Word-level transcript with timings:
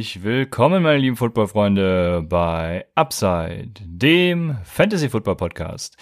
Herzlich 0.00 0.24
willkommen, 0.24 0.82
meine 0.82 0.96
lieben 0.96 1.16
Footballfreunde, 1.16 2.24
bei 2.26 2.86
Upside, 2.94 3.74
dem 3.84 4.56
Fantasy 4.64 5.10
Football 5.10 5.36
Podcast. 5.36 5.98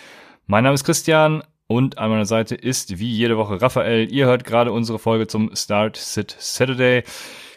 Mein 0.47 0.62
Name 0.62 0.74
ist 0.74 0.84
Christian 0.84 1.43
und 1.66 1.98
an 1.98 2.11
meiner 2.11 2.24
Seite 2.24 2.55
ist 2.55 3.01
wie 3.01 3.11
jede 3.11 3.37
Woche 3.37 3.61
Raphael. 3.61 4.09
Ihr 4.12 4.27
hört 4.27 4.45
gerade 4.45 4.71
unsere 4.71 5.01
Folge 5.01 5.27
zum 5.27 5.51
Start 5.57 5.97
Sit 5.97 6.37
Saturday. 6.38 7.02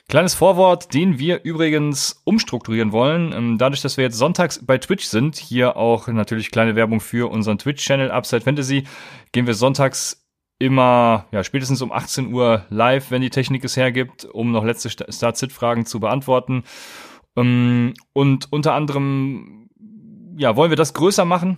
Kleines 0.10 0.34
Vorwort, 0.34 0.96
den 0.96 1.20
wir 1.20 1.44
übrigens 1.44 2.24
umstrukturieren 2.24 2.92
wollen. 2.92 3.34
Ähm, 3.34 3.58
dadurch, 3.60 3.82
dass 3.82 3.98
wir 3.98 4.06
jetzt 4.06 4.18
sonntags 4.18 4.66
bei 4.66 4.80
Twitch 4.80 5.06
sind, 5.06 5.36
hier 5.36 5.78
auch 5.78 6.08
natürlich 6.08 6.50
kleine 6.50 6.76
Werbung 6.76 7.02
für 7.02 7.30
unseren 7.30 7.60
Twitch-Channel 7.60 8.10
Upside 8.10 8.42
Fantasy, 8.42 8.86
gehen 9.32 9.46
wir 9.46 9.54
sonntags 9.54 10.21
immer, 10.62 11.26
ja, 11.32 11.44
spätestens 11.44 11.82
um 11.82 11.92
18 11.92 12.34
Uhr 12.34 12.66
live, 12.70 13.12
wenn 13.12 13.22
die 13.22 13.30
Technik 13.30 13.64
es 13.64 13.76
hergibt, 13.76 14.26
um 14.26 14.52
noch 14.52 14.64
letzte 14.64 14.90
Start-Sit-Fragen 14.90 15.86
zu 15.86 16.00
beantworten. 16.00 16.64
Ähm, 17.36 17.94
und 18.14 18.52
unter 18.52 18.74
anderem, 18.74 19.70
ja, 20.38 20.56
wollen 20.56 20.72
wir 20.72 20.78
das 20.78 20.94
größer 20.94 21.26
machen, 21.26 21.58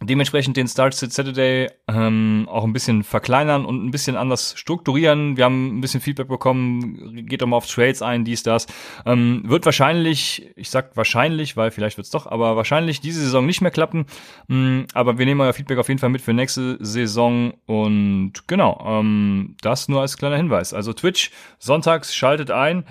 dementsprechend 0.00 0.56
den 0.56 0.68
Start 0.68 0.94
Saturday 0.94 1.70
ähm, 1.88 2.48
auch 2.50 2.64
ein 2.64 2.72
bisschen 2.72 3.04
verkleinern 3.04 3.64
und 3.64 3.84
ein 3.84 3.90
bisschen 3.90 4.16
anders 4.16 4.54
strukturieren. 4.56 5.36
Wir 5.36 5.44
haben 5.44 5.78
ein 5.78 5.80
bisschen 5.80 6.00
Feedback 6.00 6.28
bekommen, 6.28 7.26
geht 7.26 7.42
doch 7.42 7.46
mal 7.46 7.56
auf 7.56 7.66
Trades 7.66 8.02
ein, 8.02 8.24
dies, 8.24 8.42
das. 8.42 8.66
Ähm, 9.06 9.42
wird 9.44 9.64
wahrscheinlich, 9.64 10.50
ich 10.56 10.70
sag 10.70 10.96
wahrscheinlich, 10.96 11.56
weil 11.56 11.70
vielleicht 11.70 11.96
wird's 11.96 12.10
doch, 12.10 12.26
aber 12.26 12.56
wahrscheinlich 12.56 13.00
diese 13.00 13.20
Saison 13.20 13.46
nicht 13.46 13.60
mehr 13.60 13.70
klappen. 13.70 14.06
Ähm, 14.48 14.86
aber 14.94 15.18
wir 15.18 15.26
nehmen 15.26 15.40
euer 15.40 15.52
Feedback 15.52 15.78
auf 15.78 15.88
jeden 15.88 16.00
Fall 16.00 16.10
mit 16.10 16.22
für 16.22 16.32
nächste 16.32 16.78
Saison 16.84 17.54
und 17.66 18.32
genau, 18.46 18.84
ähm, 18.86 19.56
das 19.60 19.88
nur 19.88 20.00
als 20.00 20.16
kleiner 20.16 20.36
Hinweis. 20.36 20.74
Also 20.74 20.92
Twitch, 20.92 21.30
sonntags 21.58 22.14
schaltet 22.14 22.50
ein. 22.50 22.84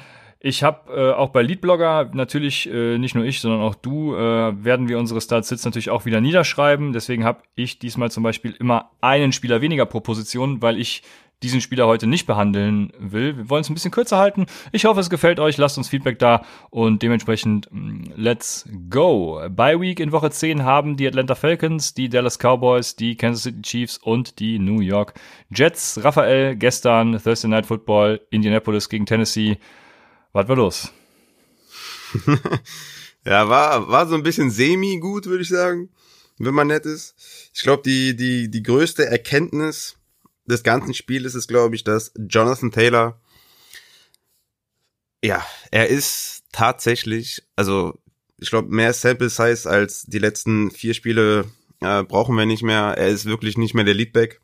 Ich 0.44 0.64
habe 0.64 0.92
äh, 0.92 1.14
auch 1.14 1.30
bei 1.30 1.44
Leadblogger, 1.44 2.09
natürlich 2.14 2.67
äh, 2.67 2.97
nicht 2.97 3.14
nur 3.14 3.23
ich, 3.23 3.42
sondern 3.42 3.61
auch 3.61 3.75
du, 3.75 4.16
äh, 4.16 4.64
werden 4.66 4.89
wir 4.89 4.97
unsere 4.97 5.22
Start-Sits 5.22 5.64
natürlich 5.66 5.92
auch 5.92 6.06
wieder 6.06 6.20
niederschreiben. 6.20 6.94
Deswegen 6.94 7.23
habe 7.23 7.44
ich 7.53 7.78
diesmal 7.78 8.09
zum 8.09 8.23
Beispiel 8.23 8.56
immer 8.59 8.89
einen 9.02 9.34
Spieler 9.34 9.62
weniger 9.62 9.86
pro 9.86 10.00
Position, 10.00 10.64
weil 10.64 10.80
ich 10.80 11.03
diesen 11.44 11.62
Spieler 11.62 11.86
heute 11.86 12.08
nicht 12.08 12.25
behandeln 12.25 12.92
will. 12.97 13.38
Wir 13.38 13.50
wollen 13.52 13.62
es 13.62 13.69
ein 13.69 13.75
bisschen 13.75 13.92
kürzer 13.92 14.17
halten. 14.17 14.47
Ich 14.72 14.86
hoffe, 14.86 15.00
es 15.00 15.12
gefällt 15.12 15.39
euch. 15.39 15.58
Lasst 15.58 15.78
uns 15.78 15.89
Feedback 15.89 16.17
da 16.17 16.44
und 16.72 17.03
dementsprechend 17.03 17.67
mm, 17.72 18.06
let's 18.16 18.67
go. 18.89 19.42
By 19.47 19.80
Week 19.80 20.00
in 20.00 20.12
Woche 20.12 20.31
10 20.31 20.64
haben 20.64 20.97
die 20.97 21.08
Atlanta 21.08 21.36
Falcons, 21.36 21.94
die 21.94 22.09
Dallas 22.09 22.39
Cowboys, 22.39 22.95
die 22.95 23.16
Kansas 23.16 23.44
City 23.44 23.62
Chiefs 23.62 24.00
und 24.00 24.39
die 24.39 24.58
New 24.58 24.81
York 24.81 25.14
Jets. 25.52 26.03
Raphael 26.03 26.56
gestern 26.56 27.22
Thursday 27.22 27.47
Night 27.47 27.67
Football 27.67 28.22
Indianapolis 28.31 28.89
gegen 28.89 29.06
Tennessee. 29.06 29.59
Was 30.33 30.47
war 30.47 30.55
los? 30.55 30.91
ja, 33.25 33.49
war, 33.49 33.87
war 33.89 34.07
so 34.07 34.15
ein 34.15 34.23
bisschen 34.23 34.49
semi-gut, 34.49 35.25
würde 35.25 35.43
ich 35.43 35.49
sagen, 35.49 35.89
wenn 36.38 36.53
man 36.53 36.67
nett 36.67 36.85
ist. 36.85 37.15
Ich 37.53 37.61
glaube, 37.61 37.83
die, 37.83 38.15
die, 38.15 38.49
die 38.49 38.63
größte 38.63 39.05
Erkenntnis 39.05 39.97
des 40.45 40.63
ganzen 40.63 40.93
Spiels 40.93 41.35
ist, 41.35 41.47
glaube 41.47 41.75
ich, 41.75 41.83
dass 41.83 42.13
Jonathan 42.17 42.72
Taylor, 42.72 43.19
ja, 45.23 45.45
er 45.69 45.88
ist 45.88 46.44
tatsächlich, 46.51 47.44
also 47.56 48.00
ich 48.38 48.50
glaube, 48.50 48.73
mehr 48.73 48.94
Sample 48.94 49.29
Size 49.29 49.69
als 49.69 50.03
die 50.03 50.19
letzten 50.19 50.72
vier 50.72 50.94
Spiele 50.94 51.45
äh, 51.81 52.03
brauchen 52.03 52.35
wir 52.38 52.45
nicht 52.45 52.63
mehr. 52.63 52.95
Er 52.97 53.09
ist 53.09 53.25
wirklich 53.25 53.57
nicht 53.57 53.75
mehr 53.75 53.83
der 53.83 53.94
Leadback. 53.94 54.41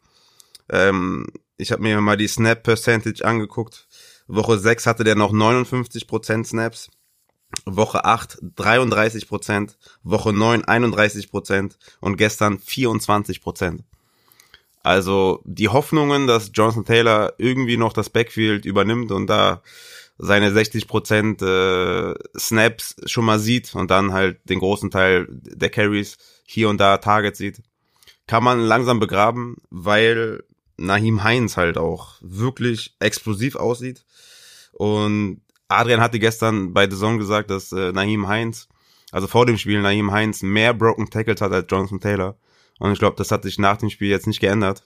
Ähm, 0.69 1.27
ich 1.57 1.71
habe 1.71 1.81
mir 1.81 1.99
mal 2.01 2.17
die 2.17 2.27
Snap 2.27 2.61
Percentage 2.61 3.25
angeguckt 3.25 3.86
Woche 4.27 4.57
6 4.57 4.85
hatte 4.85 5.03
der 5.03 5.15
noch 5.15 5.31
59% 5.31 6.45
Snaps. 6.45 6.89
Woche 7.65 8.03
8 8.03 8.39
33%, 8.57 9.75
Woche 10.03 10.33
9 10.33 10.65
31% 10.65 11.75
und 12.01 12.17
gestern 12.17 12.57
24%. 12.57 13.79
Also 14.83 15.41
die 15.45 15.69
Hoffnungen, 15.69 16.27
dass 16.27 16.51
Jonathan 16.53 16.85
Taylor 16.85 17.33
irgendwie 17.37 17.77
noch 17.77 17.93
das 17.93 18.09
Backfield 18.09 18.65
übernimmt 18.65 19.11
und 19.11 19.27
da 19.27 19.61
seine 20.17 20.49
60% 20.51 21.43
äh, 21.45 22.15
Snaps 22.37 22.95
schon 23.05 23.25
mal 23.25 23.39
sieht 23.39 23.75
und 23.75 23.91
dann 23.91 24.13
halt 24.13 24.39
den 24.49 24.59
großen 24.59 24.89
Teil 24.89 25.27
der 25.29 25.69
Carries 25.69 26.17
hier 26.45 26.69
und 26.69 26.79
da 26.79 26.97
Target 26.97 27.35
sieht, 27.35 27.61
kann 28.25 28.43
man 28.43 28.59
langsam 28.59 28.99
begraben, 28.99 29.57
weil 29.69 30.43
Nahim 30.77 31.23
Heinz 31.23 31.57
halt 31.57 31.77
auch 31.77 32.15
wirklich 32.21 32.95
explosiv 32.99 33.55
aussieht. 33.55 34.05
Und 34.73 35.41
Adrian 35.67 36.01
hatte 36.01 36.19
gestern 36.19 36.73
bei 36.73 36.89
The 36.89 36.97
Zone 36.97 37.17
gesagt, 37.17 37.49
dass 37.49 37.71
äh, 37.71 37.91
Naheem 37.91 38.27
Heinz, 38.27 38.69
also 39.11 39.27
vor 39.27 39.45
dem 39.45 39.57
Spiel 39.57 39.81
Naheem 39.81 40.11
Heinz 40.11 40.41
mehr 40.41 40.73
Broken 40.73 41.09
Tackles 41.09 41.41
hat 41.41 41.51
als 41.51 41.67
Jonathan 41.69 41.99
Taylor. 41.99 42.37
Und 42.79 42.91
ich 42.91 42.99
glaube, 42.99 43.17
das 43.17 43.31
hat 43.31 43.43
sich 43.43 43.57
nach 43.57 43.77
dem 43.77 43.89
Spiel 43.89 44.09
jetzt 44.09 44.27
nicht 44.27 44.39
geändert. 44.39 44.83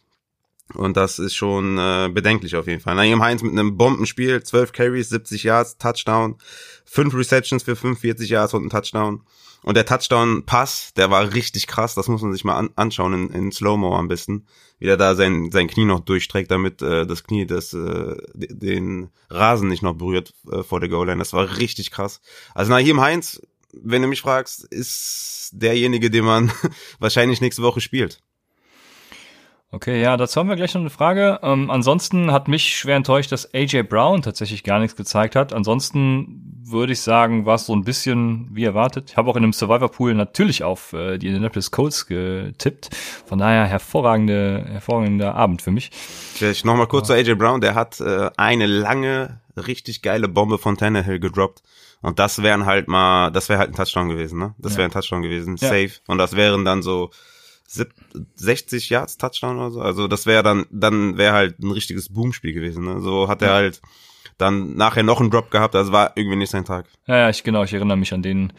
Und 0.73 0.95
das 0.95 1.19
ist 1.19 1.35
schon 1.35 1.77
äh, 1.77 2.09
bedenklich 2.13 2.55
auf 2.55 2.67
jeden 2.67 2.79
Fall. 2.79 2.95
Naheem 2.95 3.21
Heinz 3.21 3.41
mit 3.41 3.51
einem 3.51 3.77
Bombenspiel, 3.77 4.41
12 4.41 4.71
Carries, 4.71 5.09
70 5.09 5.43
Yards, 5.43 5.77
Touchdown, 5.77 6.37
5 6.85 7.13
Receptions 7.13 7.63
für 7.63 7.75
45 7.75 8.29
Yards 8.29 8.53
und 8.53 8.65
ein 8.65 8.69
Touchdown. 8.69 9.23
Und 9.63 9.75
der 9.75 9.85
Touchdown-Pass, 9.85 10.93
der 10.95 11.11
war 11.11 11.33
richtig 11.33 11.67
krass, 11.67 11.93
das 11.93 12.07
muss 12.07 12.21
man 12.21 12.33
sich 12.33 12.43
mal 12.43 12.55
an 12.55 12.71
anschauen 12.75 13.13
in, 13.13 13.29
in 13.29 13.51
Slow-Mo 13.51 13.95
am 13.95 14.07
besten. 14.07 14.47
Wie 14.79 14.87
er 14.87 14.97
da 14.97 15.13
sein, 15.13 15.51
sein 15.51 15.67
Knie 15.67 15.85
noch 15.85 15.99
durchträgt, 15.99 16.49
damit 16.49 16.81
äh, 16.81 17.05
das 17.05 17.23
Knie 17.23 17.45
das, 17.45 17.73
äh, 17.73 18.15
den 18.33 19.11
Rasen 19.29 19.69
nicht 19.69 19.83
noch 19.83 19.93
berührt 19.93 20.33
äh, 20.51 20.63
vor 20.63 20.79
der 20.79 20.89
Goal-Line. 20.89 21.19
Das 21.19 21.33
war 21.33 21.57
richtig 21.57 21.91
krass. 21.91 22.21
Also 22.55 22.71
Nahim 22.71 22.99
Heinz, 22.99 23.39
wenn 23.73 24.01
du 24.01 24.07
mich 24.07 24.21
fragst, 24.21 24.63
ist 24.65 25.51
derjenige, 25.53 26.09
den 26.09 26.25
man 26.25 26.51
wahrscheinlich 26.99 27.41
nächste 27.41 27.61
Woche 27.61 27.81
spielt. 27.81 28.21
Okay, 29.73 30.01
ja, 30.01 30.17
dazu 30.17 30.37
haben 30.37 30.49
wir 30.49 30.57
gleich 30.57 30.73
noch 30.73 30.81
eine 30.81 30.89
Frage. 30.89 31.39
Ähm, 31.43 31.71
ansonsten 31.71 32.33
hat 32.33 32.49
mich 32.49 32.77
schwer 32.77 32.97
enttäuscht, 32.97 33.31
dass 33.31 33.53
AJ 33.53 33.83
Brown 33.83 34.21
tatsächlich 34.21 34.65
gar 34.65 34.79
nichts 34.79 34.97
gezeigt 34.97 35.33
hat. 35.37 35.53
Ansonsten 35.53 36.61
würde 36.61 36.91
ich 36.91 36.99
sagen, 36.99 37.45
war 37.45 37.55
es 37.55 37.67
so 37.67 37.73
ein 37.73 37.85
bisschen 37.85 38.49
wie 38.51 38.65
erwartet. 38.65 39.11
Ich 39.11 39.17
habe 39.17 39.29
auch 39.29 39.37
in 39.37 39.43
einem 39.43 39.53
Survivor 39.53 39.89
Pool 39.89 40.13
natürlich 40.13 40.65
auf 40.65 40.91
äh, 40.91 41.17
die 41.17 41.27
Indianapolis 41.27 41.71
Colts 41.71 42.05
getippt. 42.05 42.89
Von 43.25 43.39
daher 43.39 43.65
hervorragende, 43.65 44.65
hervorragender 44.67 45.35
Abend 45.35 45.61
für 45.61 45.71
mich. 45.71 45.89
Vielleicht 45.93 46.65
noch 46.65 46.75
mal 46.75 46.87
kurz 46.87 47.07
zu 47.07 47.13
AJ 47.13 47.35
Brown. 47.35 47.61
Der 47.61 47.73
hat 47.73 48.01
äh, 48.01 48.29
eine 48.35 48.65
lange, 48.65 49.39
richtig 49.55 50.01
geile 50.01 50.27
Bombe 50.27 50.57
von 50.57 50.77
Tannehill 50.77 51.21
gedroppt. 51.21 51.63
Und 52.01 52.19
das 52.19 52.43
wären 52.43 52.65
halt 52.65 52.89
mal, 52.89 53.31
das 53.31 53.47
wäre 53.47 53.59
halt 53.59 53.69
ein 53.69 53.75
Touchdown 53.75 54.09
gewesen, 54.09 54.37
ne? 54.37 54.53
Das 54.57 54.73
ja. 54.73 54.79
wäre 54.79 54.89
ein 54.89 54.91
Touchdown 54.91 55.21
gewesen, 55.21 55.55
ja. 55.61 55.69
safe. 55.69 55.91
Und 56.07 56.17
das 56.17 56.35
wären 56.35 56.65
dann 56.65 56.81
so 56.81 57.11
60 58.35 58.89
Yards 58.89 59.17
Touchdown 59.17 59.57
oder 59.57 59.71
so. 59.71 59.81
Also 59.81 60.07
das 60.07 60.25
wäre 60.25 60.43
dann, 60.43 60.65
dann 60.71 61.17
wäre 61.17 61.33
halt 61.33 61.59
ein 61.59 61.71
richtiges 61.71 62.11
Boomspiel 62.11 62.53
gewesen. 62.53 62.85
Ne? 62.85 63.01
So 63.01 63.27
hat 63.27 63.41
er 63.41 63.53
halt 63.53 63.81
dann 64.37 64.75
nachher 64.75 65.03
noch 65.03 65.21
einen 65.21 65.29
Drop 65.29 65.51
gehabt. 65.51 65.75
Also 65.75 65.91
war 65.91 66.11
irgendwie 66.15 66.37
nicht 66.37 66.51
sein 66.51 66.65
Tag. 66.65 66.87
Ja, 67.07 67.17
ja, 67.17 67.29
ich 67.29 67.43
genau, 67.43 67.63
ich 67.63 67.73
erinnere 67.73 67.97
mich 67.97 68.13
an 68.13 68.21
den, 68.21 68.53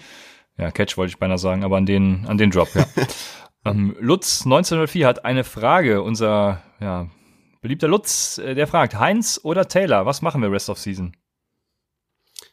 ja, 0.57 0.71
Catch 0.71 0.97
wollte 0.97 1.11
ich 1.11 1.19
beinahe 1.19 1.39
sagen, 1.39 1.65
aber 1.65 1.77
an 1.77 1.87
den, 1.87 2.27
an 2.27 2.39
den 2.39 2.51
Drop, 2.51 2.69
ja. 2.75 2.87
ähm, 3.65 3.97
Lutz 4.01 4.45
1904 4.45 5.07
hat 5.07 5.25
eine 5.25 5.45
Frage. 5.45 6.03
Unser, 6.03 6.63
ja, 6.81 7.09
beliebter 7.61 7.89
Lutz, 7.89 8.39
äh, 8.39 8.55
der 8.55 8.67
fragt, 8.67 8.99
Heinz 8.99 9.41
oder 9.43 9.69
Taylor, 9.69 10.07
was 10.07 10.23
machen 10.23 10.41
wir 10.43 10.51
Rest 10.51 10.71
of 10.71 10.79
Season? 10.79 11.17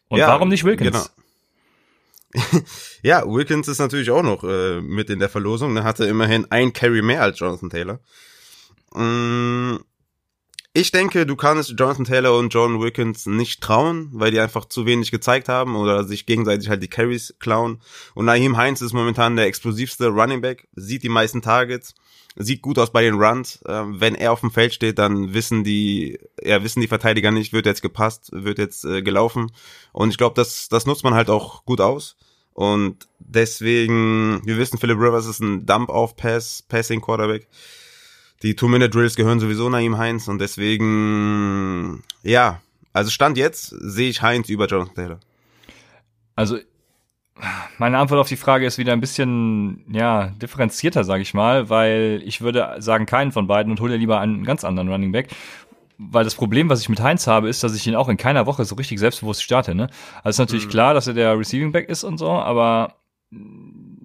Und 0.09 0.19
ja, 0.19 0.27
warum 0.27 0.49
nicht 0.49 0.63
Wilkins? 0.63 0.91
Genau. 0.91 1.18
ja, 3.01 3.23
Wilkins 3.25 3.67
ist 3.67 3.79
natürlich 3.79 4.11
auch 4.11 4.23
noch 4.23 4.43
äh, 4.43 4.81
mit 4.81 5.09
in 5.09 5.19
der 5.19 5.29
Verlosung. 5.29 5.75
Er 5.75 5.83
hatte 5.83 6.05
immerhin 6.05 6.45
ein 6.51 6.73
Carry 6.73 7.01
mehr 7.01 7.23
als 7.23 7.39
Jonathan 7.39 7.69
Taylor. 7.69 7.99
Mm, 8.93 9.77
ich 10.73 10.91
denke, 10.91 11.25
du 11.25 11.35
kannst 11.35 11.73
Jonathan 11.77 12.05
Taylor 12.05 12.37
und 12.37 12.53
John 12.53 12.79
Wilkins 12.79 13.25
nicht 13.25 13.61
trauen, 13.61 14.09
weil 14.13 14.29
die 14.29 14.39
einfach 14.39 14.65
zu 14.65 14.85
wenig 14.85 15.09
gezeigt 15.09 15.49
haben 15.49 15.75
oder 15.75 16.03
sich 16.03 16.27
gegenseitig 16.27 16.69
halt 16.69 16.83
die 16.83 16.87
Carries 16.87 17.35
klauen. 17.39 17.81
Und 18.13 18.25
Naheem 18.25 18.55
Heinz 18.55 18.81
ist 18.81 18.93
momentan 18.93 19.35
der 19.35 19.47
explosivste 19.47 20.07
Running 20.09 20.41
Back, 20.41 20.67
sieht 20.75 21.01
die 21.01 21.09
meisten 21.09 21.41
Targets, 21.41 21.95
sieht 22.35 22.61
gut 22.61 22.79
aus 22.79 22.91
bei 22.91 23.03
den 23.03 23.15
Runs. 23.15 23.59
Ähm, 23.67 23.99
wenn 23.99 24.15
er 24.15 24.31
auf 24.31 24.41
dem 24.41 24.51
Feld 24.51 24.73
steht, 24.73 24.99
dann 24.99 25.33
wissen 25.33 25.63
die, 25.63 26.19
ja, 26.41 26.63
wissen 26.63 26.81
die 26.81 26.87
Verteidiger 26.87 27.31
nicht, 27.31 27.53
wird 27.53 27.65
jetzt 27.65 27.81
gepasst, 27.81 28.29
wird 28.31 28.57
jetzt 28.57 28.85
äh, 28.85 29.01
gelaufen. 29.01 29.51
Und 29.91 30.09
ich 30.09 30.17
glaube, 30.17 30.35
das, 30.35 30.69
das 30.69 30.85
nutzt 30.85 31.03
man 31.03 31.13
halt 31.13 31.29
auch 31.29 31.65
gut 31.65 31.81
aus. 31.81 32.15
Und 32.53 33.07
deswegen, 33.19 34.41
wir 34.45 34.57
wissen, 34.57 34.77
Philip 34.79 34.97
Rivers 34.97 35.25
ist 35.25 35.39
ein 35.39 35.65
Dump-Off-Pass, 35.65 36.63
Passing-Quarterback. 36.67 37.47
Die 38.43 38.55
Two-Minute-Drills 38.55 39.15
gehören 39.15 39.39
sowieso 39.39 39.69
nach 39.69 39.79
ihm, 39.79 39.97
Heinz. 39.97 40.27
Und 40.27 40.39
deswegen, 40.39 42.03
ja, 42.23 42.61
also 42.93 43.11
Stand 43.11 43.37
jetzt 43.37 43.67
sehe 43.69 44.09
ich 44.09 44.21
Heinz 44.21 44.49
über 44.49 44.67
Jonathan 44.67 44.95
Taylor. 44.95 45.19
Also 46.35 46.57
meine 47.77 47.97
Antwort 47.97 48.19
auf 48.19 48.27
die 48.27 48.35
Frage 48.35 48.65
ist 48.65 48.77
wieder 48.77 48.93
ein 48.93 49.01
bisschen 49.01 49.85
ja 49.91 50.27
differenzierter, 50.41 51.03
sage 51.03 51.21
ich 51.21 51.33
mal, 51.33 51.69
weil 51.69 52.21
ich 52.25 52.41
würde 52.41 52.75
sagen 52.79 53.05
keinen 53.05 53.31
von 53.31 53.47
beiden 53.47 53.71
und 53.71 53.79
hole 53.79 53.97
lieber 53.97 54.19
einen 54.19 54.43
ganz 54.43 54.63
anderen 54.63 54.89
Running 54.89 55.11
Back. 55.11 55.29
Weil 55.97 56.23
das 56.23 56.35
Problem, 56.35 56.69
was 56.69 56.79
ich 56.79 56.87
mit 56.87 57.01
Heinz 57.01 57.27
habe, 57.27 57.49
ist, 57.49 57.61
dass 57.61 57.75
ich 57.75 57.85
ihn 57.85 57.95
auch 57.95 58.07
in 58.07 58.15
keiner 58.15 58.45
Woche 58.45 58.63
so 58.63 58.75
richtig 58.75 58.99
selbstbewusst 58.99 59.43
starte. 59.43 59.75
Ne? 59.75 59.89
Also 60.23 60.29
ist 60.29 60.39
natürlich 60.39 60.67
mhm. 60.67 60.71
klar, 60.71 60.93
dass 60.93 61.07
er 61.07 61.13
der 61.13 61.37
Receiving 61.37 61.73
Back 61.73 61.89
ist 61.89 62.05
und 62.05 62.17
so, 62.17 62.29
aber 62.29 62.95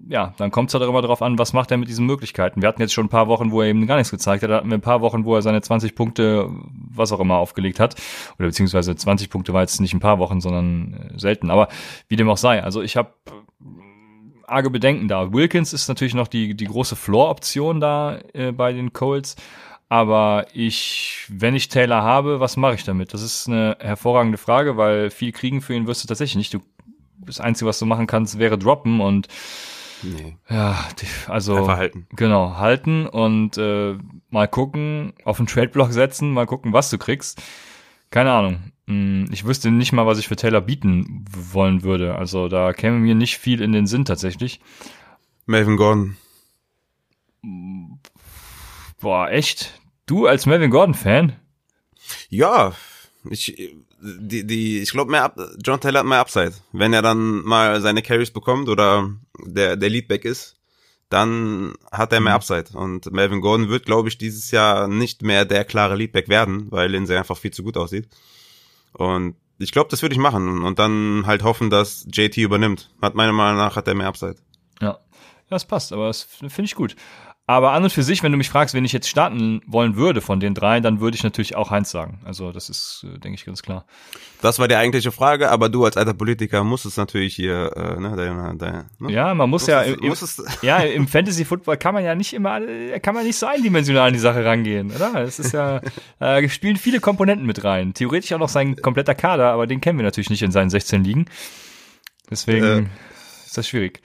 ja, 0.09 0.35
dann 0.37 0.51
kommt 0.51 0.71
es 0.71 0.75
halt 0.75 0.85
immer 0.85 1.03
darauf 1.03 1.23
an, 1.23 1.39
was 1.39 1.53
macht 1.53 1.71
er 1.71 1.77
mit 1.77 1.89
diesen 1.89 2.07
Möglichkeiten. 2.07 2.61
Wir 2.61 2.69
hatten 2.69 2.81
jetzt 2.81 2.93
schon 2.93 3.07
ein 3.07 3.11
paar 3.11 3.29
Wochen, 3.29 3.51
wo 3.51 3.63
er 3.63 3.69
eben 3.69 3.87
gar 3.87 3.97
nichts 3.97 4.11
gezeigt 4.11 4.43
hat. 4.43 4.51
Da 4.51 4.57
hatten 4.57 4.69
wir 4.69 4.77
ein 4.77 4.83
paar 4.83 5.01
Wochen, 5.01 5.25
wo 5.25 5.35
er 5.35 5.43
seine 5.43 5.63
20 5.63 5.95
Punkte, 5.95 6.51
was 6.91 7.13
auch 7.13 7.21
immer, 7.21 7.37
aufgelegt 7.37 7.81
hat. 7.81 7.95
Oder 8.39 8.49
beziehungsweise 8.49 8.95
20 8.95 9.31
Punkte 9.31 9.53
war 9.53 9.63
jetzt 9.63 9.81
nicht 9.81 9.95
ein 9.95 10.01
paar 10.01 10.19
Wochen, 10.19 10.41
sondern 10.41 11.11
äh, 11.15 11.19
selten. 11.19 11.51
Aber 11.51 11.69
wie 12.09 12.17
dem 12.17 12.29
auch 12.29 12.37
sei. 12.37 12.63
Also 12.63 12.83
ich 12.83 12.97
habe 12.97 13.13
arge 14.47 14.71
Bedenken 14.71 15.09
da. 15.09 15.33
Wilkins 15.33 15.73
ist 15.73 15.89
natürlich 15.89 16.15
noch 16.15 16.29
die, 16.29 16.55
die 16.55 16.67
große 16.67 16.97
Floor-Option 16.97 17.81
da 17.81 18.19
äh, 18.33 18.53
bei 18.53 18.73
den 18.73 18.93
Colts. 18.93 19.37
Aber 19.89 20.47
ich, 20.53 21.27
wenn 21.29 21.55
ich 21.55 21.69
Taylor 21.69 22.03
habe, 22.03 22.41
was 22.41 22.57
mache 22.57 22.75
ich 22.75 22.85
damit? 22.85 23.15
Das 23.15 23.23
ist 23.23 23.49
eine 23.49 23.77
hervorragende 23.81 24.39
Frage, 24.39 24.77
weil 24.77 25.11
viel 25.11 25.33
kriegen 25.33 25.61
für 25.61 25.75
ihn 25.75 25.87
wirst 25.87 26.03
du 26.03 26.09
tatsächlich 26.09 26.37
nicht. 26.37 26.55
Du, 26.55 26.61
das 27.19 27.41
Einzige, 27.41 27.69
was 27.69 27.79
du 27.79 27.87
machen 27.87 28.07
kannst, 28.07 28.39
wäre 28.39 28.59
droppen 28.59 29.01
und 29.01 29.29
Nee. 30.05 30.37
Ja, 30.49 30.87
also 31.29 31.57
Einfach 31.57 31.79
halten. 31.79 32.07
Genau, 32.11 32.57
halten 32.57 33.07
und 33.07 33.57
äh, 33.57 33.97
mal 34.31 34.49
gucken, 34.49 35.15
auf 35.25 35.39
den 35.39 35.47
Trade-Block 35.47 35.93
setzen, 35.93 36.33
mal 36.33 36.47
gucken, 36.47 36.73
was 36.73 36.91
du 36.91 36.99
kriegst. 36.99 37.43
Keine 38.11 38.33
Ahnung. 38.33 38.73
Hm, 38.87 39.27
ich 39.33 39.45
wüsste 39.45 39.71
nicht 39.71 39.93
mal, 39.93 40.07
was 40.07 40.19
ich 40.19 40.29
für 40.29 40.37
Taylor 40.37 40.61
bieten 40.61 41.25
wollen 41.31 41.83
würde. 41.83 42.17
Also 42.17 42.49
da 42.49 42.73
käme 42.73 42.99
mir 42.99 43.15
nicht 43.15 43.39
viel 43.39 43.63
in 43.63 43.73
den 43.73 43.87
Sinn 43.87 44.05
tatsächlich. 44.05 44.61
Melvin 45.47 45.77
Gordon. 45.77 46.17
Boah, 49.01 49.31
echt? 49.31 49.81
Du 50.07 50.27
als 50.27 50.47
Melvin 50.47 50.71
Gordon-Fan? 50.71 51.35
Ja, 52.29 52.73
ich, 53.31 53.75
die, 54.01 54.47
die, 54.47 54.81
ich 54.81 54.91
glaube, 54.91 55.11
mehr 55.11 55.35
John 55.65 55.81
Taylor 55.81 56.01
hat 56.01 56.07
mehr 56.07 56.21
Upside. 56.21 56.55
Wenn 56.73 56.93
er 56.93 57.03
dann 57.03 57.43
mal 57.43 57.81
seine 57.81 58.03
Carries 58.03 58.31
bekommt 58.31 58.69
oder 58.69 59.11
der, 59.39 59.77
der 59.77 59.91
Leadback 59.91 60.25
ist, 60.25 60.57
dann 61.11 61.75
hat 61.93 62.13
er 62.13 62.21
mehr 62.21 62.33
mhm. 62.33 62.37
Upside. 62.37 62.67
Und 62.75 63.13
Melvin 63.13 63.41
Gordon 63.41 63.69
wird, 63.69 63.87
glaube 63.87 64.09
ich, 64.09 64.19
dieses 64.19 64.51
Jahr 64.51 64.89
nicht 64.89 65.23
mehr 65.23 65.45
der 65.45 65.65
klare 65.65 65.97
Leadback 65.97 66.29
werden, 66.29 66.71
weil 66.71 66.91
Lindsay 66.91 67.17
einfach 67.17 67.37
viel 67.37 67.53
zu 67.53 67.63
gut 67.63 67.77
aussieht. 67.77 68.09
Und 68.93 69.37
ich 69.59 69.73
glaube, 69.73 69.91
das 69.91 70.03
würde 70.03 70.15
ich 70.15 70.21
machen 70.21 70.65
und 70.65 70.79
dann 70.79 71.25
halt 71.27 71.43
hoffen, 71.43 71.71
dass 71.71 72.07
JT 72.13 72.37
übernimmt. 72.39 72.91
Hat 73.01 73.15
meiner 73.15 73.33
Meinung 73.33 73.59
nach 73.59 73.77
hat 73.77 73.87
er 73.87 73.95
mehr 73.95 74.09
Upside. 74.09 74.37
Ja, 74.81 74.99
das 75.49 75.65
passt, 75.65 75.93
aber 75.93 76.09
das 76.09 76.23
finde 76.23 76.65
ich 76.65 76.75
gut. 76.75 76.97
Aber 77.47 77.73
an 77.73 77.85
und 77.85 77.91
für 77.91 78.03
sich, 78.03 78.23
wenn 78.23 78.33
du 78.33 78.39
mich 78.39 78.49
fragst, 78.49 78.75
wen 78.75 78.87
ich 78.87 78.93
jetzt 78.93 79.07
starten 79.07 79.61
wollen 79.67 79.97
würde 79.97 80.23
von 80.23 80.41
den 80.41 80.55
drei, 80.55 80.81
dann 80.81 81.01
würde 81.01 81.15
ich 81.15 81.23
natürlich 81.25 81.57
auch 81.57 81.71
Heinz 81.71 81.91
sagen. 81.91 82.21
Also 82.25 82.53
das 82.53 82.71
ist, 82.71 83.05
äh, 83.05 83.19
denke 83.19 83.35
ich, 83.35 83.45
ganz 83.45 83.63
klar. 83.63 83.85
Das 84.41 84.59
war 84.59 84.67
die 84.67 84.77
eigentliche 84.77 85.13
Frage, 85.13 85.51
aber 85.51 85.69
du 85.69 85.85
als 85.85 85.99
alter 85.99 86.15
Politiker 86.15 86.65
musst 86.65 86.87
es 86.87 86.97
natürlich 86.97 87.37
hier, 87.37 87.71
äh, 87.77 88.01
ne, 88.01 88.15
dein, 88.17 88.59
dein, 88.59 88.85
ne? 88.99 89.13
Ja, 89.13 89.35
man 89.35 89.51
muss 89.51 89.67
ja, 89.67 89.83
im, 89.83 90.15
ja, 90.63 90.79
im 90.79 91.07
Fantasy 91.07 91.45
Football 91.45 91.77
kann 91.77 91.93
man 91.93 92.03
ja 92.03 92.15
nicht 92.15 92.33
immer, 92.33 92.61
kann 93.03 93.15
man 93.15 93.27
nicht 93.27 93.37
so 93.37 93.45
eindimensional 93.45 94.09
an 94.09 94.15
die 94.15 94.21
Sache 94.21 94.43
rangehen, 94.43 94.91
oder? 94.91 95.15
Es 95.17 95.39
ist 95.39 95.53
ja, 95.53 95.83
äh, 96.21 96.49
spielen 96.49 96.77
viele 96.77 97.01
Komponenten 97.01 97.47
mit 97.47 97.63
rein. 97.63 97.93
Theoretisch 97.93 98.33
auch 98.33 98.39
noch 98.39 98.49
sein 98.49 98.77
kompletter 98.77 99.15
Kader, 99.15 99.53
aber 99.53 99.67
den 99.67 99.83
kennen 99.83 99.99
wir 99.99 100.05
natürlich 100.05 100.31
nicht 100.31 100.43
in 100.43 100.51
seinen 100.51 100.71
16 100.71 101.05
Ligen. 101.05 101.27
Deswegen 102.31 102.65
äh. 102.65 102.87
ist 103.45 103.59
das 103.59 103.69
schwierig. 103.69 104.01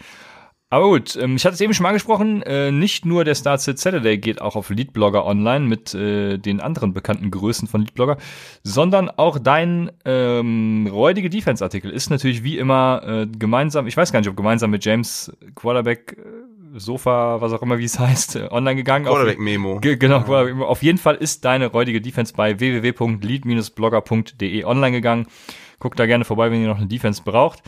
Aber 0.72 0.88
gut, 0.88 1.16
ähm, 1.16 1.36
ich 1.36 1.46
hatte 1.46 1.56
es 1.56 1.62
eben 1.62 1.74
schon 1.74 1.82
mal 1.84 1.90
angesprochen, 1.90 2.44
äh, 2.44 2.72
nicht 2.72 3.04
nur 3.04 3.24
der 3.24 3.34
Start 3.34 3.60
Sit 3.60 3.80
Saturday 3.80 4.20
geht 4.20 4.40
auch 4.40 4.56
auf 4.56 4.70
Leadblogger 4.70 5.26
online 5.26 5.66
mit 5.66 5.96
äh, 5.96 6.38
den 6.38 6.62
anderen 6.62 6.94
bekannten 6.94 7.32
Größen 7.32 7.68
von 7.68 7.82
Leadblogger, 7.82 8.18
sondern 8.64 9.10
auch 9.10 9.40
dein 9.40 9.90
ähm, 10.06 10.88
räudige 10.92 11.32
Defense-Artikel 11.32 11.90
ist 11.90 12.12
natürlich 12.12 12.44
wie 12.44 12.60
immer 12.60 13.02
äh, 13.04 13.26
gemeinsam, 13.26 13.88
ich 13.88 13.98
weiß 13.98 14.12
gar 14.12 14.20
nicht, 14.20 14.30
ob 14.30 14.38
gemeinsam 14.38 14.70
mit 14.70 14.86
James 14.86 15.36
Quarterback 15.56 16.18
äh, 16.20 16.22
Sofa, 16.78 17.42
was 17.42 17.52
auch 17.52 17.64
immer 17.64 17.80
wie 17.80 17.86
es 17.86 17.98
heißt, 17.98 18.36
äh, 18.36 18.50
online 18.52 18.76
gegangen. 18.76 19.06
Quarterback 19.06 19.40
Memo. 19.40 19.80
Genau, 19.82 20.22
Quarterback 20.22 20.62
Auf 20.62 20.84
jeden 20.84 21.00
Fall 21.00 21.16
ist 21.16 21.46
deine 21.46 21.66
räudige 21.68 22.00
Defense 22.00 22.36
bei 22.36 22.60
www.lead-blogger.de 22.60 24.66
online 24.66 24.92
gegangen. 24.92 25.26
Guckt 25.80 26.00
da 26.00 26.06
gerne 26.06 26.26
vorbei, 26.26 26.52
wenn 26.52 26.62
ihr 26.62 26.68
noch 26.68 26.78
eine 26.78 26.88
Defense 26.88 27.24
braucht. 27.24 27.64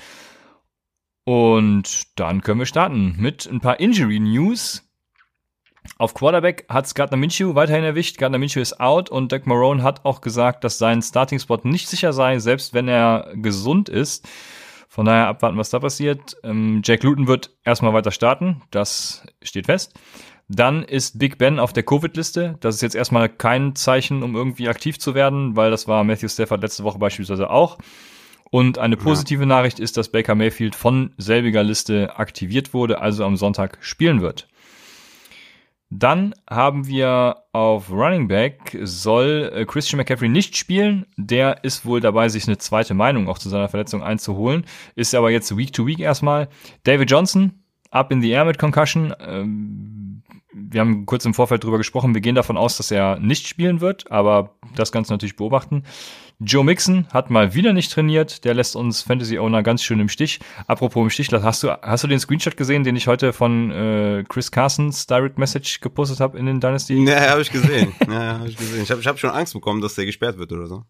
Und 1.23 2.19
dann 2.19 2.41
können 2.41 2.59
wir 2.59 2.65
starten 2.65 3.15
mit 3.17 3.47
ein 3.47 3.61
paar 3.61 3.79
Injury 3.79 4.19
News. 4.19 4.87
Auf 5.97 6.13
Quarterback 6.13 6.65
hat 6.69 6.85
es 6.85 6.95
Gardner 6.95 7.17
Minshew 7.17 7.55
weiterhin 7.55 7.83
erwischt. 7.83 8.17
Gardner 8.17 8.37
Minshew 8.37 8.59
ist 8.59 8.79
out 8.79 9.09
und 9.09 9.31
Doug 9.31 9.41
Marone 9.45 9.83
hat 9.83 10.05
auch 10.05 10.21
gesagt, 10.21 10.63
dass 10.63 10.77
sein 10.77 11.01
Starting-Spot 11.01 11.59
nicht 11.63 11.87
sicher 11.87 12.13
sei, 12.13 12.39
selbst 12.39 12.73
wenn 12.73 12.87
er 12.87 13.31
gesund 13.35 13.89
ist. 13.89 14.27
Von 14.87 15.05
daher 15.05 15.27
abwarten, 15.27 15.57
was 15.57 15.69
da 15.69 15.79
passiert. 15.79 16.35
Ähm, 16.43 16.81
Jack 16.83 17.03
Luton 17.03 17.27
wird 17.27 17.51
erstmal 17.63 17.93
weiter 17.93 18.11
starten. 18.11 18.61
Das 18.71 19.25
steht 19.41 19.67
fest. 19.67 19.93
Dann 20.49 20.83
ist 20.83 21.17
Big 21.17 21.37
Ben 21.37 21.59
auf 21.59 21.71
der 21.71 21.83
Covid-Liste. 21.83 22.57
Das 22.59 22.75
ist 22.75 22.81
jetzt 22.81 22.95
erstmal 22.95 23.29
kein 23.29 23.73
Zeichen, 23.75 24.21
um 24.21 24.35
irgendwie 24.35 24.67
aktiv 24.67 24.99
zu 24.99 25.15
werden, 25.15 25.55
weil 25.55 25.71
das 25.71 25.87
war 25.87 26.03
Matthew 26.03 26.27
Stafford 26.27 26.61
letzte 26.61 26.83
Woche 26.83 26.99
beispielsweise 26.99 27.49
auch. 27.49 27.77
Und 28.51 28.77
eine 28.77 28.97
positive 28.97 29.43
ja. 29.43 29.47
Nachricht 29.47 29.79
ist, 29.79 29.97
dass 29.97 30.09
Baker 30.09 30.35
Mayfield 30.35 30.75
von 30.75 31.13
selbiger 31.17 31.63
Liste 31.63 32.17
aktiviert 32.17 32.73
wurde, 32.73 32.99
also 32.99 33.23
am 33.23 33.37
Sonntag 33.37 33.77
spielen 33.79 34.21
wird. 34.21 34.47
Dann 35.89 36.33
haben 36.49 36.87
wir 36.87 37.43
auf 37.51 37.89
Running 37.89 38.27
Back 38.27 38.77
soll 38.81 39.51
äh, 39.53 39.65
Christian 39.65 39.97
McCaffrey 39.97 40.29
nicht 40.29 40.55
spielen. 40.55 41.05
Der 41.17 41.63
ist 41.63 41.85
wohl 41.85 41.99
dabei, 41.99 42.29
sich 42.29 42.47
eine 42.47 42.57
zweite 42.57 42.93
Meinung 42.93 43.27
auch 43.27 43.37
zu 43.37 43.49
seiner 43.49 43.67
Verletzung 43.67 44.01
einzuholen. 44.01 44.65
Ist 44.95 45.15
aber 45.15 45.31
jetzt 45.31 45.55
Week 45.57 45.73
to 45.73 45.85
Week 45.85 45.99
erstmal. 45.99 46.47
David 46.83 47.11
Johnson 47.11 47.61
up 47.89 48.11
in 48.11 48.21
the 48.21 48.29
air 48.29 48.45
mit 48.45 48.57
Concussion. 48.57 49.13
Ähm, 49.19 50.00
wir 50.71 50.81
haben 50.81 51.05
kurz 51.05 51.25
im 51.25 51.33
Vorfeld 51.33 51.63
drüber 51.63 51.77
gesprochen. 51.77 52.13
Wir 52.13 52.21
gehen 52.21 52.35
davon 52.35 52.57
aus, 52.57 52.77
dass 52.77 52.91
er 52.91 53.19
nicht 53.19 53.47
spielen 53.47 53.81
wird, 53.81 54.11
aber 54.11 54.55
das 54.75 54.91
Ganze 54.91 55.13
natürlich 55.13 55.35
beobachten. 55.35 55.83
Joe 56.43 56.63
Mixon 56.63 57.05
hat 57.13 57.29
mal 57.29 57.53
wieder 57.53 57.71
nicht 57.71 57.91
trainiert. 57.91 58.45
Der 58.45 58.55
lässt 58.55 58.75
uns 58.75 59.03
Fantasy 59.03 59.37
Owner 59.37 59.61
ganz 59.61 59.83
schön 59.83 59.99
im 59.99 60.09
Stich. 60.09 60.39
Apropos 60.65 61.03
im 61.03 61.09
Stich, 61.11 61.31
hast 61.31 61.61
du, 61.61 61.69
hast 61.69 62.03
du 62.03 62.07
den 62.07 62.19
Screenshot 62.19 62.57
gesehen, 62.57 62.83
den 62.83 62.95
ich 62.95 63.07
heute 63.07 63.31
von 63.31 63.69
äh, 63.69 64.23
Chris 64.27 64.49
Carsons 64.49 65.05
Direct 65.05 65.37
Message 65.37 65.81
gepostet 65.81 66.19
habe 66.19 66.39
in 66.39 66.47
den 66.47 66.59
Dynasty? 66.59 66.95
Ja, 67.05 67.29
habe 67.29 67.41
ich 67.41 67.51
gesehen. 67.51 67.93
ja, 68.07 68.39
habe 68.39 68.47
ich 68.47 68.57
gesehen. 68.57 68.81
Ich 68.81 68.89
habe 68.89 69.01
ich 69.01 69.07
hab 69.07 69.19
schon 69.19 69.29
Angst 69.29 69.53
bekommen, 69.53 69.81
dass 69.81 69.93
der 69.93 70.05
gesperrt 70.05 70.39
wird 70.39 70.51
oder 70.51 70.65
so. 70.65 70.83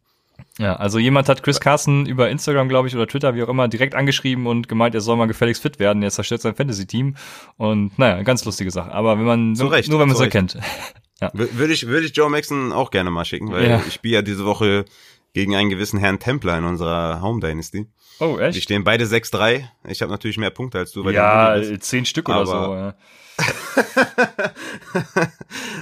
Ja, 0.58 0.76
also 0.76 1.00
jemand 1.00 1.30
hat 1.30 1.44
Chris 1.44 1.60
Carson 1.60 2.06
über 2.06 2.30
Instagram, 2.30 2.70
glaube 2.70 2.88
ich, 2.88 2.96
oder 2.96 3.08
Twitter, 3.08 3.36
wie 3.36 3.44
auch 3.44 3.50
immer, 3.50 3.68
direkt 3.68 3.96
angeschrieben 3.96 4.48
und 4.48 4.68
gemeint, 4.68 4.96
er 4.96 5.02
soll 5.02 5.18
mal 5.18 5.28
gefälligst 5.28 5.62
fit 5.62 5.80
werden. 5.80 6.04
Er 6.04 6.12
zerstört 6.12 6.42
sein 6.42 6.56
Fantasy-Team. 6.56 7.16
Und 7.58 7.98
naja, 7.98 8.22
ganz 8.24 8.46
lustige 8.46 8.72
Sache. 8.72 8.92
Aber 8.92 9.18
wenn 9.18 9.26
man, 9.26 9.54
nur, 9.54 9.72
Recht, 9.72 9.90
nur 9.90 10.00
wenn 10.00 10.08
man 10.08 10.16
es 10.16 10.22
erkennt. 10.22 10.58
ja. 11.22 11.32
Würde 11.34 11.74
ich, 11.74 11.88
würde 11.88 12.06
ich 12.06 12.16
Joe 12.16 12.30
Maxon 12.30 12.72
auch 12.72 12.92
gerne 12.92 13.12
mal 13.12 13.26
schicken, 13.26 13.52
weil 13.52 13.70
ja. 13.70 13.82
ich 13.88 13.94
spiele 13.94 14.16
ja 14.16 14.22
diese 14.22 14.46
Woche 14.46 14.86
gegen 15.34 15.56
einen 15.56 15.70
gewissen 15.70 16.00
Herrn 16.00 16.20
Templer 16.20 16.58
in 16.58 16.66
unserer 16.66 17.22
Home 17.22 17.40
Dynasty. 17.40 17.88
Oh, 18.20 18.38
echt? 18.38 18.56
Die 18.56 18.62
stehen 18.62 18.84
beide 18.84 19.06
6-3. 19.06 19.64
Ich 19.88 20.02
habe 20.02 20.12
natürlich 20.12 20.38
mehr 20.38 20.52
Punkte 20.52 20.78
als 20.78 20.92
du. 20.92 21.04
Weil 21.04 21.14
ja, 21.14 21.58
du 21.58 21.80
zehn 21.80 22.06
Stück 22.06 22.30
oder 22.30 22.46
so. 22.46 22.54
Ja. 22.54 22.96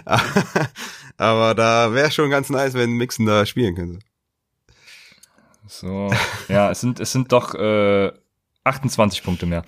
aber 1.17 1.55
da 1.55 1.93
wäre 1.93 2.11
schon 2.11 2.29
ganz 2.29 2.49
nice, 2.49 2.73
wenn 2.75 2.91
Mixen 2.91 3.25
da 3.25 3.45
spielen 3.45 3.75
könnte. 3.75 3.99
So, 5.69 6.11
ja, 6.47 6.71
es 6.71 6.81
sind, 6.81 6.99
es 6.99 7.11
sind 7.11 7.31
doch 7.31 7.53
äh, 7.53 8.11
28 8.63 9.23
Punkte 9.23 9.45
mehr. 9.45 9.63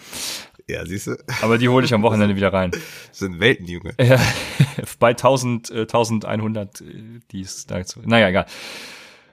Ja, 0.67 0.83
siehst 0.85 1.07
du. 1.07 1.15
Aber 1.41 1.59
die 1.59 1.69
hole 1.69 1.85
ich 1.85 1.93
am 1.93 2.01
Wochenende 2.01 2.35
wieder 2.35 2.51
rein. 2.51 2.71
Das 2.71 3.19
sind 3.19 3.39
Welten, 3.39 3.67
Junge. 3.67 3.93
Ja, 3.99 4.19
bei 4.99 5.09
1000, 5.09 5.69
äh, 5.69 5.81
1100, 5.81 6.81
äh, 6.81 6.85
die 7.31 7.41
ist 7.41 7.69
dazu. 7.69 7.99
Naja, 8.03 8.29
egal. 8.29 8.47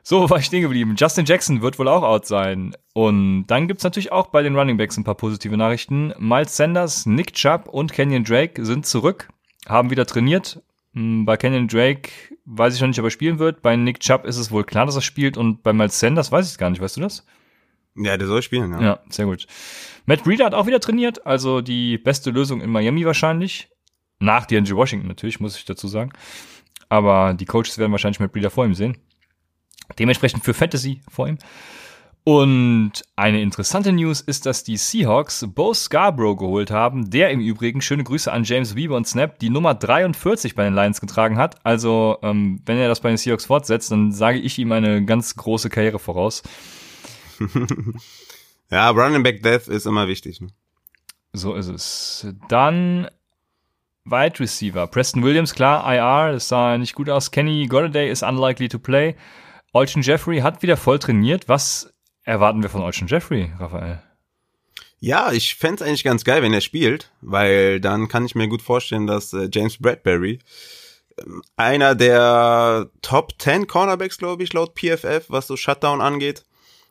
So, 0.03 0.29
war 0.29 0.39
ich 0.39 0.47
stehen 0.47 0.63
geblieben. 0.63 0.95
Justin 0.97 1.25
Jackson 1.25 1.63
wird 1.63 1.79
wohl 1.79 1.89
auch 1.89 2.03
out 2.03 2.27
sein. 2.27 2.75
Und 2.93 3.47
dann 3.47 3.67
gibt's 3.67 3.85
natürlich 3.85 4.13
auch 4.13 4.27
bei 4.27 4.43
den 4.43 4.57
Running 4.57 4.77
Backs 4.77 4.97
ein 4.97 5.05
paar 5.05 5.15
positive 5.15 5.57
Nachrichten. 5.57 6.13
Miles 6.19 6.57
Sanders, 6.57 7.07
Nick 7.07 7.33
Chubb 7.33 7.69
und 7.69 7.93
Kenyon 7.93 8.25
Drake 8.25 8.65
sind 8.65 8.85
zurück, 8.85 9.29
haben 9.67 9.91
wieder 9.91 10.07
trainiert. 10.07 10.61
Hm, 10.95 11.25
bei 11.25 11.37
Kenyon 11.37 11.69
Drake 11.69 12.11
weiß 12.45 12.75
ich 12.75 12.81
noch 12.81 12.89
nicht, 12.89 12.99
ob 12.99 13.05
er 13.05 13.11
spielen 13.11 13.39
wird. 13.39 13.63
Bei 13.63 13.77
Nick 13.77 14.01
Chubb 14.01 14.25
ist 14.25 14.37
es 14.37 14.51
wohl 14.51 14.65
klar, 14.65 14.87
dass 14.87 14.97
er 14.97 15.03
spielt. 15.03 15.37
Und 15.37 15.63
bei 15.63 15.73
Miles 15.73 15.99
Sanders 16.01 16.33
weiß 16.33 16.47
ich 16.47 16.53
es 16.53 16.59
gar 16.59 16.71
nicht. 16.71 16.81
Weißt 16.81 16.97
du 16.97 17.01
das? 17.01 17.27
Ja, 17.97 18.17
der 18.17 18.29
soll 18.29 18.43
spielen, 18.43 18.71
ja. 18.73 18.81
Ja, 18.81 19.01
sehr 19.09 19.27
gut. 19.27 19.47
Matt 20.07 20.23
Breeder 20.23 20.47
hat 20.47 20.55
auch 20.55 20.67
wieder 20.67 20.81
trainiert, 20.81 21.27
also 21.27 21.61
die 21.61 21.99
beste 21.99 22.31
Lösung 22.31 22.61
in 22.61 22.71
Miami 22.71 23.05
wahrscheinlich. 23.05 23.69
Nach 24.21 24.47
DNG 24.47 24.75
Washington 24.75 25.09
natürlich, 25.09 25.41
muss 25.41 25.57
ich 25.57 25.65
dazu 25.65 25.89
sagen. 25.89 26.13
Aber 26.89 27.35
die 27.35 27.45
Coaches 27.45 27.79
werden 27.79 27.93
wahrscheinlich 27.93 28.21
Matt 28.21 28.33
Breeder 28.33 28.51
vor 28.51 28.65
ihm 28.65 28.75
sehen. 28.75 28.99
Dementsprechend 29.99 30.45
für 30.45 30.55
Fantasy 30.55 31.01
vor 31.09 31.29
ihm. 31.29 31.39
Und 32.29 32.93
eine 33.17 33.41
interessante 33.41 33.91
News 33.91 34.21
ist, 34.21 34.45
dass 34.45 34.63
die 34.63 34.77
Seahawks 34.77 35.47
Bo 35.49 35.73
Scarborough 35.73 36.37
geholt 36.37 36.71
haben, 36.71 37.09
der 37.09 37.31
im 37.31 37.41
Übrigen, 37.41 37.81
schöne 37.81 38.05
Grüße 38.05 38.31
an 38.31 38.45
James 38.45 38.77
Weaver 38.77 38.97
und 38.97 39.09
Snap, 39.09 39.39
die 39.39 39.49
Nummer 39.49 39.73
43 39.73 40.55
bei 40.55 40.65
den 40.65 40.75
Lions 40.75 41.01
getragen 41.01 41.39
hat. 41.39 41.65
Also, 41.65 42.19
ähm, 42.21 42.61
wenn 42.67 42.77
er 42.77 42.89
das 42.89 43.01
bei 43.01 43.09
den 43.09 43.17
Seahawks 43.17 43.47
fortsetzt, 43.47 43.93
dann 43.93 44.13
sage 44.13 44.41
ich 44.41 44.59
ihm 44.59 44.73
eine 44.73 45.03
ganz 45.07 45.37
große 45.37 45.71
Karriere 45.71 45.99
voraus. 45.99 46.43
ja, 48.71 48.91
Running 48.91 49.23
Back 49.23 49.43
Death 49.43 49.67
ist 49.67 49.87
immer 49.87 50.07
wichtig. 50.07 50.43
Ne? 50.43 50.49
So 51.33 51.55
ist 51.55 51.69
es. 51.69 52.27
Dann 52.51 53.09
Wide 54.05 54.39
Receiver. 54.39 54.87
Preston 54.87 55.23
Williams, 55.23 55.55
klar, 55.55 55.83
IR, 55.91 56.35
das 56.35 56.49
sah 56.49 56.77
nicht 56.77 56.95
gut 56.95 57.09
aus. 57.09 57.31
Kenny 57.31 57.67
Golladay 57.69 58.11
ist 58.11 58.23
unlikely 58.23 58.69
to 58.69 58.79
play. 58.79 59.15
Olchen 59.73 60.03
Jeffrey 60.03 60.41
hat 60.41 60.61
wieder 60.61 60.77
voll 60.77 60.99
trainiert. 60.99 61.49
Was 61.49 61.95
erwarten 62.29 62.63
wir 62.63 62.69
von 62.69 62.83
Olchen 62.83 63.09
Jeffrey, 63.09 63.51
Raphael? 63.59 64.03
Ja, 65.01 65.33
ich 65.33 65.55
fände 65.55 65.85
eigentlich 65.85 66.05
ganz 66.05 66.25
geil, 66.25 66.43
wenn 66.43 66.53
er 66.53 66.61
spielt, 66.61 67.11
weil 67.21 67.81
dann 67.81 68.09
kann 68.09 68.27
ich 68.27 68.35
mir 68.35 68.49
gut 68.49 68.63
vorstellen, 68.63 69.07
dass 69.07 69.33
äh, 69.33 69.49
James 69.51 69.79
Bradbury 69.79 70.41
ähm, 71.19 71.43
einer 71.57 71.95
der 71.95 72.91
Top 73.01 73.33
10 73.39 73.67
Cornerbacks, 73.67 74.19
glaube 74.19 74.43
ich, 74.43 74.53
laut 74.53 74.75
PFF, 74.75 75.27
was 75.29 75.47
so 75.47 75.57
Shutdown 75.57 76.01
angeht, 76.01 76.45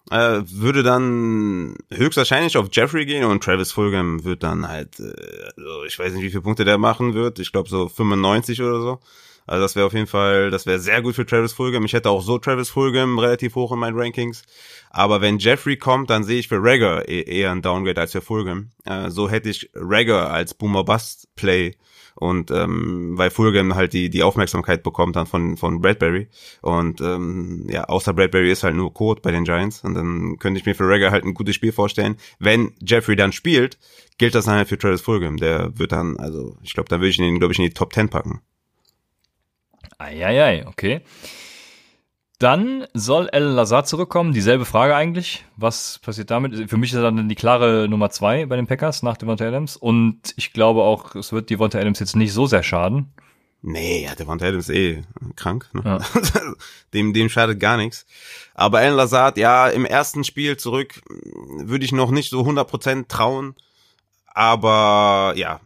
äh, 0.09 0.41
würde 0.45 0.83
dann 0.83 1.75
höchstwahrscheinlich 1.93 2.57
auf 2.57 2.69
Jeffrey 2.71 3.05
gehen 3.05 3.25
und 3.25 3.43
Travis 3.43 3.71
Fulgham 3.71 4.23
wird 4.23 4.41
dann 4.41 4.67
halt, 4.67 4.99
äh, 4.99 5.13
also 5.57 5.83
ich 5.85 5.99
weiß 5.99 6.13
nicht, 6.13 6.23
wie 6.23 6.29
viele 6.29 6.41
Punkte 6.41 6.65
der 6.65 6.77
machen 6.79 7.13
wird, 7.13 7.39
ich 7.39 7.51
glaube 7.51 7.69
so 7.69 7.89
95 7.89 8.61
oder 8.61 8.81
so. 8.81 8.99
Also 9.47 9.61
das 9.63 9.75
wäre 9.75 9.85
auf 9.85 9.93
jeden 9.93 10.07
Fall, 10.07 10.51
das 10.51 10.65
wäre 10.65 10.79
sehr 10.79 11.01
gut 11.01 11.15
für 11.15 11.25
Travis 11.25 11.53
Fulgham. 11.53 11.85
Ich 11.85 11.93
hätte 11.93 12.09
auch 12.09 12.21
so 12.21 12.37
Travis 12.37 12.69
Fulgham 12.69 13.17
relativ 13.17 13.55
hoch 13.55 13.71
in 13.71 13.79
meinen 13.79 13.97
Rankings. 13.97 14.43
Aber 14.89 15.21
wenn 15.21 15.39
Jeffrey 15.39 15.77
kommt, 15.77 16.09
dann 16.09 16.23
sehe 16.23 16.39
ich 16.39 16.49
für 16.49 16.61
Ragger 16.61 17.07
e 17.07 17.21
eher 17.21 17.51
ein 17.51 17.61
Downgrade 17.61 18.01
als 18.01 18.11
für 18.11 18.21
Fulgham. 18.21 18.71
Äh, 18.85 19.09
so 19.09 19.29
hätte 19.29 19.49
ich 19.49 19.69
Ragger 19.73 20.29
als 20.31 20.53
Boomer 20.53 20.83
Bust 20.83 21.29
Play 21.35 21.75
und 22.19 22.49
ähm, 22.51 23.13
weil 23.15 23.29
Fulgham 23.29 23.75
halt 23.75 23.93
die 23.93 24.09
die 24.09 24.23
Aufmerksamkeit 24.23 24.81
bekommt 24.81 25.15
dann 25.15 25.27
von 25.27 25.55
von 25.55 25.81
Bradbury 25.81 26.27
und 26.61 26.99
ähm, 26.99 27.67
ja 27.69 27.83
außer 27.85 28.13
Bradbury 28.13 28.51
ist 28.51 28.63
halt 28.63 28.75
nur 28.75 28.93
Code 28.93 29.21
bei 29.21 29.31
den 29.31 29.43
Giants 29.43 29.83
und 29.83 29.93
dann 29.93 30.37
könnte 30.39 30.59
ich 30.59 30.65
mir 30.65 30.73
für 30.73 30.89
Ragger 30.89 31.11
halt 31.11 31.25
ein 31.25 31.35
gutes 31.35 31.55
Spiel 31.55 31.71
vorstellen. 31.71 32.17
Wenn 32.39 32.73
Jeffrey 32.81 33.15
dann 33.15 33.33
spielt, 33.33 33.77
gilt 34.17 34.33
das 34.33 34.45
dann 34.45 34.55
halt 34.55 34.67
für 34.67 34.79
Travis 34.79 35.01
Fulgham. 35.01 35.37
Der 35.37 35.77
wird 35.77 35.91
dann 35.91 36.17
also 36.17 36.57
ich 36.63 36.73
glaube, 36.73 36.89
dann 36.89 37.01
würde 37.01 37.09
ich 37.09 37.19
ihn 37.19 37.39
glaube 37.39 37.53
ich 37.53 37.59
in 37.59 37.65
die 37.65 37.73
Top 37.73 37.93
10 37.93 38.09
packen. 38.09 38.41
Eieiei, 39.97 40.65
okay. 40.67 41.01
Dann 42.39 42.85
soll 42.93 43.29
El 43.29 43.43
Lazar 43.43 43.83
zurückkommen. 43.85 44.31
Dieselbe 44.31 44.65
Frage 44.65 44.95
eigentlich. 44.95 45.43
Was 45.55 45.97
passiert 45.99 46.29
damit? 46.29 46.69
Für 46.69 46.77
mich 46.77 46.91
ist 46.91 46.97
er 46.97 47.01
dann 47.01 47.27
die 47.27 47.35
klare 47.35 47.87
Nummer 47.89 48.11
zwei 48.11 48.45
bei 48.45 48.55
den 48.55 48.67
Packers 48.67 49.01
nach 49.01 49.17
Devonta 49.17 49.47
Adams. 49.47 49.75
Und 49.75 50.35
ich 50.35 50.53
glaube 50.53 50.83
auch, 50.83 51.15
es 51.15 51.31
wird 51.31 51.49
Devonta 51.49 51.79
Adams 51.79 51.99
jetzt 51.99 52.15
nicht 52.15 52.33
so 52.33 52.45
sehr 52.45 52.61
schaden. 52.61 53.11
Nee, 53.63 54.03
ja, 54.03 54.13
Devonta 54.13 54.45
Adams 54.45 54.69
eh 54.69 55.01
krank. 55.35 55.67
Ne? 55.73 55.81
Ja. 55.83 55.99
dem, 56.93 57.11
dem 57.13 57.27
schadet 57.27 57.59
gar 57.59 57.77
nichts. 57.77 58.05
Aber 58.53 58.83
El 58.83 58.93
Lazard, 58.93 59.39
ja, 59.39 59.67
im 59.67 59.85
ersten 59.85 60.23
Spiel 60.23 60.57
zurück 60.57 61.01
würde 61.09 61.85
ich 61.85 61.91
noch 61.91 62.11
nicht 62.11 62.29
so 62.29 62.41
100% 62.41 63.07
trauen. 63.07 63.55
Aber 64.27 65.33
ja, 65.35 65.59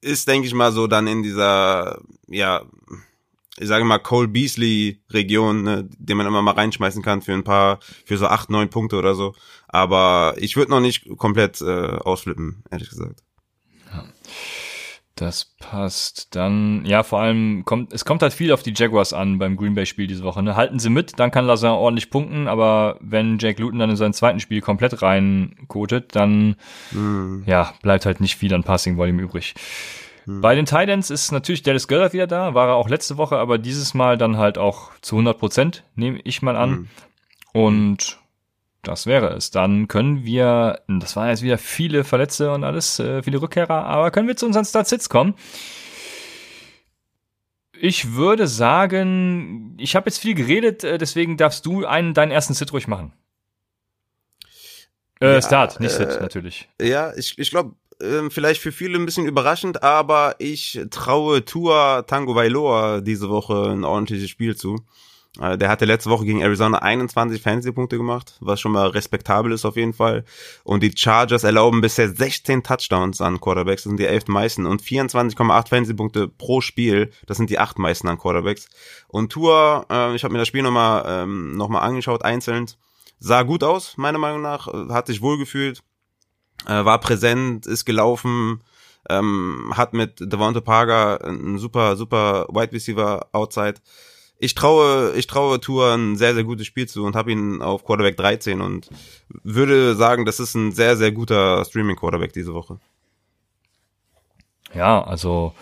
ist, 0.00 0.26
denke 0.26 0.46
ich 0.46 0.54
mal, 0.54 0.72
so 0.72 0.86
dann 0.86 1.06
in 1.06 1.22
dieser, 1.22 2.00
ja, 2.28 2.62
ich 3.60 3.68
sage 3.68 3.84
mal, 3.84 3.98
Cole 3.98 4.28
Beasley-Region, 4.28 5.62
ne, 5.62 5.88
den 5.98 6.16
man 6.16 6.26
immer 6.26 6.42
mal 6.42 6.54
reinschmeißen 6.54 7.02
kann 7.02 7.22
für 7.22 7.32
ein 7.32 7.44
paar, 7.44 7.80
für 8.04 8.16
so 8.16 8.26
acht, 8.26 8.50
neun 8.50 8.70
Punkte 8.70 8.96
oder 8.96 9.14
so. 9.14 9.34
Aber 9.68 10.34
ich 10.38 10.56
würde 10.56 10.70
noch 10.70 10.80
nicht 10.80 11.08
komplett 11.16 11.60
äh, 11.60 11.96
ausflippen, 11.98 12.62
ehrlich 12.70 12.90
gesagt. 12.90 13.22
Ja. 13.92 14.04
Das 15.18 15.56
passt. 15.58 16.36
Dann, 16.36 16.84
ja, 16.84 17.02
vor 17.02 17.20
allem 17.20 17.64
kommt, 17.64 17.92
es 17.92 18.04
kommt 18.04 18.22
halt 18.22 18.32
viel 18.32 18.52
auf 18.52 18.62
die 18.62 18.72
Jaguars 18.74 19.12
an 19.12 19.38
beim 19.38 19.56
Green 19.56 19.74
Bay-Spiel 19.74 20.06
diese 20.06 20.22
Woche. 20.22 20.42
Ne? 20.44 20.54
Halten 20.54 20.78
sie 20.78 20.90
mit, 20.90 21.18
dann 21.18 21.32
kann 21.32 21.44
Lazar 21.44 21.76
ordentlich 21.76 22.10
punkten, 22.10 22.46
aber 22.46 22.98
wenn 23.00 23.38
Jack 23.38 23.58
Luton 23.58 23.80
dann 23.80 23.90
in 23.90 23.96
sein 23.96 24.12
zweiten 24.12 24.38
Spiel 24.38 24.60
komplett 24.60 25.02
reinkotet, 25.02 26.14
dann, 26.14 26.54
mhm. 26.92 27.42
ja, 27.46 27.74
bleibt 27.82 28.06
halt 28.06 28.20
nicht 28.20 28.36
viel 28.36 28.54
an 28.54 28.62
Passing 28.62 28.96
Volume 28.96 29.22
übrig. 29.22 29.54
Hm. 30.28 30.42
Bei 30.42 30.54
den 30.54 30.66
Titans 30.66 31.08
ist 31.08 31.32
natürlich 31.32 31.62
Dallas 31.62 31.88
Goddard 31.88 32.12
wieder 32.12 32.26
da, 32.26 32.52
war 32.52 32.68
er 32.68 32.74
auch 32.74 32.90
letzte 32.90 33.16
Woche, 33.16 33.38
aber 33.38 33.56
dieses 33.56 33.94
Mal 33.94 34.18
dann 34.18 34.36
halt 34.36 34.58
auch 34.58 34.90
zu 35.00 35.16
100 35.16 35.38
Prozent, 35.38 35.84
nehme 35.94 36.20
ich 36.22 36.42
mal 36.42 36.54
an. 36.54 36.70
Hm. 36.70 36.88
Und 37.54 38.18
das 38.82 39.06
wäre 39.06 39.30
es. 39.30 39.50
Dann 39.50 39.88
können 39.88 40.24
wir, 40.24 40.82
das 40.86 41.16
waren 41.16 41.30
jetzt 41.30 41.40
wieder 41.40 41.56
viele 41.56 42.04
Verletzte 42.04 42.52
und 42.52 42.62
alles, 42.62 42.98
äh, 42.98 43.22
viele 43.22 43.40
Rückkehrer, 43.40 43.86
aber 43.86 44.10
können 44.10 44.28
wir 44.28 44.36
zu 44.36 44.44
unseren 44.44 44.66
Start-Sits 44.66 45.08
kommen? 45.08 45.34
Ich 47.80 48.12
würde 48.12 48.48
sagen, 48.48 49.76
ich 49.78 49.96
habe 49.96 50.10
jetzt 50.10 50.18
viel 50.18 50.34
geredet, 50.34 50.84
äh, 50.84 50.98
deswegen 50.98 51.38
darfst 51.38 51.64
du 51.64 51.86
einen 51.86 52.12
deinen 52.12 52.32
ersten 52.32 52.52
Sit 52.52 52.70
ruhig 52.74 52.86
machen. 52.86 53.14
Äh, 55.20 55.34
ja, 55.34 55.42
Start, 55.42 55.80
nicht 55.80 55.92
Sit, 55.92 56.10
äh, 56.10 56.20
natürlich. 56.20 56.68
Ja, 56.80 57.14
ich, 57.16 57.38
ich 57.38 57.50
glaube, 57.50 57.74
ähm, 58.02 58.30
vielleicht 58.30 58.60
für 58.60 58.72
viele 58.72 58.98
ein 58.98 59.06
bisschen 59.06 59.26
überraschend, 59.26 59.82
aber 59.82 60.36
ich 60.38 60.80
traue 60.90 61.44
Tua 61.44 62.02
Tango 62.02 62.34
Vailoa 62.34 63.00
diese 63.00 63.28
Woche 63.28 63.70
ein 63.70 63.84
ordentliches 63.84 64.30
Spiel 64.30 64.56
zu. 64.56 64.76
Äh, 65.40 65.58
der 65.58 65.68
hatte 65.68 65.84
letzte 65.84 66.10
Woche 66.10 66.24
gegen 66.24 66.40
Arizona 66.40 66.78
21 66.78 67.42
Fantasy-Punkte 67.42 67.96
gemacht, 67.96 68.36
was 68.40 68.60
schon 68.60 68.72
mal 68.72 68.88
respektabel 68.88 69.52
ist 69.52 69.64
auf 69.64 69.76
jeden 69.76 69.92
Fall. 69.92 70.24
Und 70.64 70.82
die 70.82 70.92
Chargers 70.94 71.44
erlauben 71.44 71.80
bisher 71.80 72.08
16 72.08 72.62
Touchdowns 72.62 73.20
an 73.20 73.40
Quarterbacks, 73.40 73.82
das 73.82 73.90
sind 73.90 74.00
die 74.00 74.06
elf 74.06 74.26
meisten. 74.26 74.66
Und 74.66 74.82
24,8 74.82 75.68
Fantasy-Punkte 75.68 76.28
pro 76.28 76.60
Spiel, 76.60 77.10
das 77.26 77.36
sind 77.36 77.50
die 77.50 77.58
acht 77.58 77.78
meisten 77.78 78.08
an 78.08 78.18
Quarterbacks. 78.18 78.68
Und 79.06 79.32
Tua, 79.32 79.86
äh, 79.90 80.14
ich 80.14 80.24
habe 80.24 80.32
mir 80.32 80.38
das 80.38 80.48
Spiel 80.48 80.62
nochmal 80.62 81.04
ähm, 81.06 81.56
noch 81.56 81.70
angeschaut, 81.70 82.24
einzeln, 82.24 82.66
sah 83.20 83.42
gut 83.42 83.62
aus, 83.64 83.96
meiner 83.96 84.18
Meinung 84.18 84.42
nach, 84.42 84.66
hat 84.90 85.06
sich 85.06 85.22
wohlgefühlt 85.22 85.82
äh, 86.66 86.84
war 86.84 86.98
präsent, 87.00 87.66
ist 87.66 87.84
gelaufen, 87.84 88.60
ähm, 89.08 89.72
hat 89.74 89.92
mit 89.94 90.20
Devonta 90.20 90.60
Parker 90.60 91.24
einen 91.24 91.58
super, 91.58 91.96
super 91.96 92.46
Wide 92.50 92.72
Receiver 92.72 93.26
outside. 93.32 93.74
Ich 94.38 94.54
traue, 94.54 95.14
ich 95.16 95.26
traue 95.26 95.60
Tour 95.60 95.94
ein 95.94 96.16
sehr, 96.16 96.34
sehr 96.34 96.44
gutes 96.44 96.66
Spiel 96.66 96.88
zu 96.88 97.04
und 97.04 97.16
habe 97.16 97.32
ihn 97.32 97.60
auf 97.60 97.84
Quarterback 97.84 98.16
13 98.16 98.60
und 98.60 98.88
würde 99.28 99.96
sagen, 99.96 100.24
das 100.24 100.38
ist 100.38 100.54
ein 100.54 100.72
sehr, 100.72 100.96
sehr 100.96 101.10
guter 101.10 101.64
Streaming 101.64 101.96
Quarterback 101.96 102.32
diese 102.32 102.54
Woche. 102.54 102.78
Ja, 104.74 105.02
also 105.02 105.54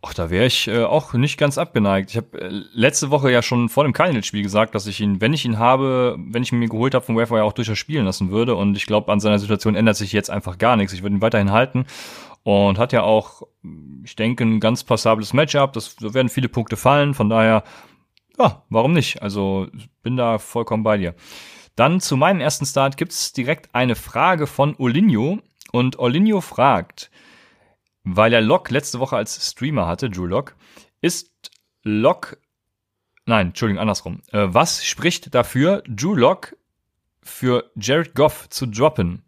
Ach, 0.00 0.14
da 0.14 0.30
wäre 0.30 0.46
ich 0.46 0.68
äh, 0.68 0.84
auch 0.84 1.12
nicht 1.14 1.38
ganz 1.38 1.58
abgeneigt. 1.58 2.10
Ich 2.10 2.16
habe 2.16 2.40
äh, 2.40 2.48
letzte 2.72 3.10
Woche 3.10 3.32
ja 3.32 3.42
schon 3.42 3.68
vor 3.68 3.82
dem 3.82 3.92
Cardinals-Spiel 3.92 4.44
gesagt, 4.44 4.76
dass 4.76 4.86
ich 4.86 5.00
ihn, 5.00 5.20
wenn 5.20 5.32
ich 5.32 5.44
ihn 5.44 5.58
habe, 5.58 6.16
wenn 6.18 6.42
ich 6.42 6.52
ihn 6.52 6.60
mir 6.60 6.68
geholt 6.68 6.94
habe 6.94 7.04
vom 7.04 7.16
Waiver, 7.16 7.42
auch 7.42 7.52
durchaus 7.52 7.78
spielen 7.78 8.04
lassen 8.04 8.30
würde. 8.30 8.54
Und 8.54 8.76
ich 8.76 8.86
glaube, 8.86 9.10
an 9.10 9.18
seiner 9.18 9.40
Situation 9.40 9.74
ändert 9.74 9.96
sich 9.96 10.12
jetzt 10.12 10.30
einfach 10.30 10.58
gar 10.58 10.76
nichts. 10.76 10.92
Ich 10.92 11.02
würde 11.02 11.16
ihn 11.16 11.22
weiterhin 11.22 11.50
halten. 11.50 11.84
Und 12.44 12.78
hat 12.78 12.92
ja 12.92 13.02
auch, 13.02 13.42
ich 14.04 14.14
denke, 14.14 14.44
ein 14.44 14.60
ganz 14.60 14.84
passables 14.84 15.32
Matchup. 15.32 15.72
Das 15.72 15.96
da 15.96 16.14
werden 16.14 16.28
viele 16.28 16.48
Punkte 16.48 16.76
fallen. 16.76 17.12
Von 17.12 17.28
daher, 17.28 17.64
ja, 18.38 18.62
warum 18.70 18.92
nicht? 18.92 19.20
Also 19.20 19.66
bin 20.02 20.16
da 20.16 20.38
vollkommen 20.38 20.84
bei 20.84 20.96
dir. 20.96 21.14
Dann 21.74 22.00
zu 22.00 22.16
meinem 22.16 22.40
ersten 22.40 22.66
Start 22.66 22.96
gibt's 22.96 23.32
direkt 23.32 23.74
eine 23.74 23.96
Frage 23.96 24.46
von 24.46 24.76
Olinio. 24.78 25.40
Und 25.72 25.98
Olinio 25.98 26.40
fragt, 26.40 27.10
weil 28.16 28.32
er 28.32 28.40
Locke 28.40 28.72
letzte 28.72 29.00
Woche 29.00 29.16
als 29.16 29.50
Streamer 29.50 29.86
hatte, 29.86 30.10
Drew 30.10 30.26
Locke, 30.26 30.54
ist 31.00 31.50
Locke, 31.82 32.38
nein, 33.26 33.48
Entschuldigung, 33.48 33.80
andersrum. 33.80 34.22
Äh, 34.32 34.46
was 34.48 34.84
spricht 34.84 35.34
dafür, 35.34 35.82
Drew 35.86 36.14
Locke 36.14 36.56
für 37.22 37.70
Jared 37.76 38.14
Goff 38.14 38.48
zu 38.48 38.66
droppen? 38.66 39.22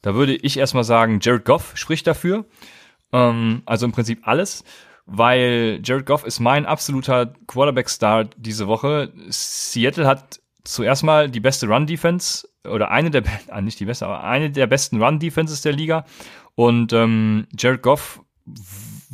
Da 0.00 0.14
würde 0.14 0.34
ich 0.34 0.58
erstmal 0.58 0.84
sagen, 0.84 1.20
Jared 1.20 1.44
Goff 1.44 1.72
spricht 1.74 2.06
dafür. 2.06 2.44
Ähm, 3.12 3.62
also 3.66 3.86
im 3.86 3.92
Prinzip 3.92 4.26
alles, 4.26 4.64
weil 5.06 5.80
Jared 5.84 6.06
Goff 6.06 6.24
ist 6.24 6.40
mein 6.40 6.66
absoluter 6.66 7.34
Quarterback-Star 7.46 8.24
diese 8.36 8.66
Woche. 8.66 9.12
Seattle 9.28 10.06
hat 10.06 10.40
zuerst 10.64 11.02
mal 11.02 11.28
die 11.30 11.40
beste 11.40 11.66
Run-Defense 11.66 12.48
oder 12.68 12.90
eine 12.90 13.10
der, 13.10 13.22
nicht 13.62 13.80
die 13.80 13.84
beste, 13.84 14.06
aber 14.06 14.24
eine 14.24 14.50
der 14.50 14.66
besten 14.66 15.02
Run-Defenses 15.02 15.62
der 15.62 15.72
Liga 15.72 16.04
und 16.54 16.92
ähm, 16.92 17.46
Jared 17.56 17.82
Goff 17.82 18.20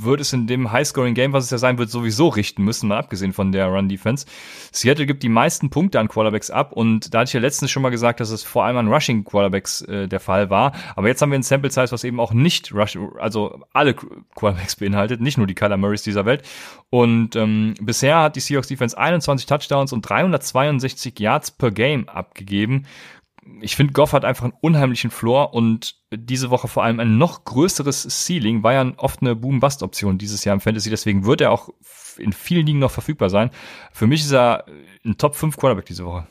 wird 0.00 0.20
es 0.20 0.32
in 0.32 0.46
dem 0.46 0.70
High-Scoring-Game, 0.70 1.32
was 1.32 1.44
es 1.44 1.50
ja 1.50 1.58
sein 1.58 1.76
wird, 1.76 1.90
sowieso 1.90 2.28
richten 2.28 2.62
müssen, 2.62 2.88
mal 2.88 2.98
abgesehen 2.98 3.32
von 3.32 3.50
der 3.50 3.66
Run-Defense. 3.66 4.26
Seattle 4.70 5.06
gibt 5.06 5.24
die 5.24 5.28
meisten 5.28 5.70
Punkte 5.70 5.98
an 5.98 6.08
Quarterbacks 6.08 6.50
ab 6.50 6.72
und 6.72 7.12
da 7.12 7.20
hatte 7.20 7.30
ich 7.30 7.34
ja 7.34 7.40
letztens 7.40 7.70
schon 7.70 7.82
mal 7.82 7.90
gesagt, 7.90 8.20
dass 8.20 8.30
es 8.30 8.44
vor 8.44 8.64
allem 8.64 8.76
an 8.76 8.88
Rushing-Quarterbacks 8.88 9.82
äh, 9.82 10.06
der 10.06 10.20
Fall 10.20 10.50
war. 10.50 10.72
Aber 10.94 11.08
jetzt 11.08 11.20
haben 11.20 11.30
wir 11.30 11.38
ein 11.38 11.42
Sample-Size, 11.42 11.90
was 11.90 12.04
eben 12.04 12.20
auch 12.20 12.32
nicht 12.32 12.72
Rush, 12.72 12.96
also 13.18 13.60
alle 13.72 13.94
Quarterbacks 13.94 14.76
beinhaltet, 14.76 15.20
nicht 15.20 15.36
nur 15.36 15.48
die 15.48 15.54
Kyler 15.54 15.76
Murrays 15.76 16.02
dieser 16.02 16.24
Welt. 16.24 16.42
Und 16.90 17.34
ähm, 17.34 17.74
bisher 17.80 18.22
hat 18.22 18.36
die 18.36 18.40
Seahawks-Defense 18.40 18.96
21 18.96 19.46
Touchdowns 19.46 19.92
und 19.92 20.02
362 20.02 21.18
Yards 21.18 21.50
per 21.50 21.72
Game 21.72 22.08
abgegeben 22.08 22.86
ich 23.60 23.76
finde, 23.76 23.92
Goff 23.92 24.12
hat 24.12 24.24
einfach 24.24 24.44
einen 24.44 24.54
unheimlichen 24.60 25.10
Floor 25.10 25.54
und 25.54 25.96
diese 26.12 26.50
Woche 26.50 26.68
vor 26.68 26.84
allem 26.84 27.00
ein 27.00 27.18
noch 27.18 27.44
größeres 27.44 28.06
Ceiling, 28.08 28.62
war 28.62 28.72
ja 28.72 28.92
oft 28.96 29.20
eine 29.20 29.34
Boom-Bust-Option 29.34 30.18
dieses 30.18 30.44
Jahr 30.44 30.54
im 30.54 30.60
Fantasy, 30.60 30.90
deswegen 30.90 31.24
wird 31.24 31.40
er 31.40 31.52
auch 31.52 31.70
in 32.18 32.32
vielen 32.32 32.66
Ligen 32.66 32.78
noch 32.78 32.90
verfügbar 32.90 33.30
sein. 33.30 33.50
Für 33.92 34.06
mich 34.06 34.20
ist 34.20 34.32
er 34.32 34.66
ein 35.04 35.16
Top 35.18 35.36
5 35.36 35.56
Quarterback 35.56 35.86
diese 35.86 36.04
Woche. 36.04 36.26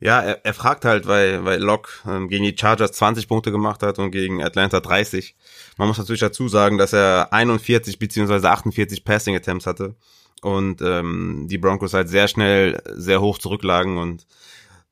Ja, 0.00 0.20
er, 0.20 0.44
er 0.44 0.54
fragt 0.54 0.84
halt, 0.84 1.06
weil, 1.06 1.44
weil 1.44 1.60
Locke 1.60 1.90
ähm, 2.08 2.28
gegen 2.28 2.44
die 2.44 2.56
Chargers 2.58 2.92
20 2.92 3.28
Punkte 3.28 3.52
gemacht 3.52 3.84
hat 3.84 4.00
und 4.00 4.10
gegen 4.10 4.42
Atlanta 4.42 4.80
30. 4.80 5.36
Man 5.76 5.86
muss 5.86 5.98
natürlich 5.98 6.20
dazu 6.20 6.48
sagen, 6.48 6.76
dass 6.76 6.92
er 6.92 7.32
41 7.32 8.00
beziehungsweise 8.00 8.50
48 8.50 9.04
Passing 9.04 9.36
Attempts 9.36 9.66
hatte 9.66 9.94
und 10.42 10.82
ähm, 10.82 11.46
die 11.48 11.58
Broncos 11.58 11.94
halt 11.94 12.08
sehr 12.08 12.26
schnell 12.26 12.82
sehr 12.96 13.20
hoch 13.20 13.38
zurücklagen 13.38 13.96
und 13.96 14.26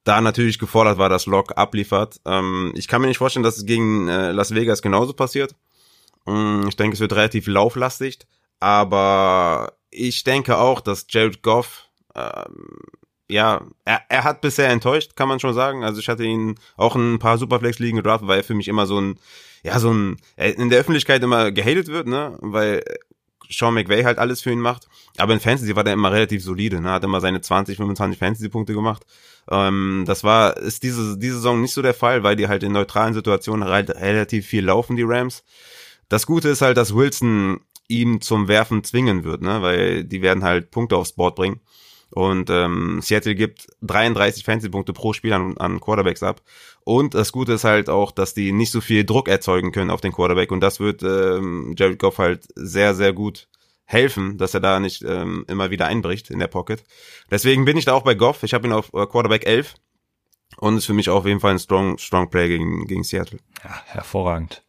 da 0.04 0.20
natürlich 0.20 0.58
gefordert 0.58 0.98
war, 0.98 1.08
dass 1.08 1.26
Locke 1.26 1.56
abliefert. 1.56 2.20
Ähm, 2.24 2.72
ich 2.74 2.88
kann 2.88 3.00
mir 3.00 3.08
nicht 3.08 3.18
vorstellen, 3.18 3.42
dass 3.42 3.58
es 3.58 3.66
gegen 3.66 4.08
äh, 4.08 4.32
Las 4.32 4.54
Vegas 4.54 4.82
genauso 4.82 5.12
passiert. 5.12 5.54
Ähm, 6.26 6.66
ich 6.68 6.76
denke, 6.76 6.94
es 6.94 7.00
wird 7.00 7.12
relativ 7.12 7.46
lauflastig, 7.46 8.18
aber 8.60 9.74
ich 9.90 10.24
denke 10.24 10.58
auch, 10.58 10.80
dass 10.80 11.06
Jared 11.08 11.42
Goff 11.42 11.88
ähm, 12.14 12.78
ja, 13.30 13.64
er, 13.84 14.02
er 14.08 14.24
hat 14.24 14.40
bisher 14.40 14.68
enttäuscht, 14.70 15.14
kann 15.14 15.28
man 15.28 15.40
schon 15.40 15.54
sagen. 15.54 15.84
Also 15.84 16.00
ich 16.00 16.08
hatte 16.08 16.24
ihn 16.24 16.56
auch 16.76 16.96
ein 16.96 17.18
paar 17.18 17.38
Superflex-Ligen 17.38 17.96
gedraftet, 17.96 18.28
weil 18.28 18.38
er 18.38 18.44
für 18.44 18.54
mich 18.54 18.68
immer 18.68 18.86
so 18.86 19.00
ein, 19.00 19.18
ja, 19.62 19.78
so 19.78 19.92
ein, 19.92 20.16
in 20.36 20.68
der 20.68 20.80
Öffentlichkeit 20.80 21.22
immer 21.22 21.52
gehatet 21.52 21.88
wird, 21.88 22.08
ne, 22.08 22.36
weil 22.40 22.82
Sean 23.50 23.74
McVay 23.74 24.04
halt 24.04 24.18
alles 24.18 24.40
für 24.42 24.50
ihn 24.50 24.60
macht. 24.60 24.88
Aber 25.18 25.32
in 25.32 25.40
Fantasy 25.40 25.74
war 25.76 25.84
der 25.84 25.94
immer 25.94 26.12
relativ 26.12 26.42
solide, 26.42 26.80
ne, 26.80 26.90
hat 26.90 27.04
immer 27.04 27.20
seine 27.20 27.40
20, 27.40 27.76
25 27.76 28.18
Fantasy-Punkte 28.18 28.74
gemacht. 28.74 29.04
Ähm, 29.50 30.04
das 30.06 30.24
war, 30.24 30.56
ist 30.56 30.82
diese, 30.82 31.18
diese 31.18 31.36
Saison 31.36 31.60
nicht 31.60 31.74
so 31.74 31.82
der 31.82 31.94
Fall, 31.94 32.22
weil 32.22 32.36
die 32.36 32.48
halt 32.48 32.62
in 32.62 32.72
neutralen 32.72 33.14
Situationen 33.14 33.68
halt 33.68 33.90
relativ 33.90 34.46
viel 34.46 34.64
laufen, 34.64 34.96
die 34.96 35.02
Rams. 35.02 35.44
Das 36.08 36.26
Gute 36.26 36.48
ist 36.48 36.62
halt, 36.62 36.76
dass 36.76 36.94
Wilson 36.94 37.60
ihm 37.88 38.20
zum 38.20 38.48
Werfen 38.48 38.84
zwingen 38.84 39.24
wird, 39.24 39.42
ne, 39.42 39.62
weil 39.62 40.04
die 40.04 40.22
werden 40.22 40.44
halt 40.44 40.70
Punkte 40.70 40.96
aufs 40.96 41.12
Board 41.12 41.36
bringen. 41.36 41.60
Und 42.10 42.50
ähm, 42.50 43.00
Seattle 43.02 43.34
gibt 43.34 43.68
33 43.82 44.44
Fantasy-Punkte 44.44 44.92
pro 44.92 45.12
Spiel 45.12 45.32
an, 45.32 45.56
an 45.58 45.80
Quarterbacks 45.80 46.22
ab. 46.22 46.42
Und 46.84 47.14
das 47.14 47.32
Gute 47.32 47.52
ist 47.52 47.64
halt 47.64 47.88
auch, 47.88 48.10
dass 48.10 48.34
die 48.34 48.52
nicht 48.52 48.72
so 48.72 48.80
viel 48.80 49.04
Druck 49.04 49.28
erzeugen 49.28 49.72
können 49.72 49.90
auf 49.90 50.00
den 50.00 50.12
Quarterback. 50.12 50.50
Und 50.50 50.60
das 50.60 50.80
wird 50.80 51.02
ähm, 51.02 51.74
Jared 51.76 51.98
Goff 51.98 52.18
halt 52.18 52.48
sehr, 52.54 52.94
sehr 52.94 53.12
gut 53.12 53.48
helfen, 53.84 54.38
dass 54.38 54.54
er 54.54 54.60
da 54.60 54.80
nicht 54.80 55.02
ähm, 55.02 55.44
immer 55.48 55.70
wieder 55.70 55.86
einbricht 55.86 56.30
in 56.30 56.38
der 56.38 56.46
Pocket. 56.46 56.82
Deswegen 57.30 57.64
bin 57.64 57.76
ich 57.76 57.84
da 57.84 57.92
auch 57.92 58.04
bei 58.04 58.14
Goff. 58.14 58.42
Ich 58.44 58.54
habe 58.54 58.66
ihn 58.66 58.72
auf 58.72 58.92
äh, 58.94 59.06
Quarterback 59.06 59.46
11 59.46 59.74
und 60.58 60.76
ist 60.76 60.86
für 60.86 60.94
mich 60.94 61.08
auf 61.08 61.26
jeden 61.26 61.40
Fall 61.40 61.52
ein 61.52 61.58
strong, 61.58 61.98
strong 61.98 62.30
Play 62.30 62.48
gegen, 62.48 62.86
gegen 62.86 63.02
Seattle. 63.02 63.40
Ja, 63.64 63.82
hervorragend. 63.86 64.62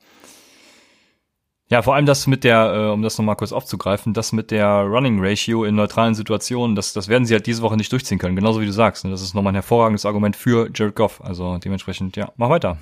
Ja, 1.72 1.82
vor 1.82 1.96
allem 1.96 2.06
das 2.06 2.28
mit 2.28 2.44
der, 2.44 2.74
äh, 2.74 2.92
um 2.92 3.02
das 3.02 3.18
nochmal 3.18 3.38
kurz 3.38 3.54
aufzugreifen, 3.54 4.14
das 4.14 4.34
mit 4.34 4.52
der 4.52 4.68
Running 4.68 5.24
Ratio 5.24 5.64
in 5.64 5.74
neutralen 5.74 6.16
Situationen, 6.16 6.76
das, 6.76 6.92
das 6.92 7.08
werden 7.08 7.26
sie 7.26 7.34
halt 7.34 7.48
diese 7.48 7.62
Woche 7.62 7.78
nicht 7.78 7.90
durchziehen 7.94 8.20
können, 8.20 8.36
genauso 8.36 8.60
wie 8.60 8.66
du 8.66 8.74
sagst. 8.74 9.06
Ne? 9.06 9.12
Das 9.12 9.22
ist 9.22 9.34
nochmal 9.34 9.52
ein 9.52 9.56
hervorragendes 9.56 10.06
Argument 10.06 10.36
für 10.36 10.70
Jared 10.76 10.98
Goff. 10.98 11.22
Also 11.24 11.58
dementsprechend, 11.60 12.18
ja, 12.18 12.34
mach 12.36 12.50
weiter. 12.50 12.78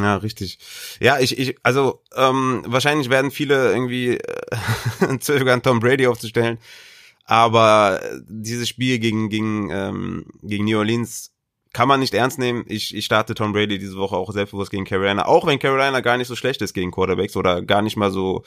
Ja, 0.00 0.14
richtig. 0.18 0.60
Ja, 1.00 1.18
ich, 1.18 1.36
ich, 1.36 1.56
also 1.64 2.00
ähm, 2.14 2.62
wahrscheinlich 2.64 3.10
werden 3.10 3.32
viele 3.32 3.72
irgendwie 3.72 4.18
äh, 4.18 5.18
zögern, 5.18 5.60
Tom 5.60 5.80
Brady 5.80 6.06
aufzustellen. 6.06 6.58
Aber 7.24 8.00
dieses 8.28 8.68
Spiel 8.68 9.00
gegen, 9.00 9.30
gegen, 9.30 9.68
ähm, 9.72 10.26
gegen 10.44 10.64
New 10.64 10.78
Orleans 10.78 11.32
kann 11.72 11.88
man 11.88 12.00
nicht 12.00 12.14
ernst 12.14 12.38
nehmen. 12.38 12.64
Ich, 12.66 12.94
ich 12.94 13.04
starte 13.04 13.34
Tom 13.34 13.52
Brady 13.52 13.78
diese 13.78 13.96
Woche 13.96 14.16
auch 14.16 14.32
selbstbewusst 14.32 14.70
gegen 14.70 14.84
Carolina. 14.84 15.26
Auch 15.26 15.46
wenn 15.46 15.58
Carolina 15.58 16.00
gar 16.00 16.16
nicht 16.16 16.28
so 16.28 16.36
schlecht 16.36 16.62
ist 16.62 16.74
gegen 16.74 16.90
Quarterbacks 16.90 17.36
oder 17.36 17.62
gar 17.62 17.82
nicht 17.82 17.96
mal 17.96 18.10
so 18.10 18.42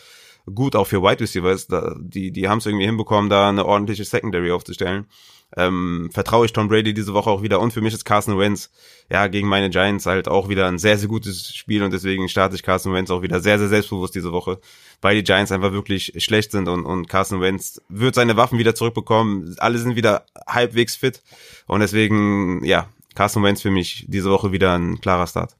gut 0.53 0.75
auch 0.75 0.87
für 0.87 1.01
Wide 1.01 1.21
Receivers. 1.21 1.67
Da, 1.67 1.95
die 1.99 2.31
die 2.31 2.49
haben 2.49 2.57
es 2.57 2.65
irgendwie 2.65 2.85
hinbekommen, 2.85 3.29
da 3.29 3.49
eine 3.49 3.65
ordentliche 3.65 4.03
Secondary 4.03 4.51
aufzustellen 4.51 5.07
ähm, 5.55 6.09
vertraue 6.11 6.45
ich 6.45 6.53
Tom 6.53 6.67
Brady 6.67 6.93
diese 6.93 7.13
Woche 7.13 7.29
auch 7.29 7.41
wieder. 7.41 7.59
Und 7.59 7.73
für 7.73 7.81
mich 7.81 7.93
ist 7.93 8.05
Carson 8.05 8.37
Wentz 8.39 8.71
ja 9.09 9.27
gegen 9.27 9.47
meine 9.47 9.69
Giants 9.69 10.05
halt 10.05 10.27
auch 10.27 10.49
wieder 10.49 10.67
ein 10.67 10.79
sehr, 10.79 10.97
sehr 10.97 11.09
gutes 11.09 11.53
Spiel 11.53 11.83
und 11.83 11.91
deswegen 11.93 12.27
starte 12.29 12.55
ich 12.55 12.63
Carson 12.63 12.93
Wentz 12.93 13.11
auch 13.11 13.21
wieder 13.21 13.39
sehr, 13.39 13.59
sehr 13.59 13.67
selbstbewusst 13.67 14.15
diese 14.15 14.31
Woche, 14.31 14.59
weil 15.01 15.15
die 15.15 15.23
Giants 15.23 15.51
einfach 15.51 15.71
wirklich 15.71 16.13
schlecht 16.17 16.51
sind 16.51 16.67
und, 16.67 16.85
und 16.85 17.07
Carson 17.07 17.41
Wentz 17.41 17.81
wird 17.89 18.15
seine 18.15 18.37
Waffen 18.37 18.57
wieder 18.57 18.75
zurückbekommen. 18.75 19.55
Alle 19.59 19.77
sind 19.77 19.95
wieder 19.95 20.25
halbwegs 20.47 20.95
fit 20.95 21.21
und 21.67 21.81
deswegen, 21.81 22.63
ja, 22.63 22.89
Carson 23.15 23.43
Wentz 23.43 23.61
für 23.61 23.71
mich 23.71 24.05
diese 24.07 24.29
Woche 24.29 24.51
wieder 24.51 24.77
ein 24.77 24.99
klarer 25.01 25.27
Start. 25.27 25.55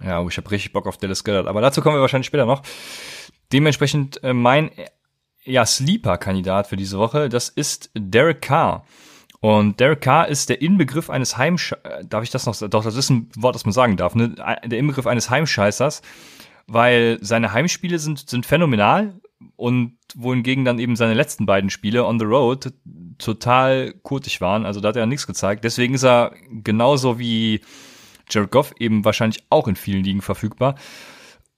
Ja, 0.00 0.24
ich 0.26 0.36
habe 0.36 0.50
richtig 0.50 0.72
Bock 0.72 0.86
auf 0.86 0.96
Dallas 0.96 1.24
Gellert, 1.24 1.46
aber 1.46 1.60
dazu 1.60 1.80
kommen 1.80 1.96
wir 1.96 2.00
wahrscheinlich 2.00 2.26
später 2.26 2.46
noch. 2.46 2.62
Dementsprechend 3.52 4.22
äh, 4.24 4.32
mein 4.32 4.70
ja, 5.44 5.66
Sleeper-Kandidat 5.66 6.66
für 6.66 6.76
diese 6.76 6.98
Woche, 6.98 7.28
das 7.28 7.48
ist 7.48 7.90
Derek 7.94 8.42
Carr. 8.42 8.84
Und 9.40 9.80
Derek 9.80 10.00
Carr 10.00 10.28
ist 10.28 10.48
der 10.48 10.62
Inbegriff 10.62 11.10
eines 11.10 11.36
Heimsch... 11.36 11.74
Darf 12.04 12.22
ich 12.22 12.30
das 12.30 12.46
noch... 12.46 12.56
Doch, 12.56 12.84
das 12.84 12.94
ist 12.94 13.10
ein 13.10 13.28
Wort, 13.36 13.56
das 13.56 13.64
man 13.64 13.72
sagen 13.72 13.96
darf, 13.96 14.14
ne? 14.14 14.36
Der 14.64 14.78
Inbegriff 14.78 15.08
eines 15.08 15.30
Heimscheißers, 15.30 16.02
weil 16.68 17.18
seine 17.20 17.52
Heimspiele 17.52 17.98
sind, 17.98 18.28
sind 18.30 18.46
phänomenal 18.46 19.20
und 19.56 19.98
wohingegen 20.14 20.64
dann 20.64 20.78
eben 20.78 20.96
seine 20.96 21.14
letzten 21.14 21.46
beiden 21.46 21.70
Spiele 21.70 22.04
on 22.04 22.18
the 22.18 22.24
road 22.24 22.72
total 23.18 23.94
kurtig 24.02 24.40
waren. 24.40 24.66
Also 24.66 24.80
da 24.80 24.88
hat 24.88 24.96
er 24.96 25.06
nichts 25.06 25.26
gezeigt. 25.26 25.64
Deswegen 25.64 25.94
ist 25.94 26.04
er 26.04 26.34
genauso 26.50 27.18
wie 27.18 27.60
Jared 28.30 28.50
Goff 28.50 28.74
eben 28.78 29.04
wahrscheinlich 29.04 29.44
auch 29.50 29.68
in 29.68 29.76
vielen 29.76 30.04
Ligen 30.04 30.22
verfügbar. 30.22 30.76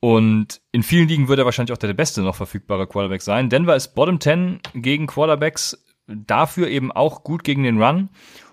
Und 0.00 0.60
in 0.70 0.82
vielen 0.82 1.08
Ligen 1.08 1.28
wird 1.28 1.38
er 1.38 1.46
wahrscheinlich 1.46 1.72
auch 1.72 1.78
der 1.78 1.94
beste 1.94 2.20
noch 2.20 2.36
verfügbare 2.36 2.86
Quarterback 2.86 3.22
sein. 3.22 3.48
Denver 3.48 3.74
ist 3.74 3.94
Bottom 3.94 4.20
10 4.20 4.60
gegen 4.74 5.06
Quarterbacks, 5.06 5.82
dafür 6.06 6.68
eben 6.68 6.92
auch 6.92 7.24
gut 7.24 7.42
gegen 7.42 7.62
den 7.62 7.82
Run. 7.82 8.10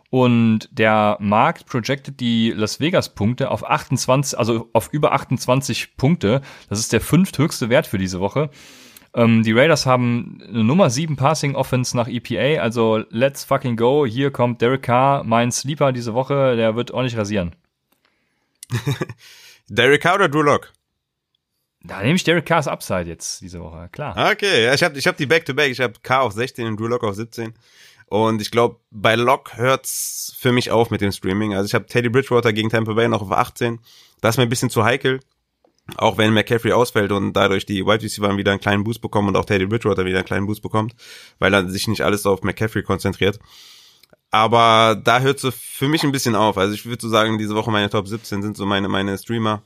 Und 0.09 0.69
der 0.71 1.17
Markt 1.19 1.65
projected 1.65 2.19
die 2.19 2.51
Las 2.51 2.79
Vegas 2.81 3.15
Punkte 3.15 3.49
auf 3.49 3.69
28, 3.69 4.37
also 4.37 4.69
auf 4.73 4.89
über 4.91 5.13
28 5.13 5.95
Punkte. 5.95 6.41
Das 6.69 6.79
ist 6.79 6.91
der 6.93 7.01
fünfthöchste 7.01 7.69
Wert 7.69 7.87
für 7.87 7.97
diese 7.97 8.19
Woche. 8.19 8.49
Ähm, 9.13 9.43
die 9.43 9.51
Raiders 9.51 9.85
haben 9.85 10.39
eine 10.47 10.63
Nummer 10.63 10.89
7 10.89 11.15
Passing 11.15 11.55
Offense 11.55 11.95
nach 11.97 12.07
EPA, 12.07 12.61
also 12.61 13.03
let's 13.09 13.43
fucking 13.43 13.75
go. 13.75 14.05
Hier 14.05 14.31
kommt 14.31 14.61
Derek 14.61 14.83
Carr, 14.83 15.23
mein 15.23 15.51
Sleeper 15.51 15.91
diese 15.91 16.13
Woche, 16.13 16.55
der 16.55 16.75
wird 16.75 16.91
ordentlich 16.91 17.17
rasieren. 17.17 17.55
Derek 19.67 20.01
Carr 20.01 20.15
oder 20.15 20.29
Drew 20.29 20.41
Lock? 20.41 20.71
Da 21.83 22.01
nehme 22.01 22.15
ich 22.15 22.23
Derek 22.23 22.45
Carrs 22.45 22.67
Upside 22.67 23.09
jetzt 23.09 23.41
diese 23.41 23.59
Woche, 23.59 23.89
klar. 23.91 24.31
Okay, 24.31 24.65
ja, 24.65 24.73
ich 24.73 24.83
habe 24.83 24.97
ich 24.97 25.07
hab 25.07 25.17
die 25.17 25.25
Back-to-Back. 25.25 25.67
-back. 25.67 25.71
Ich 25.71 25.81
habe 25.81 25.93
Carr 26.03 26.21
auf 26.21 26.33
16 26.33 26.67
und 26.67 26.79
Drew 26.79 26.87
Lock 26.87 27.03
auf 27.03 27.15
17. 27.15 27.53
Und 28.05 28.41
ich 28.41 28.51
glaube, 28.51 28.77
bei 28.91 29.15
Lock 29.15 29.55
hört's 29.55 30.35
für 30.37 30.51
mich 30.51 30.69
auf 30.69 30.91
mit 30.91 31.01
dem 31.01 31.11
Streaming. 31.11 31.55
Also 31.55 31.67
ich 31.67 31.73
habe 31.73 31.85
Teddy 31.85 32.09
Bridgewater 32.09 32.53
gegen 32.53 32.69
Tampa 32.69 32.93
Bay 32.93 33.07
noch 33.07 33.21
auf 33.21 33.31
18. 33.31 33.79
Das 34.19 34.35
ist 34.35 34.37
mir 34.37 34.43
ein 34.43 34.49
bisschen 34.49 34.69
zu 34.69 34.83
heikel. 34.83 35.21
Auch 35.97 36.17
wenn 36.17 36.33
McCaffrey 36.33 36.71
ausfällt 36.71 37.11
und 37.11 37.33
dadurch 37.33 37.65
die 37.65 37.85
Wide 37.85 38.01
Receiver 38.01 38.35
wieder 38.37 38.51
einen 38.51 38.61
kleinen 38.61 38.83
Boost 38.83 39.01
bekommen 39.01 39.29
und 39.29 39.35
auch 39.35 39.45
Teddy 39.45 39.65
Bridgewater 39.65 40.05
wieder 40.05 40.17
einen 40.19 40.25
kleinen 40.25 40.47
Boost 40.47 40.61
bekommt, 40.61 40.95
weil 41.39 41.53
er 41.53 41.69
sich 41.69 41.87
nicht 41.87 42.01
alles 42.01 42.25
auf 42.25 42.43
McCaffrey 42.43 42.83
konzentriert. 42.83 43.39
Aber 44.31 44.99
da 45.03 45.19
hört 45.19 45.39
so 45.39 45.51
für 45.51 45.89
mich 45.89 46.03
ein 46.03 46.13
bisschen 46.13 46.35
auf. 46.35 46.57
Also 46.57 46.73
ich 46.73 46.85
würde 46.85 47.01
so 47.01 47.09
sagen, 47.09 47.37
diese 47.37 47.55
Woche 47.55 47.69
meine 47.69 47.89
Top 47.89 48.07
17 48.07 48.41
sind 48.41 48.55
so 48.55 48.65
meine, 48.65 48.87
meine 48.87 49.17
Streamer. 49.17 49.61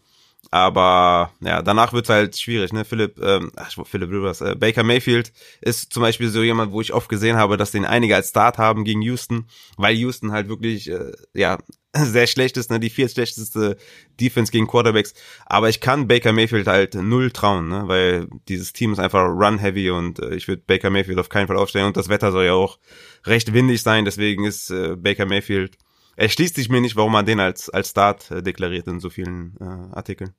Aber 0.51 1.31
ja, 1.41 1.61
danach 1.61 1.93
wird's 1.93 2.09
halt 2.09 2.37
schwierig, 2.37 2.73
ne? 2.73 2.85
Philipp, 2.85 3.19
ähm, 3.21 3.51
ach, 3.55 3.71
Philipp 3.85 4.09
Rivers, 4.09 4.41
äh, 4.41 4.55
Baker 4.55 4.83
Mayfield 4.83 5.33
ist 5.61 5.93
zum 5.93 6.01
Beispiel 6.01 6.29
so 6.29 6.43
jemand, 6.43 6.71
wo 6.71 6.81
ich 6.81 6.93
oft 6.93 7.09
gesehen 7.09 7.37
habe, 7.37 7.57
dass 7.57 7.71
den 7.71 7.85
einige 7.85 8.15
als 8.15 8.29
Start 8.29 8.57
haben 8.57 8.83
gegen 8.83 9.01
Houston, 9.01 9.47
weil 9.77 9.95
Houston 9.95 10.31
halt 10.31 10.47
wirklich, 10.47 10.89
äh, 10.89 11.11
ja, 11.33 11.57
sehr 11.95 12.27
schlecht 12.27 12.57
ist, 12.57 12.69
ne? 12.71 12.79
Die 12.79 12.89
viertschlechteste 12.89 13.77
Defense 14.19 14.51
gegen 14.51 14.67
Quarterbacks. 14.67 15.13
Aber 15.45 15.69
ich 15.69 15.79
kann 15.79 16.07
Baker 16.07 16.33
Mayfield 16.33 16.67
halt 16.67 16.95
null 16.95 17.31
trauen, 17.31 17.69
ne? 17.69 17.83
Weil 17.87 18.27
dieses 18.47 18.73
Team 18.73 18.93
ist 18.93 18.99
einfach 18.99 19.25
run-heavy 19.25 19.89
und 19.91 20.19
äh, 20.19 20.35
ich 20.35 20.47
würde 20.47 20.63
Baker 20.65 20.89
Mayfield 20.89 21.19
auf 21.19 21.29
keinen 21.29 21.47
Fall 21.47 21.57
aufstellen 21.57 21.87
und 21.87 21.97
das 21.97 22.09
Wetter 22.09 22.31
soll 22.31 22.45
ja 22.45 22.53
auch 22.53 22.79
recht 23.25 23.53
windig 23.53 23.81
sein, 23.81 24.05
deswegen 24.05 24.45
ist 24.45 24.69
äh, 24.69 24.95
Baker 24.95 25.25
Mayfield 25.25 25.77
er 26.15 26.29
schließt 26.29 26.55
sich 26.55 26.69
mir 26.69 26.81
nicht, 26.81 26.95
warum 26.95 27.11
man 27.11 27.25
den 27.25 27.39
als, 27.39 27.69
als 27.69 27.89
Start 27.89 28.31
äh, 28.31 28.41
deklariert 28.41 28.87
in 28.87 28.99
so 28.99 29.09
vielen 29.09 29.55
äh, 29.59 29.95
Artikeln. 29.95 30.33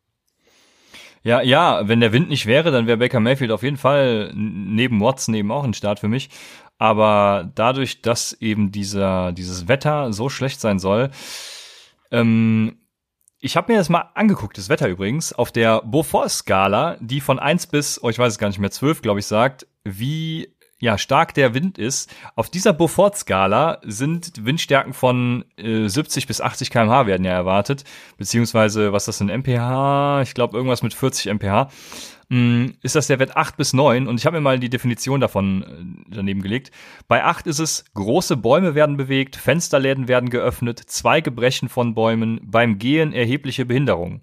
Ja, 1.22 1.42
ja, 1.42 1.88
wenn 1.88 2.00
der 2.00 2.12
Wind 2.12 2.28
nicht 2.28 2.46
wäre, 2.46 2.70
dann 2.70 2.86
wäre 2.86 2.98
Baker 2.98 3.18
Mayfield 3.18 3.50
auf 3.50 3.64
jeden 3.64 3.76
Fall 3.76 4.32
neben 4.34 5.00
Watson 5.00 5.34
eben 5.34 5.50
auch 5.50 5.64
ein 5.64 5.74
Start 5.74 5.98
für 5.98 6.08
mich. 6.08 6.30
Aber 6.78 7.50
dadurch, 7.54 8.02
dass 8.02 8.32
eben 8.34 8.70
dieser, 8.70 9.32
dieses 9.32 9.66
Wetter 9.66 10.12
so 10.12 10.28
schlecht 10.28 10.60
sein 10.60 10.78
soll, 10.78 11.10
ähm, 12.10 12.78
ich 13.40 13.56
habe 13.56 13.72
mir 13.72 13.78
das 13.78 13.88
mal 13.88 14.10
angeguckt, 14.14 14.56
das 14.56 14.68
Wetter 14.68 14.88
übrigens, 14.88 15.32
auf 15.32 15.52
der 15.52 15.82
Beaufort-Skala, 15.82 16.96
die 17.00 17.20
von 17.20 17.38
eins 17.38 17.66
bis, 17.66 18.02
oh, 18.02 18.08
ich 18.08 18.18
weiß 18.18 18.34
es 18.34 18.38
gar 18.38 18.48
nicht 18.48 18.58
mehr, 18.58 18.70
zwölf, 18.70 19.02
glaube 19.02 19.20
ich, 19.20 19.26
sagt, 19.26 19.66
wie 19.84 20.55
ja, 20.78 20.98
stark 20.98 21.32
der 21.34 21.54
Wind 21.54 21.78
ist. 21.78 22.14
Auf 22.34 22.50
dieser 22.50 22.72
Beaufort-Skala 22.72 23.80
sind 23.82 24.44
Windstärken 24.44 24.92
von 24.92 25.44
äh, 25.56 25.88
70 25.88 26.26
bis 26.26 26.40
80 26.40 26.70
kmh 26.70 27.06
werden 27.06 27.24
ja 27.24 27.32
erwartet, 27.32 27.84
beziehungsweise 28.18 28.92
was 28.92 29.04
ist 29.04 29.20
das 29.20 29.20
in 29.20 29.30
mph? 29.30 30.20
Ich 30.22 30.34
glaube 30.34 30.56
irgendwas 30.56 30.82
mit 30.82 30.92
40 30.92 31.26
mph. 31.32 31.68
Mm, 32.28 32.70
ist 32.82 32.96
das 32.96 33.06
der 33.06 33.20
Wert 33.20 33.36
8 33.36 33.56
bis 33.56 33.72
9 33.72 34.08
und 34.08 34.18
ich 34.18 34.26
habe 34.26 34.36
mir 34.36 34.40
mal 34.40 34.58
die 34.58 34.68
Definition 34.68 35.20
davon 35.20 35.62
äh, 35.62 36.14
daneben 36.14 36.42
gelegt. 36.42 36.72
Bei 37.06 37.24
8 37.24 37.46
ist 37.46 37.60
es, 37.60 37.84
große 37.94 38.36
Bäume 38.36 38.74
werden 38.74 38.96
bewegt, 38.96 39.36
Fensterläden 39.36 40.08
werden 40.08 40.28
geöffnet, 40.28 40.80
Zweige 40.86 41.30
brechen 41.30 41.68
von 41.68 41.94
Bäumen, 41.94 42.40
beim 42.42 42.78
Gehen 42.78 43.12
erhebliche 43.12 43.64
Behinderung. 43.64 44.22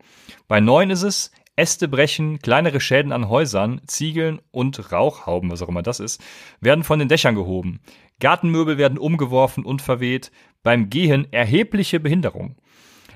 Bei 0.49 0.59
9 0.59 0.89
ist 0.89 1.03
es, 1.03 1.31
Äste 1.55 1.87
brechen, 1.87 2.39
kleinere 2.39 2.79
Schäden 2.79 3.11
an 3.11 3.29
Häusern, 3.29 3.81
Ziegeln 3.85 4.41
und 4.51 4.91
Rauchhauben, 4.91 5.51
was 5.51 5.61
auch 5.61 5.69
immer 5.69 5.83
das 5.83 5.99
ist, 5.99 6.21
werden 6.61 6.83
von 6.83 6.99
den 6.99 7.07
Dächern 7.07 7.35
gehoben. 7.35 7.79
Gartenmöbel 8.19 8.77
werden 8.77 8.97
umgeworfen 8.97 9.63
und 9.63 9.81
verweht. 9.81 10.31
Beim 10.63 10.89
Gehen 10.89 11.31
erhebliche 11.31 11.99
Behinderung. 11.99 12.55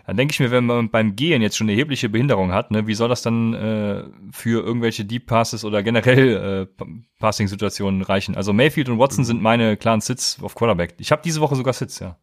Dann 0.05 0.15
denke 0.15 0.31
ich 0.31 0.39
mir, 0.39 0.51
wenn 0.51 0.65
man 0.65 0.89
beim 0.89 1.17
Gehen 1.17 1.41
jetzt 1.41 1.57
schon 1.57 1.67
erhebliche 1.67 2.07
Behinderung 2.07 2.53
hat, 2.53 2.71
ne, 2.71 2.87
wie 2.87 2.93
soll 2.93 3.09
das 3.09 3.21
dann 3.23 3.53
äh, 3.53 4.03
für 4.31 4.63
irgendwelche 4.63 5.03
Deep 5.03 5.25
Passes 5.25 5.65
oder 5.65 5.83
generell 5.83 6.67
äh, 6.79 6.85
Passing-Situationen 7.19 8.03
reichen? 8.03 8.35
Also 8.35 8.53
Mayfield 8.53 8.87
und 8.87 8.99
Watson 8.99 9.25
sind 9.25 9.41
meine 9.41 9.75
klaren 9.75 9.99
Sits 9.99 10.37
auf 10.41 10.55
Quarterback. 10.55 10.95
Ich 10.99 11.11
habe 11.11 11.21
diese 11.25 11.41
Woche 11.41 11.57
sogar 11.57 11.73
Sits, 11.73 11.99
ja. 11.99 12.17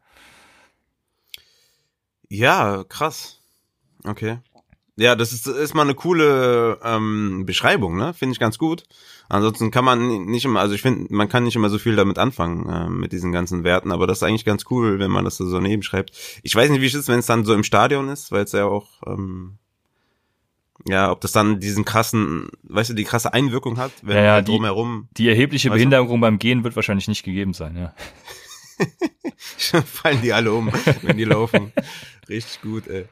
Ja, 2.30 2.84
krass. 2.88 3.42
Okay. 4.04 4.38
Ja, 4.96 5.16
das 5.16 5.32
ist, 5.32 5.48
ist 5.48 5.74
mal 5.74 5.82
eine 5.82 5.94
coole 5.94 6.78
ähm, 6.84 7.44
Beschreibung, 7.46 7.96
ne? 7.96 8.14
Finde 8.14 8.32
ich 8.32 8.38
ganz 8.38 8.58
gut. 8.58 8.84
Ansonsten 9.28 9.72
kann 9.72 9.84
man 9.84 10.26
nicht 10.26 10.44
immer, 10.44 10.60
also 10.60 10.74
ich 10.74 10.82
finde, 10.82 11.12
man 11.12 11.28
kann 11.28 11.42
nicht 11.42 11.56
immer 11.56 11.68
so 11.68 11.78
viel 11.78 11.96
damit 11.96 12.18
anfangen, 12.18 12.68
äh, 12.68 12.88
mit 12.88 13.12
diesen 13.12 13.32
ganzen 13.32 13.64
Werten, 13.64 13.90
aber 13.90 14.06
das 14.06 14.18
ist 14.18 14.22
eigentlich 14.22 14.44
ganz 14.44 14.64
cool, 14.70 15.00
wenn 15.00 15.10
man 15.10 15.24
das 15.24 15.38
so 15.38 15.60
neben 15.60 15.82
schreibt. 15.82 16.12
Ich 16.44 16.54
weiß 16.54 16.70
nicht, 16.70 16.80
wie 16.80 16.86
es 16.86 16.94
ist, 16.94 17.08
wenn 17.08 17.18
es 17.18 17.26
dann 17.26 17.44
so 17.44 17.54
im 17.54 17.64
Stadion 17.64 18.08
ist, 18.08 18.30
weil 18.30 18.44
es 18.44 18.52
ja 18.52 18.66
auch, 18.66 19.02
ähm, 19.06 19.58
ja, 20.86 21.10
ob 21.10 21.20
das 21.22 21.32
dann 21.32 21.58
diesen 21.58 21.84
krassen, 21.84 22.50
weißt 22.64 22.90
du, 22.90 22.94
die 22.94 23.04
krasse 23.04 23.32
Einwirkung 23.32 23.78
hat, 23.78 23.92
wenn 24.02 24.16
ja, 24.16 24.22
ja, 24.22 24.32
halt 24.34 24.46
die, 24.46 24.52
drumherum. 24.52 25.08
Die 25.16 25.28
erhebliche 25.28 25.70
Behinderung 25.70 26.20
beim 26.20 26.38
Gehen 26.38 26.62
wird 26.62 26.76
wahrscheinlich 26.76 27.08
nicht 27.08 27.24
gegeben 27.24 27.54
sein, 27.54 27.76
ja. 27.76 27.94
Fallen 29.84 30.20
die 30.20 30.32
alle 30.32 30.52
um, 30.52 30.70
wenn 31.02 31.16
die 31.16 31.24
laufen. 31.24 31.72
Richtig 32.28 32.60
gut, 32.60 32.86
ey. 32.86 33.06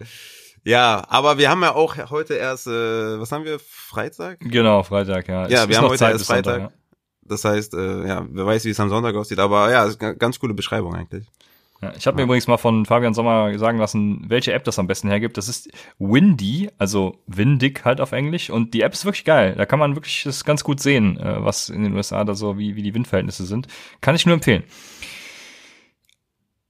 Ja, 0.65 1.05
aber 1.09 1.39
wir 1.39 1.51
haben 1.51 1.63
ja 1.63 1.75
auch 1.75 1.97
heute 2.11 2.35
erst, 2.35 2.67
äh, 2.67 3.21
was 3.21 3.33
haben 3.33 3.45
wir, 3.45 3.59
Freitag? 3.59 4.39
Genau, 4.41 4.83
Freitag, 4.83 5.29
ja. 5.29 5.49
Ja, 5.49 5.63
es 5.63 5.69
wir 5.69 5.77
haben 5.77 5.89
heute 5.89 5.99
Zeit 5.99 6.13
erst 6.13 6.27
Freitag. 6.27 6.55
Sonntag, 6.55 6.73
ja. 6.73 6.79
Das 7.25 7.45
heißt, 7.45 7.75
äh, 7.75 8.07
ja, 8.07 8.27
wer 8.31 8.47
weiß, 8.47 8.65
wie 8.65 8.71
es 8.71 8.81
am 8.81 8.89
Sonntag 8.89 9.15
aussieht, 9.15 9.39
aber 9.39 9.71
ja, 9.71 9.85
ist 9.85 10.01
eine 10.01 10.17
ganz 10.17 10.39
coole 10.39 10.55
Beschreibung 10.55 10.95
eigentlich. 10.95 11.27
Ja, 11.83 11.93
ich 11.97 12.07
habe 12.07 12.17
mir 12.17 12.23
übrigens 12.23 12.47
mal 12.47 12.59
von 12.59 12.87
Fabian 12.87 13.13
Sommer 13.13 13.59
sagen 13.59 13.79
lassen, 13.79 14.25
welche 14.29 14.53
App 14.53 14.63
das 14.63 14.79
am 14.79 14.87
besten 14.87 15.09
hergibt. 15.09 15.37
Das 15.37 15.49
ist 15.49 15.69
Windy, 15.99 16.71
also 16.79 17.19
Windig 17.27 17.85
halt 17.85 18.01
auf 18.01 18.13
Englisch. 18.13 18.51
Und 18.51 18.73
die 18.73 18.83
App 18.83 18.93
ist 18.93 19.05
wirklich 19.05 19.25
geil. 19.25 19.55
Da 19.57 19.67
kann 19.67 19.81
man 19.81 19.97
wirklich 19.97 20.23
das 20.23 20.45
ganz 20.45 20.63
gut 20.63 20.79
sehen, 20.79 21.19
äh, 21.19 21.45
was 21.45 21.69
in 21.69 21.83
den 21.83 21.95
USA 21.95 22.23
da 22.23 22.35
so, 22.37 22.57
wie, 22.57 22.77
wie 22.77 22.83
die 22.83 22.95
Windverhältnisse 22.95 23.47
sind. 23.47 23.67
Kann 24.01 24.15
ich 24.15 24.25
nur 24.27 24.35
empfehlen. 24.35 24.63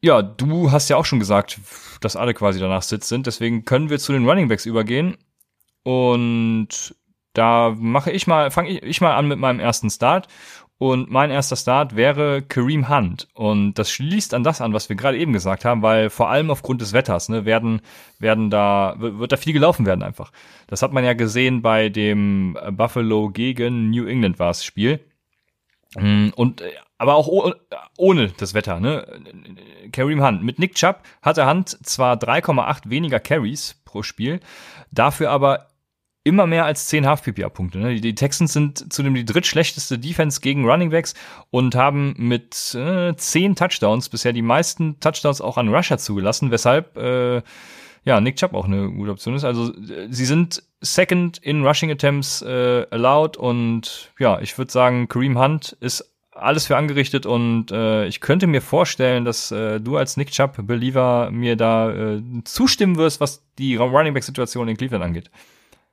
Ja, 0.05 0.21
du 0.21 0.73
hast 0.73 0.89
ja 0.89 0.97
auch 0.97 1.05
schon 1.05 1.21
gesagt, 1.21 1.61
dass 2.01 2.17
alle 2.17 2.35
quasi 2.35 2.59
danach 2.59 2.83
Sitz 2.83 3.09
sind. 3.09 3.27
Deswegen 3.29 3.65
können 3.65 3.89
wir 3.89 4.01
zu 4.01 4.13
den 4.13 4.29
Running 4.29 4.49
Backs 4.49 4.67
übergehen. 4.67 5.17
Und 5.85 6.97
da 7.35 7.75
mache 7.79 8.11
ich 8.11 8.27
mal, 8.27 8.51
fange 8.51 8.71
ich, 8.71 8.83
ich 8.83 9.01
mal 9.01 9.15
an 9.15 9.29
mit 9.29 9.39
meinem 9.39 9.61
ersten 9.61 9.91
Start. 9.91 10.27
Und 10.79 11.09
mein 11.13 11.31
erster 11.31 11.55
Start 11.55 11.95
wäre 11.95 12.43
Kareem 12.43 12.89
Hunt. 12.89 13.29
Und 13.35 13.75
das 13.75 13.93
schließt 13.93 14.35
an 14.35 14.43
das 14.43 14.61
an, 14.61 14.73
was 14.73 14.89
wir 14.89 14.97
gerade 14.97 15.17
eben 15.17 15.33
gesagt 15.33 15.65
haben, 15.65 15.83
weil 15.83 16.11
vor 16.11 16.29
allem 16.29 16.51
aufgrund 16.51 16.81
des 16.81 16.93
Wetters, 16.93 17.29
ne, 17.29 17.45
werden, 17.45 17.81
werden 18.19 18.51
da, 18.51 18.97
wird 18.99 19.31
da 19.31 19.37
viel 19.37 19.53
gelaufen 19.53 19.87
werden 19.87 20.03
einfach. 20.03 20.33
Das 20.67 20.83
hat 20.83 20.93
man 20.93 21.05
ja 21.05 21.13
gesehen 21.13 21.63
bei 21.63 21.89
dem 21.89 22.59
Buffalo 22.73 23.31
gegen 23.31 23.91
New 23.91 24.07
England 24.07 24.41
war 24.41 24.51
es 24.51 24.65
Spiel. 24.65 24.99
Mm, 25.97 26.31
und 26.35 26.63
aber 27.03 27.17
auch 27.17 27.53
ohne 27.99 28.29
das 28.29 28.55
Wetter, 28.55 28.79
ne? 28.79 29.05
Kareem 29.91 30.25
Hunt. 30.25 30.45
Mit 30.45 30.61
Nick 30.61 30.77
Chubb 30.77 31.01
hatte 31.21 31.49
Hunt 31.49 31.77
zwar 31.85 32.15
3,8 32.15 32.91
weniger 32.91 33.19
Carries 33.19 33.75
pro 33.85 34.05
Spiel, 34.05 34.39
dafür 34.93 35.31
aber 35.31 35.67
immer 36.23 36.47
mehr 36.47 36.65
als 36.65 36.87
10 36.87 37.05
Half-PPA-Punkte. 37.05 37.79
Ne? 37.81 38.01
Die 38.01 38.15
Texans 38.15 38.53
sind 38.53 38.93
zudem 38.93 39.15
die 39.15 39.25
drittschlechteste 39.25 39.99
Defense 39.99 40.41
gegen 40.41 40.65
Running 40.65 40.91
Backs 40.91 41.15
und 41.51 41.75
haben 41.75 42.15
mit 42.19 42.73
äh, 42.77 43.17
10 43.17 43.57
Touchdowns 43.57 44.09
bisher 44.09 44.33
die 44.33 44.41
meisten 44.41 45.01
Touchdowns 45.01 45.41
auch 45.41 45.57
an 45.57 45.75
Rusher 45.75 45.99
zugelassen, 45.99 46.53
weshalb 46.53 46.97
äh, 46.97 47.43
ja, 48.05 48.21
Nick 48.21 48.37
Chubb 48.37 48.55
auch 48.55 48.67
eine 48.67 48.93
gute 48.93 49.11
Option 49.11 49.35
ist. 49.35 49.43
Also 49.43 49.73
sie 50.09 50.25
sind 50.25 50.63
second 50.81 51.39
in 51.39 51.67
Rushing 51.67 51.91
Attempts 51.91 52.43
äh, 52.43 52.87
allowed 52.93 53.37
und 53.37 54.13
ja, 54.21 54.41
ich 54.41 54.57
würde 54.57 54.71
sagen, 54.71 55.09
Kareem 55.09 55.37
Hunt 55.37 55.77
ist 55.81 56.12
alles 56.35 56.67
für 56.67 56.77
angerichtet 56.77 57.27
und 57.27 57.71
äh, 57.71 58.07
ich 58.07 58.21
könnte 58.21 58.47
mir 58.47 58.63
vorstellen, 58.63 59.25
dass 59.25 59.51
äh, 59.51 59.81
du 59.81 59.97
als 59.97 60.17
Nick 60.17 60.31
Chubb-Believer 60.31 61.31
mir 61.31 61.57
da 61.57 61.91
äh, 61.93 62.23
zustimmen 62.45 62.97
wirst, 62.97 63.21
was 63.21 63.45
die 63.59 63.77
Running 63.77 64.15
Back-Situation 64.15 64.69
in 64.69 64.77
Cleveland 64.77 65.05
angeht. 65.05 65.31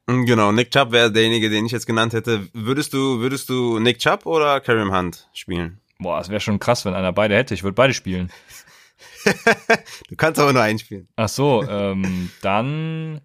Mm, 0.07 0.25
genau, 0.25 0.51
Nick 0.51 0.71
Chubb 0.71 0.91
wäre 0.91 1.11
derjenige, 1.11 1.49
den 1.49 1.65
ich 1.65 1.71
jetzt 1.71 1.85
genannt 1.85 2.13
hätte. 2.13 2.47
Würdest 2.53 2.93
du, 2.93 3.19
würdest 3.19 3.49
du 3.49 3.79
Nick 3.79 3.99
Chubb 3.99 4.25
oder 4.25 4.59
Kareem 4.61 4.95
Hunt 4.95 5.27
spielen? 5.33 5.79
Boah, 5.99 6.19
es 6.19 6.29
wäre 6.29 6.39
schon 6.39 6.59
krass, 6.59 6.85
wenn 6.85 6.93
einer 6.93 7.11
beide 7.11 7.35
hätte. 7.35 7.53
Ich 7.53 7.63
würde 7.63 7.75
beide 7.75 7.93
spielen. 7.93 8.31
du 10.09 10.15
kannst 10.15 10.39
aber 10.39 10.53
nur 10.53 10.61
einen 10.61 10.79
spielen. 10.79 11.09
Ach 11.17 11.29
so, 11.29 11.63
ähm, 11.67 12.31
dann 12.41 13.21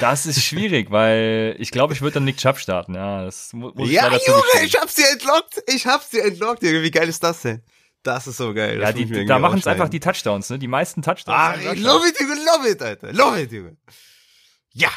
das 0.00 0.26
ist 0.26 0.42
schwierig, 0.42 0.90
weil 0.90 1.56
ich 1.58 1.70
glaube, 1.70 1.94
ich 1.94 2.00
würde 2.00 2.14
dann 2.14 2.24
Nick 2.24 2.36
Chubb 2.36 2.58
starten. 2.58 2.94
Ja, 2.94 3.24
das 3.24 3.52
muss 3.52 3.72
ich 3.76 3.90
Ja, 3.90 4.10
Junge, 4.10 4.64
ich 4.64 4.76
hab's 4.76 4.94
dir 4.94 5.08
entlockt. 5.10 5.62
Ich 5.66 5.86
hab's 5.86 6.10
dir 6.10 6.24
entlockt. 6.24 6.62
Wie 6.62 6.90
geil 6.90 7.08
ist 7.08 7.22
das 7.22 7.42
denn? 7.42 7.62
Das 8.02 8.26
ist 8.26 8.36
so 8.36 8.54
geil. 8.54 8.80
Ja, 8.80 8.92
die, 8.92 9.26
da 9.26 9.38
machen 9.38 9.58
es 9.58 9.66
einfach 9.66 9.88
die 9.88 10.00
Touchdowns, 10.00 10.50
ne? 10.50 10.58
Die 10.58 10.68
meisten 10.68 11.02
Touchdowns. 11.02 11.36
Ah, 11.36 11.54
love 11.74 12.08
it, 12.08 12.20
Junge, 12.20 12.34
love 12.34 12.68
it, 12.68 12.80
Alter. 12.82 13.12
Love 13.12 13.42
it, 13.42 13.52
Junge. 13.52 13.76
Ja. 14.72 14.90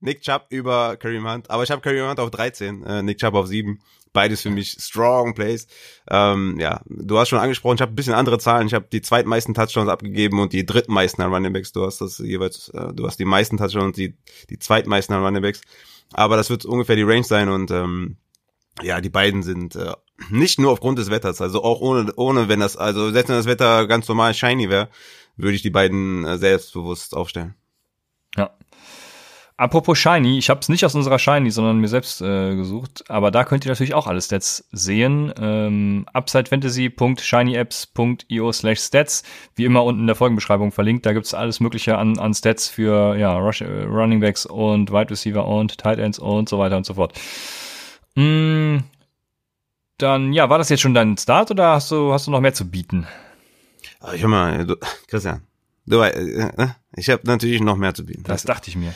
Nick 0.00 0.22
Chubb 0.22 0.46
über 0.50 0.96
Kareem 0.96 1.28
Hunt. 1.28 1.50
Aber 1.50 1.64
ich 1.64 1.70
habe 1.70 1.82
Kareem 1.82 2.08
Hunt 2.08 2.20
auf 2.20 2.30
13, 2.30 2.84
äh, 2.84 3.02
Nick 3.02 3.18
Chubb 3.18 3.34
auf 3.34 3.48
7. 3.48 3.80
Beides 4.18 4.42
für 4.42 4.50
mich 4.50 4.72
strong 4.80 5.32
Plays. 5.32 5.68
Ähm, 6.10 6.58
ja, 6.58 6.80
du 6.86 7.20
hast 7.20 7.28
schon 7.28 7.38
angesprochen, 7.38 7.76
ich 7.76 7.82
habe 7.82 7.92
ein 7.92 7.94
bisschen 7.94 8.14
andere 8.14 8.40
Zahlen. 8.40 8.66
Ich 8.66 8.74
habe 8.74 8.88
die 8.90 9.00
zweitmeisten 9.00 9.54
Touchdowns 9.54 9.88
abgegeben 9.88 10.40
und 10.40 10.52
die 10.52 10.66
drittmeisten 10.66 11.22
an 11.22 11.32
Running 11.32 11.52
Backs. 11.52 11.70
Du 11.70 11.86
hast 11.86 12.00
das 12.00 12.18
jeweils, 12.18 12.68
äh, 12.70 12.92
du 12.92 13.06
hast 13.06 13.20
die 13.20 13.24
meisten 13.24 13.58
Touchdowns 13.58 13.84
und 13.84 13.96
die, 13.96 14.16
die 14.50 14.58
zweitmeisten 14.58 15.14
an 15.14 15.22
Running 15.22 15.42
Backs. 15.42 15.60
Aber 16.12 16.36
das 16.36 16.50
wird 16.50 16.64
ungefähr 16.64 16.96
die 16.96 17.04
Range 17.04 17.22
sein 17.22 17.48
und 17.48 17.70
ähm, 17.70 18.16
ja, 18.82 19.00
die 19.00 19.08
beiden 19.08 19.44
sind 19.44 19.76
äh, 19.76 19.92
nicht 20.30 20.58
nur 20.58 20.72
aufgrund 20.72 20.98
des 20.98 21.10
Wetters, 21.10 21.40
also 21.40 21.62
auch 21.62 21.80
ohne, 21.80 22.12
ohne 22.16 22.48
wenn 22.48 22.58
das, 22.58 22.76
also 22.76 23.12
selbst 23.12 23.28
wenn 23.28 23.36
das 23.36 23.46
Wetter 23.46 23.86
ganz 23.86 24.08
normal 24.08 24.34
shiny 24.34 24.68
wäre, 24.68 24.88
würde 25.36 25.54
ich 25.54 25.62
die 25.62 25.70
beiden 25.70 26.24
äh, 26.24 26.38
selbstbewusst 26.38 27.14
aufstellen. 27.14 27.54
Apropos 29.58 29.98
Shiny, 29.98 30.38
ich 30.38 30.48
habe 30.50 30.60
es 30.60 30.68
nicht 30.68 30.84
aus 30.84 30.94
unserer 30.94 31.18
Shiny, 31.18 31.50
sondern 31.50 31.78
mir 31.78 31.88
selbst 31.88 32.22
äh, 32.22 32.54
gesucht, 32.54 33.02
aber 33.08 33.32
da 33.32 33.42
könnt 33.42 33.66
ihr 33.66 33.72
natürlich 33.72 33.92
auch 33.92 34.06
alle 34.06 34.22
Stats 34.22 34.68
sehen. 34.70 35.34
Ähm, 35.36 36.06
UpsideFantasy.shinyapps.io 36.14 38.52
slash 38.52 38.78
Stats, 38.78 39.24
wie 39.56 39.64
immer 39.64 39.82
unten 39.82 40.02
in 40.02 40.06
der 40.06 40.14
Folgenbeschreibung 40.14 40.70
verlinkt. 40.70 41.06
Da 41.06 41.12
gibt's 41.12 41.34
alles 41.34 41.58
mögliche 41.58 41.98
an, 41.98 42.20
an 42.20 42.34
Stats 42.34 42.68
für 42.68 43.16
ja, 43.16 43.36
Rush, 43.36 43.62
äh, 43.62 43.82
Running 43.82 44.20
Backs 44.20 44.46
und 44.46 44.92
Wide 44.92 45.10
Receiver 45.10 45.44
und 45.44 45.76
Tight 45.76 45.98
Ends 45.98 46.20
und 46.20 46.48
so 46.48 46.60
weiter 46.60 46.76
und 46.76 46.86
so 46.86 46.94
fort. 46.94 47.18
Mm, 48.14 48.76
dann, 49.98 50.32
ja, 50.34 50.48
war 50.48 50.58
das 50.58 50.68
jetzt 50.68 50.82
schon 50.82 50.94
dein 50.94 51.18
Start 51.18 51.50
oder 51.50 51.72
hast 51.72 51.90
du, 51.90 52.12
hast 52.12 52.28
du 52.28 52.30
noch 52.30 52.40
mehr 52.40 52.54
zu 52.54 52.70
bieten? 52.70 53.08
Ich 54.14 54.22
hör 54.22 54.28
mal, 54.28 54.64
du, 54.64 54.76
Christian, 55.08 55.42
du, 55.84 56.00
äh, 56.00 56.10
äh 56.10 56.68
ich 56.94 57.10
habe 57.10 57.22
natürlich 57.24 57.60
noch 57.60 57.76
mehr 57.76 57.94
zu 57.94 58.06
bieten. 58.06 58.22
Das 58.22 58.44
dachte 58.44 58.70
ich 58.70 58.76
mir. 58.76 58.94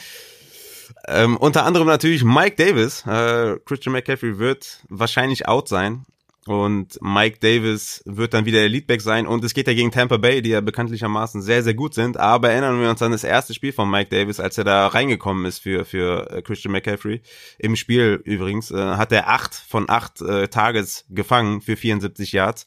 Ähm, 1.09 1.37
unter 1.37 1.64
anderem 1.64 1.87
natürlich 1.87 2.24
Mike 2.24 2.57
Davis. 2.57 3.05
Äh, 3.07 3.59
Christian 3.64 3.92
McCaffrey 3.92 4.38
wird 4.38 4.81
wahrscheinlich 4.88 5.48
out 5.48 5.68
sein. 5.68 6.05
und 6.46 6.98
Mike 7.00 7.38
Davis 7.38 8.02
wird 8.05 8.35
dann 8.35 8.46
wieder 8.46 8.59
der 8.59 8.68
Leadback 8.68 9.00
sein 9.00 9.28
und 9.28 9.44
es 9.44 9.55
geht 9.55 9.68
ja 9.68 9.74
gegen 9.74 9.92
Tampa 9.92 10.16
Bay, 10.16 10.42
die 10.42 10.50
ja 10.50 10.61
bekanntlichermaßen 10.61 11.40
sehr, 11.40 11.62
sehr 11.62 11.74
gut 11.74 11.94
sind, 11.94 12.16
aber 12.16 12.50
erinnern 12.50 12.81
wir 12.81 12.90
uns 12.90 13.00
an 13.00 13.12
das 13.12 13.22
erste 13.22 13.55
Spiel 13.55 13.72
von 13.72 13.88
Mike 13.88 14.11
Davis, 14.11 14.40
als 14.40 14.59
er 14.59 14.64
da 14.64 14.88
reingekommen 14.88 15.44
ist 15.44 15.61
für, 15.61 15.85
für 15.85 16.28
äh, 16.31 16.42
Christian 16.42 16.72
McCaffrey. 16.72 17.22
Im 17.59 17.76
Spiel 17.76 18.20
übrigens 18.24 18.72
äh, 18.72 18.76
hat 18.76 19.12
er 19.12 19.28
acht 19.28 19.55
von 19.55 19.88
acht 19.88 20.20
äh, 20.20 20.48
Tages 20.48 21.05
gefangen 21.11 21.61
für 21.61 21.76
74 21.76 22.33
Yards. 22.33 22.66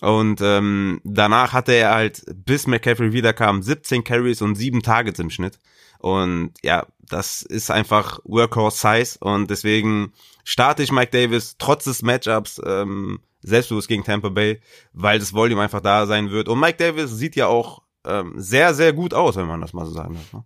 Und 0.00 0.40
ähm, 0.42 1.00
danach 1.04 1.52
hatte 1.52 1.72
er 1.72 1.94
halt, 1.94 2.22
bis 2.34 2.66
McCaffrey 2.66 3.12
wiederkam, 3.12 3.62
17 3.62 4.04
Carries 4.04 4.40
und 4.40 4.54
7 4.54 4.82
Targets 4.82 5.18
im 5.18 5.30
Schnitt. 5.30 5.58
Und 5.98 6.52
ja, 6.62 6.86
das 7.10 7.42
ist 7.42 7.70
einfach 7.70 8.20
Workhorse 8.24 8.78
Size 8.78 9.18
und 9.20 9.50
deswegen 9.50 10.12
starte 10.44 10.82
ich 10.82 10.92
Mike 10.92 11.10
Davis 11.10 11.56
trotz 11.58 11.84
des 11.84 12.02
Matchups 12.02 12.60
ähm, 12.64 13.20
selbstbewusst 13.42 13.88
gegen 13.88 14.04
Tampa 14.04 14.28
Bay, 14.28 14.60
weil 14.92 15.18
das 15.18 15.32
Volume 15.32 15.62
einfach 15.62 15.80
da 15.80 16.06
sein 16.06 16.30
wird. 16.30 16.48
Und 16.48 16.60
Mike 16.60 16.78
Davis 16.78 17.10
sieht 17.10 17.36
ja 17.36 17.46
auch 17.46 17.82
ähm, 18.04 18.34
sehr, 18.36 18.74
sehr 18.74 18.92
gut 18.92 19.14
aus, 19.14 19.36
wenn 19.36 19.46
man 19.46 19.60
das 19.60 19.72
mal 19.72 19.86
so 19.86 19.92
sagen 19.92 20.14
darf. 20.14 20.32
Ne? 20.32 20.44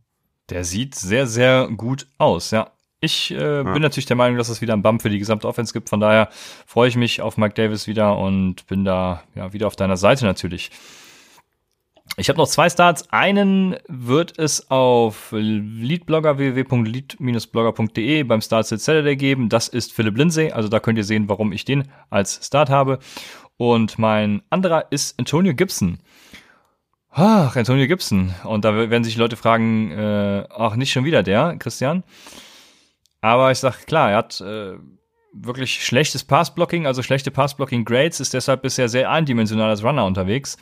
Der 0.51 0.65
sieht 0.65 0.95
sehr, 0.95 1.27
sehr 1.27 1.69
gut 1.69 2.07
aus, 2.19 2.51
ja. 2.51 2.71
Ich 3.01 3.31
äh, 3.31 3.57
ja. 3.57 3.63
bin 3.63 3.83
natürlich 3.83 4.07
der 4.07 4.17
Meinung, 4.17 4.39
dass 4.39 4.49
es 4.49 4.63
wieder 4.63 4.73
einen 4.73 4.83
Bump 4.83 5.03
für 5.03 5.11
die 5.11 5.19
gesamte 5.19 5.47
Offense 5.47 5.73
gibt. 5.75 5.91
Von 5.91 6.01
daher 6.01 6.31
freue 6.67 6.89
ich 6.89 6.97
mich 6.97 7.21
auf 7.21 7.37
Mike 7.37 7.55
Davis 7.55 7.87
wieder 7.87 8.17
und 8.17 8.67
bin 8.67 8.85
da 8.85 9.23
ja 9.35 9.53
wieder 9.53 9.67
auf 9.67 9.77
deiner 9.77 9.99
Seite 9.99 10.25
natürlich. 10.25 10.71
Ich 12.17 12.29
habe 12.29 12.39
noch 12.39 12.47
zwei 12.47 12.71
Starts. 12.71 13.11
Einen 13.11 13.77
wird 13.89 14.39
es 14.39 14.71
auf 14.71 15.33
Leadblogger 15.33 16.39
www.lead-blogger.de 16.39 18.23
beim 18.23 18.41
Start 18.41 18.67
Saturday 18.67 19.17
geben. 19.17 19.49
Das 19.49 19.67
ist 19.67 19.93
Philipp 19.93 20.17
Lindsay. 20.17 20.53
Also 20.53 20.69
da 20.69 20.79
könnt 20.79 20.97
ihr 20.97 21.03
sehen, 21.05 21.29
warum 21.29 21.51
ich 21.51 21.65
den 21.65 21.89
als 22.11 22.47
Start 22.47 22.71
habe. 22.71 23.01
Und 23.57 23.99
mein 23.99 24.43
anderer 24.49 24.87
ist 24.91 25.19
Antonio 25.19 25.55
Gibson. 25.55 25.99
Ach, 27.11 27.57
Antonio 27.57 27.89
Gibson. 27.89 28.33
Und 28.45 28.65
da 28.65 28.77
werden 28.77 29.03
sich 29.03 29.17
Leute 29.17 29.35
fragen, 29.37 29.91
äh, 29.91 30.47
ach, 30.51 30.77
nicht 30.77 30.93
schon 30.93 31.05
wieder 31.05 31.25
der, 31.25 31.57
Christian. 31.59 32.05
Aber 33.23 33.51
ich 33.51 33.59
sag 33.59 33.87
klar, 33.87 34.13
er 34.13 34.19
hat 34.19 34.41
äh, 34.41 34.75
wirklich 35.33 35.85
schlechtes 35.85 36.23
Passblocking, 36.23 36.87
also 36.87 37.03
schlechte 37.03 37.33
Passblocking-Grades, 37.33 38.21
ist 38.21 38.35
deshalb 38.35 38.63
bisher 38.63 38.89
sehr 38.89 39.11
eindimensional 39.11 39.71
als 39.71 39.83
Runner 39.83 40.05
unterwegs. 40.05 40.57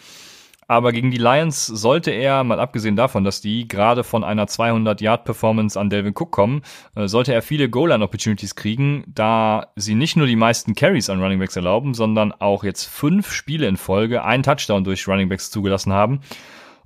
Aber 0.72 0.90
gegen 0.92 1.11
die 1.11 1.18
Lions 1.18 1.66
sollte 1.66 2.12
er, 2.12 2.44
mal 2.44 2.58
abgesehen 2.58 2.96
davon, 2.96 3.24
dass 3.24 3.42
die 3.42 3.68
gerade 3.68 4.02
von 4.04 4.24
einer 4.24 4.46
200-Yard-Performance 4.46 5.78
an 5.78 5.90
Delvin 5.90 6.14
Cook 6.14 6.30
kommen, 6.30 6.62
äh, 6.96 7.08
sollte 7.08 7.35
er 7.35 7.42
viele 7.42 7.68
Goal-Line-Opportunities 7.68 8.54
kriegen, 8.54 9.04
da 9.06 9.66
sie 9.76 9.94
nicht 9.94 10.16
nur 10.16 10.26
die 10.26 10.35
meisten 10.35 10.74
Carries 10.74 11.11
an 11.11 11.20
Running 11.20 11.40
Backs 11.40 11.56
erlauben, 11.56 11.92
sondern 11.92 12.32
auch 12.32 12.64
jetzt 12.64 12.87
fünf 12.87 13.32
Spiele 13.32 13.68
in 13.68 13.76
Folge 13.76 14.24
einen 14.24 14.44
Touchdown 14.44 14.82
durch 14.82 15.06
Running 15.06 15.28
Backs 15.28 15.50
zugelassen 15.50 15.92
haben. 15.92 16.20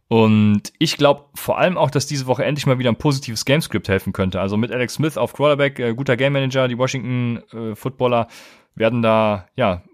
Und 0.09 0.73
ich 0.81 0.97
glaube 0.97 1.27
vor 1.37 1.59
allem 1.59 1.79
auch, 1.79 1.93
dass 1.93 2.09
diese 2.09 2.27
Woche 2.27 2.45
endlich 2.45 2.67
mal 2.67 2.81
wieder 2.81 2.91
ein 2.91 2.99
positives 2.99 3.45
Gamescript 3.45 3.89
helfen 3.89 4.13
könnte. 4.13 4.41
Also 4.41 4.57
mit 4.57 4.73
Alex 4.73 4.95
Smith 4.95 5.17
auf 5.17 5.33
Quarterback, 5.33 5.79
äh, 5.79 5.95
guter 5.95 6.17
Game 6.17 6.33
Manager, 6.33 6.67
die 6.67 6.77
Washington 6.77 7.41
äh, 7.53 7.77
Footballer 7.77 8.27
werden 8.75 9.01
da, 9.01 9.47
ja, 9.55 9.85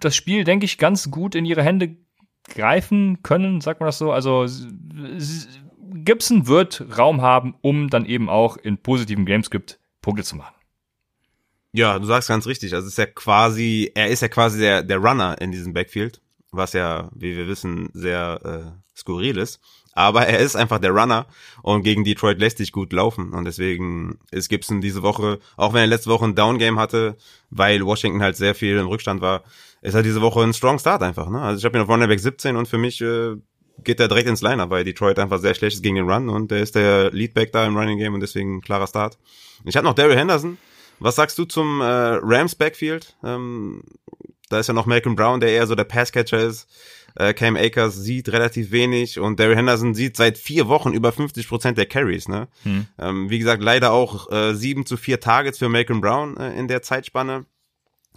das 0.00 0.16
Spiel, 0.16 0.42
denke 0.42 0.64
ich, 0.64 0.78
ganz 0.78 1.12
gut 1.12 1.36
in 1.36 1.44
ihre 1.44 1.62
Hände 1.62 1.96
greifen 2.48 3.22
können, 3.22 3.60
sagt 3.60 3.80
man 3.80 3.86
das 3.86 3.98
so. 3.98 4.12
Also 4.12 4.46
Gibson 5.92 6.46
wird 6.46 6.84
Raum 6.96 7.20
haben, 7.22 7.54
um 7.60 7.90
dann 7.90 8.06
eben 8.06 8.28
auch 8.28 8.56
in 8.56 8.78
positiven 8.78 9.26
Gamescript 9.26 9.78
Punkte 10.02 10.24
zu 10.24 10.36
machen. 10.36 10.54
Ja, 11.72 11.98
du 11.98 12.04
sagst 12.04 12.28
ganz 12.28 12.46
richtig. 12.46 12.74
Also 12.74 12.88
ist 12.88 12.98
ja 12.98 13.06
quasi, 13.06 13.92
er 13.94 14.08
ist 14.08 14.22
ja 14.22 14.28
quasi 14.28 14.58
der, 14.58 14.82
der 14.82 14.98
Runner 14.98 15.40
in 15.40 15.52
diesem 15.52 15.72
Backfield, 15.72 16.20
was 16.50 16.72
ja, 16.72 17.10
wie 17.14 17.36
wir 17.36 17.46
wissen, 17.46 17.90
sehr 17.92 18.40
äh, 18.44 18.98
skurril 18.98 19.38
ist. 19.38 19.60
Aber 19.92 20.26
er 20.26 20.38
ist 20.38 20.56
einfach 20.56 20.78
der 20.78 20.92
Runner 20.92 21.26
und 21.62 21.82
gegen 21.82 22.04
Detroit 22.04 22.38
lässt 22.38 22.58
sich 22.58 22.72
gut 22.72 22.92
laufen. 22.92 23.32
Und 23.32 23.44
deswegen 23.44 24.18
ist 24.30 24.48
Gibson 24.48 24.80
diese 24.80 25.02
Woche, 25.02 25.40
auch 25.56 25.72
wenn 25.72 25.80
er 25.80 25.86
letzte 25.88 26.10
Woche 26.10 26.26
ein 26.26 26.34
Down-Game 26.34 26.78
hatte, 26.78 27.16
weil 27.50 27.84
Washington 27.84 28.22
halt 28.22 28.36
sehr 28.36 28.54
viel 28.54 28.78
im 28.78 28.86
Rückstand 28.86 29.20
war, 29.20 29.42
ist 29.82 29.94
halt 29.94 30.06
diese 30.06 30.20
Woche 30.20 30.42
ein 30.42 30.54
Strong 30.54 30.78
Start 30.78 31.02
einfach. 31.02 31.28
Ne? 31.28 31.40
Also 31.40 31.58
ich 31.58 31.64
habe 31.64 31.76
ihn 31.76 31.82
auf 31.82 31.88
Running 31.88 32.08
Back 32.08 32.20
17 32.20 32.56
und 32.56 32.68
für 32.68 32.78
mich 32.78 33.00
äh, 33.00 33.36
geht 33.82 34.00
er 34.00 34.08
direkt 34.08 34.28
ins 34.28 34.42
Liner, 34.42 34.70
weil 34.70 34.84
Detroit 34.84 35.18
einfach 35.18 35.38
sehr 35.38 35.54
schlecht 35.54 35.76
ist 35.76 35.82
gegen 35.82 35.96
den 35.96 36.08
Run 36.08 36.28
und 36.28 36.50
der 36.50 36.60
ist 36.60 36.74
der 36.74 37.10
Leadback 37.10 37.52
da 37.52 37.66
im 37.66 37.76
Running 37.76 37.98
Game 37.98 38.14
und 38.14 38.20
deswegen 38.20 38.60
klarer 38.60 38.86
Start. 38.86 39.18
Ich 39.64 39.76
habe 39.76 39.86
noch 39.86 39.94
Daryl 39.94 40.16
Henderson. 40.16 40.58
Was 40.98 41.16
sagst 41.16 41.38
du 41.38 41.46
zum 41.46 41.80
äh, 41.80 41.84
Rams 41.84 42.54
Backfield? 42.54 43.16
Ähm, 43.24 43.82
da 44.50 44.58
ist 44.58 44.66
ja 44.66 44.74
noch 44.74 44.86
Malcolm 44.86 45.16
Brown, 45.16 45.40
der 45.40 45.50
eher 45.50 45.66
so 45.66 45.74
der 45.74 45.84
Passcatcher 45.84 46.40
ist. 46.40 46.68
Äh, 47.16 47.34
Cam 47.34 47.56
Akers 47.56 47.96
sieht 47.96 48.30
relativ 48.30 48.70
wenig 48.70 49.18
und 49.18 49.40
Daryl 49.40 49.56
Henderson 49.56 49.94
sieht 49.94 50.16
seit 50.16 50.38
vier 50.38 50.68
Wochen 50.68 50.92
über 50.92 51.12
50 51.12 51.48
Prozent 51.48 51.78
der 51.78 51.86
Carries. 51.86 52.28
Ne? 52.28 52.48
Hm. 52.62 52.86
Ähm, 52.98 53.30
wie 53.30 53.38
gesagt, 53.38 53.62
leider 53.62 53.92
auch 53.92 54.30
äh, 54.30 54.54
sieben 54.54 54.86
zu 54.86 54.96
vier 54.96 55.20
Targets 55.20 55.58
für 55.58 55.68
Malcolm 55.68 56.00
Brown 56.00 56.36
äh, 56.36 56.58
in 56.58 56.68
der 56.68 56.82
Zeitspanne. 56.82 57.46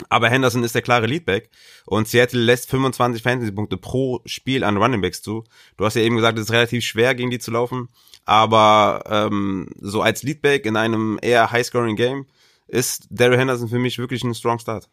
Aber 0.10 0.30
Henderson 0.30 0.64
ist 0.64 0.74
der 0.74 0.82
klare 0.82 1.06
Leadback 1.06 1.50
und 1.86 2.08
Seattle 2.08 2.42
lässt 2.42 2.70
25 2.70 3.22
Fantasy-Punkte 3.22 3.78
pro 3.78 4.22
Spiel 4.26 4.64
an 4.64 4.78
Runningbacks 4.78 5.22
zu. 5.22 5.44
Du 5.78 5.86
hast 5.86 5.96
ja 5.96 6.02
eben 6.02 6.16
gesagt, 6.16 6.38
es 6.40 6.46
ist 6.46 6.52
relativ 6.52 6.84
schwer, 6.84 7.14
gegen 7.14 7.30
die 7.30 7.38
zu 7.38 7.52
laufen, 7.52 7.90
aber 8.26 9.04
ähm, 9.08 9.70
so 9.80 10.02
als 10.02 10.24
Leadback 10.24 10.66
in 10.66 10.78
einem 10.78 11.20
eher 11.22 11.52
High-Scoring-Game 11.52 12.26
ist 12.68 13.06
Daryl 13.12 13.38
Henderson 13.38 13.70
für 13.70 13.78
mich 13.78 14.00
wirklich 14.00 14.24
ein 14.24 14.34
strong 14.34 14.58
Start. 14.58 14.90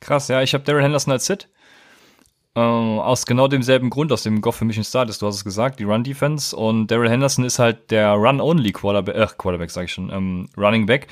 Krass, 0.00 0.28
ja, 0.28 0.42
ich 0.42 0.52
habe 0.52 0.64
Daryl 0.64 0.82
Henderson 0.82 1.12
als 1.12 1.26
Sit. 1.26 1.48
Äh, 2.56 2.60
aus 2.60 3.26
genau 3.26 3.48
demselben 3.48 3.90
Grund, 3.90 4.12
aus 4.12 4.22
dem 4.22 4.40
Goff 4.40 4.56
für 4.56 4.64
mich 4.64 4.78
ein 4.78 4.84
Start 4.84 5.10
ist, 5.10 5.22
du 5.22 5.26
hast 5.26 5.36
es 5.36 5.44
gesagt, 5.44 5.80
die 5.80 5.84
Run-Defense 5.84 6.54
und 6.54 6.88
Daryl 6.88 7.10
Henderson 7.10 7.44
ist 7.44 7.58
halt 7.58 7.90
der 7.90 8.12
Run-Only-Quarterback, 8.12 9.16
äh, 9.16 9.26
Quarterback 9.36 9.70
sag 9.70 9.86
ich 9.86 9.92
schon, 9.92 10.10
ähm, 10.10 10.48
Running 10.56 10.86
Back 10.86 11.08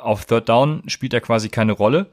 auf 0.00 0.24
Third 0.24 0.48
Down 0.48 0.82
spielt 0.86 1.14
er 1.14 1.20
quasi 1.20 1.48
keine 1.48 1.72
Rolle. 1.72 2.10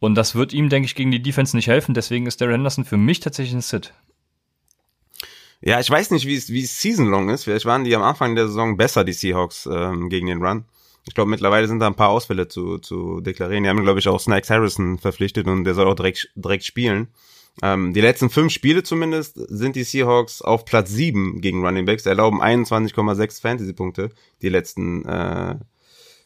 Und 0.00 0.16
das 0.16 0.34
wird 0.34 0.52
ihm, 0.52 0.68
denke 0.68 0.86
ich, 0.86 0.94
gegen 0.94 1.12
die 1.12 1.22
Defense 1.22 1.54
nicht 1.56 1.68
helfen. 1.68 1.94
Deswegen 1.94 2.26
ist 2.26 2.40
Darren 2.40 2.54
Henderson 2.54 2.84
für 2.84 2.96
mich 2.96 3.20
tatsächlich 3.20 3.54
ein 3.54 3.60
Sit. 3.60 3.94
Ja, 5.60 5.78
ich 5.78 5.88
weiß 5.88 6.10
nicht, 6.10 6.26
wie 6.26 6.34
es, 6.34 6.48
wie 6.48 6.64
es 6.64 6.80
Season 6.80 7.06
Long 7.06 7.28
ist. 7.28 7.44
Vielleicht 7.44 7.66
waren 7.66 7.84
die 7.84 7.94
am 7.94 8.02
Anfang 8.02 8.34
der 8.34 8.48
Saison 8.48 8.76
besser, 8.76 9.04
die 9.04 9.12
Seahawks, 9.12 9.66
ähm, 9.66 10.08
gegen 10.08 10.26
den 10.26 10.42
Run. 10.42 10.64
Ich 11.06 11.14
glaube, 11.14 11.30
mittlerweile 11.30 11.68
sind 11.68 11.78
da 11.78 11.86
ein 11.86 11.94
paar 11.94 12.08
Ausfälle 12.08 12.48
zu, 12.48 12.78
zu 12.78 13.20
deklarieren. 13.20 13.62
Die 13.62 13.68
haben, 13.68 13.82
glaube 13.84 14.00
ich, 14.00 14.08
auch 14.08 14.18
Snacks 14.18 14.50
Harrison 14.50 14.98
verpflichtet 14.98 15.46
und 15.46 15.62
der 15.62 15.74
soll 15.74 15.86
auch 15.86 15.94
direkt, 15.94 16.30
direkt 16.34 16.64
spielen. 16.64 17.08
Ähm, 17.60 17.92
die 17.92 18.00
letzten 18.00 18.30
fünf 18.30 18.52
Spiele 18.52 18.82
zumindest 18.82 19.34
sind 19.36 19.76
die 19.76 19.84
Seahawks 19.84 20.40
auf 20.40 20.64
Platz 20.64 20.90
sieben 20.90 21.40
gegen 21.40 21.64
Running 21.64 21.84
Backs, 21.84 22.06
erlauben 22.06 22.40
21,6 22.40 23.40
Fantasy-Punkte 23.42 24.10
die 24.40 24.48
letzten 24.48 25.04
äh, 25.04 25.56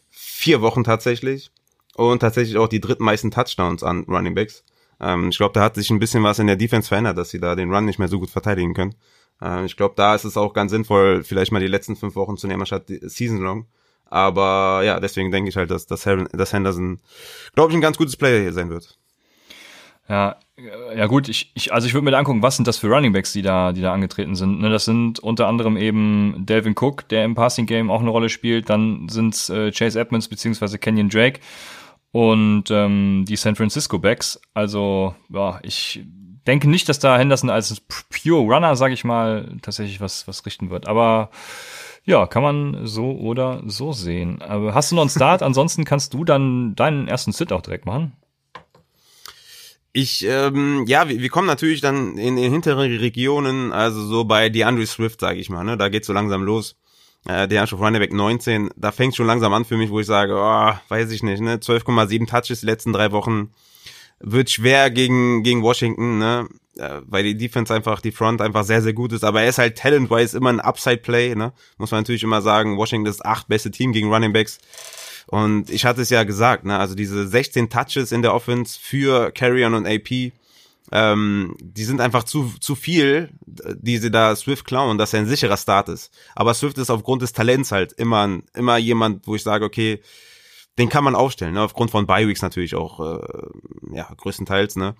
vier 0.08 0.60
Wochen 0.60 0.84
tatsächlich 0.84 1.50
und 1.96 2.20
tatsächlich 2.20 2.56
auch 2.58 2.68
die 2.68 2.80
drittmeisten 2.80 3.30
Touchdowns 3.30 3.82
an 3.82 4.04
Running 4.04 4.34
Backs. 4.34 4.64
Ähm, 5.00 5.30
ich 5.30 5.36
glaube, 5.36 5.52
da 5.52 5.62
hat 5.62 5.74
sich 5.74 5.90
ein 5.90 5.98
bisschen 5.98 6.22
was 6.22 6.38
in 6.38 6.46
der 6.46 6.56
Defense 6.56 6.88
verändert, 6.88 7.18
dass 7.18 7.30
sie 7.30 7.40
da 7.40 7.56
den 7.56 7.74
Run 7.74 7.86
nicht 7.86 7.98
mehr 7.98 8.08
so 8.08 8.20
gut 8.20 8.30
verteidigen 8.30 8.74
können. 8.74 8.94
Äh, 9.42 9.64
ich 9.64 9.76
glaube, 9.76 9.94
da 9.96 10.14
ist 10.14 10.24
es 10.24 10.36
auch 10.36 10.52
ganz 10.52 10.70
sinnvoll, 10.70 11.24
vielleicht 11.24 11.52
mal 11.52 11.60
die 11.60 11.66
letzten 11.66 11.96
fünf 11.96 12.14
Wochen 12.14 12.36
zu 12.36 12.46
nehmen, 12.46 12.62
anstatt 12.62 12.84
Season 12.86 13.38
Long. 13.38 13.66
Aber 14.08 14.82
ja, 14.84 15.00
deswegen 15.00 15.32
denke 15.32 15.48
ich 15.48 15.56
halt, 15.56 15.70
dass, 15.70 15.86
dass, 15.86 16.06
Henderson, 16.06 17.00
glaube 17.54 17.72
ich, 17.72 17.76
ein 17.76 17.80
ganz 17.80 17.98
gutes 17.98 18.16
Player 18.16 18.40
hier 18.40 18.52
sein 18.52 18.70
wird. 18.70 18.98
Ja, 20.08 20.36
ja 20.94 21.06
gut, 21.06 21.28
ich, 21.28 21.50
ich 21.54 21.72
also 21.72 21.86
ich 21.86 21.94
würde 21.94 22.04
mir 22.04 22.12
da 22.12 22.18
angucken, 22.18 22.42
was 22.42 22.56
sind 22.56 22.66
das 22.66 22.78
für 22.78 22.88
Running 22.88 23.12
Backs, 23.12 23.32
die 23.32 23.42
da, 23.42 23.72
die 23.72 23.82
da 23.82 23.92
angetreten 23.92 24.36
sind. 24.36 24.60
Ne, 24.60 24.70
das 24.70 24.84
sind 24.84 25.18
unter 25.18 25.48
anderem 25.48 25.76
eben 25.76 26.46
Delvin 26.46 26.74
Cook, 26.78 27.08
der 27.08 27.24
im 27.24 27.34
Passing 27.34 27.66
Game 27.66 27.90
auch 27.90 28.00
eine 28.00 28.10
Rolle 28.10 28.28
spielt. 28.28 28.70
Dann 28.70 29.08
sind 29.08 29.34
äh, 29.50 29.70
Chase 29.72 30.00
Edmonds 30.00 30.28
beziehungsweise 30.28 30.78
Kenyon 30.78 31.08
Drake 31.08 31.40
und 32.12 32.70
ähm, 32.70 33.24
die 33.28 33.36
San 33.36 33.56
Francisco 33.56 33.98
Backs. 33.98 34.40
Also 34.54 35.14
ja, 35.28 35.58
ich 35.62 36.04
denke 36.46 36.70
nicht, 36.70 36.88
dass 36.88 37.00
da 37.00 37.18
Henderson 37.18 37.50
als 37.50 37.82
Pure 38.08 38.54
Runner, 38.54 38.76
sage 38.76 38.94
ich 38.94 39.04
mal, 39.04 39.56
tatsächlich 39.60 40.00
was 40.00 40.28
was 40.28 40.46
richten 40.46 40.70
wird. 40.70 40.86
Aber 40.86 41.30
ja, 42.04 42.26
kann 42.26 42.42
man 42.42 42.86
so 42.86 43.10
oder 43.10 43.62
so 43.66 43.92
sehen. 43.92 44.40
Aber 44.40 44.72
hast 44.72 44.92
du 44.92 44.94
noch 44.94 45.02
einen 45.02 45.10
Start? 45.10 45.42
Ansonsten 45.42 45.84
kannst 45.84 46.14
du 46.14 46.24
dann 46.24 46.76
deinen 46.76 47.08
ersten 47.08 47.32
Sit 47.32 47.52
auch 47.52 47.62
direkt 47.62 47.84
machen. 47.84 48.12
Ich, 49.98 50.26
ähm, 50.28 50.84
ja, 50.86 51.08
wir, 51.08 51.22
wir 51.22 51.30
kommen 51.30 51.46
natürlich 51.46 51.80
dann 51.80 52.18
in, 52.18 52.36
in 52.36 52.52
hintere 52.52 52.82
Regionen, 53.00 53.72
also 53.72 54.04
so 54.04 54.24
bei 54.24 54.50
DeAndre 54.50 54.84
Swift, 54.84 55.20
sage 55.20 55.38
ich 55.38 55.48
mal, 55.48 55.64
ne, 55.64 55.78
da 55.78 55.88
geht's 55.88 56.06
so 56.06 56.12
langsam 56.12 56.42
los. 56.42 56.76
Äh, 57.26 57.48
der 57.48 57.66
schon 57.66 57.78
Running 57.78 58.02
Back 58.02 58.12
19, 58.12 58.68
da 58.76 58.92
fängt 58.92 59.16
schon 59.16 59.26
langsam 59.26 59.54
an 59.54 59.64
für 59.64 59.78
mich, 59.78 59.88
wo 59.88 59.98
ich 59.98 60.06
sage, 60.06 60.34
oh, 60.36 60.72
weiß 60.90 61.10
ich 61.12 61.22
nicht, 61.22 61.40
ne, 61.40 61.56
12,7 61.56 62.28
Touches 62.28 62.60
die 62.60 62.66
letzten 62.66 62.92
drei 62.92 63.10
Wochen, 63.10 63.54
wird 64.20 64.50
schwer 64.50 64.90
gegen, 64.90 65.42
gegen 65.42 65.62
Washington, 65.62 66.18
ne, 66.18 66.46
äh, 66.76 67.00
weil 67.06 67.24
die 67.24 67.38
Defense 67.38 67.72
einfach, 67.72 68.02
die 68.02 68.12
Front 68.12 68.42
einfach 68.42 68.64
sehr, 68.64 68.82
sehr 68.82 68.92
gut 68.92 69.14
ist, 69.14 69.24
aber 69.24 69.40
er 69.40 69.48
ist 69.48 69.56
halt 69.56 69.78
talent-wise 69.78 70.36
immer 70.36 70.50
ein 70.50 70.60
Upside-Play, 70.60 71.36
ne, 71.36 71.54
muss 71.78 71.90
man 71.90 72.00
natürlich 72.00 72.22
immer 72.22 72.42
sagen, 72.42 72.76
Washington 72.76 73.08
ist 73.08 73.24
acht 73.24 73.48
beste 73.48 73.70
Team 73.70 73.92
gegen 73.92 74.12
Running 74.12 74.34
Backs 74.34 74.58
Und 75.26 75.70
ich 75.70 75.84
hatte 75.84 76.02
es 76.02 76.10
ja 76.10 76.24
gesagt, 76.24 76.64
ne, 76.64 76.78
also 76.78 76.94
diese 76.94 77.26
16 77.26 77.68
Touches 77.68 78.12
in 78.12 78.22
der 78.22 78.34
Offense 78.34 78.78
für 78.80 79.32
Carrion 79.32 79.74
und 79.74 79.86
AP, 79.86 80.32
ähm, 80.92 81.56
die 81.60 81.84
sind 81.84 82.00
einfach 82.00 82.24
zu, 82.24 82.52
zu 82.60 82.76
viel, 82.76 83.30
die 83.44 83.98
sie 83.98 84.10
da 84.10 84.36
Swift 84.36 84.64
klauen, 84.64 84.98
dass 84.98 85.12
er 85.12 85.20
ein 85.20 85.26
sicherer 85.26 85.56
Start 85.56 85.88
ist. 85.88 86.12
Aber 86.36 86.54
Swift 86.54 86.78
ist 86.78 86.90
aufgrund 86.90 87.22
des 87.22 87.32
Talents 87.32 87.72
halt 87.72 87.92
immer, 87.92 88.38
immer 88.54 88.76
jemand, 88.78 89.26
wo 89.26 89.34
ich 89.34 89.42
sage, 89.42 89.64
okay, 89.64 90.00
den 90.78 90.88
kann 90.88 91.04
man 91.04 91.14
aufstellen, 91.14 91.54
ne? 91.54 91.62
aufgrund 91.62 91.90
von 91.90 92.06
Bi-Weeks 92.06 92.42
natürlich 92.42 92.74
auch, 92.74 93.00
äh, 93.00 93.96
ja, 93.96 94.08
größtenteils, 94.16 94.76
ne. 94.76 94.94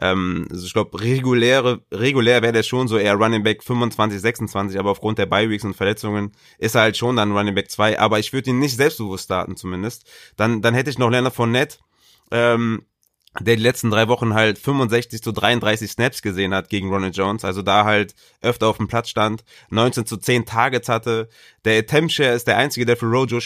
Ähm, 0.00 0.46
also 0.50 0.66
ich 0.66 0.72
glaube, 0.72 1.00
reguläre, 1.00 1.82
regulär 1.92 2.42
wäre 2.42 2.52
der 2.52 2.62
schon 2.62 2.88
so 2.88 2.96
eher 2.96 3.14
Running 3.14 3.42
Back 3.42 3.62
25, 3.62 4.20
26, 4.20 4.78
aber 4.78 4.90
aufgrund 4.90 5.18
der 5.18 5.26
Bi-Weeks 5.26 5.64
und 5.64 5.74
Verletzungen 5.74 6.32
ist 6.58 6.74
er 6.74 6.82
halt 6.82 6.96
schon 6.96 7.16
dann 7.16 7.32
Running 7.32 7.54
Back 7.54 7.70
2, 7.70 7.98
aber 7.98 8.18
ich 8.18 8.32
würde 8.32 8.50
ihn 8.50 8.58
nicht 8.58 8.76
selbstbewusst 8.76 9.24
starten 9.24 9.56
zumindest. 9.56 10.08
Dann, 10.36 10.62
dann 10.62 10.74
hätte 10.74 10.90
ich 10.90 10.98
noch 10.98 11.10
Leonard 11.10 11.34
Fournette, 11.34 11.78
ähm, 12.30 12.82
der 13.38 13.56
die 13.56 13.62
letzten 13.62 13.90
drei 13.90 14.08
Wochen 14.08 14.34
halt 14.34 14.58
65 14.58 15.22
zu 15.22 15.30
33 15.30 15.90
Snaps 15.90 16.22
gesehen 16.22 16.52
hat 16.52 16.68
gegen 16.68 16.88
Ronald 16.88 17.16
Jones, 17.16 17.44
also 17.44 17.62
da 17.62 17.84
halt 17.84 18.14
öfter 18.40 18.66
auf 18.66 18.78
dem 18.78 18.88
Platz 18.88 19.08
stand, 19.08 19.44
19 19.70 20.06
zu 20.06 20.16
10 20.16 20.46
Targets 20.46 20.88
hatte. 20.88 21.28
Der 21.64 21.78
Attempt 21.78 22.12
Share 22.12 22.34
ist 22.34 22.48
der 22.48 22.56
einzige, 22.56 22.86
der 22.86 22.96
für 22.96 23.06
Rojo 23.06 23.38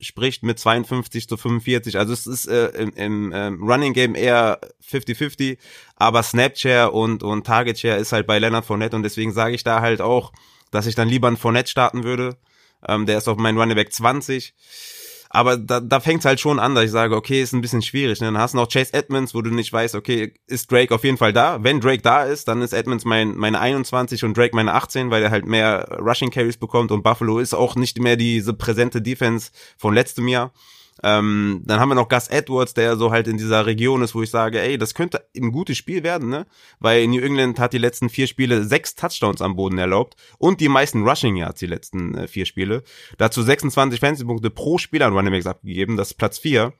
spricht 0.00 0.42
mit 0.42 0.58
52 0.58 1.28
zu 1.28 1.36
45. 1.36 1.98
Also 1.98 2.12
es 2.12 2.26
ist 2.26 2.46
äh, 2.46 2.68
im, 2.68 2.92
im 2.94 3.32
ähm, 3.34 3.62
Running 3.62 3.92
Game 3.92 4.14
eher 4.14 4.60
50-50, 4.88 5.58
aber 5.96 6.22
Snap 6.22 6.56
Share 6.56 6.90
und, 6.92 7.22
und 7.22 7.46
Target 7.46 7.78
Share 7.78 7.96
ist 7.96 8.12
halt 8.12 8.26
bei 8.26 8.38
Leonard 8.38 8.64
Fournette 8.64 8.96
und 8.96 9.02
deswegen 9.02 9.32
sage 9.32 9.54
ich 9.54 9.64
da 9.64 9.80
halt 9.80 10.00
auch, 10.00 10.32
dass 10.70 10.86
ich 10.86 10.94
dann 10.94 11.08
lieber 11.08 11.28
einen 11.28 11.36
Fournette 11.36 11.70
starten 11.70 12.04
würde. 12.04 12.36
Ähm, 12.86 13.06
der 13.06 13.18
ist 13.18 13.28
auf 13.28 13.38
meinem 13.38 13.58
Running 13.58 13.76
Back 13.76 13.92
20 13.92 14.54
aber 15.30 15.56
da, 15.56 15.80
da 15.80 16.00
fängt 16.00 16.20
es 16.20 16.24
halt 16.24 16.40
schon 16.40 16.58
an, 16.58 16.74
dass 16.74 16.84
ich 16.84 16.90
sage, 16.90 17.14
okay, 17.14 17.42
ist 17.42 17.52
ein 17.52 17.60
bisschen 17.60 17.82
schwierig. 17.82 18.20
Ne? 18.20 18.26
Dann 18.28 18.38
hast 18.38 18.54
du 18.54 18.58
noch 18.58 18.68
Chase 18.68 18.94
Edmonds, 18.94 19.34
wo 19.34 19.42
du 19.42 19.50
nicht 19.50 19.72
weißt, 19.72 19.94
okay, 19.94 20.32
ist 20.46 20.72
Drake 20.72 20.94
auf 20.94 21.04
jeden 21.04 21.18
Fall 21.18 21.32
da? 21.32 21.62
Wenn 21.62 21.80
Drake 21.80 22.02
da 22.02 22.24
ist, 22.24 22.48
dann 22.48 22.62
ist 22.62 22.72
Edmonds 22.72 23.04
mein, 23.04 23.36
meine 23.36 23.60
21 23.60 24.24
und 24.24 24.36
Drake 24.36 24.56
meine 24.56 24.72
18, 24.72 25.10
weil 25.10 25.22
er 25.22 25.30
halt 25.30 25.46
mehr 25.46 25.98
Rushing 26.00 26.30
Carries 26.30 26.56
bekommt 26.56 26.90
und 26.90 27.02
Buffalo 27.02 27.38
ist 27.38 27.54
auch 27.54 27.76
nicht 27.76 27.98
mehr 28.00 28.16
diese 28.16 28.54
präsente 28.54 29.02
Defense 29.02 29.50
von 29.76 29.94
letztem 29.94 30.28
Jahr. 30.28 30.52
Ähm, 31.02 31.62
dann 31.64 31.78
haben 31.78 31.88
wir 31.88 31.94
noch 31.94 32.08
Gus 32.08 32.28
Edwards, 32.28 32.74
der 32.74 32.96
so 32.96 33.10
halt 33.10 33.28
in 33.28 33.36
dieser 33.36 33.66
Region 33.66 34.02
ist, 34.02 34.14
wo 34.14 34.22
ich 34.22 34.30
sage, 34.30 34.60
ey, 34.60 34.78
das 34.78 34.94
könnte 34.94 35.24
ein 35.36 35.52
gutes 35.52 35.76
Spiel 35.76 36.02
werden, 36.02 36.28
ne? 36.28 36.46
Weil 36.80 37.06
New 37.06 37.20
England 37.20 37.58
hat 37.58 37.72
die 37.72 37.78
letzten 37.78 38.08
vier 38.08 38.26
Spiele 38.26 38.64
sechs 38.64 38.94
Touchdowns 38.94 39.40
am 39.40 39.56
Boden 39.56 39.78
erlaubt 39.78 40.16
und 40.38 40.60
die 40.60 40.68
meisten 40.68 41.08
Rushing 41.08 41.36
Yards 41.36 41.60
die 41.60 41.66
letzten 41.66 42.14
äh, 42.14 42.26
vier 42.26 42.46
Spiele. 42.46 42.82
Dazu 43.16 43.42
26 43.42 44.00
Fantasy-Punkte 44.00 44.50
pro 44.50 44.78
Spiel 44.78 45.02
an 45.02 45.12
Running 45.12 45.32
Backs 45.32 45.46
abgegeben, 45.46 45.96
das 45.96 46.08
ist 46.08 46.14
Platz 46.14 46.38
vier. 46.38 46.72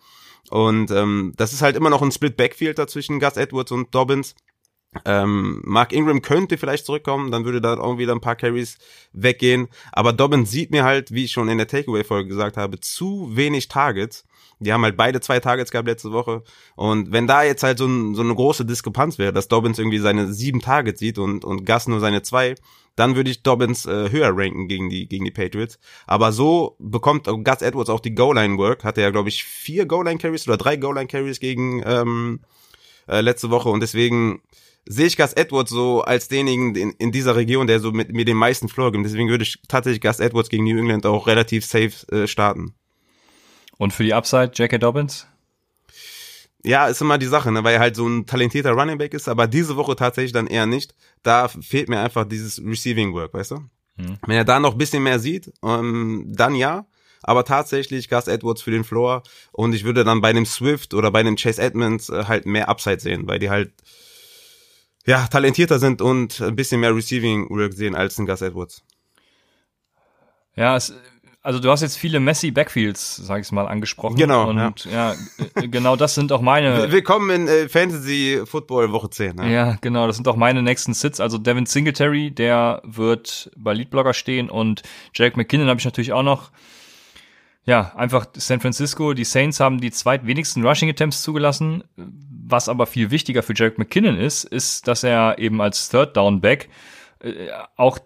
Und 0.51 0.91
ähm, 0.91 1.35
das 1.37 1.53
ist 1.53 1.63
halt 1.63 1.77
immer 1.77 1.91
noch 1.91 2.03
ein 2.03 2.13
Split 2.13 2.37
Backfield 2.37 2.79
dazwischen 2.79 3.21
Gus 3.21 3.37
Edwards 3.37 3.71
und 3.71 3.95
Dobbins. 3.95 4.35
Ähm, 5.05 5.61
Mark 5.65 5.93
Ingram 5.93 6.23
könnte 6.23 6.57
vielleicht 6.57 6.87
zurückkommen, 6.87 7.31
dann 7.31 7.45
würde 7.45 7.61
da 7.61 7.79
auch 7.79 7.99
wieder 7.99 8.15
ein 8.15 8.21
paar 8.21 8.37
Carries 8.37 8.79
weggehen. 9.13 9.69
Aber 9.93 10.13
Dobbins 10.13 10.51
sieht 10.51 10.71
mir 10.71 10.85
halt, 10.85 11.13
wie 11.13 11.25
ich 11.25 11.33
schon 11.33 11.49
in 11.49 11.59
der 11.59 11.69
Takeaway-Folge 11.69 12.29
gesagt 12.29 12.57
habe, 12.57 12.81
zu 12.81 13.31
wenig 13.37 13.69
Targets. 13.69 14.25
Die 14.61 14.73
haben 14.73 14.83
halt 14.83 14.97
beide 14.97 15.21
zwei 15.21 15.39
Targets 15.39 15.71
gehabt 15.71 15.87
letzte 15.87 16.11
Woche. 16.11 16.43
Und 16.75 17.13
wenn 17.13 17.27
da 17.27 17.45
jetzt 17.45 17.63
halt 17.63 17.79
so, 17.79 17.87
ein, 17.87 18.15
so 18.15 18.23
eine 18.23 18.35
große 18.35 18.65
Diskrepanz 18.65 19.19
wäre, 19.19 19.33
dass 19.33 19.47
Dobbins 19.47 19.79
irgendwie 19.79 19.99
seine 19.99 20.33
sieben 20.33 20.61
Targets 20.61 20.99
sieht 20.99 21.19
und, 21.19 21.45
und 21.45 21.65
Gus 21.65 21.87
nur 21.87 22.01
seine 22.01 22.23
zwei, 22.23 22.57
dann 22.97 23.15
würde 23.15 23.31
ich 23.31 23.45
Dobbins 23.45 23.87
äh, 23.87 24.11
höher 24.11 24.33
ranken 24.35 24.67
gegen 24.67 24.91
die, 24.91 25.07
gegen 25.07 25.25
die 25.25 25.31
Patriots. 25.31 25.79
Aber 26.09 26.33
so 26.33 26.75
bekommt 26.81 27.27
Gus 27.27 27.63
Edwards 27.63 27.91
auch 27.91 28.01
die 28.01 28.15
Goal-Line-Work. 28.15 28.83
Hatte 28.83 29.03
ja, 29.03 29.11
glaube 29.11 29.29
ich, 29.29 29.45
vier 29.45 29.87
Goal-Line-Carries 29.87 30.49
oder 30.49 30.57
drei 30.57 30.77
Goal-Line-Carries 30.77 31.39
gegen 31.39 31.83
ähm, 31.87 32.41
äh, 33.07 33.21
letzte 33.21 33.51
Woche. 33.51 33.69
Und 33.69 33.81
deswegen 33.81 34.43
sehe 34.89 35.07
ich 35.07 35.17
Gus 35.17 35.35
Edwards 35.35 35.71
so 35.71 36.01
als 36.01 36.29
denjenigen 36.29 36.75
in, 36.75 36.91
in 36.93 37.13
dieser 37.13 37.37
Region, 37.37 37.67
der 37.67 37.79
so 37.79 37.93
mit 37.93 38.13
mir 38.13 38.25
den 38.25 38.37
meisten 38.37 38.69
Floor 38.69 38.91
gibt. 38.91 39.05
Deswegen 39.05 39.29
würde 39.29 39.45
ich 39.45 39.61
tatsächlich 39.69 40.01
Gus 40.01 40.19
Edwards 40.19 40.49
gegen 40.49 40.65
New 40.65 40.79
England 40.79 41.05
auch 41.05 41.27
relativ 41.27 41.65
safe 41.65 41.93
äh, 42.11 42.27
starten. 42.27 42.75
Und 43.77 43.93
für 43.93 44.03
die 44.03 44.15
Upside, 44.15 44.53
J.K. 44.55 44.79
Dobbins? 44.79 45.27
Ja, 46.65 46.89
ist 46.89 47.01
immer 47.01 47.19
die 47.19 47.27
Sache, 47.27 47.53
ne, 47.53 47.63
weil 47.63 47.75
er 47.75 47.81
halt 47.81 47.97
so 47.97 48.09
ein 48.09 48.27
talentierter 48.27 48.73
Running 48.73 48.99
Back 48.99 49.15
ist, 49.15 49.29
aber 49.29 49.47
diese 49.47 49.77
Woche 49.77 49.95
tatsächlich 49.95 50.33
dann 50.33 50.49
eher 50.49 50.67
nicht. 50.67 50.95
Da 51.23 51.49
fehlt 51.49 51.89
mir 51.89 52.01
einfach 52.01 52.25
dieses 52.27 52.61
Receiving 52.65 53.13
Work, 53.15 53.35
weißt 53.35 53.53
du? 53.53 53.57
Hm. 53.97 54.19
Wenn 54.27 54.37
er 54.37 54.45
da 54.45 54.59
noch 54.59 54.75
bisschen 54.75 55.03
mehr 55.03 55.19
sieht, 55.19 55.53
ähm, 55.63 56.25
dann 56.29 56.55
ja. 56.55 56.87
Aber 57.23 57.45
tatsächlich 57.45 58.09
Gus 58.09 58.27
Edwards 58.27 58.63
für 58.63 58.71
den 58.71 58.85
Floor 58.85 59.23
und 59.53 59.75
ich 59.75 59.85
würde 59.85 60.05
dann 60.05 60.21
bei 60.21 60.33
dem 60.33 60.47
Swift 60.47 60.95
oder 60.95 61.11
bei 61.11 61.23
dem 61.23 61.37
Chase 61.37 61.61
Edmonds 61.61 62.09
äh, 62.09 62.25
halt 62.25 62.47
mehr 62.47 62.69
Upside 62.69 63.01
sehen, 63.01 63.27
weil 63.27 63.39
die 63.39 63.51
halt 63.51 63.73
ja, 65.09 65.27
talentierter 65.27 65.79
sind 65.79 66.03
und 66.03 66.41
ein 66.43 66.55
bisschen 66.55 66.81
mehr 66.81 66.95
Receiving 66.95 67.49
Work 67.49 67.73
sehen 67.73 67.95
als 67.95 68.19
ein 68.19 68.27
Gus 68.27 68.43
Edwards. 68.43 68.83
Ja, 70.55 70.77
es, 70.77 70.93
also 71.43 71.61
du 71.61 71.71
hast 71.71 71.81
jetzt 71.81 71.97
viele 71.97 72.21
Messi 72.21 72.51
Backfields, 72.51 73.17
sag 73.17 73.41
ich 73.41 73.51
mal, 73.51 73.67
angesprochen. 73.67 74.17
Genau. 74.17 74.51
Und 74.51 74.85
ja, 74.85 75.15
ja 75.15 75.15
genau 75.63 75.97
das 75.97 76.15
sind 76.15 76.31
auch 76.31 76.43
meine. 76.43 76.93
Willkommen 76.93 77.31
in 77.31 77.49
äh, 77.49 77.71
Fantasy 77.71 78.43
Football 78.45 78.93
Woche 78.93 79.09
10. 79.09 79.37
Ne? 79.37 79.51
Ja, 79.51 79.79
genau, 79.81 80.07
das 80.07 80.17
sind 80.17 80.29
auch 80.29 80.37
meine 80.37 80.63
nächsten 80.63 80.93
Sits. 80.93 81.21
Also 81.21 81.39
Devin 81.39 81.65
Singletary, 81.65 82.31
der 82.31 82.83
wird 82.85 83.51
bei 83.57 83.73
Leadblogger 83.73 84.13
stehen 84.13 84.51
und 84.51 84.83
Jack 85.15 85.39
McKinnon 85.39 85.69
habe 85.69 85.81
ich 85.81 85.87
natürlich 85.87 86.13
auch 86.13 86.23
noch. 86.23 86.51
Ja, 87.69 87.93
einfach 87.97 88.29
San 88.33 88.61
Francisco. 88.61 89.13
Die 89.13 89.25
Saints 89.25 89.61
haben 89.61 89.79
die 89.79 89.91
zweitwenigsten 89.91 90.67
Rushing 90.67 90.89
Attempts 90.89 91.21
zugelassen. 91.21 91.85
Was 91.97 92.67
aber 92.67 92.87
viel 92.87 93.11
wichtiger 93.11 93.43
für 93.43 93.53
Jared 93.55 93.77
McKinnon 93.77 94.17
ist, 94.17 94.45
ist, 94.45 94.89
dass 94.89 95.05
er 95.05 95.39
eben 95.39 95.61
als 95.61 95.91
Third 95.91 96.17
Down 96.17 96.41
Back 96.41 96.71
äh, 97.21 97.51
auch 97.77 97.99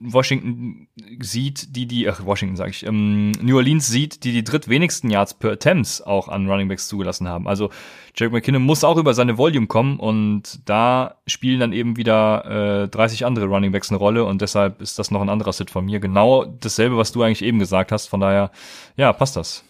Washington 0.00 0.88
sieht, 1.20 1.76
die 1.76 1.86
die, 1.86 2.08
ach, 2.08 2.24
Washington 2.24 2.56
sage 2.56 2.70
ich, 2.70 2.86
ähm, 2.86 3.32
New 3.32 3.56
Orleans 3.56 3.86
sieht, 3.86 4.24
die 4.24 4.32
die 4.32 4.42
drittwenigsten 4.42 5.10
Yards 5.10 5.34
per 5.34 5.52
Attempts 5.52 6.00
auch 6.00 6.28
an 6.28 6.48
Running 6.48 6.68
Backs 6.68 6.88
zugelassen 6.88 7.28
haben. 7.28 7.46
Also 7.46 7.70
Jared 8.16 8.32
McKinnon 8.32 8.62
muss 8.62 8.82
auch 8.82 8.96
über 8.96 9.12
seine 9.12 9.36
Volume 9.36 9.66
kommen 9.66 10.00
und 10.00 10.66
da 10.68 11.16
spielen 11.26 11.60
dann 11.60 11.74
eben 11.74 11.98
wieder 11.98 12.84
äh, 12.84 12.88
30 12.88 13.26
andere 13.26 13.46
Running 13.46 13.72
Backs 13.72 13.90
eine 13.90 13.98
Rolle 13.98 14.24
und 14.24 14.40
deshalb 14.40 14.80
ist 14.80 14.98
das 14.98 15.10
noch 15.10 15.20
ein 15.20 15.28
anderer 15.28 15.52
Sit 15.52 15.70
von 15.70 15.84
mir. 15.84 16.00
Genau 16.00 16.46
dasselbe, 16.46 16.96
was 16.96 17.12
du 17.12 17.22
eigentlich 17.22 17.42
eben 17.42 17.58
gesagt 17.58 17.92
hast. 17.92 18.06
Von 18.06 18.20
daher, 18.20 18.50
ja, 18.96 19.12
passt 19.12 19.36
das. 19.36 19.64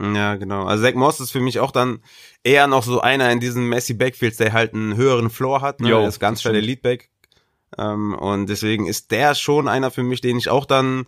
Ja, 0.00 0.34
genau. 0.34 0.64
Also 0.64 0.82
Zach 0.84 0.94
Moss 0.94 1.20
ist 1.20 1.30
für 1.30 1.40
mich 1.40 1.60
auch 1.60 1.70
dann 1.70 2.00
eher 2.42 2.66
noch 2.66 2.82
so 2.82 3.00
einer 3.00 3.30
in 3.30 3.38
diesen 3.38 3.68
Messi 3.68 3.94
Backfields, 3.94 4.38
der 4.38 4.52
halt 4.52 4.74
einen 4.74 4.96
höheren 4.96 5.30
Floor 5.30 5.60
hat. 5.60 5.80
Ne? 5.80 5.88
Jo, 5.88 6.00
der 6.00 6.08
ist 6.08 6.18
ganz 6.18 6.40
klar 6.40 6.52
der 6.52 6.62
Leadback. 6.62 7.10
Ähm, 7.78 8.14
und 8.14 8.48
deswegen 8.48 8.86
ist 8.86 9.10
der 9.10 9.34
schon 9.34 9.68
einer 9.68 9.90
für 9.90 10.02
mich, 10.02 10.20
den 10.20 10.38
ich 10.38 10.48
auch 10.48 10.66
dann, 10.66 11.06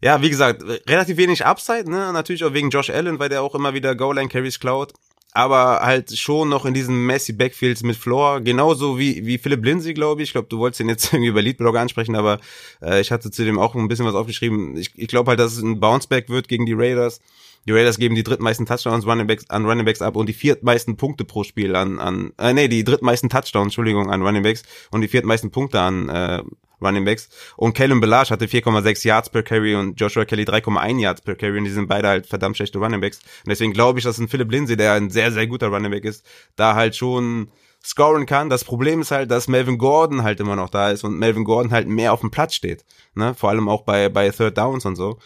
ja, 0.00 0.22
wie 0.22 0.30
gesagt, 0.30 0.62
relativ 0.88 1.16
wenig 1.16 1.44
Upside, 1.44 1.90
ne? 1.90 2.12
Natürlich 2.12 2.44
auch 2.44 2.54
wegen 2.54 2.70
Josh 2.70 2.90
Allen, 2.90 3.18
weil 3.18 3.28
der 3.28 3.42
auch 3.42 3.54
immer 3.54 3.74
wieder 3.74 3.94
Goal-Line-Carries 3.94 4.60
klaut. 4.60 4.92
Aber 5.34 5.80
halt 5.80 6.16
schon 6.18 6.50
noch 6.50 6.66
in 6.66 6.74
diesen 6.74 7.06
Messi 7.06 7.32
Backfields 7.32 7.82
mit 7.84 7.96
Floor, 7.96 8.42
genauso 8.42 8.98
wie, 8.98 9.24
wie 9.24 9.38
Philipp 9.38 9.64
Lindsay, 9.64 9.94
glaube 9.94 10.20
ich. 10.20 10.28
Ich 10.28 10.32
glaube, 10.32 10.48
du 10.48 10.58
wolltest 10.58 10.80
ihn 10.80 10.90
jetzt 10.90 11.04
irgendwie 11.12 11.28
über 11.30 11.40
Leadblog 11.40 11.76
ansprechen, 11.76 12.16
aber 12.16 12.38
äh, 12.82 13.00
ich 13.00 13.10
hatte 13.10 13.30
zu 13.30 13.44
dem 13.44 13.58
auch 13.58 13.74
ein 13.74 13.88
bisschen 13.88 14.04
was 14.04 14.14
aufgeschrieben. 14.14 14.76
Ich, 14.76 14.90
ich 14.96 15.08
glaube 15.08 15.30
halt, 15.30 15.40
dass 15.40 15.52
es 15.52 15.62
ein 15.62 15.80
Bounceback 15.80 16.28
wird 16.28 16.48
gegen 16.48 16.66
die 16.66 16.74
Raiders. 16.74 17.20
Die 17.66 17.72
Raiders 17.72 17.98
geben 17.98 18.14
die 18.14 18.24
drittmeisten 18.24 18.66
Touchdowns 18.66 19.06
Running 19.06 19.26
Backs, 19.26 19.48
an 19.48 19.64
Running 19.64 19.84
Backs 19.84 20.02
ab 20.02 20.16
und 20.16 20.28
die 20.28 20.32
viertmeisten 20.32 20.96
Punkte 20.96 21.24
pro 21.24 21.44
Spiel 21.44 21.76
an, 21.76 21.98
an 21.98 22.32
äh, 22.38 22.52
nee, 22.52 22.68
die 22.68 22.84
drittmeisten 22.84 23.30
Touchdowns, 23.30 23.66
Entschuldigung, 23.66 24.10
an 24.10 24.22
Running 24.22 24.42
Backs 24.42 24.62
und 24.90 25.02
die 25.02 25.08
viertmeisten 25.08 25.50
Punkte 25.50 25.80
an 25.80 26.08
äh, 26.08 26.42
Running 26.82 27.04
Backs. 27.04 27.28
Und 27.56 27.74
Kellen 27.74 28.00
Belage 28.00 28.30
hatte 28.30 28.46
4,6 28.46 29.06
Yards 29.06 29.30
per 29.30 29.42
Carry 29.42 29.74
und 29.74 30.00
Joshua 30.00 30.24
Kelly 30.24 30.42
3,1 30.42 31.00
Yards 31.00 31.20
per 31.22 31.36
Carry 31.36 31.58
und 31.58 31.64
die 31.64 31.70
sind 31.70 31.88
beide 31.88 32.08
halt 32.08 32.26
verdammt 32.26 32.56
schlechte 32.56 32.78
Running 32.78 33.00
Backs. 33.00 33.18
Und 33.18 33.50
deswegen 33.50 33.72
glaube 33.72 33.98
ich, 33.98 34.04
dass 34.04 34.18
ein 34.18 34.28
Philip 34.28 34.50
Lindsay, 34.50 34.76
der 34.76 34.94
ein 34.94 35.10
sehr, 35.10 35.32
sehr 35.32 35.46
guter 35.46 35.68
Running 35.68 35.92
Back 35.92 36.04
ist, 36.04 36.26
da 36.56 36.74
halt 36.74 36.96
schon 36.96 37.48
scoren 37.84 38.26
kann. 38.26 38.48
Das 38.48 38.64
Problem 38.64 39.00
ist 39.00 39.10
halt, 39.10 39.30
dass 39.30 39.48
Melvin 39.48 39.78
Gordon 39.78 40.22
halt 40.22 40.40
immer 40.40 40.56
noch 40.56 40.70
da 40.70 40.90
ist 40.90 41.02
und 41.04 41.18
Melvin 41.18 41.44
Gordon 41.44 41.72
halt 41.72 41.88
mehr 41.88 42.12
auf 42.12 42.20
dem 42.20 42.30
Platz 42.30 42.54
steht. 42.54 42.84
Ne? 43.14 43.34
Vor 43.34 43.50
allem 43.50 43.68
auch 43.68 43.82
bei, 43.82 44.08
bei 44.08 44.30
Third 44.30 44.56
Downs 44.56 44.84
und 44.84 44.96
so 44.96 45.18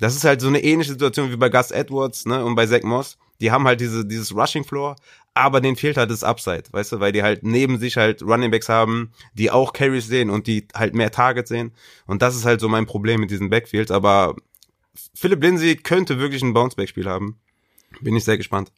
das 0.00 0.14
ist 0.14 0.24
halt 0.24 0.40
so 0.40 0.48
eine 0.48 0.62
ähnliche 0.62 0.92
Situation 0.92 1.30
wie 1.30 1.36
bei 1.36 1.48
Gus 1.48 1.70
Edwards 1.70 2.26
ne, 2.26 2.44
und 2.44 2.54
bei 2.54 2.66
Zach 2.66 2.82
Moss. 2.82 3.16
Die 3.40 3.50
haben 3.50 3.66
halt 3.66 3.80
diese, 3.80 4.04
dieses 4.06 4.34
Rushing 4.34 4.64
Floor, 4.64 4.96
aber 5.34 5.60
denen 5.60 5.76
fehlt 5.76 5.96
halt 5.96 6.10
das 6.10 6.22
Upside, 6.22 6.64
weißt 6.70 6.92
du, 6.92 7.00
weil 7.00 7.12
die 7.12 7.22
halt 7.22 7.42
neben 7.42 7.78
sich 7.78 7.96
halt 7.96 8.22
Running 8.22 8.50
Backs 8.50 8.68
haben, 8.68 9.12
die 9.34 9.50
auch 9.50 9.72
Carries 9.72 10.06
sehen 10.06 10.30
und 10.30 10.46
die 10.46 10.68
halt 10.74 10.94
mehr 10.94 11.10
Targets 11.10 11.48
sehen. 11.48 11.72
Und 12.06 12.22
das 12.22 12.36
ist 12.36 12.44
halt 12.44 12.60
so 12.60 12.68
mein 12.68 12.86
Problem 12.86 13.20
mit 13.20 13.30
diesen 13.30 13.50
Backfields. 13.50 13.90
Aber 13.90 14.36
Philipp 15.14 15.42
Lindsay 15.42 15.76
könnte 15.76 16.18
wirklich 16.20 16.42
ein 16.42 16.54
Bounceback-Spiel 16.54 17.08
haben. 17.08 17.40
Bin 18.00 18.14
ich 18.14 18.24
sehr 18.24 18.36
gespannt. 18.36 18.70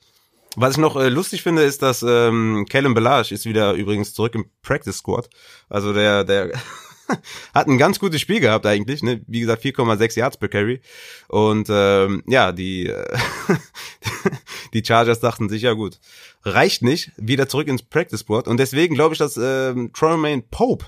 Was 0.58 0.72
ich 0.72 0.78
noch 0.78 0.96
äh, 0.96 1.10
lustig 1.10 1.42
finde, 1.42 1.62
ist, 1.62 1.82
dass 1.82 2.02
ähm, 2.02 2.64
Callum 2.70 2.94
Belage 2.94 3.34
ist 3.34 3.44
wieder 3.44 3.74
übrigens 3.74 4.14
zurück 4.14 4.34
im 4.34 4.46
Practice 4.62 4.96
Squad. 4.96 5.28
Also 5.68 5.92
der, 5.92 6.24
der 6.24 6.52
hat 7.54 7.66
ein 7.66 7.78
ganz 7.78 7.98
gutes 7.98 8.20
Spiel 8.20 8.40
gehabt 8.40 8.66
eigentlich, 8.66 9.02
ne? 9.02 9.20
Wie 9.26 9.40
gesagt, 9.40 9.64
4,6 9.64 10.18
Yards 10.18 10.36
per 10.36 10.48
Carry. 10.48 10.80
Und 11.28 11.68
ähm, 11.70 12.22
ja, 12.26 12.52
die, 12.52 12.86
äh, 12.86 13.16
die 14.74 14.84
Chargers 14.84 15.20
dachten 15.20 15.48
sich, 15.48 15.62
ja 15.62 15.72
gut, 15.72 15.98
reicht 16.42 16.82
nicht, 16.82 17.12
wieder 17.16 17.48
zurück 17.48 17.68
ins 17.68 17.82
Practice 17.82 18.24
Board. 18.24 18.48
Und 18.48 18.58
deswegen 18.58 18.94
glaube 18.94 19.14
ich, 19.14 19.18
dass 19.18 19.36
ähm, 19.36 19.92
Tremaine 19.92 20.42
Pope 20.50 20.86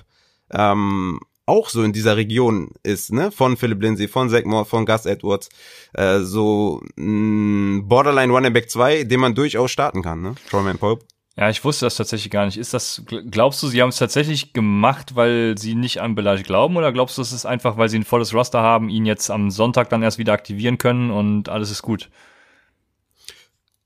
ähm, 0.51 1.19
auch 1.45 1.69
so 1.69 1.81
in 1.81 1.93
dieser 1.93 2.15
Region 2.15 2.69
ist, 2.83 3.11
ne? 3.11 3.31
Von 3.31 3.57
Philip 3.57 3.81
Lindsay, 3.81 4.07
von 4.07 4.29
Zach 4.29 4.45
Moore, 4.45 4.65
von 4.65 4.85
Gus 4.85 5.05
Edwards. 5.05 5.49
Äh, 5.93 6.19
so 6.19 6.81
mh, 6.95 7.81
Borderline 7.85 8.31
Running 8.31 8.53
Back 8.53 8.69
2, 8.69 9.05
den 9.05 9.19
man 9.19 9.33
durchaus 9.33 9.71
starten 9.71 10.03
kann, 10.03 10.21
ne? 10.21 10.35
Tremaine 10.49 10.77
Pope. 10.77 11.05
Ja, 11.37 11.49
ich 11.49 11.63
wusste 11.63 11.85
das 11.85 11.95
tatsächlich 11.95 12.31
gar 12.31 12.45
nicht. 12.45 12.57
Ist 12.57 12.73
das, 12.73 13.03
glaubst 13.05 13.63
du, 13.63 13.67
sie 13.67 13.81
haben 13.81 13.89
es 13.89 13.97
tatsächlich 13.97 14.51
gemacht, 14.51 15.15
weil 15.15 15.57
sie 15.57 15.75
nicht 15.75 16.01
an 16.01 16.15
Belage 16.15 16.43
glauben 16.43 16.75
oder 16.75 16.91
glaubst 16.91 17.17
du, 17.17 17.21
es 17.21 17.31
ist 17.31 17.45
einfach, 17.45 17.77
weil 17.77 17.87
sie 17.87 17.97
ein 17.97 18.03
volles 18.03 18.33
Roster 18.33 18.61
haben, 18.61 18.89
ihn 18.89 19.05
jetzt 19.05 19.31
am 19.31 19.49
Sonntag 19.49 19.89
dann 19.89 20.03
erst 20.03 20.17
wieder 20.17 20.33
aktivieren 20.33 20.77
können 20.77 21.11
und 21.11 21.47
alles 21.47 21.71
ist 21.71 21.81
gut? 21.81 22.09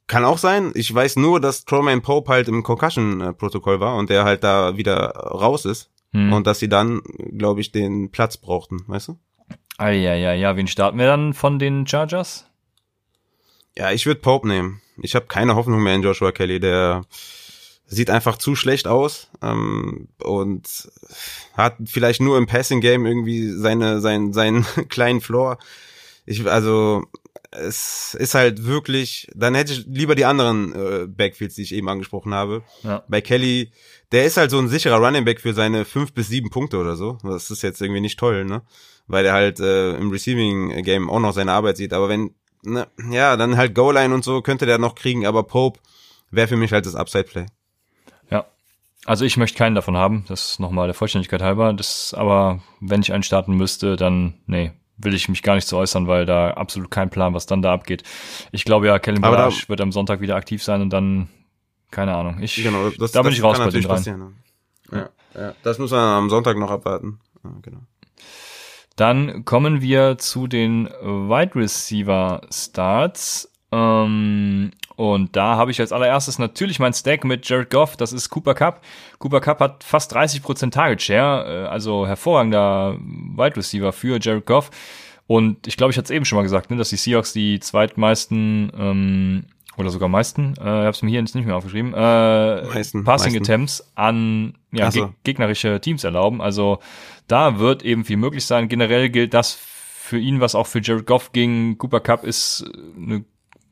Kann 0.08 0.26
auch 0.26 0.38
sein. 0.38 0.72
Ich 0.76 0.94
weiß 0.94 1.16
nur, 1.18 1.39
dass 1.39 1.66
Tremaine 1.66 2.02
Pope 2.02 2.32
halt 2.32 2.48
im 2.48 2.64
Concussion-Protokoll 2.64 3.80
war 3.80 3.96
und 3.96 4.10
der 4.10 4.26
halt 4.26 4.44
da 4.44 4.78
wieder 4.78 5.10
raus 5.12 5.66
ist. 5.66 5.89
Hm. 6.12 6.34
Und 6.34 6.48
dass 6.48 6.60
sie 6.60 6.70
dann, 6.70 7.02
glaube 7.38 7.62
ich, 7.62 7.72
den 7.72 8.12
Platz 8.12 8.38
brauchten, 8.38 8.84
weißt 8.88 9.10
du? 9.10 9.20
Ah, 9.78 9.89
ja, 9.89 10.14
ja, 10.14 10.34
ja. 10.34 10.56
Wen 10.56 10.68
starten 10.68 11.00
wir 11.00 11.08
dann 11.08 11.34
von 11.34 11.58
den 11.58 11.88
Chargers? 11.88 12.48
Ja, 13.76 13.91
ich 13.91 14.06
würde 14.06 14.22
Pope 14.22 14.48
nehmen. 14.48 14.82
Ich 15.02 15.16
habe 15.16 15.26
keine 15.26 15.56
Hoffnung 15.56 15.82
mehr 15.82 15.96
in 15.96 16.04
Joshua 16.04 16.32
Kelly. 16.32 16.60
Der 16.60 17.06
sieht 17.86 18.10
einfach 18.10 18.38
zu 18.38 18.56
schlecht 18.56 18.88
aus 18.88 19.30
ähm, 19.41 20.08
und 20.22 20.89
hat 21.56 21.78
vielleicht 21.86 22.22
nur 22.22 22.38
im 22.38 22.48
Passing 22.48 22.82
Game 22.82 23.06
irgendwie 23.06 23.50
seine 23.50 24.02
seinen 24.02 24.34
seinen 24.34 24.66
kleinen 24.89 25.22
Floor. 25.22 25.58
Ich 26.26 26.48
also 26.48 27.04
es 27.56 28.16
ist 28.16 28.34
halt 28.34 28.66
wirklich, 28.66 29.28
dann 29.36 29.56
hätte 29.56 29.74
ich 29.74 29.86
lieber 29.86 30.16
die 30.16 30.26
anderen 30.26 30.74
äh, 30.74 31.08
Backfields, 31.08 31.56
die 31.56 31.62
ich 31.64 31.74
eben 31.74 31.88
angesprochen 31.89 32.34
habe. 32.34 32.64
Ja. 32.84 33.04
Bei 33.08 33.22
Kelly, 33.22 33.72
der 34.12 34.26
ist 34.26 34.38
halt 34.38 34.52
so 34.52 34.60
ein 34.60 34.70
sicherer 34.70 34.98
Running 34.98 35.26
Back 35.26 35.39
für 35.39 35.54
seine 35.54 35.86
fünf 35.86 36.14
bis 36.14 36.28
sieben 36.30 36.50
Punkte 36.50 36.78
oder 36.78 36.96
so. 36.96 37.18
Das 37.24 37.52
ist 37.52 37.62
jetzt 37.62 37.82
irgendwie 37.82 38.02
nicht 38.02 38.20
toll, 38.20 38.46
ne? 38.46 38.64
Weil 39.08 39.26
er 39.26 39.34
halt 39.34 39.60
äh, 39.60 39.96
im 39.98 40.12
Receiving 40.12 40.84
Game 40.84 41.10
auch 41.10 41.20
noch 41.20 41.34
seine 41.34 41.52
Arbeit 41.52 41.78
sieht. 41.78 41.94
Aber 41.94 42.10
wenn, 42.10 42.34
ne, 42.64 42.88
ja, 43.09 43.38
dann 43.38 43.57
halt 43.57 43.76
Goal 43.76 43.93
Line 43.93 44.14
und 44.14 44.24
so 44.24 44.41
könnte 44.41 44.66
der 44.66 44.78
noch 44.78 44.95
kriegen, 44.95 45.26
aber 45.26 45.43
Pope 45.43 45.80
wäre 46.32 46.47
für 46.47 46.57
mich 46.57 46.72
halt 46.72 46.86
das 46.86 46.95
Upside 46.95 47.26
Play. 47.26 47.45
Ja. 48.30 48.45
Also 49.05 49.26
ich 49.26 49.38
möchte 49.38 49.57
keinen 49.57 49.76
davon 49.76 49.97
haben, 49.97 50.26
das 50.28 50.51
ist 50.51 50.59
nochmal 50.59 50.88
der 50.88 50.93
Vollständigkeit 50.93 51.41
halber. 51.41 51.74
Das, 51.74 52.14
aber 52.14 52.61
wenn 52.80 53.01
ich 53.01 53.14
einen 53.14 53.24
starten 53.24 53.55
müsste, 53.55 53.95
dann, 53.95 54.36
nee, 54.47 54.72
will 54.97 55.14
ich 55.14 55.30
mich 55.30 55.43
gar 55.43 55.55
nicht 55.55 55.68
zu 55.68 55.78
äußern, 55.78 56.07
weil 56.07 56.26
da 56.26 56.51
absolut 56.51 56.91
kein 56.91 57.09
Plan, 57.09 57.34
was 57.34 57.45
dann 57.45 57.61
da 57.61 57.74
abgeht. 57.74 58.03
Ich 58.51 58.66
glaube 58.66 58.88
ja, 58.88 58.99
Kellen 58.99 59.22
Barrage 59.22 59.68
wird 59.68 59.82
am 59.82 59.91
Sonntag 59.91 60.22
wieder 60.22 60.36
aktiv 60.36 60.64
sein 60.64 60.82
und 60.82 60.91
dann, 60.91 61.30
keine 61.91 62.16
Ahnung. 62.16 62.39
Ich, 62.41 62.55
genau, 62.55 62.89
das, 62.89 63.11
da 63.11 63.22
bin 63.22 63.32
das 63.32 63.38
ich 63.38 63.43
raus 63.43 63.57
bei 63.57 63.70
den 63.70 63.82
dreien. 63.82 64.36
Ja, 64.91 65.09
ja, 65.36 65.55
das 65.64 65.80
muss 65.80 65.91
man 65.91 65.99
am 65.99 66.30
Sonntag 66.30 66.57
noch 66.57 66.70
abwarten. 66.70 67.20
Ja, 67.43 67.51
genau. 67.61 67.80
Dann 68.96 69.46
kommen 69.46 69.82
wir 69.82 70.18
zu 70.18 70.48
den 70.48 70.86
Wide 70.86 71.56
Receiver 71.56 72.41
Starts. 72.52 73.52
Ähm, 73.72 74.72
und 74.96 75.36
da 75.36 75.56
habe 75.56 75.72
ich 75.72 75.80
als 75.80 75.91
allererstes 75.91 76.38
natürlich 76.38 76.80
mein 76.80 76.94
Stack 76.94 77.24
mit 77.24 77.50
Jared 77.50 77.72
Goff, 77.72 77.98
das 77.98 78.14
ist 78.14 78.30
Cooper 78.30 78.54
Cup. 78.54 78.82
Cooper 79.18 79.41
Cup 79.41 79.60
hat 79.60 79.84
fast 79.84 80.16
30% 80.16 80.72
Target 80.72 81.02
Share, 81.02 81.66
äh, 81.66 81.68
also 81.68 82.06
hervorragender 82.06 82.98
Wide 83.00 83.58
Receiver 83.58 83.91
für 83.91 84.20
Jared 84.22 84.46
Goff. 84.46 84.70
Und 85.26 85.66
ich 85.68 85.78
glaube, 85.78 85.91
ich 85.91 85.98
hatte 85.98 86.06
es 86.06 86.12
eben 86.12 86.26
schon 86.26 86.36
mal 86.36 86.44
gesagt, 86.44 86.70
ne, 86.70 86.78
dass 86.78 86.89
die 86.89 86.98
Seahawks 86.98 87.34
die 87.34 87.60
zweitmeisten 87.60 88.72
ähm, 88.78 89.46
oder 89.78 89.90
sogar 89.90 90.10
meisten, 90.10 90.54
äh, 90.58 90.62
ich 90.62 90.66
habe 90.66 90.90
es 90.90 91.02
mir 91.02 91.10
hier 91.10 91.20
jetzt 91.20 91.36
nicht 91.36 91.46
mehr 91.46 91.56
aufgeschrieben, 91.56 91.94
äh, 91.94 92.64
meisten, 92.64 93.04
Passing 93.04 93.34
meisten. 93.34 93.44
Attempts 93.44 93.92
an 93.96 94.58
ja, 94.72 94.92
so. 94.92 95.14
gegnerische 95.24 95.80
Teams 95.82 96.04
erlauben. 96.04 96.42
Also 96.42 96.80
da 97.28 97.60
wird 97.60 97.84
eben 97.84 98.06
viel 98.06 98.18
möglich 98.18 98.46
sein. 98.46 98.70
Generell 98.70 99.10
gilt 99.10 99.34
das 99.34 99.54
für 99.54 100.20
ihn, 100.20 100.40
was 100.40 100.56
auch 100.56 100.68
für 100.68 100.82
Jared 100.82 101.06
Goff 101.06 101.32
ging. 101.32 101.78
Cooper 101.78 102.00
Cup 102.00 102.24
ist 102.24 102.66
eine 102.98 103.26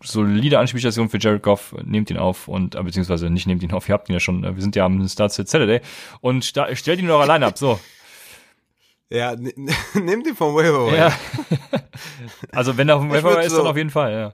solide 0.04 0.60
Anspielstation 0.60 1.10
für 1.10 1.20
Jared 1.20 1.44
Goff. 1.44 1.76
Nehmt 1.84 2.10
ihn 2.10 2.18
auf 2.18 2.48
und, 2.48 2.76
äh, 2.76 2.84
beziehungsweise 2.84 3.30
nicht 3.30 3.48
nehmt 3.48 3.64
ihn 3.64 3.72
auf, 3.72 3.88
ihr 3.88 3.94
habt 3.94 4.10
ihn 4.10 4.14
ja 4.14 4.20
schon. 4.20 4.44
Äh, 4.44 4.56
wir 4.56 4.62
sind 4.62 4.76
ja 4.76 4.86
am 4.86 5.08
Start 5.08 5.32
Saturday. 5.34 5.82
Und 6.22 6.46
stellt 6.46 7.00
ihn 7.00 7.06
in 7.06 7.12
eurer 7.12 7.28
Line-Up, 7.28 7.58
so. 7.58 7.80
Ja, 9.14 9.36
nehmt 9.94 10.26
ihn 10.26 10.36
vom 10.36 10.56
Waiver 10.56 10.96
Ja. 10.96 11.12
also 12.54 12.78
wenn 12.78 12.88
er 12.88 12.98
dem 12.98 13.12
Waiver 13.12 13.44
ist, 13.44 13.52
so, 13.52 13.58
dann 13.58 13.68
auf 13.68 13.76
jeden 13.76 13.90
Fall, 13.90 14.14
ja. 14.14 14.34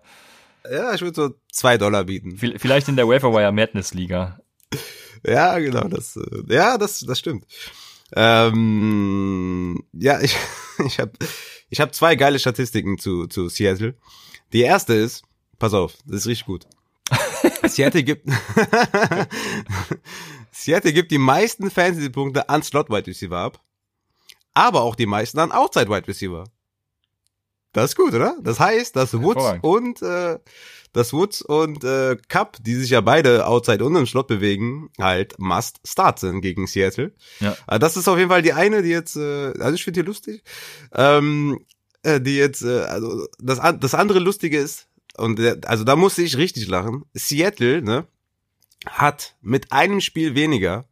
Ja, 0.70 0.94
ich 0.94 1.02
würde 1.02 1.16
so 1.16 1.36
zwei 1.52 1.78
Dollar 1.78 2.06
bieten. 2.06 2.38
Vielleicht 2.38 2.88
in 2.88 2.96
der 2.96 3.08
Waiver 3.08 3.52
Madness 3.52 3.94
Liga. 3.94 4.40
Ja, 5.26 5.58
genau, 5.60 5.88
das, 5.88 6.16
äh, 6.16 6.54
ja, 6.54 6.78
das, 6.78 7.00
das 7.00 7.20
stimmt. 7.20 7.46
Ähm, 8.16 9.84
ja, 9.94 10.22
ich, 10.22 10.36
ich 10.86 11.00
habe 11.00 11.12
ich 11.70 11.82
hab 11.82 11.94
zwei 11.94 12.16
geile 12.16 12.40
Statistiken 12.40 12.98
zu, 12.98 13.28
zu 13.28 13.50
Seattle. 13.50 13.96
Die 14.54 14.62
erste 14.62 14.94
ist, 14.94 15.24
Pass 15.60 15.74
auf, 15.74 15.98
das 16.06 16.22
ist 16.22 16.28
richtig 16.28 16.46
gut. 16.46 16.68
Seattle 17.68 18.04
gibt 18.04 18.30
Seattle 20.52 20.94
gibt 20.94 21.12
die 21.12 21.18
meisten 21.18 21.72
Fantasy-Punkte 21.72 22.50
an 22.50 22.62
Slot-Wide 22.62 23.08
Receiver 23.08 23.38
ab, 23.38 23.64
aber 24.54 24.82
auch 24.82 24.96
die 24.96 25.06
meisten 25.06 25.40
an 25.40 25.52
Outside-Wide 25.52 26.08
Receiver. 26.08 26.44
Das 27.74 27.92
ist 27.92 27.96
gut, 27.96 28.14
oder? 28.14 28.38
Das 28.42 28.60
heißt, 28.60 28.96
dass 28.96 29.14
Woods 29.14 29.60
und 29.62 30.02
äh, 30.02 30.40
dass 30.94 31.14
Woods 31.14 31.42
und 31.42 31.84
äh, 31.84 32.18
Cup, 32.28 32.58
die 32.62 32.76
sich 32.76 32.90
ja 32.90 33.02
beide 33.02 33.46
outside 33.46 33.84
und 33.84 33.96
im 33.96 34.08
Slot 34.08 34.28
bewegen, 34.28 34.90
halt 35.00 35.38
must 35.38 35.80
start 35.86 36.20
sind 36.20 36.42
gegen 36.42 36.66
Seattle. 36.66 37.14
Ja. 37.40 37.56
Äh, 37.68 37.80
das 37.80 37.98
ist 37.98 38.08
auf 38.08 38.18
jeden 38.18 38.30
Fall 38.30 38.42
die 38.42 38.54
eine, 38.54 38.82
die 38.82 38.90
jetzt, 38.90 39.16
äh, 39.16 39.54
also 39.60 39.74
ich 39.74 39.84
finde 39.84 40.02
die 40.02 40.08
lustig, 40.08 40.44
ähm, 40.94 41.60
äh, 42.04 42.20
die 42.20 42.38
jetzt, 42.38 42.64
äh, 42.64 42.82
also 42.82 43.28
das, 43.40 43.60
das 43.80 43.94
andere 43.94 44.20
Lustige 44.20 44.58
ist, 44.58 44.88
und 45.18 45.40
also 45.66 45.84
da 45.84 45.96
musste 45.96 46.22
ich 46.22 46.38
richtig 46.38 46.68
lachen. 46.68 47.04
Seattle, 47.14 47.82
ne, 47.82 48.08
hat 48.86 49.36
mit 49.42 49.72
einem 49.72 50.00
Spiel 50.00 50.36
weniger 50.36 50.88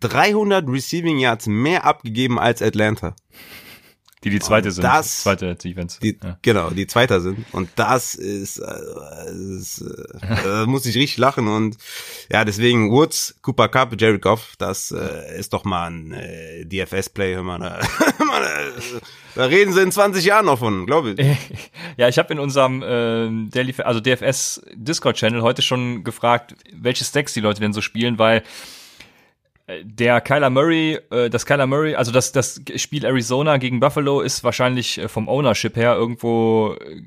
300 0.00 0.68
Receiving 0.68 1.18
Yards 1.18 1.46
mehr 1.46 1.84
abgegeben 1.84 2.38
als 2.38 2.62
Atlanta. 2.62 3.16
Die 4.22 4.28
die 4.28 4.38
zweite 4.38 4.68
und 4.68 4.74
sind. 4.74 4.84
Das, 4.84 5.22
zweite 5.22 5.54
Defense. 5.54 5.98
Die, 6.00 6.18
ja. 6.22 6.38
Genau, 6.42 6.68
die 6.70 6.86
zweite 6.86 7.20
sind. 7.22 7.46
Und 7.52 7.70
das 7.76 8.14
ist, 8.14 8.58
äh, 8.58 9.32
ist 9.56 9.80
äh, 9.80 10.66
muss 10.66 10.84
ich 10.84 10.94
richtig 10.94 11.16
lachen. 11.16 11.48
Und 11.48 11.78
ja, 12.30 12.44
deswegen 12.44 12.90
Woods, 12.90 13.36
Cooper 13.40 13.68
Cup, 13.68 13.98
Jared 13.98 14.20
Goff, 14.20 14.56
das 14.58 14.90
äh, 14.90 15.38
ist 15.38 15.54
doch 15.54 15.64
mal 15.64 15.90
ein 15.90 16.12
äh, 16.12 16.66
DFS-Play. 16.66 17.30
Da, 17.60 17.80
da 19.34 19.44
reden 19.44 19.72
sie 19.72 19.82
in 19.82 19.92
20 19.92 20.24
Jahren 20.24 20.46
noch 20.46 20.58
von, 20.58 20.86
glaube 20.86 21.12
ich. 21.12 21.38
Ja, 21.96 22.08
ich 22.08 22.18
habe 22.18 22.32
in 22.32 22.38
unserem 22.38 22.82
äh, 22.82 23.50
Daily, 23.50 23.74
also 23.78 24.00
DFS 24.00 24.62
Discord-Channel 24.74 25.42
heute 25.42 25.60
schon 25.62 26.04
gefragt, 26.04 26.54
welche 26.72 27.04
Stacks 27.04 27.34
die 27.34 27.40
Leute 27.40 27.60
denn 27.60 27.72
so 27.72 27.80
spielen, 27.80 28.18
weil 28.18 28.42
der 29.82 30.20
Kyler 30.20 30.50
Murray, 30.50 30.98
äh, 31.10 31.30
das 31.30 31.46
Kyler 31.46 31.66
Murray, 31.66 31.94
also 31.94 32.12
das, 32.12 32.32
das 32.32 32.60
Spiel 32.76 33.04
Arizona 33.04 33.56
gegen 33.56 33.80
Buffalo 33.80 34.20
ist 34.20 34.44
wahrscheinlich 34.44 34.98
äh, 34.98 35.08
vom 35.08 35.28
Ownership 35.28 35.76
her 35.76 35.94
irgendwo 35.94 36.76
äh, 36.80 37.02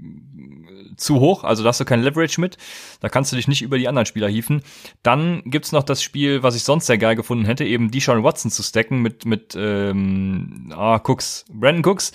zu 0.97 1.19
hoch, 1.19 1.43
also 1.43 1.63
da 1.63 1.69
hast 1.69 1.79
du 1.79 1.85
kein 1.85 2.01
Leverage 2.01 2.39
mit, 2.39 2.57
da 2.99 3.09
kannst 3.09 3.31
du 3.31 3.35
dich 3.35 3.47
nicht 3.47 3.61
über 3.61 3.77
die 3.77 3.87
anderen 3.87 4.05
Spieler 4.05 4.27
hieven. 4.27 4.61
Dann 5.01 5.41
gibt's 5.45 5.71
noch 5.71 5.83
das 5.83 6.03
Spiel, 6.03 6.43
was 6.43 6.55
ich 6.55 6.63
sonst 6.63 6.85
sehr 6.85 6.97
geil 6.97 7.15
gefunden 7.15 7.45
hätte, 7.45 7.65
eben 7.65 7.91
Deshaun 7.91 8.23
Watson 8.23 8.51
zu 8.51 8.63
stacken 8.63 9.01
mit, 9.01 9.25
mit 9.25 9.55
ähm, 9.57 10.71
ah, 10.75 10.99
Cooks, 11.03 11.45
Brandon 11.51 11.85
Cooks. 11.85 12.11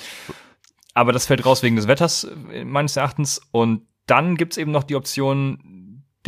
Aber 0.94 1.12
das 1.12 1.26
fällt 1.26 1.46
raus 1.46 1.62
wegen 1.62 1.76
des 1.76 1.86
Wetters, 1.86 2.24
äh, 2.52 2.64
meines 2.64 2.96
Erachtens. 2.96 3.40
Und 3.52 3.82
dann 4.06 4.36
gibt's 4.36 4.56
eben 4.56 4.72
noch 4.72 4.84
die 4.84 4.96
Option, 4.96 5.77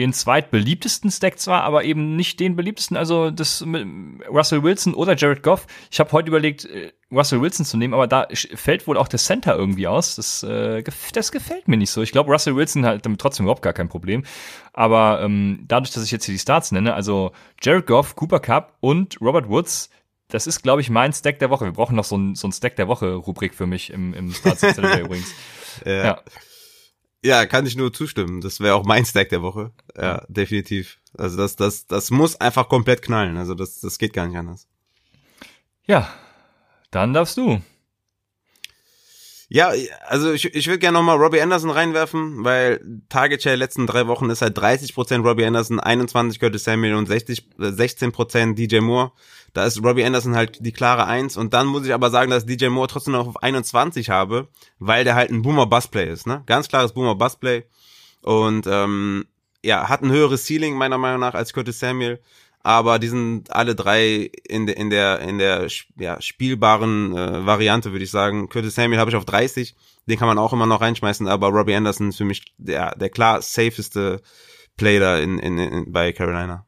den 0.00 0.12
zweitbeliebtesten 0.14 1.10
Stack 1.10 1.38
zwar, 1.38 1.62
aber 1.62 1.84
eben 1.84 2.16
nicht 2.16 2.40
den 2.40 2.56
beliebtesten, 2.56 2.96
also 2.96 3.30
das 3.30 3.62
Russell 3.62 4.62
Wilson 4.62 4.94
oder 4.94 5.14
Jared 5.14 5.42
Goff. 5.42 5.66
Ich 5.90 6.00
habe 6.00 6.10
heute 6.12 6.28
überlegt, 6.28 6.64
äh, 6.64 6.92
Russell 7.12 7.42
Wilson 7.42 7.66
zu 7.66 7.76
nehmen, 7.76 7.92
aber 7.92 8.06
da 8.06 8.26
fällt 8.54 8.86
wohl 8.86 8.96
auch 8.96 9.08
der 9.08 9.18
Center 9.18 9.54
irgendwie 9.56 9.86
aus. 9.86 10.16
Das, 10.16 10.42
äh, 10.42 10.82
das 11.12 11.32
gefällt 11.32 11.68
mir 11.68 11.76
nicht 11.76 11.90
so. 11.90 12.00
Ich 12.00 12.12
glaube, 12.12 12.32
Russell 12.32 12.56
Wilson 12.56 12.86
hat 12.86 13.04
damit 13.04 13.20
trotzdem 13.20 13.44
überhaupt 13.44 13.62
gar 13.62 13.72
kein 13.74 13.88
Problem. 13.88 14.24
Aber 14.72 15.20
ähm, 15.22 15.64
dadurch, 15.68 15.92
dass 15.92 16.04
ich 16.04 16.10
jetzt 16.10 16.24
hier 16.24 16.34
die 16.34 16.38
Starts 16.38 16.72
nenne, 16.72 16.94
also 16.94 17.32
Jared 17.60 17.86
Goff, 17.86 18.16
Cooper 18.16 18.40
Cup 18.40 18.78
und 18.80 19.20
Robert 19.20 19.48
Woods, 19.48 19.90
das 20.28 20.46
ist, 20.46 20.62
glaube 20.62 20.80
ich, 20.80 20.88
mein 20.88 21.12
Stack 21.12 21.40
der 21.40 21.50
Woche. 21.50 21.66
Wir 21.66 21.72
brauchen 21.72 21.96
noch 21.96 22.04
so 22.04 22.16
ein, 22.16 22.36
so 22.36 22.48
ein 22.48 22.52
Stack 22.52 22.76
der 22.76 22.88
Woche-Rubrik 22.88 23.54
für 23.54 23.66
mich 23.66 23.90
im, 23.90 24.14
im 24.14 24.32
Starts 24.32 24.62
übrigens. 24.78 25.34
ja. 25.84 26.04
ja. 26.04 26.22
Ja, 27.22 27.44
kann 27.46 27.66
ich 27.66 27.76
nur 27.76 27.92
zustimmen. 27.92 28.40
Das 28.40 28.60
wäre 28.60 28.74
auch 28.74 28.84
mein 28.84 29.04
Stack 29.04 29.28
der 29.28 29.42
Woche. 29.42 29.72
Ja, 29.96 30.24
definitiv. 30.28 30.98
Also 31.16 31.36
das, 31.36 31.56
das, 31.56 31.86
das 31.86 32.10
muss 32.10 32.40
einfach 32.40 32.68
komplett 32.68 33.02
knallen. 33.02 33.36
Also 33.36 33.54
das, 33.54 33.80
das 33.80 33.98
geht 33.98 34.12
gar 34.12 34.26
nicht 34.26 34.36
anders. 34.38 34.66
Ja, 35.86 36.08
Dann 36.90 37.12
darfst 37.14 37.36
du. 37.36 37.60
Ja, 39.52 39.72
also 40.06 40.32
ich, 40.32 40.54
ich 40.54 40.68
würde 40.68 40.78
gerne 40.78 40.96
nochmal 40.96 41.16
Robbie 41.16 41.40
Anderson 41.40 41.70
reinwerfen, 41.70 42.44
weil 42.44 42.80
Target 43.08 43.42
Share 43.42 43.56
letzten 43.56 43.84
drei 43.84 44.06
Wochen 44.06 44.30
ist 44.30 44.42
halt 44.42 44.56
30% 44.56 45.26
Robbie 45.26 45.44
Anderson, 45.44 45.80
21 45.80 46.38
Curtis 46.38 46.62
Samuel 46.62 46.94
und 46.94 47.06
60, 47.06 47.48
16% 47.58 48.54
DJ 48.54 48.78
Moore. 48.78 49.10
Da 49.52 49.66
ist 49.66 49.82
Robbie 49.82 50.04
Anderson 50.04 50.36
halt 50.36 50.64
die 50.64 50.70
klare 50.70 51.06
Eins 51.06 51.36
und 51.36 51.52
dann 51.52 51.66
muss 51.66 51.84
ich 51.84 51.92
aber 51.92 52.10
sagen, 52.10 52.30
dass 52.30 52.46
DJ 52.46 52.68
Moore 52.68 52.86
trotzdem 52.86 53.14
noch 53.14 53.26
auf 53.26 53.42
21 53.42 54.08
habe, 54.08 54.46
weil 54.78 55.02
der 55.02 55.16
halt 55.16 55.30
ein 55.30 55.42
Boomer-Bust-Play 55.42 56.08
ist, 56.12 56.28
ne? 56.28 56.44
Ganz 56.46 56.68
klares 56.68 56.92
Boomer-Bust-Play 56.92 57.64
und 58.22 58.68
ähm, 58.68 59.26
ja, 59.64 59.88
hat 59.88 60.02
ein 60.02 60.12
höheres 60.12 60.46
Ceiling 60.46 60.76
meiner 60.76 60.96
Meinung 60.96 61.18
nach 61.18 61.34
als 61.34 61.52
Curtis 61.52 61.80
Samuel 61.80 62.20
aber 62.62 62.98
die 62.98 63.08
sind 63.08 63.52
alle 63.52 63.74
drei 63.74 64.30
in 64.48 64.66
der 64.66 64.76
in 64.76 64.90
der 64.90 65.20
in 65.20 65.38
der 65.38 65.68
ja, 65.96 66.20
spielbaren 66.20 67.16
äh, 67.16 67.46
Variante 67.46 67.92
würde 67.92 68.04
ich 68.04 68.10
sagen. 68.10 68.48
Curtis 68.48 68.74
Samuel 68.74 69.00
habe 69.00 69.10
ich 69.10 69.16
auf 69.16 69.24
30, 69.24 69.74
den 70.06 70.18
kann 70.18 70.28
man 70.28 70.38
auch 70.38 70.52
immer 70.52 70.66
noch 70.66 70.80
reinschmeißen, 70.80 71.26
aber 71.26 71.48
Robbie 71.48 71.74
Anderson 71.74 72.10
ist 72.10 72.18
für 72.18 72.24
mich 72.24 72.52
der 72.58 72.94
der 72.96 73.08
klar 73.08 73.40
safeste 73.40 74.20
Player 74.76 75.20
in, 75.20 75.38
in, 75.38 75.58
in 75.58 75.92
bei 75.92 76.12
Carolina. 76.12 76.66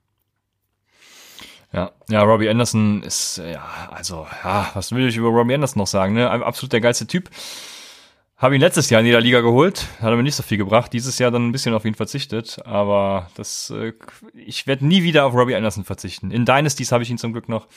Ja, 1.73 1.91
ja, 2.09 2.23
Robbie 2.23 2.51
Anderson 2.51 3.03
ist 3.03 3.39
ja 3.39 3.89
also 3.91 4.27
ja, 4.45 4.71
was 4.75 4.93
will 4.93 5.09
ich 5.09 5.17
über 5.17 5.29
Robbie 5.29 5.55
Anderson 5.55 5.81
noch 5.81 5.87
sagen? 5.87 6.15
Ne, 6.15 6.31
absolut 6.31 6.73
der 6.73 6.81
geilste 6.81 7.07
Typ. 7.07 7.31
Habe 8.43 8.57
ihn 8.57 8.61
letztes 8.61 8.91
Jahr 8.91 9.01
in 9.01 9.07
jeder 9.07 9.21
Liga 9.21 9.41
geholt, 9.41 9.87
hat 10.01 10.13
mir 10.17 10.23
nicht 10.25 10.35
so 10.35 10.43
viel 10.43 10.59
gebracht. 10.59 10.93
Dieses 10.93 11.17
Jahr 11.21 11.31
dann 11.31 11.47
ein 11.47 11.53
bisschen 11.53 11.75
auf 11.75 11.85
ihn 11.85 11.95
verzichtet, 11.95 12.59
aber 12.65 13.31
das, 13.37 13.71
äh, 13.71 13.93
ich 14.35 14.67
werde 14.67 14.85
nie 14.85 15.05
wieder 15.05 15.27
auf 15.27 15.35
Robbie 15.35 15.55
Anderson 15.55 15.85
verzichten. 15.85 16.33
In 16.33 16.45
Dynasties 16.45 16.91
habe 16.91 17.05
ich 17.05 17.11
ihn 17.11 17.19
zum 17.19 17.33
Glück 17.33 17.49
noch. 17.49 17.69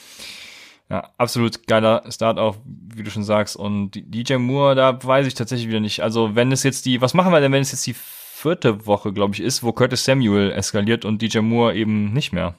Ja, 0.90 1.12
absolut 1.20 1.68
geiler 1.68 2.04
Start 2.10 2.40
auch, 2.40 2.56
wie 2.66 3.04
du 3.04 3.12
schon 3.12 3.24
sagst. 3.24 3.56
Und 3.56 3.92
DJ 3.94 4.38
Moore, 4.38 4.74
da 4.74 4.98
weiß 5.04 5.28
ich 5.28 5.36
tatsächlich 5.36 5.68
wieder 5.68 5.80
nicht. 5.80 6.00
Also 6.00 6.36
wenn 6.36 6.52
es 6.52 6.64
jetzt 6.64 6.88
die, 6.88 7.00
was 7.00 7.14
machen 7.14 7.32
wir 7.32 7.42
denn, 7.42 7.52
wenn 7.52 7.62
es 7.62 7.72
jetzt 7.72 7.86
die 7.86 7.96
vierte 7.96 8.88
Woche, 8.88 9.14
glaube 9.14 9.36
ich, 9.36 9.42
ist, 9.42 9.62
wo 9.62 9.72
Curtis 9.72 10.04
Samuel 10.04 10.52
eskaliert 10.52 11.06
und 11.06 11.22
DJ 11.22 11.42
Moore 11.42 11.76
eben 11.76 12.12
nicht 12.12 12.34
mehr? 12.34 12.56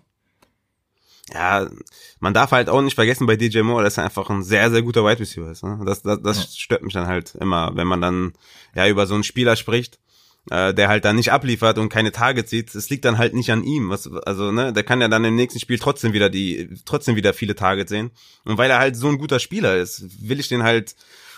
Ja, 1.33 1.68
man 2.20 2.35
darf 2.35 2.53
halt 2.53 2.68
auch 2.68 2.83
nicht 2.83 2.95
vergessen 2.95 3.27
bei 3.27 3.37
DJ 3.37 3.62
Moore, 3.62 3.83
dass 3.83 3.99
er 3.99 4.05
einfach 4.05 4.31
ein 4.31 4.43
sehr, 4.43 4.70
sehr 4.70 4.83
guter 4.83 5.05
Wide 5.05 5.18
Receiver 5.18 5.51
ist. 5.51 5.64
Ne? 5.64 5.81
Das, 5.85 6.03
das, 6.03 6.22
das 6.22 6.37
ja. 6.39 6.45
stört 6.57 6.83
mich 6.83 6.95
dann 6.95 7.07
halt 7.07 7.35
immer, 7.35 7.72
wenn 7.74 7.87
man 7.87 8.01
dann 8.01 8.33
ja 8.74 8.87
über 8.87 9.07
so 9.07 9.14
einen 9.14 9.24
Spieler 9.24 9.57
spricht, 9.57 9.99
äh, 10.51 10.72
der 10.72 10.89
halt 10.89 11.05
dann 11.05 11.16
nicht 11.16 11.33
abliefert 11.33 11.79
und 11.79 11.89
keine 11.89 12.12
Targets 12.12 12.51
sieht. 12.51 12.74
Es 12.74 12.91
liegt 12.91 13.05
dann 13.05 13.18
halt 13.18 13.35
nicht 13.35 13.51
an 13.51 13.64
ihm. 13.64 13.91
Was, 13.91 14.09
also, 14.24 14.53
ne, 14.53 14.72
der 14.72 14.85
kann 14.85 15.01
ja 15.01 15.09
dann 15.09 15.24
im 15.24 15.35
nächsten 15.35 15.59
Spiel 15.59 15.79
trotzdem 15.81 16.12
wieder 16.12 16.31
die, 16.31 16.68
trotzdem 16.85 17.16
wieder 17.16 17.35
viele 17.35 17.57
Targets 17.57 17.91
sehen. 17.91 18.12
Und 18.45 18.57
weil 18.57 18.70
er 18.70 18.79
halt 18.79 18.95
so 18.95 19.09
ein 19.09 19.18
guter 19.18 19.41
Spieler 19.41 19.77
ist, 19.77 20.05
will 20.20 20.39
ich 20.39 20.49
den 20.49 20.62
halt 20.62 20.95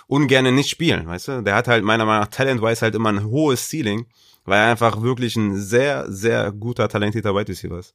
ungern 0.06 0.54
nicht 0.54 0.70
spielen, 0.70 1.06
weißt 1.06 1.28
du? 1.28 1.42
Der 1.42 1.54
hat 1.54 1.68
halt 1.68 1.84
meiner 1.84 2.04
Meinung 2.04 2.22
nach 2.22 2.28
talent-wise 2.28 2.82
halt 2.82 2.94
immer 2.94 3.10
ein 3.10 3.24
hohes 3.24 3.68
Ceiling, 3.70 4.06
weil 4.44 4.58
er 4.58 4.70
einfach 4.70 5.00
wirklich 5.00 5.36
ein 5.36 5.58
sehr, 5.58 6.10
sehr 6.10 6.52
guter, 6.52 6.88
talentierter 6.88 7.34
Wide 7.34 7.48
Receiver 7.48 7.78
ist. 7.78 7.94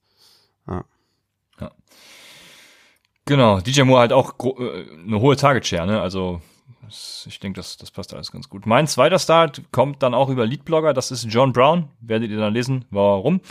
Ja. 0.68 0.86
Genau, 3.26 3.60
DJ 3.60 3.84
Moore 3.84 4.02
halt 4.02 4.14
auch 4.14 4.34
äh, 4.40 4.86
eine 5.06 5.20
hohe 5.20 5.36
Target 5.36 5.66
Share, 5.66 5.88
ne? 5.88 6.02
Also 6.02 6.42
ich 7.26 7.40
denke, 7.40 7.58
das, 7.58 7.78
das 7.78 7.92
passt 7.92 8.14
alles 8.14 8.32
ganz 8.32 8.50
gut. 8.50 8.66
Mein 8.66 8.88
zweiter 8.88 9.18
Start 9.18 9.62
kommt 9.72 10.04
dann 10.04 10.14
auch 10.14 10.30
über 10.30 10.46
Leadblogger, 10.46 10.94
das 10.94 11.12
ist 11.12 11.26
John 11.26 11.54
Brown. 11.54 11.90
Werdet 12.02 12.30
ihr 12.30 12.38
dann 12.38 12.54
lesen, 12.54 12.86
warum. 12.92 13.42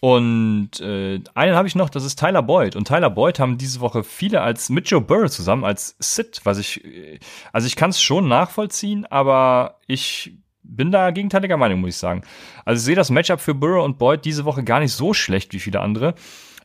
Und 0.00 0.80
äh, 0.80 1.20
einen 1.34 1.54
habe 1.54 1.68
ich 1.68 1.74
noch, 1.74 1.90
das 1.90 2.04
ist 2.04 2.18
Tyler 2.18 2.42
Boyd. 2.42 2.74
Und 2.74 2.88
Tyler 2.88 3.10
Boyd 3.10 3.38
haben 3.38 3.58
diese 3.58 3.80
Woche 3.80 4.02
viele 4.02 4.40
als 4.40 4.70
mit 4.70 4.88
Joe 4.88 5.02
Burrow 5.02 5.30
zusammen 5.30 5.62
als 5.64 5.94
Sit, 5.98 6.40
was 6.44 6.58
ich, 6.58 6.82
äh, 6.84 7.18
also 7.52 7.66
ich 7.66 7.76
kann 7.76 7.90
es 7.90 8.00
schon 8.00 8.26
nachvollziehen, 8.26 9.04
aber 9.06 9.76
ich 9.86 10.32
bin 10.62 10.90
da 10.90 11.10
gegenteiliger 11.10 11.58
Meinung, 11.58 11.80
muss 11.80 11.90
ich 11.90 11.96
sagen. 11.98 12.22
Also 12.64 12.80
ich 12.80 12.84
sehe 12.86 12.96
das 12.96 13.10
Matchup 13.10 13.40
für 13.40 13.54
Burrow 13.54 13.84
und 13.84 13.98
Boyd 13.98 14.24
diese 14.24 14.46
Woche 14.46 14.64
gar 14.64 14.80
nicht 14.80 14.92
so 14.92 15.12
schlecht 15.12 15.52
wie 15.52 15.60
viele 15.60 15.80
andere. 15.80 16.14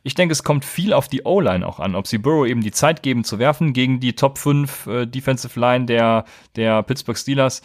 Ich 0.06 0.14
denke, 0.14 0.30
es 0.30 0.44
kommt 0.44 0.64
viel 0.64 0.92
auf 0.92 1.08
die 1.08 1.24
O-Line 1.24 1.66
auch 1.66 1.80
an, 1.80 1.96
ob 1.96 2.06
sie 2.06 2.18
Burrow 2.18 2.46
eben 2.46 2.60
die 2.60 2.70
Zeit 2.70 3.02
geben 3.02 3.24
zu 3.24 3.40
werfen 3.40 3.72
gegen 3.72 3.98
die 3.98 4.14
Top 4.14 4.38
5 4.38 4.86
äh, 4.86 5.06
Defensive 5.06 5.58
Line 5.58 5.86
der, 5.86 6.26
der 6.54 6.84
Pittsburgh 6.84 7.18
Steelers. 7.18 7.60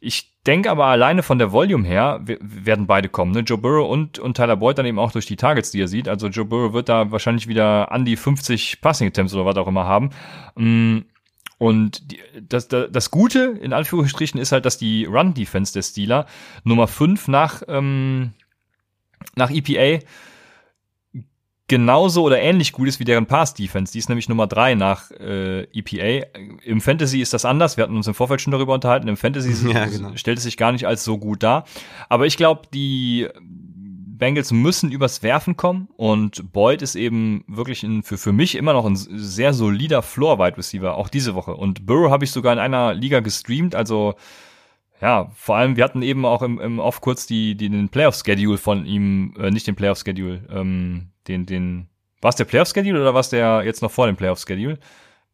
Ich 0.00 0.32
denke 0.46 0.70
aber 0.70 0.86
alleine 0.86 1.22
von 1.22 1.38
der 1.38 1.52
Volume 1.52 1.86
her 1.86 2.20
werden 2.24 2.86
beide 2.86 3.10
kommen. 3.10 3.32
Ne? 3.32 3.40
Joe 3.40 3.58
Burrow 3.58 3.86
und, 3.86 4.18
und 4.18 4.34
Tyler 4.34 4.56
Boyd 4.56 4.78
dann 4.78 4.86
eben 4.86 4.98
auch 4.98 5.12
durch 5.12 5.26
die 5.26 5.36
Targets, 5.36 5.72
die 5.72 5.82
er 5.82 5.88
sieht. 5.88 6.08
Also 6.08 6.28
Joe 6.28 6.46
Burrow 6.46 6.72
wird 6.72 6.88
da 6.88 7.10
wahrscheinlich 7.10 7.48
wieder 7.48 7.92
an 7.92 8.06
die 8.06 8.16
50 8.16 8.80
Passing 8.80 9.08
Attempts 9.08 9.34
oder 9.34 9.44
was 9.44 9.56
auch 9.56 9.68
immer 9.68 9.84
haben. 9.84 10.08
Mm, 10.56 11.00
und 11.58 12.02
das, 12.40 12.66
das, 12.66 12.92
das 12.92 13.10
Gute, 13.10 13.58
in 13.60 13.74
Anführungsstrichen, 13.74 14.40
ist 14.40 14.52
halt, 14.52 14.64
dass 14.64 14.78
die 14.78 15.04
Run-Defense 15.04 15.74
der 15.74 15.82
Steeler 15.82 16.24
Nummer 16.64 16.88
5 16.88 17.28
nach, 17.28 17.62
ähm, 17.68 18.32
nach 19.36 19.50
EPA 19.50 20.02
genauso 21.68 22.22
oder 22.22 22.40
ähnlich 22.40 22.72
gut 22.72 22.88
ist 22.88 23.00
wie 23.00 23.04
deren 23.04 23.26
Pass-Defense. 23.26 23.92
Die 23.92 23.98
ist 23.98 24.08
nämlich 24.08 24.28
Nummer 24.28 24.46
drei 24.46 24.74
nach 24.74 25.10
äh, 25.12 25.62
EPA. 25.72 26.26
Im 26.62 26.80
Fantasy 26.80 27.20
ist 27.20 27.32
das 27.32 27.44
anders. 27.44 27.76
Wir 27.76 27.84
hatten 27.84 27.96
uns 27.96 28.06
im 28.06 28.14
Vorfeld 28.14 28.40
schon 28.40 28.52
darüber 28.52 28.74
unterhalten. 28.74 29.08
Im 29.08 29.16
Fantasy 29.16 29.68
ja, 29.72 29.86
genau. 29.86 30.16
stellt 30.16 30.38
es 30.38 30.44
sich 30.44 30.56
gar 30.56 30.72
nicht 30.72 30.86
als 30.86 31.04
so 31.04 31.18
gut 31.18 31.42
dar. 31.42 31.64
Aber 32.08 32.26
ich 32.26 32.36
glaube, 32.36 32.62
die 32.72 33.28
Bengals 34.16 34.52
müssen 34.52 34.92
übers 34.92 35.22
Werfen 35.22 35.56
kommen 35.56 35.88
und 35.96 36.52
Boyd 36.52 36.82
ist 36.82 36.94
eben 36.94 37.44
wirklich 37.48 37.82
ein, 37.82 38.02
für, 38.02 38.16
für 38.16 38.32
mich 38.32 38.54
immer 38.54 38.72
noch 38.72 38.86
ein 38.86 38.96
sehr 38.96 39.52
solider 39.52 40.02
Floor-Wide 40.02 40.56
Receiver, 40.56 40.96
auch 40.96 41.08
diese 41.08 41.34
Woche. 41.34 41.54
Und 41.54 41.84
Burrow 41.84 42.10
habe 42.10 42.24
ich 42.24 42.30
sogar 42.30 42.52
in 42.52 42.58
einer 42.58 42.94
Liga 42.94 43.20
gestreamt, 43.20 43.74
also 43.74 44.14
ja, 45.00 45.30
vor 45.34 45.56
allem, 45.56 45.76
wir 45.76 45.84
hatten 45.84 46.02
eben 46.02 46.24
auch 46.24 46.40
im, 46.42 46.60
im 46.60 46.78
Off 46.78 47.00
kurz 47.00 47.26
die, 47.26 47.56
die, 47.56 47.68
den 47.68 47.88
Playoff-Schedule 47.88 48.56
von 48.56 48.86
ihm, 48.86 49.34
äh, 49.38 49.50
nicht 49.50 49.66
den 49.66 49.74
Playoff-Schedule, 49.74 50.46
ähm, 50.50 51.08
den, 51.28 51.46
den, 51.46 51.88
war 52.20 52.30
es 52.30 52.36
der 52.36 52.44
Playoff-Schedule 52.44 53.00
oder 53.00 53.14
war 53.14 53.20
es 53.20 53.30
der 53.30 53.62
jetzt 53.64 53.82
noch 53.82 53.90
vor 53.90 54.06
dem 54.06 54.16
Playoff-Schedule? 54.16 54.78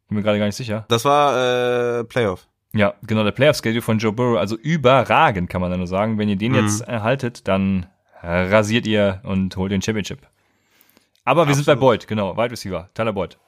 Bin 0.08 0.16
mir 0.16 0.22
gerade 0.22 0.38
gar 0.38 0.46
nicht 0.46 0.56
sicher. 0.56 0.84
Das 0.88 1.04
war 1.04 2.00
äh, 2.00 2.04
Playoff. 2.04 2.46
Ja, 2.72 2.94
genau, 3.02 3.24
der 3.24 3.32
Playoff-Schedule 3.32 3.82
von 3.82 3.98
Joe 3.98 4.12
Burrow, 4.12 4.38
also 4.38 4.56
überragend, 4.56 5.50
kann 5.50 5.60
man 5.60 5.70
da 5.70 5.76
nur 5.76 5.86
sagen. 5.86 6.18
Wenn 6.18 6.28
ihr 6.28 6.36
den 6.36 6.52
mhm. 6.52 6.58
jetzt 6.58 6.82
erhaltet, 6.82 7.48
dann 7.48 7.86
rasiert 8.22 8.86
ihr 8.86 9.20
und 9.24 9.56
holt 9.56 9.72
den 9.72 9.82
Championship. 9.82 10.20
Aber 11.24 11.42
wir 11.42 11.50
Absolut. 11.50 11.64
sind 11.64 11.66
bei 11.66 11.80
Boyd, 11.80 12.06
genau, 12.06 12.36
Wide 12.36 12.50
Receiver, 12.50 12.90
Tyler 12.94 13.12
Boyd. 13.12 13.38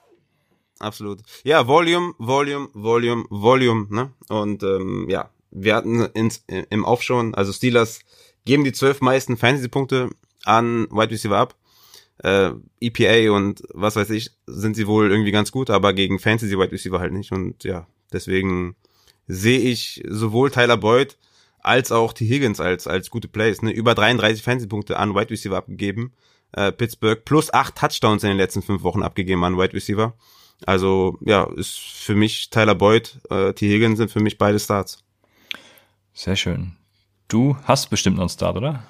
Absolut. 0.78 1.20
Ja, 1.44 1.66
Volume, 1.66 2.14
Volume, 2.18 2.68
Volume, 2.72 3.24
Volume, 3.30 3.86
ne? 3.90 4.12
Und 4.28 4.62
ähm, 4.62 5.06
ja, 5.08 5.30
wir 5.50 5.76
hatten 5.76 6.00
ins, 6.14 6.44
im 6.46 6.84
Off 6.84 7.02
schon, 7.02 7.34
also 7.34 7.52
Steelers 7.52 8.00
geben 8.44 8.64
die 8.64 8.72
zwölf 8.72 9.00
meisten 9.00 9.36
Fantasy-Punkte 9.36 10.10
an 10.44 10.88
Wide 10.90 11.10
Receiver 11.10 11.36
ab 11.36 11.54
äh, 12.18 12.50
EPA 12.80 13.32
und 13.34 13.62
was 13.72 13.96
weiß 13.96 14.10
ich, 14.10 14.30
sind 14.46 14.74
sie 14.74 14.86
wohl 14.86 15.10
irgendwie 15.10 15.32
ganz 15.32 15.52
gut, 15.52 15.70
aber 15.70 15.92
gegen 15.92 16.18
Fantasy 16.18 16.58
Wide 16.58 16.72
Receiver 16.72 17.00
halt 17.00 17.12
nicht. 17.12 17.32
Und 17.32 17.64
ja, 17.64 17.86
deswegen 18.12 18.76
sehe 19.26 19.60
ich 19.60 20.02
sowohl 20.08 20.50
Tyler 20.50 20.76
Boyd 20.76 21.16
als 21.60 21.92
auch 21.92 22.12
T. 22.12 22.26
Higgins 22.26 22.60
als, 22.60 22.86
als 22.86 23.10
gute 23.10 23.28
Plays. 23.28 23.62
Ne? 23.62 23.70
Über 23.70 23.94
33 23.94 24.42
Fantasy-Punkte 24.42 24.98
an 24.98 25.14
Wide 25.14 25.30
Receiver 25.30 25.56
abgegeben. 25.56 26.12
Äh, 26.52 26.72
Pittsburgh 26.72 27.24
plus 27.24 27.52
acht 27.52 27.76
Touchdowns 27.76 28.24
in 28.24 28.30
den 28.30 28.36
letzten 28.36 28.62
fünf 28.62 28.82
Wochen 28.82 29.02
abgegeben 29.02 29.44
an 29.44 29.56
Wide 29.56 29.72
Receiver. 29.72 30.14
Also 30.66 31.18
ja, 31.24 31.44
ist 31.56 31.78
für 31.78 32.14
mich 32.14 32.50
Tyler 32.50 32.74
Boyd, 32.74 33.20
äh, 33.30 33.52
T. 33.52 33.68
Higgins 33.68 33.98
sind 33.98 34.10
für 34.10 34.20
mich 34.20 34.38
beide 34.38 34.58
Starts. 34.58 35.02
Sehr 36.14 36.36
schön. 36.36 36.76
Du 37.28 37.56
hast 37.64 37.88
bestimmt 37.88 38.16
noch 38.16 38.24
einen 38.24 38.28
Start, 38.28 38.56
oder? 38.56 38.84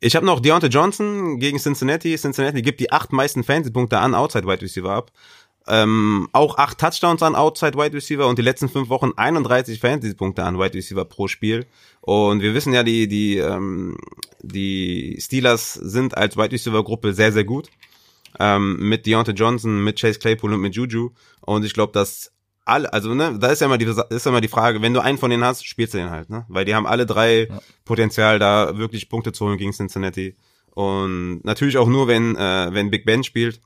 Ich 0.00 0.16
habe 0.16 0.26
noch 0.26 0.40
Deontay 0.40 0.68
Johnson 0.68 1.38
gegen 1.38 1.58
Cincinnati. 1.58 2.16
Cincinnati 2.16 2.62
gibt 2.62 2.80
die 2.80 2.92
acht 2.92 3.12
meisten 3.12 3.44
Fantasy-Punkte 3.44 3.98
an 3.98 4.14
Outside 4.14 4.46
Wide 4.46 4.62
Receiver 4.62 4.90
ab. 4.90 5.12
Ähm, 5.68 6.28
auch 6.32 6.58
acht 6.58 6.78
Touchdowns 6.78 7.22
an 7.22 7.34
Outside 7.34 7.76
Wide 7.76 7.94
Receiver 7.94 8.28
und 8.28 8.38
die 8.38 8.42
letzten 8.42 8.68
fünf 8.68 8.88
Wochen 8.88 9.12
31 9.16 9.80
Fantasy-Punkte 9.80 10.44
an 10.44 10.58
Wide 10.58 10.74
Receiver 10.74 11.04
pro 11.04 11.26
Spiel. 11.26 11.66
Und 12.00 12.40
wir 12.40 12.54
wissen 12.54 12.72
ja, 12.72 12.84
die, 12.84 13.08
die, 13.08 13.38
ähm, 13.38 13.96
die 14.42 15.18
Steelers 15.20 15.74
sind 15.74 16.16
als 16.16 16.36
Wide 16.36 16.52
Receiver-Gruppe 16.52 17.14
sehr, 17.14 17.32
sehr 17.32 17.44
gut. 17.44 17.68
Ähm, 18.38 18.76
mit 18.78 19.06
Deontay 19.06 19.32
Johnson, 19.32 19.82
mit 19.82 19.98
Chase 19.98 20.18
Claypool 20.18 20.52
und 20.52 20.60
mit 20.60 20.76
Juju. 20.76 21.10
Und 21.40 21.64
ich 21.64 21.74
glaube, 21.74 21.92
dass 21.92 22.32
alle, 22.66 22.92
also 22.92 23.14
ne, 23.14 23.38
da 23.38 23.48
ist 23.48 23.60
ja 23.60 23.66
immer 23.66 23.78
die 23.78 23.86
ist 23.86 24.26
ja 24.26 24.30
immer 24.30 24.40
die 24.40 24.48
Frage, 24.48 24.82
wenn 24.82 24.92
du 24.92 25.00
einen 25.00 25.18
von 25.18 25.30
denen 25.30 25.44
hast, 25.44 25.66
spielst 25.66 25.94
du 25.94 25.98
den 25.98 26.10
halt, 26.10 26.28
ne? 26.28 26.44
Weil 26.48 26.64
die 26.64 26.74
haben 26.74 26.86
alle 26.86 27.06
drei 27.06 27.46
ja. 27.46 27.60
Potenzial, 27.84 28.38
da 28.38 28.76
wirklich 28.76 29.08
Punkte 29.08 29.32
zu 29.32 29.46
holen 29.46 29.56
gegen 29.56 29.72
Cincinnati. 29.72 30.36
Und 30.74 31.40
natürlich 31.44 31.78
auch 31.78 31.88
nur, 31.88 32.08
wenn 32.08 32.36
äh, 32.36 32.68
wenn 32.72 32.90
Big 32.90 33.06
Ben 33.06 33.24
spielt, 33.24 33.60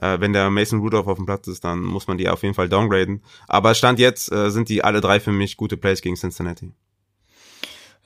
äh, 0.00 0.20
wenn 0.20 0.32
der 0.32 0.50
Mason 0.50 0.80
Rudolph 0.80 1.06
auf 1.06 1.16
dem 1.16 1.26
Platz 1.26 1.48
ist, 1.48 1.64
dann 1.64 1.80
muss 1.80 2.06
man 2.06 2.18
die 2.18 2.28
auf 2.28 2.42
jeden 2.42 2.54
Fall 2.54 2.68
downgraden. 2.68 3.22
Aber 3.48 3.74
Stand 3.74 3.98
jetzt 3.98 4.30
äh, 4.30 4.50
sind 4.50 4.68
die 4.68 4.84
alle 4.84 5.00
drei 5.00 5.20
für 5.20 5.32
mich 5.32 5.56
gute 5.56 5.76
Plays 5.76 6.02
gegen 6.02 6.16
Cincinnati. 6.16 6.72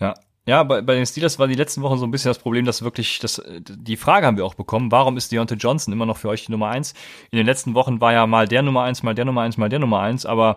Ja, 0.01 0.14
Ja, 0.49 0.62
bei, 0.62 0.80
bei 0.80 0.94
den 0.94 1.05
Steelers 1.05 1.38
war 1.38 1.46
die 1.46 1.55
letzten 1.55 1.82
Wochen 1.82 1.99
so 1.99 2.07
ein 2.07 2.11
bisschen 2.11 2.30
das 2.30 2.38
Problem, 2.38 2.64
dass 2.64 2.80
wirklich, 2.80 3.18
das, 3.18 3.42
die 3.59 3.99
Frage 3.99 4.24
haben 4.24 4.38
wir 4.38 4.46
auch 4.46 4.55
bekommen, 4.55 4.90
warum 4.90 5.18
ist 5.18 5.30
Deontay 5.30 5.57
Johnson 5.57 5.92
immer 5.92 6.07
noch 6.07 6.16
für 6.16 6.30
euch 6.30 6.46
die 6.46 6.53
Nummer 6.53 6.68
eins? 6.68 6.94
In 7.30 7.36
den 7.36 7.44
letzten 7.44 7.74
Wochen 7.74 8.01
war 8.01 8.14
ja 8.14 8.26
mal 8.26 8.49
der 8.49 8.62
Nummer 8.62 8.84
eins, 8.84 9.03
mal 9.03 9.14
der 9.14 9.26
Nummer 9.26 9.42
eins, 9.42 9.59
mal 9.59 9.68
der 9.68 9.78
Nummer 9.78 10.01
eins, 10.01 10.24
aber 10.24 10.57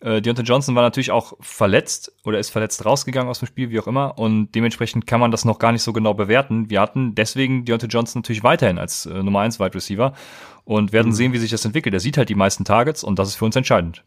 äh, 0.00 0.22
Deontay 0.22 0.42
Johnson 0.42 0.74
war 0.74 0.82
natürlich 0.82 1.10
auch 1.10 1.34
verletzt 1.40 2.14
oder 2.24 2.38
ist 2.38 2.48
verletzt 2.48 2.86
rausgegangen 2.86 3.28
aus 3.28 3.40
dem 3.40 3.48
Spiel, 3.48 3.68
wie 3.68 3.78
auch 3.78 3.86
immer, 3.86 4.18
und 4.18 4.54
dementsprechend 4.54 5.06
kann 5.06 5.20
man 5.20 5.30
das 5.30 5.44
noch 5.44 5.58
gar 5.58 5.70
nicht 5.70 5.82
so 5.82 5.92
genau 5.92 6.14
bewerten. 6.14 6.70
Wir 6.70 6.80
hatten 6.80 7.14
deswegen 7.14 7.66
Deontay 7.66 7.88
Johnson 7.88 8.22
natürlich 8.22 8.42
weiterhin 8.42 8.78
als 8.78 9.04
äh, 9.04 9.22
Nummer 9.22 9.40
eins 9.40 9.60
Wide 9.60 9.74
Receiver 9.74 10.14
und 10.64 10.94
werden 10.94 11.08
mhm. 11.08 11.14
sehen, 11.14 11.32
wie 11.34 11.38
sich 11.38 11.50
das 11.50 11.62
entwickelt. 11.62 11.92
Er 11.92 12.00
sieht 12.00 12.16
halt 12.16 12.30
die 12.30 12.34
meisten 12.34 12.64
Targets 12.64 13.04
und 13.04 13.18
das 13.18 13.28
ist 13.28 13.34
für 13.34 13.44
uns 13.44 13.54
entscheidend. 13.54 14.02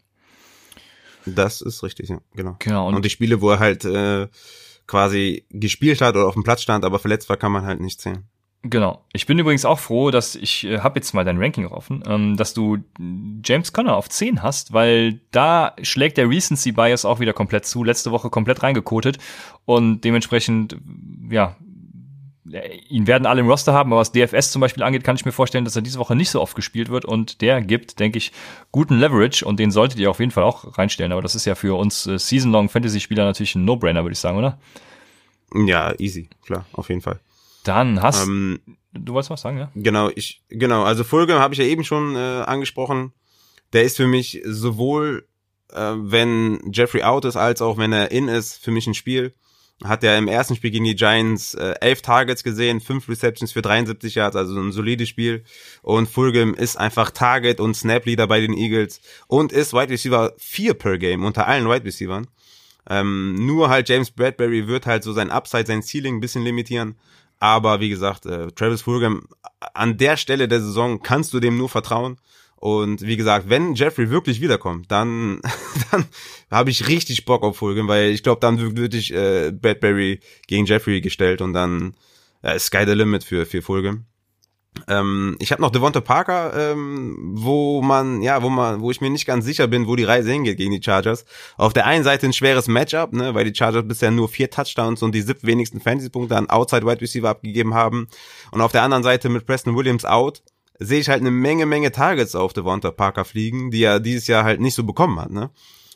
Das 1.24 1.60
ist 1.60 1.84
richtig, 1.84 2.08
ja, 2.08 2.18
genau. 2.34 2.56
genau 2.58 2.88
und, 2.88 2.96
und 2.96 3.04
die 3.04 3.10
Spiele, 3.10 3.40
wo 3.40 3.50
er 3.50 3.60
halt 3.60 3.84
äh, 3.84 4.26
quasi 4.90 5.46
gespielt 5.50 6.00
hat 6.00 6.16
oder 6.16 6.26
auf 6.26 6.34
dem 6.34 6.42
Platz 6.42 6.62
stand, 6.62 6.84
aber 6.84 6.98
verletzt 6.98 7.28
war, 7.28 7.36
kann 7.36 7.52
man 7.52 7.64
halt 7.64 7.80
nicht 7.80 8.00
zählen. 8.00 8.24
Genau. 8.62 9.06
Ich 9.14 9.24
bin 9.24 9.38
übrigens 9.38 9.64
auch 9.64 9.78
froh, 9.78 10.10
dass 10.10 10.34
ich 10.34 10.66
äh, 10.66 10.80
habe 10.80 10.98
jetzt 10.98 11.14
mal 11.14 11.24
dein 11.24 11.38
Ranking 11.38 11.66
offen, 11.66 12.02
ähm, 12.06 12.36
dass 12.36 12.52
du 12.52 12.78
James 13.42 13.72
Conner 13.72 13.96
auf 13.96 14.10
10 14.10 14.42
hast, 14.42 14.74
weil 14.74 15.20
da 15.30 15.74
schlägt 15.80 16.18
der 16.18 16.28
Recency 16.28 16.72
Bias 16.72 17.06
auch 17.06 17.20
wieder 17.20 17.32
komplett 17.32 17.64
zu. 17.64 17.84
Letzte 17.84 18.10
Woche 18.10 18.28
komplett 18.28 18.62
reingekotet 18.62 19.16
und 19.64 20.02
dementsprechend 20.02 20.76
ja 21.30 21.56
ihn 22.88 23.06
werden 23.06 23.26
alle 23.26 23.40
im 23.40 23.48
Roster 23.48 23.72
haben, 23.72 23.92
aber 23.92 24.00
was 24.00 24.12
DFS 24.12 24.50
zum 24.50 24.60
Beispiel 24.60 24.82
angeht, 24.82 25.04
kann 25.04 25.16
ich 25.16 25.24
mir 25.24 25.32
vorstellen, 25.32 25.64
dass 25.64 25.76
er 25.76 25.82
diese 25.82 25.98
Woche 25.98 26.16
nicht 26.16 26.30
so 26.30 26.40
oft 26.40 26.56
gespielt 26.56 26.88
wird 26.88 27.04
und 27.04 27.40
der 27.40 27.60
gibt, 27.60 28.00
denke 28.00 28.18
ich, 28.18 28.32
guten 28.72 28.98
Leverage 28.98 29.44
und 29.44 29.58
den 29.58 29.70
solltet 29.70 29.98
ihr 29.98 30.10
auf 30.10 30.20
jeden 30.20 30.32
Fall 30.32 30.44
auch 30.44 30.76
reinstellen. 30.78 31.12
Aber 31.12 31.22
das 31.22 31.34
ist 31.34 31.44
ja 31.44 31.54
für 31.54 31.78
uns 31.78 32.06
äh, 32.06 32.18
Season-Long 32.18 32.68
Fantasy-Spieler 32.68 33.24
natürlich 33.24 33.54
ein 33.54 33.64
No-Brainer, 33.64 34.04
würde 34.04 34.12
ich 34.12 34.18
sagen, 34.18 34.38
oder? 34.38 34.58
Ja, 35.54 35.94
easy, 35.98 36.28
klar, 36.44 36.66
auf 36.72 36.88
jeden 36.88 37.00
Fall. 37.00 37.20
Dann 37.64 38.02
hast 38.02 38.26
ähm, 38.26 38.60
du 38.92 39.12
wolltest 39.14 39.30
was 39.30 39.42
sagen, 39.42 39.58
ja? 39.58 39.70
Genau, 39.74 40.10
ich 40.14 40.42
genau, 40.48 40.84
also 40.84 41.04
Fulgham 41.04 41.40
habe 41.40 41.54
ich 41.54 41.58
ja 41.58 41.66
eben 41.66 41.84
schon 41.84 42.16
äh, 42.16 42.42
angesprochen. 42.46 43.12
Der 43.72 43.84
ist 43.84 43.96
für 43.96 44.06
mich 44.06 44.42
sowohl 44.44 45.26
äh, 45.72 45.92
wenn 45.96 46.60
Jeffrey 46.72 47.02
out 47.02 47.24
ist 47.24 47.36
als 47.36 47.62
auch 47.62 47.78
wenn 47.78 47.92
er 47.92 48.10
in 48.10 48.28
ist 48.28 48.62
für 48.62 48.70
mich 48.70 48.86
ein 48.86 48.94
Spiel 48.94 49.34
hat 49.82 50.04
er 50.04 50.18
im 50.18 50.28
ersten 50.28 50.56
Spiel 50.56 50.70
gegen 50.70 50.84
die 50.84 50.94
Giants 50.94 51.54
äh, 51.54 51.74
elf 51.80 52.02
Targets 52.02 52.44
gesehen, 52.44 52.80
fünf 52.80 53.08
Receptions 53.08 53.52
für 53.52 53.62
73 53.62 54.14
Yards, 54.14 54.36
also 54.36 54.58
ein 54.58 54.72
solides 54.72 55.08
Spiel. 55.08 55.44
Und 55.82 56.08
Fulgham 56.08 56.54
ist 56.54 56.76
einfach 56.76 57.10
Target 57.10 57.60
und 57.60 57.74
Snap 57.74 58.04
Leader 58.04 58.26
bei 58.26 58.40
den 58.40 58.52
Eagles 58.52 59.00
und 59.26 59.52
ist 59.52 59.72
Wide 59.72 59.90
Receiver 59.90 60.34
4 60.38 60.74
per 60.74 60.98
Game 60.98 61.24
unter 61.24 61.46
allen 61.46 61.68
Wide 61.68 61.84
Receivers. 61.84 62.26
Ähm, 62.88 63.46
nur 63.46 63.68
halt 63.68 63.88
James 63.88 64.10
Bradbury 64.10 64.66
wird 64.66 64.86
halt 64.86 65.02
so 65.02 65.12
sein 65.12 65.30
Upside, 65.30 65.66
sein 65.66 65.82
Ceiling 65.82 66.16
ein 66.16 66.20
bisschen 66.20 66.44
limitieren. 66.44 66.96
Aber 67.38 67.80
wie 67.80 67.88
gesagt, 67.88 68.26
äh, 68.26 68.48
Travis 68.52 68.82
Fulgham, 68.82 69.26
an 69.74 69.96
der 69.96 70.16
Stelle 70.16 70.46
der 70.46 70.60
Saison 70.60 71.02
kannst 71.02 71.32
du 71.32 71.40
dem 71.40 71.56
nur 71.56 71.68
vertrauen. 71.68 72.18
Und 72.60 73.00
wie 73.00 73.16
gesagt, 73.16 73.48
wenn 73.48 73.74
Jeffrey 73.74 74.10
wirklich 74.10 74.42
wiederkommt, 74.42 74.92
dann, 74.92 75.40
dann 75.90 76.04
habe 76.50 76.70
ich 76.70 76.88
richtig 76.88 77.24
Bock 77.24 77.42
auf 77.42 77.56
Fulgham, 77.56 77.88
weil 77.88 78.10
ich 78.10 78.22
glaube, 78.22 78.40
dann 78.40 78.60
würde 78.76 78.96
ich 78.98 79.12
äh, 79.14 79.50
Bradbury 79.50 80.20
gegen 80.46 80.66
Jeffrey 80.66 81.00
gestellt 81.00 81.40
und 81.40 81.54
dann 81.54 81.94
äh, 82.42 82.58
Sky 82.58 82.84
the 82.86 82.92
Limit 82.92 83.24
für, 83.24 83.46
für 83.46 83.62
Fulgham. 83.62 84.04
Ähm, 84.88 85.36
ich 85.40 85.52
habe 85.52 85.62
noch 85.62 85.70
Devonta 85.70 86.02
Parker, 86.02 86.72
ähm, 86.72 87.16
wo 87.32 87.80
man, 87.80 88.20
ja, 88.20 88.42
wo 88.42 88.50
man, 88.50 88.82
wo 88.82 88.90
ich 88.90 89.00
mir 89.00 89.10
nicht 89.10 89.26
ganz 89.26 89.46
sicher 89.46 89.66
bin, 89.66 89.86
wo 89.86 89.96
die 89.96 90.04
Reise 90.04 90.30
hingeht 90.30 90.58
gegen 90.58 90.72
die 90.72 90.82
Chargers. 90.82 91.24
Auf 91.56 91.72
der 91.72 91.86
einen 91.86 92.04
Seite 92.04 92.26
ein 92.26 92.34
schweres 92.34 92.68
Matchup, 92.68 93.14
ne, 93.14 93.34
weil 93.34 93.44
die 93.44 93.56
Chargers 93.56 93.88
bisher 93.88 94.10
nur 94.10 94.28
vier 94.28 94.50
Touchdowns 94.50 95.02
und 95.02 95.14
die 95.14 95.22
sieb 95.22 95.38
wenigsten 95.42 95.80
Fantasy-Punkte 95.80 96.36
an 96.36 96.50
Outside 96.50 96.86
Wide 96.86 97.00
Receiver 97.00 97.30
abgegeben 97.30 97.72
haben. 97.72 98.08
Und 98.52 98.60
auf 98.60 98.72
der 98.72 98.82
anderen 98.82 99.02
Seite 99.02 99.30
mit 99.30 99.46
Preston 99.46 99.74
Williams 99.76 100.04
out 100.04 100.42
sehe 100.80 101.00
ich 101.00 101.08
halt 101.08 101.20
eine 101.20 101.30
Menge, 101.30 101.66
Menge 101.66 101.92
Targets 101.92 102.34
auf 102.34 102.52
Devonta 102.52 102.90
Parker 102.90 103.24
fliegen, 103.24 103.70
die 103.70 103.84
er 103.84 104.00
dieses 104.00 104.26
Jahr 104.26 104.44
halt 104.44 104.60
nicht 104.60 104.74
so 104.74 104.82
bekommen 104.82 105.20
hat, 105.20 105.30
ne? 105.30 105.50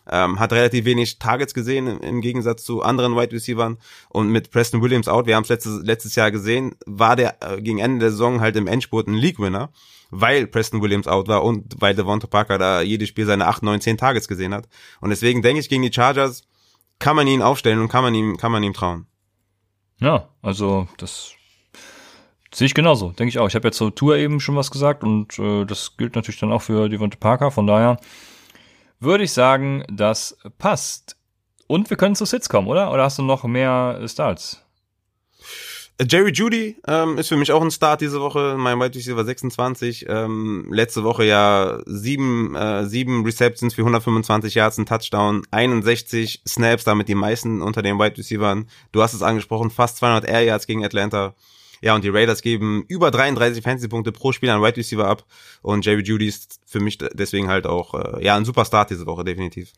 Ähm, 0.06 0.38
hat 0.38 0.52
relativ 0.52 0.84
wenig 0.84 1.18
Targets 1.18 1.54
gesehen 1.54 1.86
im, 1.86 2.20
Gegensatz 2.20 2.62
zu 2.62 2.82
anderen 2.82 3.16
Wide 3.16 3.32
Receivers 3.32 3.76
und 4.10 4.28
mit 4.28 4.50
Preston 4.50 4.82
Williams 4.82 5.08
out, 5.08 5.24
wir 5.26 5.34
haben 5.34 5.44
es 5.44 5.48
letztes, 5.48 5.82
letztes 5.82 6.14
Jahr 6.14 6.30
gesehen, 6.30 6.76
war 6.84 7.16
der 7.16 7.38
äh, 7.40 7.62
gegen 7.62 7.78
Ende 7.78 8.00
der 8.00 8.10
Saison 8.10 8.42
halt 8.42 8.54
im 8.56 8.66
Endspurt 8.66 9.08
ein 9.08 9.14
League-Winner, 9.14 9.72
weil 10.10 10.46
Preston 10.46 10.82
Williams 10.82 11.08
out 11.08 11.28
war 11.28 11.42
und 11.42 11.80
weil 11.80 11.94
Devonta 11.94 12.26
Parker 12.26 12.58
da 12.58 12.82
jedes 12.82 13.08
Spiel 13.08 13.24
seine 13.24 13.46
8, 13.46 13.62
9, 13.62 13.80
10 13.80 13.96
Targets 13.96 14.28
gesehen 14.28 14.52
hat. 14.52 14.68
Und 15.00 15.08
deswegen 15.08 15.40
denke 15.40 15.60
ich, 15.60 15.70
gegen 15.70 15.82
die 15.82 15.92
Chargers 15.92 16.42
kann 16.98 17.16
man 17.16 17.26
ihn 17.26 17.40
aufstellen 17.40 17.80
und 17.80 17.88
kann 17.88 18.04
man 18.04 18.14
ihm, 18.14 18.36
kann 18.36 18.52
man 18.52 18.62
ihm 18.62 18.74
trauen. 18.74 19.06
Ja, 20.00 20.28
also 20.42 20.86
das 20.98 21.32
Sehe 22.54 22.66
ich 22.66 22.74
genauso, 22.74 23.08
denke 23.08 23.30
ich 23.30 23.40
auch. 23.40 23.48
Ich 23.48 23.56
habe 23.56 23.66
ja 23.66 23.72
zur 23.72 23.92
Tour 23.92 24.16
eben 24.16 24.38
schon 24.38 24.54
was 24.54 24.70
gesagt 24.70 25.02
und 25.02 25.36
äh, 25.40 25.64
das 25.64 25.96
gilt 25.96 26.14
natürlich 26.14 26.38
dann 26.38 26.52
auch 26.52 26.62
für 26.62 26.88
Devonta 26.88 27.18
Parker. 27.18 27.50
Von 27.50 27.66
daher 27.66 27.98
würde 29.00 29.24
ich 29.24 29.32
sagen, 29.32 29.82
das 29.90 30.38
passt. 30.56 31.16
Und 31.66 31.90
wir 31.90 31.96
können 31.96 32.14
zu 32.14 32.24
Sits 32.24 32.48
kommen, 32.48 32.68
oder? 32.68 32.92
Oder 32.92 33.02
hast 33.02 33.18
du 33.18 33.22
noch 33.22 33.42
mehr 33.42 34.00
Starts? 34.06 34.62
Äh, 35.98 36.06
Jerry 36.08 36.30
Judy 36.30 36.76
ähm, 36.86 37.18
ist 37.18 37.26
für 37.26 37.36
mich 37.36 37.50
auch 37.50 37.60
ein 37.60 37.72
Start 37.72 38.00
diese 38.00 38.20
Woche. 38.20 38.54
Mein 38.56 38.78
Wide 38.78 38.94
Receiver 38.94 39.24
26. 39.24 40.06
Ähm, 40.08 40.68
letzte 40.70 41.02
Woche 41.02 41.24
ja 41.24 41.80
sieben, 41.86 42.54
äh, 42.54 42.86
sieben 42.86 43.24
Receptions 43.24 43.74
für 43.74 43.82
125 43.82 44.54
Yards, 44.54 44.78
ein 44.78 44.86
Touchdown, 44.86 45.42
61 45.50 46.42
Snaps, 46.46 46.84
damit 46.84 47.08
die 47.08 47.16
meisten 47.16 47.62
unter 47.62 47.82
den 47.82 47.98
Wide 47.98 48.16
Receivers. 48.16 48.64
Du 48.92 49.02
hast 49.02 49.14
es 49.14 49.22
angesprochen, 49.22 49.70
fast 49.70 49.96
200 49.96 50.24
Air 50.24 50.42
Yards 50.42 50.68
gegen 50.68 50.84
Atlanta. 50.84 51.34
Ja, 51.80 51.94
und 51.94 52.04
die 52.04 52.08
Raiders 52.08 52.42
geben 52.42 52.84
über 52.88 53.10
33 53.10 53.62
Fantasy-Punkte 53.62 54.12
pro 54.12 54.32
Spiel 54.32 54.50
an 54.50 54.62
Wide 54.62 54.76
Receiver 54.76 55.06
ab. 55.06 55.24
Und 55.62 55.84
Jerry 55.84 56.02
Judy 56.02 56.26
ist 56.26 56.60
für 56.66 56.80
mich 56.80 56.98
deswegen 56.98 57.48
halt 57.48 57.66
auch, 57.66 57.94
äh, 57.94 58.24
ja, 58.24 58.36
ein 58.36 58.44
super 58.44 58.64
Start 58.64 58.90
diese 58.90 59.06
Woche, 59.06 59.24
definitiv. 59.24 59.72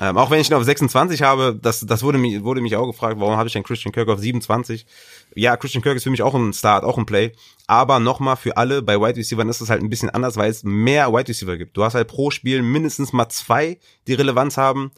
Ähm, 0.00 0.16
auch 0.16 0.30
wenn 0.30 0.40
ich 0.40 0.48
ihn 0.48 0.54
auf 0.54 0.64
26 0.64 1.20
habe, 1.20 1.58
das, 1.60 1.80
das 1.80 2.02
wurde, 2.02 2.16
mich, 2.16 2.42
wurde 2.42 2.62
mich 2.62 2.74
auch 2.74 2.86
gefragt, 2.86 3.20
warum 3.20 3.36
habe 3.36 3.48
ich 3.48 3.52
denn 3.52 3.62
Christian 3.62 3.92
Kirk 3.92 4.08
auf 4.08 4.18
27? 4.18 4.86
Ja, 5.34 5.58
Christian 5.58 5.82
Kirk 5.82 5.96
ist 5.96 6.04
für 6.04 6.10
mich 6.10 6.22
auch 6.22 6.34
ein 6.34 6.54
Start, 6.54 6.84
auch 6.84 6.96
ein 6.96 7.04
Play. 7.04 7.32
Aber 7.66 8.00
nochmal 8.00 8.36
für 8.36 8.56
alle, 8.56 8.80
bei 8.80 8.98
Wide 8.98 9.16
Receivers 9.16 9.56
ist 9.56 9.60
es 9.60 9.70
halt 9.70 9.82
ein 9.82 9.90
bisschen 9.90 10.08
anders, 10.08 10.36
weil 10.36 10.50
es 10.50 10.64
mehr 10.64 11.12
Wide 11.12 11.28
Receiver 11.28 11.58
gibt. 11.58 11.76
Du 11.76 11.84
hast 11.84 11.94
halt 11.94 12.08
pro 12.08 12.30
Spiel 12.30 12.62
mindestens 12.62 13.12
mal 13.12 13.28
zwei, 13.28 13.78
die 14.06 14.14
Relevanz 14.14 14.56
haben. 14.56 14.90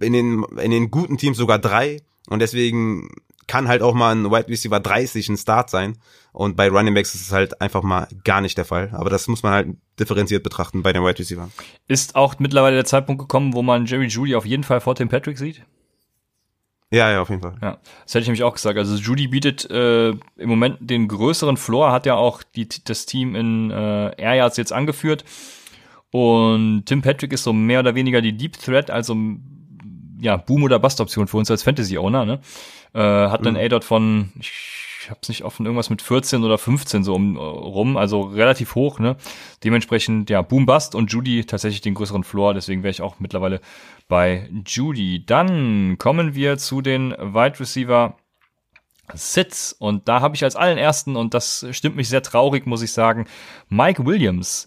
In 0.00 0.12
den, 0.12 0.44
in 0.60 0.72
den 0.72 0.90
guten 0.90 1.16
Teams 1.16 1.36
sogar 1.36 1.60
drei. 1.60 2.02
Und 2.28 2.40
deswegen 2.40 3.10
kann 3.46 3.68
halt 3.68 3.82
auch 3.82 3.94
mal 3.94 4.14
ein 4.14 4.30
Wide 4.30 4.48
Receiver 4.48 4.80
30 4.80 5.28
ein 5.28 5.36
Start 5.36 5.70
sein. 5.70 5.96
Und 6.32 6.56
bei 6.56 6.68
Running 6.68 6.94
Backs 6.94 7.14
ist 7.14 7.22
es 7.22 7.32
halt 7.32 7.60
einfach 7.60 7.82
mal 7.82 8.08
gar 8.24 8.40
nicht 8.40 8.58
der 8.58 8.64
Fall. 8.64 8.90
Aber 8.92 9.10
das 9.10 9.28
muss 9.28 9.42
man 9.42 9.52
halt 9.52 9.68
differenziert 10.00 10.42
betrachten 10.42 10.82
bei 10.82 10.92
den 10.92 11.04
Wide 11.04 11.18
Receiver. 11.18 11.48
Ist 11.86 12.16
auch 12.16 12.38
mittlerweile 12.38 12.76
der 12.76 12.84
Zeitpunkt 12.84 13.20
gekommen, 13.20 13.54
wo 13.54 13.62
man 13.62 13.86
Jerry 13.86 14.06
Judy 14.06 14.34
auf 14.34 14.46
jeden 14.46 14.64
Fall 14.64 14.80
vor 14.80 14.94
Tim 14.94 15.08
Patrick 15.08 15.38
sieht? 15.38 15.64
Ja, 16.90 17.10
ja, 17.10 17.22
auf 17.22 17.30
jeden 17.30 17.42
Fall. 17.42 17.56
Ja, 17.60 17.78
das 18.04 18.14
hätte 18.14 18.20
ich 18.20 18.26
nämlich 18.28 18.44
auch 18.44 18.54
gesagt. 18.54 18.78
Also 18.78 18.94
Judy 18.96 19.26
bietet 19.26 19.68
äh, 19.70 20.10
im 20.10 20.48
Moment 20.48 20.78
den 20.80 21.08
größeren 21.08 21.56
Floor, 21.56 21.90
hat 21.90 22.06
ja 22.06 22.14
auch 22.14 22.42
die, 22.42 22.68
das 22.68 23.06
Team 23.06 23.34
in 23.34 23.70
äh, 23.70 24.14
Air 24.16 24.34
Yards 24.34 24.56
jetzt 24.56 24.72
angeführt. 24.72 25.24
Und 26.10 26.84
Tim 26.86 27.02
Patrick 27.02 27.32
ist 27.32 27.42
so 27.42 27.52
mehr 27.52 27.80
oder 27.80 27.96
weniger 27.96 28.20
die 28.20 28.36
Deep 28.36 28.56
Threat, 28.58 28.90
also 28.90 29.16
ja, 30.20 30.36
Boom- 30.36 30.62
oder 30.62 30.78
Bust-Option 30.78 31.26
für 31.26 31.36
uns 31.36 31.50
als 31.50 31.62
Fantasy-Owner, 31.62 32.24
ne? 32.24 32.40
Äh, 32.92 33.00
hat 33.00 33.46
einen 33.46 33.56
mhm. 33.56 33.62
A-Dot 33.62 33.84
von, 33.84 34.32
ich 34.38 35.10
hab's 35.10 35.28
nicht 35.28 35.42
offen, 35.42 35.66
irgendwas 35.66 35.90
mit 35.90 36.02
14 36.02 36.44
oder 36.44 36.58
15 36.58 37.04
so 37.04 37.14
um, 37.14 37.36
rum, 37.36 37.96
also 37.96 38.22
relativ 38.22 38.74
hoch, 38.74 38.98
ne? 38.98 39.16
Dementsprechend, 39.62 40.30
ja, 40.30 40.42
Boom 40.42 40.66
Bust 40.66 40.94
und 40.94 41.12
Judy 41.12 41.44
tatsächlich 41.44 41.80
den 41.80 41.94
größeren 41.94 42.24
Floor, 42.24 42.54
deswegen 42.54 42.82
wäre 42.82 42.90
ich 42.90 43.02
auch 43.02 43.16
mittlerweile 43.18 43.60
bei 44.08 44.48
Judy. 44.66 45.24
Dann 45.24 45.98
kommen 45.98 46.34
wir 46.34 46.58
zu 46.58 46.80
den 46.80 47.10
Wide 47.12 47.60
Receiver 47.60 48.16
Sits 49.12 49.72
und 49.72 50.08
da 50.08 50.20
habe 50.20 50.34
ich 50.34 50.44
als 50.44 50.56
allen 50.56 50.78
ersten, 50.78 51.16
und 51.16 51.34
das 51.34 51.66
stimmt 51.72 51.96
mich 51.96 52.08
sehr 52.08 52.22
traurig, 52.22 52.66
muss 52.66 52.82
ich 52.82 52.92
sagen, 52.92 53.26
Mike 53.68 54.06
Williams. 54.06 54.66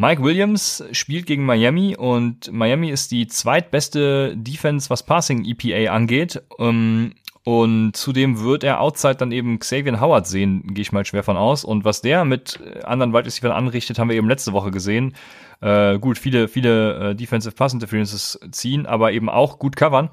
Mike 0.00 0.22
Williams 0.22 0.82
spielt 0.92 1.26
gegen 1.26 1.44
Miami 1.44 1.94
und 1.94 2.50
Miami 2.50 2.88
ist 2.88 3.10
die 3.10 3.26
zweitbeste 3.26 4.34
Defense, 4.34 4.88
was 4.88 5.02
Passing 5.02 5.44
EPA 5.44 5.92
angeht. 5.92 6.42
Ähm, 6.58 7.12
und 7.44 7.94
zudem 7.94 8.40
wird 8.40 8.64
er 8.64 8.80
outside 8.80 9.16
dann 9.16 9.30
eben 9.30 9.58
Xavier 9.58 10.00
Howard 10.00 10.26
sehen, 10.26 10.72
gehe 10.72 10.80
ich 10.80 10.92
mal 10.92 11.04
schwer 11.04 11.22
von 11.22 11.36
aus. 11.36 11.64
Und 11.64 11.84
was 11.84 12.00
der 12.00 12.24
mit 12.24 12.60
anderen 12.82 13.12
Wide 13.12 13.26
Receivers 13.26 13.54
anrichtet, 13.54 13.98
haben 13.98 14.08
wir 14.08 14.16
eben 14.16 14.28
letzte 14.28 14.54
Woche 14.54 14.70
gesehen. 14.70 15.14
Äh, 15.60 15.98
gut, 15.98 16.16
viele, 16.16 16.48
viele 16.48 17.10
äh, 17.10 17.14
Defensive 17.14 17.54
Pass 17.54 17.74
Interferences 17.74 18.40
ziehen, 18.52 18.86
aber 18.86 19.12
eben 19.12 19.28
auch 19.28 19.58
gut 19.58 19.76
covern. 19.76 20.08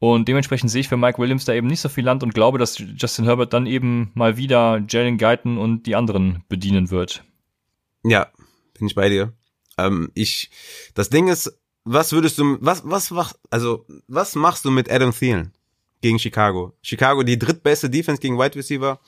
Und 0.00 0.26
dementsprechend 0.26 0.72
sehe 0.72 0.80
ich 0.80 0.88
für 0.88 0.96
Mike 0.96 1.18
Williams 1.18 1.44
da 1.44 1.52
eben 1.52 1.68
nicht 1.68 1.80
so 1.80 1.88
viel 1.88 2.04
Land 2.04 2.24
und 2.24 2.34
glaube, 2.34 2.58
dass 2.58 2.76
Justin 2.76 3.26
Herbert 3.26 3.52
dann 3.52 3.66
eben 3.66 4.10
mal 4.14 4.36
wieder 4.36 4.82
Jalen 4.88 5.16
Guyton 5.16 5.58
und 5.58 5.86
die 5.86 5.94
anderen 5.94 6.42
bedienen 6.48 6.90
wird. 6.90 7.22
Ja, 8.02 8.26
bin 8.82 8.88
ich 8.88 8.94
bei 8.94 9.08
dir. 9.08 9.32
Ähm, 9.78 10.10
ich, 10.14 10.50
das 10.94 11.08
Ding 11.08 11.28
ist, 11.28 11.58
was 11.84 12.12
würdest 12.12 12.38
du, 12.38 12.58
was, 12.60 12.82
was, 12.84 13.14
was, 13.14 13.38
also, 13.50 13.86
was 14.06 14.34
machst 14.34 14.64
du 14.64 14.70
mit 14.70 14.90
Adam 14.90 15.12
Thielen? 15.12 15.52
gegen 16.02 16.18
Chicago. 16.18 16.74
Chicago 16.82 17.22
die 17.22 17.38
drittbeste 17.38 17.88
Defense 17.88 18.20
gegen 18.20 18.38
Wide 18.38 18.56
Receiver. 18.56 19.00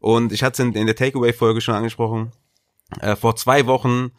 Und 0.00 0.32
ich 0.32 0.42
hatte 0.42 0.62
es 0.62 0.74
in, 0.74 0.86
der 0.86 0.96
Takeaway-Folge 0.96 1.60
schon 1.62 1.76
angesprochen. 1.76 2.32
Äh, 3.00 3.16
vor 3.16 3.36
zwei 3.36 3.66
Wochen 3.66 4.10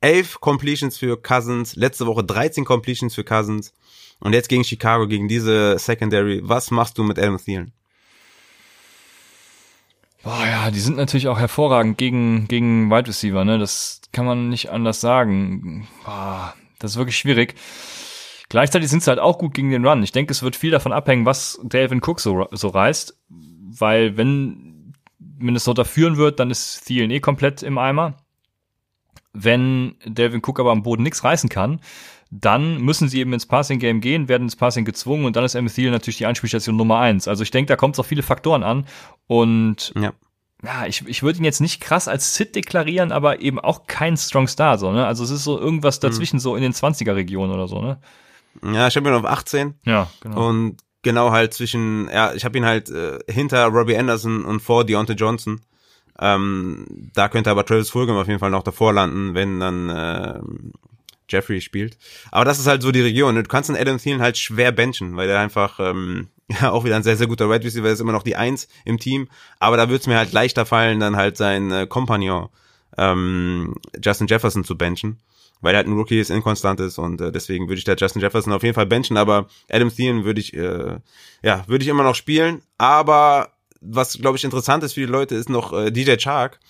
elf 0.00 0.40
Completions 0.40 0.98
für 0.98 1.20
Cousins, 1.20 1.76
letzte 1.76 2.06
Woche 2.06 2.24
13 2.24 2.64
Completions 2.64 3.14
für 3.14 3.24
Cousins. 3.24 3.72
Und 4.20 4.32
jetzt 4.32 4.48
gegen 4.48 4.64
Chicago, 4.64 5.06
gegen 5.06 5.28
diese 5.28 5.78
Secondary. 5.78 6.40
Was 6.42 6.70
machst 6.70 6.98
du 6.98 7.04
mit 7.04 7.18
Adam 7.18 7.38
Thielen? 7.38 7.72
Boah, 10.28 10.46
ja, 10.46 10.70
die 10.70 10.80
sind 10.80 10.98
natürlich 10.98 11.26
auch 11.28 11.38
hervorragend 11.38 11.96
gegen, 11.96 12.48
gegen 12.48 12.90
Wide 12.90 13.08
Receiver, 13.08 13.46
ne? 13.46 13.58
Das 13.58 14.02
kann 14.12 14.26
man 14.26 14.50
nicht 14.50 14.68
anders 14.68 15.00
sagen. 15.00 15.88
Boah, 16.04 16.52
das 16.78 16.90
ist 16.90 16.96
wirklich 16.98 17.16
schwierig. 17.16 17.54
Gleichzeitig 18.50 18.90
sind 18.90 19.02
sie 19.02 19.08
halt 19.08 19.20
auch 19.20 19.38
gut 19.38 19.54
gegen 19.54 19.70
den 19.70 19.86
Run. 19.86 20.02
Ich 20.02 20.12
denke, 20.12 20.32
es 20.32 20.42
wird 20.42 20.54
viel 20.54 20.70
davon 20.70 20.92
abhängen, 20.92 21.24
was 21.24 21.58
Dalvin 21.62 22.02
Cook 22.04 22.20
so, 22.20 22.46
so 22.50 22.68
reißt. 22.68 23.18
Weil 23.30 24.18
wenn 24.18 24.92
Minnesota 25.18 25.84
führen 25.84 26.18
wird, 26.18 26.40
dann 26.40 26.50
ist 26.50 26.84
Thielen 26.84 27.10
eh 27.10 27.20
komplett 27.20 27.62
im 27.62 27.78
Eimer. 27.78 28.18
Wenn 29.32 29.94
Dalvin 30.04 30.42
Cook 30.44 30.60
aber 30.60 30.72
am 30.72 30.82
Boden 30.82 31.04
nichts 31.04 31.24
reißen 31.24 31.48
kann, 31.48 31.80
dann 32.30 32.78
müssen 32.80 33.08
sie 33.08 33.20
eben 33.20 33.32
ins 33.32 33.46
Passing 33.46 33.78
Game 33.78 34.00
gehen, 34.00 34.28
werden 34.28 34.44
ins 34.44 34.56
Passing 34.56 34.84
gezwungen 34.84 35.24
und 35.24 35.36
dann 35.36 35.44
ist 35.44 35.54
Emmett 35.54 35.74
Thielen 35.74 35.92
natürlich 35.92 36.18
die 36.18 36.26
Anspielstation 36.26 36.76
Nummer 36.76 36.98
eins. 36.98 37.26
Also 37.26 37.42
ich 37.42 37.50
denke, 37.50 37.68
da 37.68 37.76
kommt 37.76 37.94
es 37.94 38.00
auf 38.00 38.06
viele 38.06 38.22
Faktoren 38.22 38.62
an 38.62 38.86
und 39.26 39.92
ja. 39.96 40.12
Ja, 40.64 40.86
ich, 40.86 41.06
ich 41.06 41.22
würde 41.22 41.38
ihn 41.38 41.44
jetzt 41.44 41.60
nicht 41.60 41.80
krass 41.80 42.08
als 42.08 42.34
Sit 42.34 42.56
deklarieren, 42.56 43.12
aber 43.12 43.40
eben 43.40 43.60
auch 43.60 43.86
kein 43.86 44.16
Strong 44.16 44.48
Star, 44.48 44.76
so, 44.76 44.90
ne? 44.90 45.06
Also 45.06 45.22
es 45.22 45.30
ist 45.30 45.44
so 45.44 45.56
irgendwas 45.56 46.00
dazwischen, 46.00 46.36
mhm. 46.36 46.40
so 46.40 46.56
in 46.56 46.62
den 46.62 46.72
20er-Regionen 46.72 47.54
oder 47.54 47.68
so, 47.68 47.80
ne? 47.80 48.00
Ja, 48.64 48.88
ich 48.88 48.96
habe 48.96 49.08
ihn 49.08 49.14
auf 49.14 49.24
18. 49.24 49.74
Ja, 49.84 50.10
genau. 50.20 50.48
Und 50.48 50.78
genau 51.02 51.30
halt 51.30 51.54
zwischen, 51.54 52.08
ja, 52.12 52.34
ich 52.34 52.44
habe 52.44 52.58
ihn 52.58 52.64
halt 52.64 52.90
äh, 52.90 53.20
hinter 53.28 53.66
Robbie 53.66 53.96
Anderson 53.96 54.44
und 54.44 54.60
vor 54.60 54.84
Deontay 54.84 55.14
Johnson. 55.14 55.60
Ähm, 56.18 56.86
da 57.14 57.28
könnte 57.28 57.50
aber 57.50 57.64
Travis 57.64 57.90
Fulgham 57.90 58.16
auf 58.16 58.26
jeden 58.26 58.40
Fall 58.40 58.50
noch 58.50 58.64
davor 58.64 58.92
landen, 58.92 59.34
wenn 59.34 59.60
dann 59.60 59.88
äh, 59.90 60.40
Jeffrey 61.28 61.60
spielt. 61.60 61.98
Aber 62.30 62.44
das 62.44 62.58
ist 62.58 62.66
halt 62.66 62.82
so 62.82 62.92
die 62.92 63.00
Region. 63.00 63.34
Du 63.34 63.42
kannst 63.44 63.70
einen 63.70 63.78
Adam 63.78 63.98
Thielen 63.98 64.22
halt 64.22 64.38
schwer 64.38 64.72
benchen, 64.72 65.16
weil 65.16 65.28
der 65.28 65.40
einfach 65.40 65.78
ähm, 65.80 66.28
ja 66.48 66.70
auch 66.70 66.84
wieder 66.84 66.96
ein 66.96 67.02
sehr, 67.02 67.16
sehr 67.16 67.26
guter 67.26 67.48
Red 67.48 67.64
Receiver 67.64 67.88
ist, 67.88 68.00
immer 68.00 68.12
noch 68.12 68.22
die 68.22 68.36
Eins 68.36 68.68
im 68.84 68.98
Team. 68.98 69.28
Aber 69.58 69.76
da 69.76 69.88
würde 69.88 70.00
es 70.00 70.06
mir 70.06 70.16
halt 70.16 70.32
leichter 70.32 70.66
fallen, 70.66 71.00
dann 71.00 71.16
halt 71.16 71.36
sein 71.36 71.70
äh, 71.70 71.86
Kompagnon 71.86 72.48
ähm, 72.96 73.74
Justin 74.02 74.26
Jefferson 74.26 74.64
zu 74.64 74.76
benchen. 74.76 75.18
Weil 75.60 75.74
er 75.74 75.78
halt 75.78 75.88
ein 75.88 75.94
Rookie 75.94 76.20
ist, 76.20 76.30
inkonstant 76.30 76.78
ist 76.78 76.98
und 76.98 77.20
äh, 77.20 77.32
deswegen 77.32 77.68
würde 77.68 77.78
ich 77.78 77.84
da 77.84 77.94
Justin 77.96 78.22
Jefferson 78.22 78.52
auf 78.52 78.62
jeden 78.62 78.76
Fall 78.76 78.86
benchen, 78.86 79.16
aber 79.16 79.48
Adam 79.68 79.92
Thielen 79.92 80.24
würde 80.24 80.40
ich, 80.40 80.54
äh, 80.54 80.98
ja, 81.42 81.64
würde 81.66 81.82
ich 81.82 81.88
immer 81.88 82.04
noch 82.04 82.14
spielen. 82.14 82.62
Aber 82.78 83.54
was, 83.80 84.18
glaube 84.18 84.36
ich, 84.36 84.44
interessant 84.44 84.84
ist 84.84 84.92
für 84.92 85.00
die 85.00 85.06
Leute, 85.06 85.34
ist 85.34 85.48
noch 85.48 85.72
äh, 85.72 85.90
DJ 85.90 86.16
Chark 86.16 86.60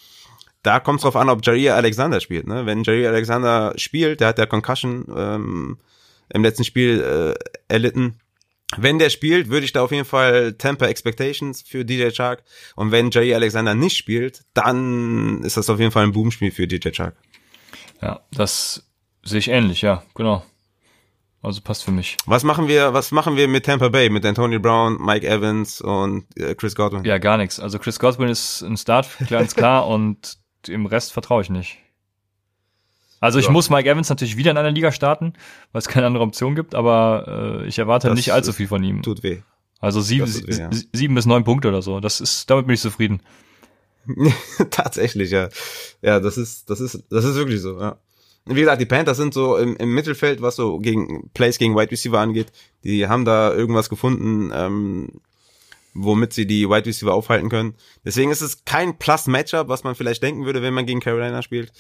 da 0.63 0.81
kommt 0.81 0.99
es 0.99 1.03
drauf 1.03 1.17
an, 1.17 1.29
ob 1.29 1.45
Jair 1.45 1.77
Alexander 1.77 2.21
spielt. 2.21 2.47
Ne? 2.47 2.67
Wenn 2.67 2.83
Jair 2.83 3.11
Alexander 3.11 3.73
spielt, 3.77 4.21
der 4.21 4.29
hat 4.29 4.39
ja 4.39 4.47
Concussion 4.47 5.07
ähm, 5.15 5.79
im 6.31 6.43
letzten 6.43 6.65
Spiel 6.65 7.01
äh, 7.01 7.73
erlitten. 7.73 8.19
Wenn 8.77 8.99
der 8.99 9.09
spielt, 9.09 9.49
würde 9.49 9.65
ich 9.65 9.73
da 9.73 9.83
auf 9.83 9.93
jeden 9.93 10.05
Fall 10.05 10.53
temper 10.53 10.89
Expectations 10.89 11.63
für 11.63 11.85
DJ 11.85 12.11
Chark. 12.11 12.43
Und 12.77 12.91
wenn 12.91 13.11
Jair 13.11 13.37
Alexander 13.37 13.75
nicht 13.75 13.97
spielt, 13.97 14.43
dann 14.53 15.43
ist 15.43 15.57
das 15.57 15.71
auf 15.71 15.79
jeden 15.79 15.93
Fall 15.93 16.05
ein 16.05 16.13
Boomspiel 16.13 16.51
für 16.51 16.67
DJ 16.67 16.91
Chark. 16.91 17.17
Ja, 18.03 18.21
das 18.31 18.85
sehe 19.25 19.39
ich 19.39 19.49
ähnlich, 19.49 19.83
ja, 19.83 20.03
genau. 20.15 20.45
Also 21.41 21.61
passt 21.61 21.85
für 21.85 21.93
mich. 21.93 22.17
Was 22.27 22.43
machen 22.43 22.69
wir, 22.69 22.93
was 22.93 23.13
machen 23.13 23.37
wir 23.37 23.47
mit 23.49 23.65
Tampa 23.65 23.89
Bay, 23.89 24.11
mit 24.11 24.27
Antonio 24.27 24.59
Brown, 24.59 24.99
Mike 25.01 25.27
Evans 25.27 25.81
und 25.81 26.27
äh, 26.37 26.55
Chris 26.55 26.75
Godwin? 26.75 27.05
Ja, 27.05 27.19
gar 27.19 27.37
nichts. 27.37 27.61
Also 27.61 27.79
Chris 27.79 27.99
Godwin 27.99 28.29
ist 28.29 28.63
ein 28.63 28.77
Start, 28.77 29.09
ganz 29.31 29.55
klar, 29.55 29.87
und 29.89 30.37
dem 30.69 30.87
Rest 30.87 31.13
vertraue 31.13 31.43
ich 31.43 31.51
nicht. 31.51 31.79
Also 33.21 33.39
ich 33.39 33.47
ja. 33.47 33.51
muss 33.51 33.69
Mike 33.69 33.89
Evans 33.89 34.09
natürlich 34.09 34.37
wieder 34.37 34.51
in 34.53 34.57
einer 34.57 34.71
Liga 34.71 34.93
starten, 34.93 35.33
weil 35.73 35.81
es 35.81 35.89
keine 35.89 36.07
andere 36.07 36.23
Option 36.23 36.55
gibt, 36.55 36.75
aber 36.75 37.61
äh, 37.63 37.67
ich 37.67 37.79
erwarte 37.79 38.09
das 38.09 38.17
nicht 38.17 38.33
allzu 38.33 38.53
viel 38.53 38.69
von 38.69 38.83
ihm. 38.85 39.03
Tut 39.03 39.23
weh. 39.23 39.41
Also 39.81 40.01
sieben, 40.01 40.27
weh, 40.27 40.55
ja. 40.55 40.71
sieben 40.93 41.15
bis 41.15 41.27
neun 41.27 41.45
Punkte 41.45 41.69
oder 41.69 41.83
so. 41.83 42.01
Das 42.01 42.21
ist, 42.21 42.49
damit 42.49 42.67
bin 42.67 42.75
ich 42.75 42.81
zufrieden. 42.81 43.21
Tatsächlich, 44.71 45.31
ja. 45.31 45.49
Ja, 46.01 46.21
das 46.21 46.39
ist, 46.39 46.71
das 46.71 46.81
ist, 46.81 47.05
das 47.11 47.25
ist 47.25 47.35
wirklich 47.35 47.61
so, 47.61 47.79
ja. 47.81 47.99
Wie 48.47 48.61
gesagt, 48.61 48.81
die 48.81 48.87
Panthers 48.87 49.19
sind 49.19 49.35
so 49.35 49.59
im, 49.59 49.77
im 49.77 49.95
Mittelfeld, 49.95 50.41
was 50.41 50.57
so 50.57 50.79
gegen 50.79 51.29
Plays 51.35 51.59
gegen 51.59 51.77
Wide 51.77 51.91
Receiver 51.91 52.19
angeht. 52.19 52.51
Die 52.83 53.07
haben 53.07 53.27
da 53.27 53.53
irgendwas 53.53 53.91
gefunden, 53.91 54.51
ähm, 54.55 55.21
womit 55.99 56.33
sie 56.33 56.47
die 56.47 56.69
Wide 56.69 56.87
Receiver 56.87 57.13
aufhalten 57.13 57.49
können. 57.49 57.75
Deswegen 58.05 58.31
ist 58.31 58.41
es 58.41 58.65
kein 58.65 58.99
Plus-Matchup, 58.99 59.69
was 59.69 59.85
man 59.85 59.95
vielleicht 59.95 60.23
denken 60.23 60.45
würde, 60.45 60.63
wenn 60.63 60.75
man 60.75 60.87
gegen 60.87 61.01
Carolina 61.01 61.43
spielt. 61.43 61.73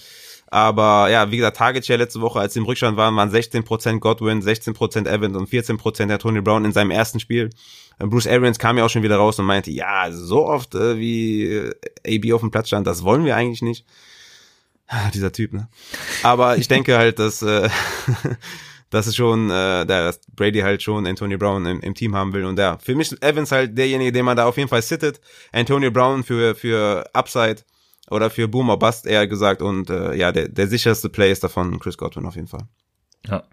Aber 0.51 1.11
ja, 1.11 1.31
wie 1.31 1.37
gesagt, 1.37 1.59
Target 1.59 1.85
Share 1.85 1.99
letzte 1.99 2.21
Woche, 2.21 2.41
als 2.41 2.55
sie 2.55 2.61
im 2.61 2.66
Rückstand 2.66 2.97
waren, 2.97 3.14
waren 3.16 3.31
16% 3.31 3.99
Godwin, 3.99 4.43
16% 4.43 5.07
Evans 5.07 5.37
und 5.37 5.49
14% 5.49 6.07
der 6.07 6.19
Tony 6.19 6.41
Brown 6.41 6.64
in 6.64 6.73
seinem 6.73 6.91
ersten 6.91 7.21
Spiel. 7.21 7.51
Bruce 7.99 8.27
Arians 8.27 8.59
kam 8.59 8.79
ja 8.79 8.85
auch 8.85 8.91
schon 8.91 9.03
wieder 9.03 9.16
raus 9.16 9.39
und 9.39 9.47
meinte, 9.47 9.71
ja, 9.71 10.11
so 10.11 10.47
oft 10.47 10.75
äh, 10.75 10.99
wie 10.99 11.45
äh, 11.45 11.73
AB 12.07 12.33
auf 12.33 12.41
dem 12.41 12.51
Platz 12.51 12.69
stand, 12.69 12.87
das 12.87 13.03
wollen 13.03 13.25
wir 13.25 13.37
eigentlich 13.37 13.62
nicht. 13.62 13.85
Dieser 15.12 15.33
Typ, 15.33 15.53
ne? 15.53 15.69
Aber 16.23 16.57
ich 16.57 16.66
denke 16.66 16.97
halt, 16.97 17.19
dass 17.19 17.43
äh, 17.43 17.69
das 18.91 19.07
ist 19.07 19.16
schon, 19.16 19.51
äh, 19.51 19.84
dass 19.84 20.20
Brady 20.34 20.61
halt 20.61 20.82
schon 20.82 21.07
Antonio 21.07 21.39
Brown 21.39 21.66
im, 21.66 21.80
im 21.80 21.95
Team 21.95 22.14
haben 22.14 22.32
will. 22.32 22.45
Und 22.45 22.59
ja, 22.59 22.78
für 22.78 22.95
mich 22.95 23.12
ist 23.12 23.22
Evans 23.22 23.53
halt 23.53 23.76
derjenige, 23.76 24.12
den 24.12 24.24
man 24.24 24.36
da 24.36 24.47
auf 24.47 24.57
jeden 24.57 24.68
Fall 24.68 24.82
sittet. 24.82 25.20
Antonio 25.53 25.91
Brown 25.91 26.24
für, 26.24 26.55
für 26.55 27.05
Upside 27.12 27.62
oder 28.11 28.30
für 28.30 28.49
Boom 28.49 28.70
or 28.70 28.78
Bust 28.78 29.07
eher 29.07 29.26
gesagt. 29.26 29.62
Und 29.62 29.91
äh, 29.91 30.14
ja, 30.14 30.32
der, 30.32 30.49
der 30.49 30.68
sicherste 30.68 31.09
Play 31.09 31.30
ist 31.30 31.45
davon 31.45 31.78
Chris 31.78 31.99
Godwin 31.99 32.26
auf 32.26 32.36
jeden 32.36 32.49
Fall. 32.49 32.66
Ja. 33.26 33.45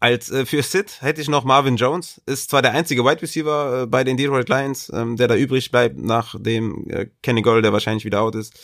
Als 0.00 0.30
äh, 0.30 0.44
für 0.44 0.62
Sid 0.62 1.00
hätte 1.00 1.20
ich 1.20 1.28
noch 1.28 1.44
Marvin 1.44 1.76
Jones, 1.76 2.20
ist 2.26 2.50
zwar 2.50 2.62
der 2.62 2.72
einzige 2.72 3.04
Wide 3.04 3.22
Receiver 3.22 3.82
äh, 3.82 3.86
bei 3.86 4.02
den 4.04 4.16
Detroit 4.16 4.48
Lions, 4.48 4.90
ähm, 4.92 5.16
der 5.16 5.28
da 5.28 5.36
übrig 5.36 5.70
bleibt, 5.70 5.96
nachdem 5.98 6.90
äh, 6.90 7.06
Kenny 7.22 7.42
Gold, 7.42 7.64
der 7.64 7.72
wahrscheinlich 7.72 8.04
wieder 8.04 8.20
out 8.20 8.34
ist. 8.34 8.58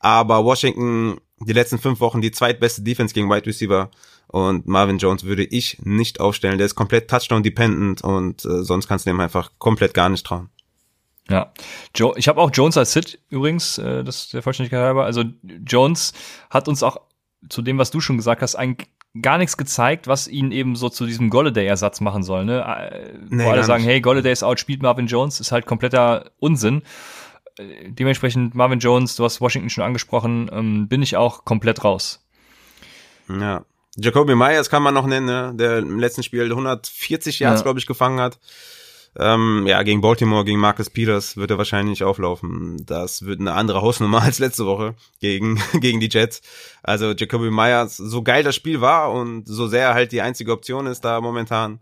Aber 0.00 0.44
Washington 0.44 1.20
die 1.40 1.52
letzten 1.52 1.78
fünf 1.78 2.00
Wochen 2.00 2.20
die 2.20 2.30
zweitbeste 2.30 2.82
Defense 2.82 3.14
gegen 3.14 3.30
Wide 3.30 3.46
Receiver 3.46 3.90
und 4.30 4.66
Marvin 4.66 4.98
Jones 4.98 5.24
würde 5.24 5.44
ich 5.44 5.78
nicht 5.82 6.20
aufstellen. 6.20 6.58
Der 6.58 6.66
ist 6.66 6.76
komplett 6.76 7.08
Touchdown-dependent 7.10 8.02
und 8.02 8.44
äh, 8.44 8.62
sonst 8.62 8.86
kannst 8.86 9.06
du 9.06 9.10
dem 9.10 9.20
einfach 9.20 9.50
komplett 9.58 9.92
gar 9.92 10.08
nicht 10.08 10.24
trauen. 10.24 10.48
Ja, 11.28 11.52
jo 11.96 12.14
ich 12.16 12.28
habe 12.28 12.40
auch 12.40 12.50
Jones 12.52 12.76
als 12.76 12.92
Sit 12.92 13.20
übrigens, 13.28 13.78
äh, 13.78 14.04
das 14.04 14.24
ist 14.24 14.34
der 14.34 14.42
Vollständigkeit 14.42 14.80
halber. 14.80 15.04
Also 15.04 15.24
Jones 15.66 16.12
hat 16.48 16.68
uns 16.68 16.82
auch 16.82 17.00
zu 17.48 17.62
dem, 17.62 17.78
was 17.78 17.90
du 17.90 18.00
schon 18.00 18.16
gesagt 18.16 18.42
hast, 18.42 18.54
eigentlich 18.54 18.88
gar 19.20 19.38
nichts 19.38 19.56
gezeigt, 19.56 20.06
was 20.06 20.28
ihn 20.28 20.52
eben 20.52 20.76
so 20.76 20.88
zu 20.88 21.06
diesem 21.06 21.30
Golladay-Ersatz 21.30 22.00
machen 22.00 22.22
soll. 22.22 22.44
Ne? 22.44 22.60
Äh, 22.62 23.18
nee, 23.28 23.44
Wo 23.44 23.50
alle 23.50 23.64
sagen, 23.64 23.82
hey, 23.82 24.00
Golladay 24.00 24.32
ist 24.32 24.44
out, 24.44 24.60
spielt 24.60 24.82
Marvin 24.82 25.06
Jones, 25.06 25.40
ist 25.40 25.50
halt 25.50 25.66
kompletter 25.66 26.30
Unsinn. 26.38 26.82
Äh, 27.58 27.90
dementsprechend 27.90 28.54
Marvin 28.54 28.78
Jones, 28.78 29.16
du 29.16 29.24
hast 29.24 29.40
Washington 29.40 29.70
schon 29.70 29.84
angesprochen, 29.84 30.48
ähm, 30.52 30.88
bin 30.88 31.02
ich 31.02 31.16
auch 31.16 31.44
komplett 31.44 31.82
raus. 31.82 32.24
Ja, 33.28 33.64
Jacoby 33.96 34.34
Myers 34.34 34.70
kann 34.70 34.82
man 34.82 34.94
noch 34.94 35.06
nennen, 35.06 35.26
ne? 35.26 35.52
der 35.54 35.78
im 35.78 35.98
letzten 35.98 36.22
Spiel 36.22 36.44
140 36.44 37.40
Yards, 37.40 37.60
ja. 37.60 37.62
glaube 37.62 37.78
ich, 37.78 37.86
gefangen 37.86 38.20
hat. 38.20 38.38
Ähm, 39.18 39.64
ja, 39.66 39.82
gegen 39.82 40.00
Baltimore, 40.00 40.44
gegen 40.44 40.60
Marcus 40.60 40.88
Peters 40.88 41.36
wird 41.36 41.50
er 41.50 41.58
wahrscheinlich 41.58 42.04
auflaufen. 42.04 42.84
Das 42.86 43.24
wird 43.24 43.40
eine 43.40 43.54
andere 43.54 43.82
Hausnummer 43.82 44.22
als 44.22 44.38
letzte 44.38 44.66
Woche 44.66 44.94
gegen, 45.20 45.60
gegen 45.80 45.98
die 46.00 46.08
Jets. 46.08 46.42
Also 46.82 47.12
Jacoby 47.12 47.50
Myers, 47.50 47.96
so 47.96 48.22
geil 48.22 48.44
das 48.44 48.54
Spiel 48.54 48.80
war 48.80 49.12
und 49.12 49.48
so 49.48 49.66
sehr 49.66 49.94
halt 49.94 50.12
die 50.12 50.22
einzige 50.22 50.52
Option 50.52 50.86
ist 50.86 51.00
da 51.00 51.20
momentan, 51.20 51.80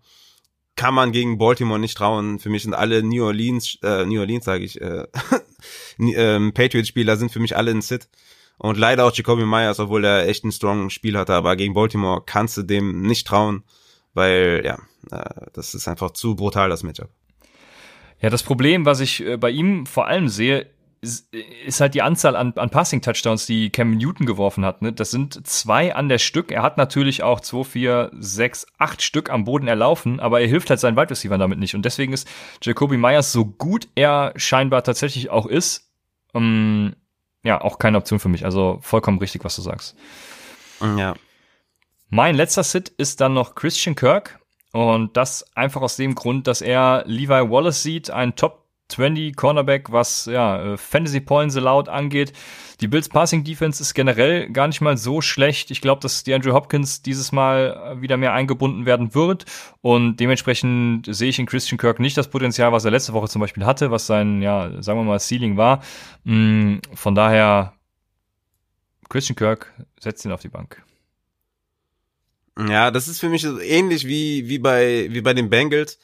kann 0.75 0.95
man 0.95 1.13
gegen 1.13 1.39
Baltimore 1.39 1.79
nicht 1.79 1.99
trauen. 1.99 2.39
Für 2.39 2.49
mich 2.49 2.63
sind 2.63 2.73
alle 2.73 3.03
New 3.03 3.25
Orleans, 3.25 3.79
äh, 3.83 4.07
New 4.07 4.21
Orleans 4.21 4.47
sage 4.47 4.65
ich, 4.65 4.81
äh, 4.81 5.07
ähm, 5.99 6.55
Patriots-Spieler 6.55 7.17
sind 7.19 7.31
für 7.31 7.41
mich 7.41 7.57
alle 7.57 7.73
ein 7.73 7.83
Sit. 7.83 8.09
Und 8.59 8.77
leider 8.77 9.07
auch 9.07 9.15
Jacoby 9.15 9.45
Myers, 9.45 9.79
obwohl 9.79 10.05
er 10.05 10.27
echt 10.27 10.45
ein 10.45 10.53
strong 10.53 10.91
Spiel 10.91 11.17
hatte, 11.17 11.35
aber 11.35 11.57
gegen 11.57 11.75
Baltimore 11.75 12.23
kannst 12.27 12.57
du 12.57 12.63
dem 12.63 13.03
nicht 13.03 13.27
trauen, 13.27 13.63
weil 14.15 14.63
ja, 14.65 14.79
äh, 15.13 15.47
das 15.53 15.75
ist 15.75 15.87
einfach 15.87 16.11
zu 16.11 16.35
brutal, 16.35 16.69
das 16.69 16.83
Matchup. 16.83 17.09
Ja, 18.21 18.31
das 18.31 18.43
Problem, 18.43 18.85
was 18.85 18.99
ich 19.01 19.25
äh, 19.25 19.37
bei 19.37 19.51
ihm 19.51 19.87
vor 19.87 20.09
allem 20.09 20.29
sehe, 20.29 20.67
ist, 21.01 21.33
ist 21.33 21.81
halt 21.81 21.95
die 21.95 22.03
Anzahl 22.03 22.35
an, 22.35 22.53
an 22.57 22.71
Passing-Touchdowns, 22.71 23.47
die 23.47 23.71
Cam 23.71 23.97
Newton 23.97 24.27
geworfen 24.27 24.65
hat. 24.65 24.83
Ne? 24.83 24.93
Das 24.93 25.13
sind 25.13 25.47
zwei 25.47 25.95
an 25.95 26.09
der 26.09 26.19
Stück. 26.19 26.51
Er 26.51 26.63
hat 26.63 26.77
natürlich 26.77 27.23
auch 27.23 27.41
zwei, 27.41 27.63
vier, 27.63 28.11
sechs, 28.19 28.67
acht 28.79 29.03
Stück 29.03 29.31
am 29.31 29.45
Boden 29.45 29.69
erlaufen, 29.69 30.19
aber 30.19 30.41
er 30.41 30.49
hilft 30.49 30.71
halt 30.71 30.81
seinen 30.81 30.97
Wide 30.97 31.11
Receiver 31.11 31.39
damit 31.39 31.61
nicht. 31.61 31.77
Und 31.77 31.85
deswegen 31.85 32.13
ist 32.13 32.29
Jacoby 32.63 32.97
Myers, 32.97 33.31
so 33.31 33.45
gut 33.45 33.87
er 33.95 34.33
scheinbar 34.35 34.83
tatsächlich 34.83 35.31
auch 35.31 35.47
ist, 35.47 35.93
ähm, 36.35 36.97
ja, 37.43 37.61
auch 37.61 37.79
keine 37.79 37.99
Option 37.99 38.19
für 38.19 38.29
mich. 38.29 38.45
Also 38.45 38.79
vollkommen 38.83 39.19
richtig, 39.19 39.45
was 39.45 39.57
du 39.57 39.63
sagst. 39.63 39.97
Ja. 40.81 41.15
Mein 42.09 42.35
letzter 42.35 42.63
Sit 42.63 42.89
ist 42.89 43.21
dann 43.21 43.35
noch 43.35 43.55
Christian 43.55 43.95
Kirk. 43.95 44.41
Und 44.73 45.17
das 45.17 45.45
einfach 45.57 45.81
aus 45.81 45.97
dem 45.97 46.15
Grund, 46.15 46.47
dass 46.47 46.61
er 46.61 47.03
Levi 47.07 47.51
Wallace 47.51 47.83
sieht, 47.83 48.11
ein 48.11 48.37
Top 48.37 48.68
20 48.89 49.37
Cornerback, 49.37 49.93
was 49.93 50.27
ja, 50.27 50.75
äh, 50.75 50.77
Fantasy 50.77 51.21
Points 51.21 51.57
allowed 51.57 51.89
angeht. 51.89 52.33
Die 52.81 52.89
Bills 52.89 53.09
Passing 53.09 53.45
Defense 53.45 53.83
ist 53.83 53.95
generell 53.95 54.51
gar 54.51 54.67
nicht 54.67 54.81
mal 54.81 54.97
so 54.97 55.21
schlecht. 55.21 55.71
Ich 55.71 55.81
glaube, 55.81 56.01
dass 56.01 56.25
die 56.25 56.33
Andrew 56.33 56.53
Hopkins 56.53 57.03
dieses 57.03 57.33
Mal 57.33 57.97
äh, 57.99 58.01
wieder 58.01 58.17
mehr 58.17 58.33
eingebunden 58.33 58.87
werden 58.87 59.15
wird. 59.15 59.45
Und 59.83 60.17
dementsprechend 60.17 61.07
sehe 61.15 61.29
ich 61.29 61.39
in 61.39 61.47
Christian 61.47 61.79
Kirk 61.79 62.01
nicht 62.01 62.17
das 62.17 62.29
Potenzial, 62.29 62.73
was 62.73 62.85
er 62.85 62.91
letzte 62.91 63.13
Woche 63.13 63.29
zum 63.29 63.41
Beispiel 63.41 63.67
hatte, 63.67 63.91
was 63.91 64.07
sein, 64.07 64.41
ja, 64.43 64.71
sagen 64.83 64.99
wir 64.99 65.05
mal, 65.05 65.21
Ceiling 65.21 65.57
war. 65.57 65.83
Mm, 66.25 66.77
von 66.95 67.15
daher, 67.15 67.75
Christian 69.09 69.37
Kirk 69.37 69.73
setzt 70.01 70.25
ihn 70.25 70.33
auf 70.33 70.41
die 70.41 70.49
Bank. 70.49 70.83
Ja, 72.59 72.91
das 72.91 73.07
ist 73.07 73.21
für 73.21 73.29
mich 73.29 73.45
ähnlich 73.45 74.07
wie, 74.07 74.49
wie 74.49 74.59
bei, 74.59 75.09
wie 75.11 75.21
bei 75.21 75.35
den 75.35 75.49
Bengals 75.51 75.99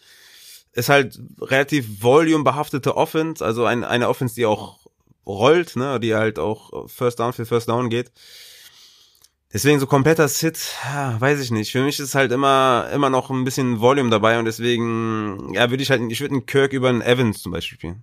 ist 0.75 0.89
halt 0.89 1.20
relativ 1.41 2.03
volumebehaftete 2.03 2.97
Offense, 2.97 3.45
also 3.45 3.64
ein, 3.64 3.85
eine 3.85 4.09
Offense, 4.09 4.35
die 4.35 4.47
auch 4.47 4.79
rollt, 5.27 5.77
ne, 5.77 6.01
die 6.01 6.14
halt 6.14 6.39
auch 6.39 6.89
First 6.89 7.20
Down 7.20 7.33
für 7.33 7.47
First 7.47 7.68
Down 7.68 7.89
geht. 7.89 8.12
Deswegen 9.53 9.79
so 9.79 9.87
kompletter 9.87 10.27
Sit, 10.27 10.59
weiß 11.18 11.41
ich 11.41 11.53
nicht. 11.53 11.70
Für 11.70 11.85
mich 11.85 12.01
ist 12.01 12.16
halt 12.16 12.33
immer 12.33 12.89
immer 12.93 13.09
noch 13.09 13.31
ein 13.31 13.45
bisschen 13.45 13.81
Volume 13.81 14.11
dabei 14.11 14.39
und 14.41 14.47
deswegen 14.47 15.55
ja 15.55 15.70
würde 15.70 15.83
ich 15.83 15.91
halt 15.91 16.03
ich 16.11 16.20
würde 16.20 16.35
einen 16.35 16.47
Kirk 16.47 16.72
über 16.72 16.89
einen 16.89 17.03
Evans 17.03 17.41
zum 17.41 17.53
Beispiel 17.53 17.79
spielen. 17.79 18.03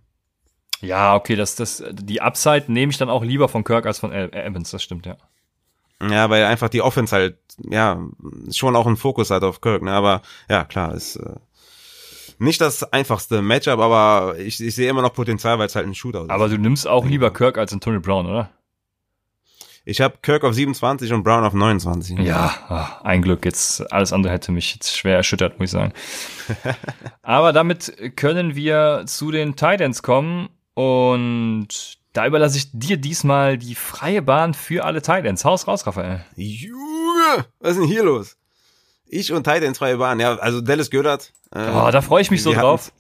Ja, 0.80 1.14
okay, 1.16 1.36
das 1.36 1.56
das 1.56 1.84
die 1.92 2.22
Upside 2.22 2.72
nehme 2.72 2.92
ich 2.92 2.98
dann 2.98 3.10
auch 3.10 3.24
lieber 3.24 3.50
von 3.50 3.66
Kirk 3.66 3.86
als 3.86 4.00
von 4.00 4.14
Evans, 4.14 4.72
das 4.72 4.82
stimmt 4.82 5.06
ja. 5.06 5.18
Ja, 6.02 6.30
weil 6.30 6.46
einfach 6.46 6.70
die 6.70 6.82
Offense 6.82 7.14
halt 7.14 7.38
ja 7.70 8.02
schon 8.52 8.78
auch 8.78 8.88
einen 8.88 8.98
Fokus 8.98 9.30
hat 9.30 9.44
auf 9.44 9.60
Kirk, 9.60 9.84
ne, 9.84 9.92
aber 9.92 10.22
ja 10.50 10.64
klar 10.64 10.96
ist 10.96 11.18
äh, 11.18 11.36
nicht 12.42 12.60
das 12.60 12.84
einfachste 12.92 13.42
Matchup, 13.42 13.80
aber 13.80 14.36
ich, 14.40 14.60
ich 14.60 14.76
sehe 14.76 14.90
immer 14.90 15.02
noch 15.02 15.14
Potenzial, 15.14 15.60
weil 15.60 15.68
es 15.68 15.76
halt 15.76 15.86
ein 15.86 15.96
Shootout 15.96 16.24
ist. 16.24 16.30
Aber 16.30 16.50
du 16.50 16.58
nimmst 16.58 16.88
auch 16.88 17.06
lieber 17.06 17.32
Kirk 17.32 17.58
als 17.58 17.72
Antonio 17.72 18.00
Brown, 18.00 18.26
oder? 18.26 18.50
Ich 19.84 20.00
habe 20.00 20.16
Kirk 20.22 20.44
auf 20.44 20.54
27 20.54 21.12
und 21.12 21.24
Brown 21.24 21.44
auf 21.44 21.54
29. 21.54 22.20
Ja, 22.20 22.54
ach, 22.68 23.02
ein 23.02 23.22
Glück. 23.22 23.46
Jetzt 23.46 23.92
alles 23.92 24.14
andere 24.14 24.32
hätte 24.32 24.52
mich 24.52 24.74
jetzt 24.74 24.96
schwer 24.96 25.16
erschüttert, 25.16 25.60
muss 25.60 25.70
ich 25.70 25.72
sagen. 25.72 25.94
Aber 27.24 27.52
damit 27.52 28.16
können 28.16 28.56
wir 28.56 29.04
zu 29.08 29.32
den 29.32 29.56
Titans 29.56 30.04
kommen 30.04 30.50
und 30.76 31.98
da 32.14 32.28
überlasse 32.28 32.58
ich 32.58 32.70
dir 32.74 32.98
diesmal 32.98 33.58
die 33.58 33.76
freie 33.76 34.22
Bahn 34.22 34.54
für 34.54 34.84
alle 34.86 35.02
Titans. 35.02 35.46
Haus 35.46 35.68
raus, 35.68 35.88
Raphael. 35.88 36.26
Junge, 36.36 37.46
was 37.60 37.72
ist 37.72 37.80
denn 37.80 37.88
hier 37.88 38.04
los? 38.04 38.38
Ich 39.12 39.32
und 39.32 39.44
Titans 39.44 39.78
freie 39.78 39.98
Bahn. 39.98 40.20
Ja, 40.20 40.36
also 40.38 40.62
Dallas 40.62 40.90
Gödert 40.90 41.32
äh, 41.54 41.70
oh, 41.70 41.92
da 41.92 42.02
freue 42.02 42.22
ich 42.22 42.32
mich 42.32 42.44
so 42.44 42.54
drauf. 42.54 42.92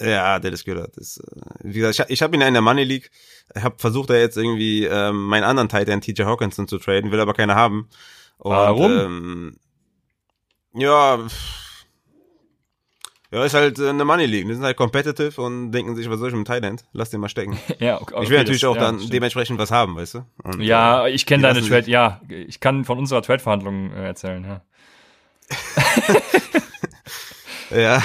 Ja, 0.00 0.38
Dallas 0.38 0.64
Goddard 0.64 0.96
ist, 0.96 1.18
äh, 1.18 1.40
wie 1.62 1.80
gesagt, 1.80 2.08
ich, 2.08 2.14
ich 2.14 2.22
habe 2.22 2.34
ihn 2.34 2.40
in 2.40 2.54
der 2.54 2.62
Money 2.62 2.84
League, 2.84 3.10
habe 3.54 3.74
versucht, 3.78 4.08
da 4.08 4.14
jetzt 4.14 4.38
irgendwie 4.38 4.84
ähm, 4.84 5.26
meinen 5.26 5.44
anderen 5.44 5.68
Titan 5.68 6.00
TJ 6.00 6.22
Hawkinson 6.22 6.66
zu 6.66 6.78
traden, 6.78 7.12
will 7.12 7.20
aber 7.20 7.34
keiner 7.34 7.54
haben. 7.54 7.90
Und, 8.38 8.52
Warum? 8.52 8.92
Ähm, 8.92 9.56
ja, 10.72 11.18
ja, 13.30 13.44
ist 13.44 13.54
halt 13.54 13.78
äh, 13.78 13.90
eine 13.90 14.06
Money 14.06 14.24
League. 14.24 14.48
Die 14.48 14.54
sind 14.54 14.64
halt 14.64 14.76
competitive 14.76 15.40
und 15.40 15.70
denken 15.70 15.94
sich, 15.94 16.08
was 16.08 16.18
soll 16.18 16.28
ich 16.28 16.34
mit 16.34 16.48
dem 16.48 16.52
Titan? 16.52 16.80
Lass 16.92 17.10
den 17.10 17.20
mal 17.20 17.28
stecken. 17.28 17.58
ja, 17.78 18.00
okay, 18.00 18.22
ich 18.22 18.30
will 18.30 18.38
natürlich 18.38 18.62
das, 18.62 18.70
auch 18.70 18.76
ja, 18.76 18.82
dann 18.82 18.96
stimmt. 18.96 19.12
dementsprechend 19.12 19.58
was 19.58 19.70
haben, 19.70 19.96
weißt 19.96 20.14
du? 20.14 20.26
Und, 20.42 20.62
ja, 20.62 21.06
äh, 21.06 21.10
ich 21.10 21.26
kenne 21.26 21.42
deine 21.42 21.60
Trade, 21.60 21.90
ja, 21.90 22.22
ich 22.28 22.58
kann 22.60 22.86
von 22.86 22.98
unserer 22.98 23.20
Trade-Verhandlung 23.20 23.92
äh, 23.92 24.06
erzählen, 24.06 24.42
ja. 24.44 24.62
Ja. 27.70 28.02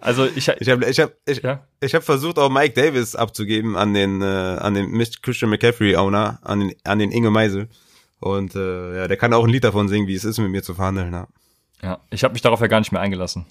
Also 0.00 0.24
ich 0.24 0.48
ich 0.48 0.68
habe 0.68 0.88
ich 0.88 1.00
hab, 1.00 1.12
ich, 1.26 1.42
ja? 1.42 1.66
ich 1.80 1.94
hab 1.94 2.04
versucht 2.04 2.38
auch 2.38 2.48
Mike 2.48 2.80
Davis 2.80 3.16
abzugeben 3.16 3.76
an 3.76 3.92
den 3.92 4.22
äh, 4.22 4.24
an 4.24 4.74
den 4.74 4.96
Christian 5.22 5.50
McCaffrey 5.50 5.96
Owner, 5.96 6.38
an 6.42 6.60
den 6.60 6.74
an 6.84 6.98
den 7.00 7.10
Inge 7.10 7.30
Meisel 7.30 7.68
und 8.20 8.54
äh, 8.54 8.96
ja, 8.96 9.08
der 9.08 9.16
kann 9.16 9.32
auch 9.32 9.44
ein 9.44 9.50
Lied 9.50 9.64
davon 9.64 9.88
singen, 9.88 10.06
wie 10.06 10.14
es 10.14 10.24
ist 10.24 10.38
mit 10.38 10.50
mir 10.50 10.62
zu 10.62 10.74
verhandeln, 10.74 11.12
ja. 11.12 11.26
Ja, 11.82 12.00
ich 12.10 12.24
habe 12.24 12.32
mich 12.32 12.42
darauf 12.42 12.60
ja 12.60 12.66
gar 12.66 12.80
nicht 12.80 12.92
mehr 12.92 13.00
eingelassen. 13.00 13.46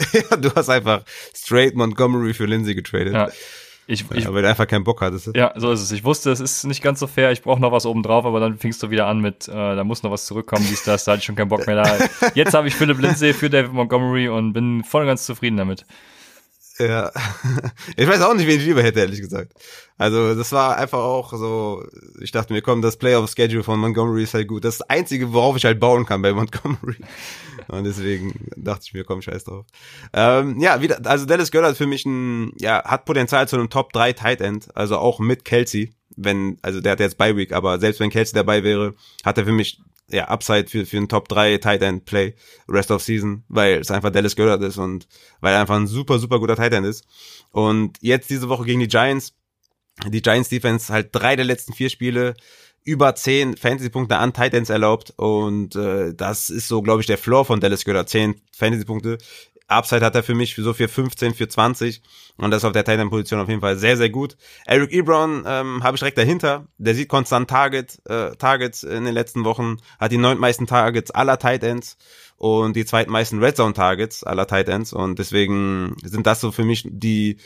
ja, 0.12 0.36
du 0.36 0.54
hast 0.54 0.68
einfach 0.68 1.02
straight 1.34 1.74
Montgomery 1.74 2.34
für 2.34 2.46
Lindsay 2.46 2.74
getradet. 2.74 3.14
Ja. 3.14 3.28
Ich, 3.90 4.04
ich, 4.12 4.24
ja, 4.24 4.34
weil 4.34 4.42
du 4.42 4.48
einfach 4.50 4.66
keinen 4.66 4.84
Bock 4.84 5.00
hattest. 5.00 5.34
Ja, 5.34 5.54
so 5.56 5.72
ist 5.72 5.80
es. 5.80 5.90
Ich 5.92 6.04
wusste, 6.04 6.30
es 6.30 6.40
ist 6.40 6.64
nicht 6.64 6.82
ganz 6.82 7.00
so 7.00 7.06
fair, 7.06 7.32
ich 7.32 7.40
brauche 7.40 7.58
noch 7.58 7.72
was 7.72 7.86
oben 7.86 8.02
drauf, 8.02 8.26
aber 8.26 8.38
dann 8.38 8.58
fingst 8.58 8.82
du 8.82 8.90
wieder 8.90 9.06
an 9.06 9.20
mit, 9.20 9.48
äh, 9.48 9.52
da 9.52 9.82
muss 9.82 10.02
noch 10.02 10.10
was 10.10 10.26
zurückkommen, 10.26 10.66
dies, 10.68 10.84
das, 10.84 11.04
da 11.04 11.12
hatte 11.12 11.20
ich 11.20 11.24
schon 11.24 11.36
keinen 11.36 11.48
Bock 11.48 11.66
mehr. 11.66 11.82
Da. 11.82 11.96
Jetzt 12.34 12.52
habe 12.52 12.68
ich 12.68 12.74
Philip 12.74 13.00
Lindsay 13.00 13.32
für 13.32 13.48
David 13.48 13.72
Montgomery 13.72 14.28
und 14.28 14.52
bin 14.52 14.84
voll 14.84 15.00
und 15.00 15.06
ganz 15.06 15.24
zufrieden 15.24 15.56
damit. 15.56 15.86
Ja. 16.78 17.10
Ich 17.96 18.06
weiß 18.06 18.20
auch 18.22 18.34
nicht, 18.34 18.46
wen 18.46 18.58
ich 18.60 18.66
lieber 18.66 18.82
hätte, 18.82 19.00
ehrlich 19.00 19.20
gesagt. 19.20 19.52
Also, 19.96 20.34
das 20.34 20.52
war 20.52 20.76
einfach 20.76 20.98
auch 20.98 21.32
so, 21.32 21.84
ich 22.20 22.30
dachte 22.30 22.52
mir, 22.52 22.62
komm, 22.62 22.82
das 22.82 22.96
Playoff-Schedule 22.96 23.64
von 23.64 23.80
Montgomery 23.80 24.22
ist 24.22 24.34
halt 24.34 24.46
gut. 24.46 24.64
Das, 24.64 24.74
ist 24.74 24.80
das 24.80 24.90
Einzige, 24.90 25.32
worauf 25.32 25.56
ich 25.56 25.64
halt 25.64 25.80
bauen 25.80 26.06
kann 26.06 26.22
bei 26.22 26.32
Montgomery. 26.32 26.96
Und 27.68 27.84
deswegen 27.84 28.48
dachte 28.56 28.82
ich 28.84 28.94
mir, 28.94 29.04
komm, 29.04 29.20
scheiß 29.20 29.44
drauf. 29.44 29.66
Ähm, 30.12 30.60
ja, 30.60 30.80
wieder, 30.80 31.04
also 31.04 31.26
Dallas 31.26 31.50
Goddard 31.50 31.76
für 31.76 31.86
mich 31.86 32.06
ein, 32.06 32.52
ja, 32.60 32.84
hat 32.84 33.04
Potenzial 33.04 33.48
zu 33.48 33.56
einem 33.56 33.70
Top 33.70 33.92
3 33.92 34.12
Tight 34.12 34.40
End, 34.40 34.68
also 34.76 34.98
auch 34.98 35.18
mit 35.18 35.44
Kelsey, 35.44 35.92
wenn, 36.16 36.58
also 36.62 36.80
der 36.80 36.92
hat 36.92 37.00
jetzt 37.00 37.18
Bye 37.18 37.36
Week, 37.36 37.52
aber 37.52 37.78
selbst 37.78 38.00
wenn 38.00 38.10
Kelsey 38.10 38.34
dabei 38.34 38.62
wäre, 38.62 38.94
hat 39.24 39.38
er 39.38 39.44
für 39.44 39.52
mich 39.52 39.80
ja, 40.10 40.28
Upside 40.28 40.68
für, 40.68 40.86
für 40.86 40.96
einen 40.96 41.08
Top 41.08 41.28
3 41.28 41.58
Tight 41.58 41.82
End 41.82 42.04
Play 42.04 42.34
Rest 42.68 42.90
of 42.90 43.02
Season, 43.02 43.44
weil 43.48 43.78
es 43.78 43.90
einfach 43.90 44.10
Dallas 44.10 44.36
Goddard 44.36 44.62
ist 44.62 44.78
und 44.78 45.06
weil 45.40 45.54
er 45.54 45.60
einfach 45.60 45.76
ein 45.76 45.86
super, 45.86 46.18
super 46.18 46.38
guter 46.38 46.56
Tight 46.56 46.72
End 46.72 46.86
ist. 46.86 47.06
Und 47.50 47.98
jetzt 48.00 48.30
diese 48.30 48.48
Woche 48.48 48.64
gegen 48.64 48.80
die 48.80 48.88
Giants, 48.88 49.34
die 50.06 50.22
Giants 50.22 50.48
Defense 50.48 50.92
halt 50.92 51.10
drei 51.12 51.36
der 51.36 51.44
letzten 51.44 51.72
vier 51.72 51.90
Spiele 51.90 52.34
über 52.84 53.14
zehn 53.14 53.56
Fantasy-Punkte 53.56 54.16
an 54.16 54.32
Tight 54.32 54.54
Ends 54.54 54.70
erlaubt 54.70 55.12
und 55.16 55.76
äh, 55.76 56.14
das 56.14 56.48
ist 56.48 56.68
so, 56.68 56.80
glaube 56.80 57.02
ich, 57.02 57.06
der 57.06 57.18
Floor 57.18 57.44
von 57.44 57.60
Dallas 57.60 57.84
Goddard, 57.84 58.08
zehn 58.08 58.40
Fantasy-Punkte. 58.56 59.18
Upside 59.68 60.04
hat 60.04 60.14
er 60.14 60.22
für 60.22 60.34
mich 60.34 60.56
so 60.56 60.72
für 60.72 60.88
15, 60.88 61.34
für 61.34 61.46
20 61.46 62.02
und 62.36 62.50
das 62.50 62.64
auf 62.64 62.72
der 62.72 62.84
Tight 62.84 62.98
End 62.98 63.10
Position 63.10 63.40
auf 63.40 63.48
jeden 63.48 63.60
Fall 63.60 63.76
sehr, 63.76 63.96
sehr 63.96 64.10
gut. 64.10 64.36
Eric 64.66 64.92
Ebron 64.92 65.44
ähm, 65.46 65.84
habe 65.84 65.94
ich 65.94 66.00
direkt 66.00 66.18
dahinter. 66.18 66.66
Der 66.78 66.94
sieht 66.94 67.08
konstant 67.08 67.48
Target, 67.50 68.00
äh, 68.06 68.34
Targets 68.36 68.82
in 68.82 69.04
den 69.04 69.14
letzten 69.14 69.44
Wochen, 69.44 69.76
hat 70.00 70.10
die 70.10 70.18
neuntmeisten 70.18 70.66
Targets 70.66 71.10
aller 71.10 71.38
Tight 71.38 71.62
Ends 71.62 71.98
und 72.36 72.76
die 72.76 72.86
zweitmeisten 72.86 73.42
Red 73.42 73.56
Zone 73.56 73.74
Targets 73.74 74.24
aller 74.24 74.46
Tight 74.46 74.68
Ends 74.68 74.92
und 74.92 75.18
deswegen 75.18 75.96
sind 76.02 76.26
das 76.26 76.40
so 76.40 76.50
für 76.50 76.64
mich 76.64 76.84
die 76.86 77.38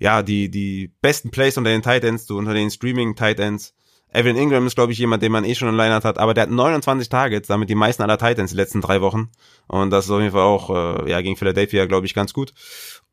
ja, 0.00 0.22
die, 0.22 0.50
die 0.50 0.90
besten 1.02 1.30
Plays 1.30 1.58
unter 1.58 1.70
den 1.70 1.82
Tight 1.82 2.04
Ends, 2.04 2.26
so 2.26 2.38
unter 2.38 2.54
den 2.54 2.70
Streaming 2.70 3.14
Tight 3.14 3.38
Ends. 3.38 3.74
Evan 4.12 4.36
Ingram 4.36 4.66
ist, 4.66 4.74
glaube 4.74 4.92
ich, 4.92 4.98
jemand, 4.98 5.22
den 5.22 5.30
man 5.30 5.44
eh 5.44 5.54
schon 5.54 5.68
in 5.68 5.76
Line 5.76 5.94
hat, 5.94 6.18
aber 6.18 6.34
der 6.34 6.42
hat 6.42 6.50
29 6.50 7.08
Targets, 7.08 7.48
damit 7.48 7.68
die 7.70 7.74
meisten 7.74 8.02
aller 8.02 8.18
Titans 8.18 8.50
die 8.50 8.56
letzten 8.56 8.80
drei 8.80 9.00
Wochen. 9.00 9.30
Und 9.68 9.90
das 9.90 10.06
ist 10.06 10.10
auf 10.10 10.20
jeden 10.20 10.32
Fall 10.32 10.42
auch, 10.42 10.70
äh, 10.70 11.10
ja, 11.10 11.20
gegen 11.20 11.36
Philadelphia, 11.36 11.86
glaube 11.86 12.06
ich, 12.06 12.14
ganz 12.14 12.32
gut. 12.32 12.52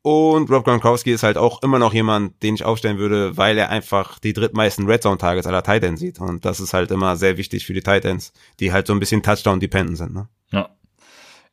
Und 0.02 0.50
Rob 0.50 0.64
Gronkowski 0.64 1.12
ist 1.12 1.24
halt 1.24 1.38
auch 1.38 1.62
immer 1.64 1.80
noch 1.80 1.94
jemand, 1.94 2.42
den 2.42 2.56
ich 2.56 2.64
aufstellen 2.64 2.98
würde, 2.98 3.36
weil 3.38 3.58
er 3.58 3.70
einfach 3.70 4.20
die 4.20 4.34
drittmeisten 4.34 4.88
Red 4.88 5.04
Zone 5.04 5.18
Targets 5.18 5.48
aller 5.48 5.64
Titans 5.64 6.00
sieht. 6.00 6.20
Und 6.20 6.46
das 6.46 6.60
ist 6.60 6.74
halt 6.74 6.92
immer 6.92 7.16
sehr 7.18 7.38
wichtig 7.38 7.66
für 7.66 7.74
die 7.74 7.82
Titans, 7.82 8.32
die 8.60 8.72
halt 8.72 8.88
so 8.88 8.94
ein 8.94 9.00
bisschen 9.00 9.22
Touchdown-dependent 9.22 9.98
sind, 9.98 10.14
ne? 10.14 10.30
Ja. 10.52 10.70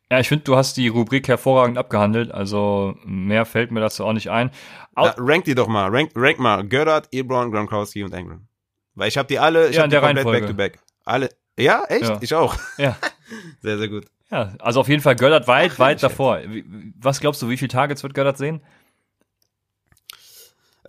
Ja, 0.09 0.19
ich 0.19 0.27
finde, 0.27 0.43
du 0.43 0.55
hast 0.55 0.77
die 0.77 0.87
Rubrik 0.87 1.27
hervorragend 1.27 1.79
abgehandelt, 1.79 2.31
also 2.31 2.95
mehr 3.03 3.43
fällt 3.43 3.71
mir 3.71 3.79
dazu 3.79 4.05
auch 4.05 4.13
nicht 4.13 4.29
ein. 4.29 4.51
Au 4.93 5.05
Na, 5.05 5.15
rank 5.17 5.45
die 5.45 5.55
doch 5.55 5.67
mal, 5.67 5.89
rank, 5.89 6.11
rank 6.15 6.37
mal, 6.37 6.63
Goddard, 6.63 7.07
Ebron, 7.11 7.51
Gronkowski 7.51 8.03
und 8.03 8.13
Ingram. 8.13 8.47
Weil 8.95 9.09
ich 9.09 9.17
habe 9.17 9.27
die 9.27 9.39
alle, 9.39 9.69
ich 9.69 9.75
ja, 9.75 9.83
habe 9.83 9.89
die 9.89 9.97
komplett 9.97 10.25
back-to-back. 10.25 10.79
Alle, 11.03 11.29
ja, 11.57 11.83
echt? 11.85 12.03
Ja. 12.03 12.17
Ich 12.21 12.33
auch. 12.33 12.55
Ja. 12.77 12.97
sehr, 13.61 13.77
sehr 13.77 13.87
gut. 13.87 14.05
Ja, 14.31 14.53
also 14.59 14.79
auf 14.79 14.87
jeden 14.87 15.01
Fall 15.01 15.15
Göllert 15.15 15.47
weit, 15.47 15.73
Ach, 15.75 15.79
weit 15.79 16.01
davor. 16.01 16.39
Was 16.99 17.19
glaubst 17.19 17.41
du, 17.41 17.49
wie 17.49 17.57
viele 17.57 17.69
Targets 17.69 18.01
wird 18.03 18.13
Göllert 18.13 18.37
sehen? 18.37 18.61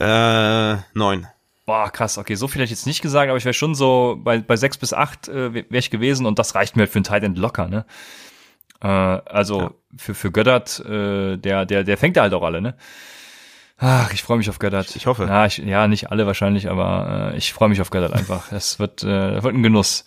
Äh, 0.01 0.77
neun. 0.95 1.27
Boah, 1.67 1.91
krass, 1.91 2.17
okay, 2.17 2.37
so 2.37 2.47
viel 2.47 2.61
hätte 2.61 2.67
ich 2.67 2.79
jetzt 2.79 2.87
nicht 2.87 3.03
gesagt, 3.03 3.29
aber 3.29 3.39
ich 3.39 3.45
wäre 3.45 3.55
schon 3.55 3.75
so 3.75 4.17
bei, 4.23 4.39
bei 4.39 4.57
sechs 4.57 4.79
bis 4.79 4.93
acht 4.93 5.29
äh, 5.29 5.53
wäre 5.53 5.67
ich 5.71 5.91
gewesen 5.91 6.25
und 6.25 6.39
das 6.39 6.55
reicht 6.55 6.77
mir 6.77 6.83
halt 6.83 6.91
für 6.93 6.99
einen 6.99 7.05
Tight 7.05 7.39
locker, 7.39 7.67
ne? 7.67 7.85
Äh, 8.81 8.87
also 8.87 9.61
ja. 9.61 9.71
für, 9.97 10.15
für 10.15 10.31
Göttert, 10.31 10.79
äh, 10.81 11.37
der, 11.37 11.67
der, 11.67 11.83
der 11.83 11.97
fängt 11.99 12.17
ja 12.17 12.23
halt 12.23 12.35
auch 12.35 12.45
alle, 12.45 12.61
ne? 12.61 12.77
Ach, 13.79 14.13
ich 14.13 14.23
freue 14.23 14.39
mich 14.39 14.49
auf 14.49 14.59
Göttert. 14.59 14.97
Ich 14.97 15.07
hoffe. 15.07 15.25
Ja, 15.25 15.45
ich, 15.47 15.59
ja, 15.59 15.87
nicht 15.87 16.11
alle 16.11 16.27
wahrscheinlich, 16.27 16.71
aber 16.71 17.33
äh, 17.35 17.37
ich 17.37 17.53
freue 17.53 17.69
mich 17.69 17.81
auf 17.81 17.91
Göttert 17.91 18.13
einfach. 18.13 18.51
Es 18.57 18.79
wird, 18.79 19.03
äh, 19.03 19.43
wird 19.43 19.55
ein 19.55 19.63
Genuss. 19.63 20.05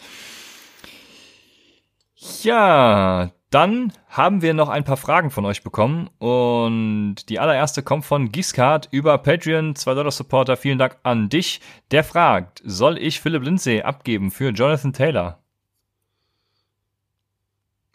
Ja, 2.41 3.31
dann 3.51 3.93
haben 4.09 4.41
wir 4.41 4.53
noch 4.53 4.69
ein 4.69 4.83
paar 4.83 4.97
Fragen 4.97 5.31
von 5.31 5.45
euch 5.45 5.63
bekommen 5.63 6.09
und 6.17 7.29
die 7.29 7.39
allererste 7.39 7.81
kommt 7.81 8.05
von 8.05 8.31
Giscard 8.31 8.87
über 8.91 9.17
Patreon, 9.17 9.75
2 9.75 9.93
Dollar 9.93 10.11
Supporter. 10.11 10.57
Vielen 10.57 10.77
Dank 10.77 10.97
an 11.03 11.29
dich. 11.29 11.61
Der 11.91 12.03
fragt, 12.03 12.61
soll 12.65 12.97
ich 12.97 13.21
Philipp 13.21 13.43
Lindsay 13.43 13.81
abgeben 13.81 14.31
für 14.31 14.49
Jonathan 14.49 14.93
Taylor? 14.93 15.39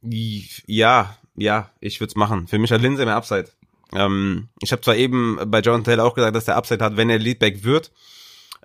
Ja, 0.03 1.17
ja, 1.37 1.71
ich 1.81 2.01
würde 2.01 2.11
es 2.11 2.17
machen. 2.17 2.47
Für 2.47 2.59
mich 2.59 2.71
hat 2.73 2.81
Lindsay 2.81 3.05
mehr 3.05 3.17
Upside. 3.17 3.51
Ähm, 3.93 4.49
ich 4.61 4.73
habe 4.73 4.83
zwar 4.83 4.97
eben 4.97 5.39
bei 5.47 5.61
Jonathan 5.61 5.85
Taylor 5.85 6.05
auch 6.05 6.15
gesagt, 6.15 6.37
dass 6.37 6.45
der 6.45 6.57
Upside 6.57 6.85
hat, 6.85 6.97
wenn 6.97 7.11
er 7.11 7.19
Leadback 7.19 7.65
wird. 7.65 7.93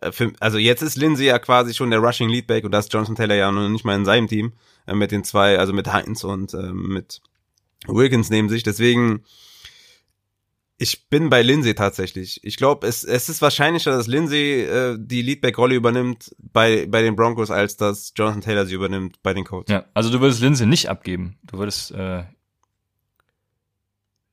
Äh, 0.01 0.11
für, 0.11 0.33
also 0.39 0.57
jetzt 0.57 0.81
ist 0.81 0.97
Lindsay 0.97 1.25
ja 1.25 1.39
quasi 1.39 1.73
schon 1.73 1.91
der 1.91 1.99
Rushing 1.99 2.29
Leadback 2.29 2.63
und 2.63 2.71
das 2.71 2.85
ist 2.85 2.93
Jonathan 2.93 3.15
Taylor 3.15 3.35
ja 3.35 3.51
noch 3.51 3.69
nicht 3.69 3.85
mal 3.85 3.95
in 3.95 4.05
seinem 4.05 4.27
Team 4.27 4.53
äh, 4.87 4.95
mit 4.95 5.11
den 5.11 5.23
zwei, 5.23 5.59
also 5.59 5.73
mit 5.73 5.91
Heinz 5.91 6.23
und 6.23 6.53
äh, 6.53 6.71
mit 6.73 7.21
Wilkins 7.87 8.29
neben 8.29 8.49
sich. 8.49 8.63
Deswegen 8.63 9.23
ich 10.81 11.09
bin 11.09 11.29
bei 11.29 11.41
Lindsay 11.41 11.75
tatsächlich. 11.75 12.39
Ich 12.43 12.55
glaube, 12.55 12.87
es, 12.87 13.03
es 13.03 13.27
ist 13.27 13.41
wahrscheinlicher, 13.41 13.91
dass 13.91 14.07
Lindsay 14.07 14.61
äh, 14.61 14.97
die 14.97 15.21
Leadback-Rolle 15.21 15.75
übernimmt 15.75 16.33
bei, 16.37 16.85
bei 16.87 17.01
den 17.01 17.17
Broncos, 17.17 17.51
als 17.51 17.75
dass 17.75 18.13
Jonathan 18.15 18.41
Taylor 18.41 18.65
sie 18.65 18.75
übernimmt 18.75 19.21
bei 19.21 19.33
den 19.33 19.43
Colts. 19.43 19.69
Ja, 19.69 19.85
also 19.93 20.09
du 20.09 20.21
würdest 20.21 20.39
Lindsay 20.39 20.65
nicht 20.65 20.87
abgeben. 20.89 21.37
Du 21.43 21.57
würdest 21.57 21.91
äh, 21.91 22.23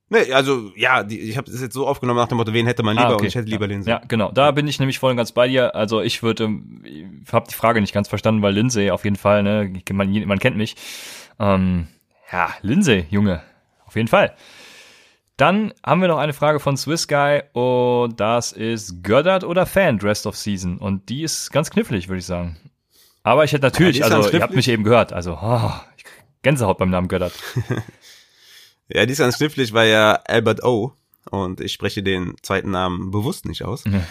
Nee, 0.09 0.33
also 0.33 0.71
ja, 0.77 1.03
die, 1.03 1.19
ich 1.19 1.37
habe 1.37 1.51
es 1.51 1.61
jetzt 1.61 1.75
so 1.75 1.87
aufgenommen 1.87 2.21
nach 2.21 2.29
dem 2.29 2.37
Motto, 2.37 2.53
wen 2.53 2.67
hätte 2.67 2.85
man 2.85 2.97
lieber 2.97 3.09
ah, 3.09 3.15
okay. 3.15 3.23
und 3.23 3.27
ich 3.27 3.35
hätte 3.35 3.49
lieber 3.49 3.65
ja. 3.65 3.71
Lindsay. 3.71 3.91
Ja, 3.91 4.03
genau. 4.07 4.31
Da 4.31 4.53
bin 4.53 4.69
ich 4.69 4.79
nämlich 4.79 5.01
voll 5.01 5.11
und 5.11 5.17
ganz 5.17 5.33
bei 5.33 5.49
dir. 5.49 5.75
Also 5.75 6.01
ich 6.01 6.23
würde, 6.23 6.49
ich 6.85 7.33
habe 7.33 7.47
die 7.49 7.55
Frage 7.55 7.81
nicht 7.81 7.93
ganz 7.93 8.09
verstanden, 8.09 8.41
weil 8.41 8.55
Lindsay 8.55 8.91
auf 8.91 9.03
jeden 9.03 9.17
Fall, 9.17 9.43
ne, 9.43 9.73
man, 9.93 10.27
man 10.27 10.39
kennt 10.39 10.57
mich. 10.57 10.77
Ähm, 11.41 11.89
ja, 12.33 12.51
Lindsay, 12.63 13.07
Junge, 13.11 13.43
auf 13.85 13.97
jeden 13.97 14.09
Fall. 14.09 14.37
Dann 15.37 15.75
haben 15.85 16.01
wir 16.01 16.09
noch 16.09 16.19
eine 16.19 16.33
Frage 16.33 16.61
von 16.61 16.77
Swiss 16.77 17.09
Guy 17.09 17.43
und 17.53 18.19
das 18.19 18.53
ist 18.53 19.03
Goddard 19.03 19.45
oder 19.45 19.67
Fan 19.67 19.99
Rest 19.99 20.27
of 20.27 20.37
Season 20.37 20.79
und 20.79 21.09
die 21.09 21.23
ist 21.23 21.51
ganz 21.51 21.71
knifflig, 21.71 22.09
würde 22.09 22.21
ich 22.21 22.27
sagen. 22.27 22.57
Aber 23.23 23.45
ich 23.45 23.53
hätte 23.53 23.65
natürlich, 23.65 23.99
ja, 23.99 24.07
also 24.07 24.31
ihr 24.31 24.41
habt 24.41 24.55
mich 24.55 24.69
eben 24.69 24.85
gehört, 24.85 25.13
also 25.13 25.37
oh, 25.43 25.73
Gänsehaut 26.43 26.79
beim 26.79 26.91
Namen 26.91 27.09
Goddard. 27.09 27.33
Ja, 28.89 29.05
die 29.07 29.13
ist 29.13 29.19
ganz 29.19 29.39
knifflig, 29.39 29.73
weil 29.73 29.91
ja 29.91 30.13
Albert 30.27 30.65
O. 30.65 30.93
Und 31.31 31.61
ich 31.61 31.73
spreche 31.73 32.03
den 32.03 32.37
zweiten 32.43 32.71
Namen 32.71 33.11
bewusst 33.11 33.47
nicht 33.47 33.65
aus. 33.65 33.85
Mhm. 33.85 34.05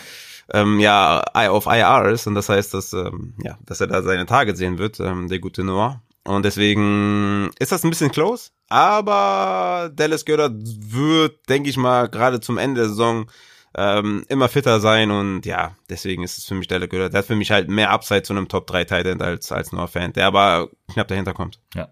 Ähm, 0.53 0.79
ja, 0.79 1.21
auf 1.21 1.65
IR 1.65 2.09
ist 2.09 2.27
und 2.27 2.35
das 2.35 2.49
heißt, 2.49 2.73
dass, 2.73 2.93
ähm, 2.93 3.33
ja, 3.43 3.57
dass 3.65 3.81
er 3.81 3.87
da 3.87 4.03
seine 4.03 4.27
Tage 4.27 4.55
sehen 4.55 4.77
wird, 4.77 4.99
ähm, 4.99 5.27
der 5.27 5.39
gute 5.39 5.63
Noah. 5.63 6.01
Und 6.23 6.45
deswegen 6.45 7.51
ist 7.59 7.71
das 7.71 7.83
ein 7.83 7.89
bisschen 7.89 8.11
close, 8.11 8.49
aber 8.67 9.91
Dallas 9.93 10.25
Goddard 10.25 10.53
wird, 10.55 11.49
denke 11.49 11.69
ich 11.69 11.77
mal, 11.77 12.09
gerade 12.09 12.39
zum 12.41 12.57
Ende 12.57 12.81
der 12.81 12.89
Saison 12.89 13.27
ähm, 13.75 14.23
immer 14.27 14.47
fitter 14.47 14.79
sein 14.79 15.11
und 15.11 15.45
ja, 15.45 15.75
deswegen 15.89 16.23
ist 16.23 16.37
es 16.37 16.45
für 16.45 16.55
mich 16.55 16.67
Dallas 16.67 16.89
Goddard. 16.89 17.13
Der 17.13 17.19
hat 17.19 17.27
für 17.27 17.35
mich 17.35 17.51
halt 17.51 17.69
mehr 17.69 17.91
Upside 17.91 18.23
zu 18.23 18.33
einem 18.33 18.47
Top 18.47 18.67
3 18.67 18.85
Titan 18.85 19.21
als, 19.21 19.51
als 19.51 19.71
Noah 19.71 19.87
Fan, 19.87 20.13
der 20.13 20.27
aber 20.27 20.69
knapp 20.91 21.07
dahinter 21.07 21.33
kommt. 21.33 21.59
Ja. 21.73 21.89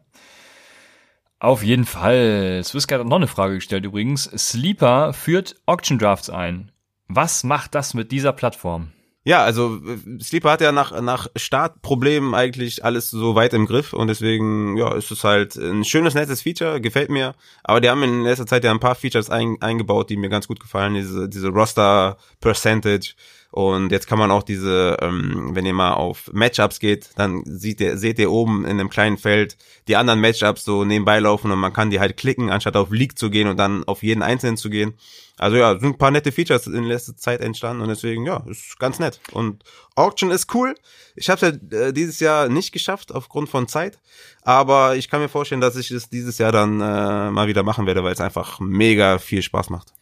Auf 1.44 1.62
jeden 1.62 1.84
Fall. 1.84 2.62
Swisscat 2.64 3.02
hat 3.02 3.08
noch 3.08 3.18
eine 3.18 3.28
Frage 3.28 3.56
gestellt 3.56 3.84
übrigens. 3.84 4.24
Sleeper 4.24 5.12
führt 5.12 5.58
Auction 5.66 6.00
Drafts 6.00 6.30
ein. 6.30 6.72
Was 7.10 7.44
macht 7.44 7.76
das 7.76 7.94
mit 7.94 8.14
dieser 8.14 8.32
Plattform? 8.32 8.94
Ja, 9.26 9.44
also 9.44 9.82
Sleeper 10.22 10.52
hat 10.52 10.62
ja 10.62 10.72
nach, 10.72 11.02
nach 11.02 11.28
Startproblemen 11.36 12.34
eigentlich 12.34 12.86
alles 12.86 13.10
so 13.10 13.36
weit 13.36 13.54
im 13.54 13.66
Griff 13.66 13.91
und 13.91 14.08
deswegen, 14.08 14.78
ja, 14.78 14.96
ist 14.96 15.12
es 15.12 15.26
halt 15.26 15.58
ein 15.58 15.84
schönes, 15.84 16.14
nettes 16.14 16.44
Feature, 16.44 16.80
gefällt 16.80 17.10
mir. 17.10 17.36
Aber 17.62 17.82
die 17.82 17.89
haben 17.89 18.04
in 18.04 18.24
letzter 18.24 18.46
Zeit 18.46 18.64
ja 18.64 18.72
ein 18.72 18.80
paar 18.80 18.96
Features 18.96 19.30
ein, 19.30 19.58
eingebaut, 19.60 20.10
die 20.10 20.18
mir 20.18 20.30
ganz 20.30 20.48
gut 20.48 20.62
gefallen. 20.62 20.94
Diese, 20.94 21.28
diese 21.28 21.50
Roster 21.50 22.16
Percentage, 22.39 23.16
und 23.54 23.91
jetzt 23.91 24.08
kann 24.08 24.18
man 24.18 24.32
auch 24.32 24.41
diese, 24.41 24.97
ähm, 24.99 25.51
wenn 25.54 25.68
ihr 25.68 25.76
mal 25.76 25.93
auf 25.93 26.28
Matchups 26.34 26.80
geht, 26.80 27.12
dann 27.18 27.43
seht 27.45 27.80
ihr, 27.82 27.99
seht 27.99 28.18
ihr 28.18 28.32
oben 28.32 28.66
in 28.66 28.80
einem 28.80 28.89
kleinen 28.89 29.20
Feld 29.20 29.58
die 29.88 29.95
anderen 29.95 30.22
Matchups 30.22 30.64
so 30.64 30.86
nebenbei 30.86 31.20
laufen 31.20 31.51
und 31.51 31.60
man 31.60 31.72
kann 31.72 31.91
die 31.91 31.99
halt 31.99 32.18
klicken, 32.18 32.49
anstatt 32.49 32.76
auf 32.76 32.89
League 32.89 33.16
zu 33.16 33.30
gehen 33.30 33.47
und 33.47 33.58
dann 33.58 33.84
auf 33.84 34.01
jeden 34.01 34.24
einzelnen 34.24 34.58
zu 34.58 34.72
gehen. 34.72 34.95
Also 35.38 35.58
ja, 35.58 35.78
sind 35.80 35.84
ein 35.84 35.97
paar 35.99 36.10
nette 36.10 36.32
Features 36.32 36.66
in 36.66 36.86
letzter 36.86 37.16
Zeit 37.16 37.41
entstanden 37.41 37.84
und 37.84 37.89
deswegen, 37.89 38.26
ja, 38.26 38.43
ist 38.47 38.80
ganz 38.80 38.97
nett. 38.97 39.20
Und 39.34 39.64
Auction 39.93 40.32
ist 40.32 40.51
cool. 40.56 40.74
Ich 41.16 41.30
habe 41.30 41.45
es 41.45 41.60
ja 41.72 41.80
äh, 41.80 41.93
dieses 41.93 42.20
Jahr 42.20 42.49
nicht 42.49 42.72
geschafft 42.72 43.14
aufgrund 43.14 43.49
von 43.49 43.68
Zeit, 43.68 43.99
aber 44.41 44.95
ich 44.95 45.12
kann 45.12 45.22
mir 45.22 45.30
vorstellen, 45.30 45.62
dass 45.62 45.76
ich 45.76 45.91
es 45.91 46.10
dieses 46.10 46.39
Jahr 46.39 46.51
dann 46.51 46.82
äh, 46.82 47.30
mal 47.30 47.45
wieder 47.45 47.62
machen 47.62 47.86
werde, 47.86 48.04
weil 48.04 48.14
es 48.14 48.20
einfach 48.20 48.60
mega 48.60 49.20
viel 49.20 49.43
Spaß 49.43 49.70
macht. 49.70 49.93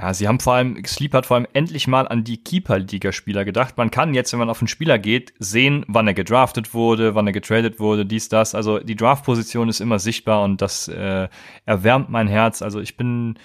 Ja, 0.00 0.14
sie 0.14 0.26
haben 0.26 0.40
vor 0.40 0.54
allem, 0.54 0.82
Sleep 0.86 1.12
hat 1.12 1.26
vor 1.26 1.36
allem 1.36 1.46
endlich 1.52 1.86
mal 1.86 2.08
an 2.08 2.24
die 2.24 2.38
Keeper-Liga-Spieler 2.38 3.44
gedacht. 3.44 3.76
Man 3.76 3.90
kann 3.90 4.14
jetzt, 4.14 4.32
wenn 4.32 4.38
man 4.38 4.48
auf 4.48 4.62
einen 4.62 4.68
Spieler 4.68 4.98
geht, 4.98 5.34
sehen, 5.38 5.84
wann 5.88 6.06
er 6.06 6.14
gedraftet 6.14 6.72
wurde, 6.72 7.14
wann 7.14 7.26
er 7.26 7.34
getradet 7.34 7.80
wurde, 7.80 8.06
dies, 8.06 8.30
das. 8.30 8.54
Also 8.54 8.78
die 8.78 8.96
Draft-Position 8.96 9.68
ist 9.68 9.80
immer 9.80 9.98
sichtbar 9.98 10.42
und 10.42 10.62
das 10.62 10.88
äh, 10.88 11.28
erwärmt 11.66 12.08
mein 12.08 12.28
Herz. 12.28 12.62
Also 12.62 12.80
ich 12.80 12.96
bin, 12.96 13.38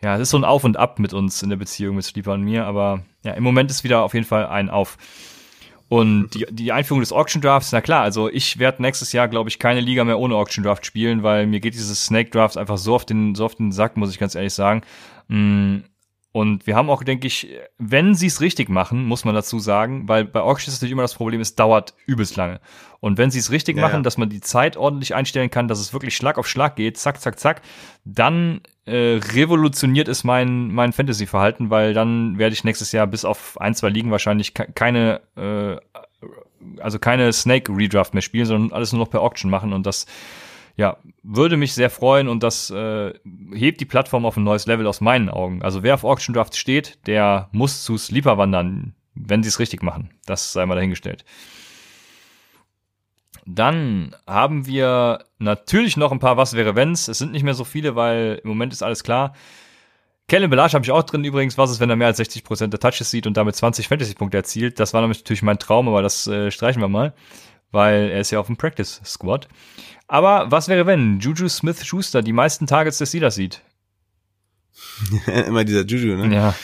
ja, 0.00 0.14
es 0.14 0.20
ist 0.20 0.30
so 0.30 0.36
ein 0.36 0.44
Auf 0.44 0.62
und 0.62 0.76
Ab 0.76 1.00
mit 1.00 1.12
uns 1.14 1.42
in 1.42 1.50
der 1.50 1.56
Beziehung 1.56 1.96
mit 1.96 2.04
Sleeper 2.04 2.34
und 2.34 2.42
mir, 2.42 2.64
aber 2.64 3.02
ja, 3.24 3.32
im 3.32 3.42
Moment 3.42 3.68
ist 3.68 3.82
wieder 3.82 4.04
auf 4.04 4.14
jeden 4.14 4.26
Fall 4.26 4.46
ein 4.46 4.70
Auf. 4.70 4.98
Und 5.88 6.30
die, 6.32 6.46
die 6.48 6.72
Einführung 6.72 7.00
des 7.00 7.12
Auction 7.12 7.42
Drafts, 7.42 7.72
na 7.72 7.82
klar, 7.82 8.02
also 8.02 8.30
ich 8.30 8.58
werde 8.58 8.80
nächstes 8.80 9.12
Jahr, 9.12 9.28
glaube 9.28 9.50
ich, 9.50 9.58
keine 9.58 9.80
Liga 9.80 10.04
mehr 10.04 10.18
ohne 10.18 10.36
Auction 10.36 10.64
Draft 10.64 10.86
spielen, 10.86 11.22
weil 11.22 11.46
mir 11.46 11.60
geht 11.60 11.74
dieses 11.74 12.06
Snake 12.06 12.30
Draft 12.30 12.56
einfach 12.56 12.78
so 12.78 12.94
auf 12.94 13.04
den, 13.04 13.34
so 13.34 13.44
auf 13.44 13.56
den 13.56 13.72
Sack, 13.72 13.98
muss 13.98 14.10
ich 14.10 14.18
ganz 14.18 14.34
ehrlich 14.34 14.54
sagen. 14.54 14.80
Mm, 15.32 15.84
und 16.32 16.66
wir 16.66 16.76
haben 16.76 16.88
auch, 16.90 17.04
denke 17.04 17.26
ich, 17.26 17.48
wenn 17.78 18.14
sie 18.14 18.26
es 18.26 18.40
richtig 18.40 18.68
machen, 18.68 19.04
muss 19.04 19.24
man 19.24 19.34
dazu 19.34 19.58
sagen, 19.58 20.08
weil 20.08 20.24
bei 20.24 20.40
Auction 20.40 20.70
ist 20.70 20.78
natürlich 20.78 20.92
immer 20.92 21.02
das 21.02 21.14
Problem, 21.14 21.40
es 21.40 21.56
dauert 21.56 21.94
übelst 22.06 22.36
lange. 22.36 22.60
Und 23.00 23.18
wenn 23.18 23.30
sie 23.30 23.38
es 23.38 23.50
richtig 23.50 23.76
ja, 23.76 23.82
machen, 23.82 23.96
ja. 23.96 24.02
dass 24.02 24.16
man 24.18 24.28
die 24.30 24.40
Zeit 24.40 24.76
ordentlich 24.76 25.14
einstellen 25.14 25.50
kann, 25.50 25.68
dass 25.68 25.78
es 25.78 25.92
wirklich 25.92 26.16
Schlag 26.16 26.38
auf 26.38 26.46
Schlag 26.46 26.76
geht, 26.76 26.96
zack, 26.98 27.20
zack, 27.20 27.38
zack, 27.38 27.62
dann 28.04 28.60
äh, 28.84 29.20
revolutioniert 29.34 30.08
es 30.08 30.24
mein, 30.24 30.68
mein 30.68 30.92
Fantasy-Verhalten, 30.92 31.70
weil 31.70 31.94
dann 31.94 32.38
werde 32.38 32.54
ich 32.54 32.64
nächstes 32.64 32.92
Jahr 32.92 33.06
bis 33.06 33.24
auf 33.24 33.60
ein, 33.60 33.74
zwei 33.74 33.88
Ligen 33.88 34.10
wahrscheinlich 34.10 34.54
keine, 34.54 35.20
äh, 35.36 35.76
also 36.78 36.98
keine 36.98 37.32
Snake-Redraft 37.32 38.14
mehr 38.14 38.22
spielen, 38.22 38.46
sondern 38.46 38.72
alles 38.72 38.92
nur 38.92 39.00
noch 39.00 39.10
per 39.10 39.22
Auction 39.22 39.50
machen 39.50 39.72
und 39.72 39.86
das 39.86 40.06
ja, 40.76 40.96
würde 41.22 41.56
mich 41.56 41.74
sehr 41.74 41.90
freuen 41.90 42.28
und 42.28 42.42
das 42.42 42.70
äh, 42.70 43.12
hebt 43.52 43.80
die 43.80 43.84
Plattform 43.84 44.24
auf 44.24 44.36
ein 44.36 44.44
neues 44.44 44.66
Level 44.66 44.86
aus 44.86 45.00
meinen 45.00 45.28
Augen. 45.28 45.62
Also 45.62 45.82
wer 45.82 45.94
auf 45.94 46.04
Auction 46.04 46.34
Draft 46.34 46.56
steht, 46.56 47.06
der 47.06 47.48
muss 47.52 47.84
zu 47.84 47.98
Sleeper 47.98 48.38
wandern, 48.38 48.94
wenn 49.14 49.42
sie 49.42 49.48
es 49.48 49.58
richtig 49.58 49.82
machen. 49.82 50.10
Das 50.26 50.52
sei 50.52 50.64
mal 50.64 50.74
dahingestellt. 50.74 51.24
Dann 53.44 54.14
haben 54.26 54.66
wir 54.66 55.24
natürlich 55.38 55.96
noch 55.96 56.12
ein 56.12 56.20
paar 56.20 56.36
Was 56.36 56.54
wäre 56.54 56.76
wenns. 56.76 57.08
Es 57.08 57.18
sind 57.18 57.32
nicht 57.32 57.42
mehr 57.42 57.54
so 57.54 57.64
viele, 57.64 57.96
weil 57.96 58.40
im 58.42 58.48
Moment 58.48 58.72
ist 58.72 58.82
alles 58.82 59.02
klar. 59.02 59.34
Kellen 60.28 60.48
Belage 60.48 60.74
habe 60.74 60.84
ich 60.84 60.92
auch 60.92 61.02
drin 61.02 61.24
übrigens. 61.24 61.58
Was 61.58 61.70
ist, 61.70 61.80
wenn 61.80 61.90
er 61.90 61.96
mehr 61.96 62.06
als 62.06 62.20
60% 62.20 62.68
der 62.68 62.80
Touches 62.80 63.10
sieht 63.10 63.26
und 63.26 63.36
damit 63.36 63.56
20 63.56 63.88
Fantasy-Punkte 63.88 64.36
erzielt? 64.36 64.78
Das 64.78 64.94
war 64.94 65.06
natürlich 65.06 65.42
mein 65.42 65.58
Traum, 65.58 65.88
aber 65.88 66.02
das 66.02 66.26
äh, 66.26 66.50
streichen 66.50 66.80
wir 66.80 66.88
mal, 66.88 67.12
weil 67.72 68.10
er 68.10 68.20
ist 68.20 68.30
ja 68.30 68.38
auf 68.38 68.46
dem 68.46 68.56
Practice 68.56 69.00
Squad. 69.04 69.48
Aber 70.06 70.50
was 70.50 70.68
wäre, 70.68 70.86
wenn 70.86 71.18
Juju 71.18 71.48
Smith-Schuster 71.48 72.22
die 72.22 72.32
meisten 72.32 72.66
Targets 72.66 72.98
des 72.98 73.08
Steelers 73.08 73.34
sieht? 73.34 73.62
Immer 75.46 75.64
dieser 75.64 75.84
Juju, 75.84 76.16
ne? 76.16 76.34
Ja. 76.34 76.54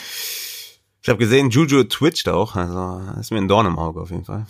Ich 1.01 1.09
habe 1.09 1.19
gesehen, 1.19 1.49
Juju 1.49 1.83
twitcht 1.83 2.29
auch, 2.29 2.55
also 2.55 3.01
ist 3.19 3.31
mir 3.31 3.37
ein 3.37 3.47
Dorn 3.47 3.65
im 3.65 3.79
Auge 3.79 4.01
auf 4.01 4.11
jeden 4.11 4.25
Fall. 4.25 4.45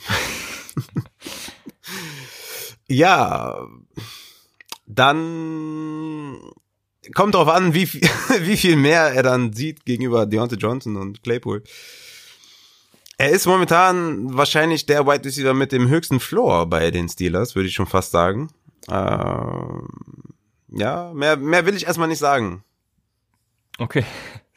ja, 2.87 3.55
dann 4.87 6.39
kommt 7.13 7.35
drauf 7.35 7.47
an, 7.47 7.73
wie 7.73 7.85
viel, 7.85 8.01
wie 8.41 8.57
viel 8.57 8.75
mehr 8.75 9.13
er 9.13 9.23
dann 9.23 9.53
sieht 9.53 9.85
gegenüber 9.85 10.25
Deontay 10.25 10.57
Johnson 10.57 10.97
und 10.97 11.23
Claypool. 11.23 11.63
Er 13.19 13.31
ist 13.31 13.45
momentan 13.47 14.37
wahrscheinlich 14.37 14.85
der 14.85 15.05
Wide 15.05 15.25
Receiver 15.25 15.53
mit 15.53 15.73
dem 15.73 15.89
höchsten 15.89 16.21
Floor 16.21 16.67
bei 16.67 16.89
den 16.89 17.09
Steelers, 17.09 17.53
würde 17.53 17.67
ich 17.67 17.73
schon 17.73 17.85
fast 17.85 18.11
sagen. 18.11 18.47
Äh, 18.87 18.93
ja, 20.71 21.11
mehr, 21.13 21.35
mehr 21.35 21.65
will 21.65 21.75
ich 21.75 21.85
erstmal 21.85 22.07
nicht 22.07 22.19
sagen. 22.19 22.63
Okay. 23.77 24.05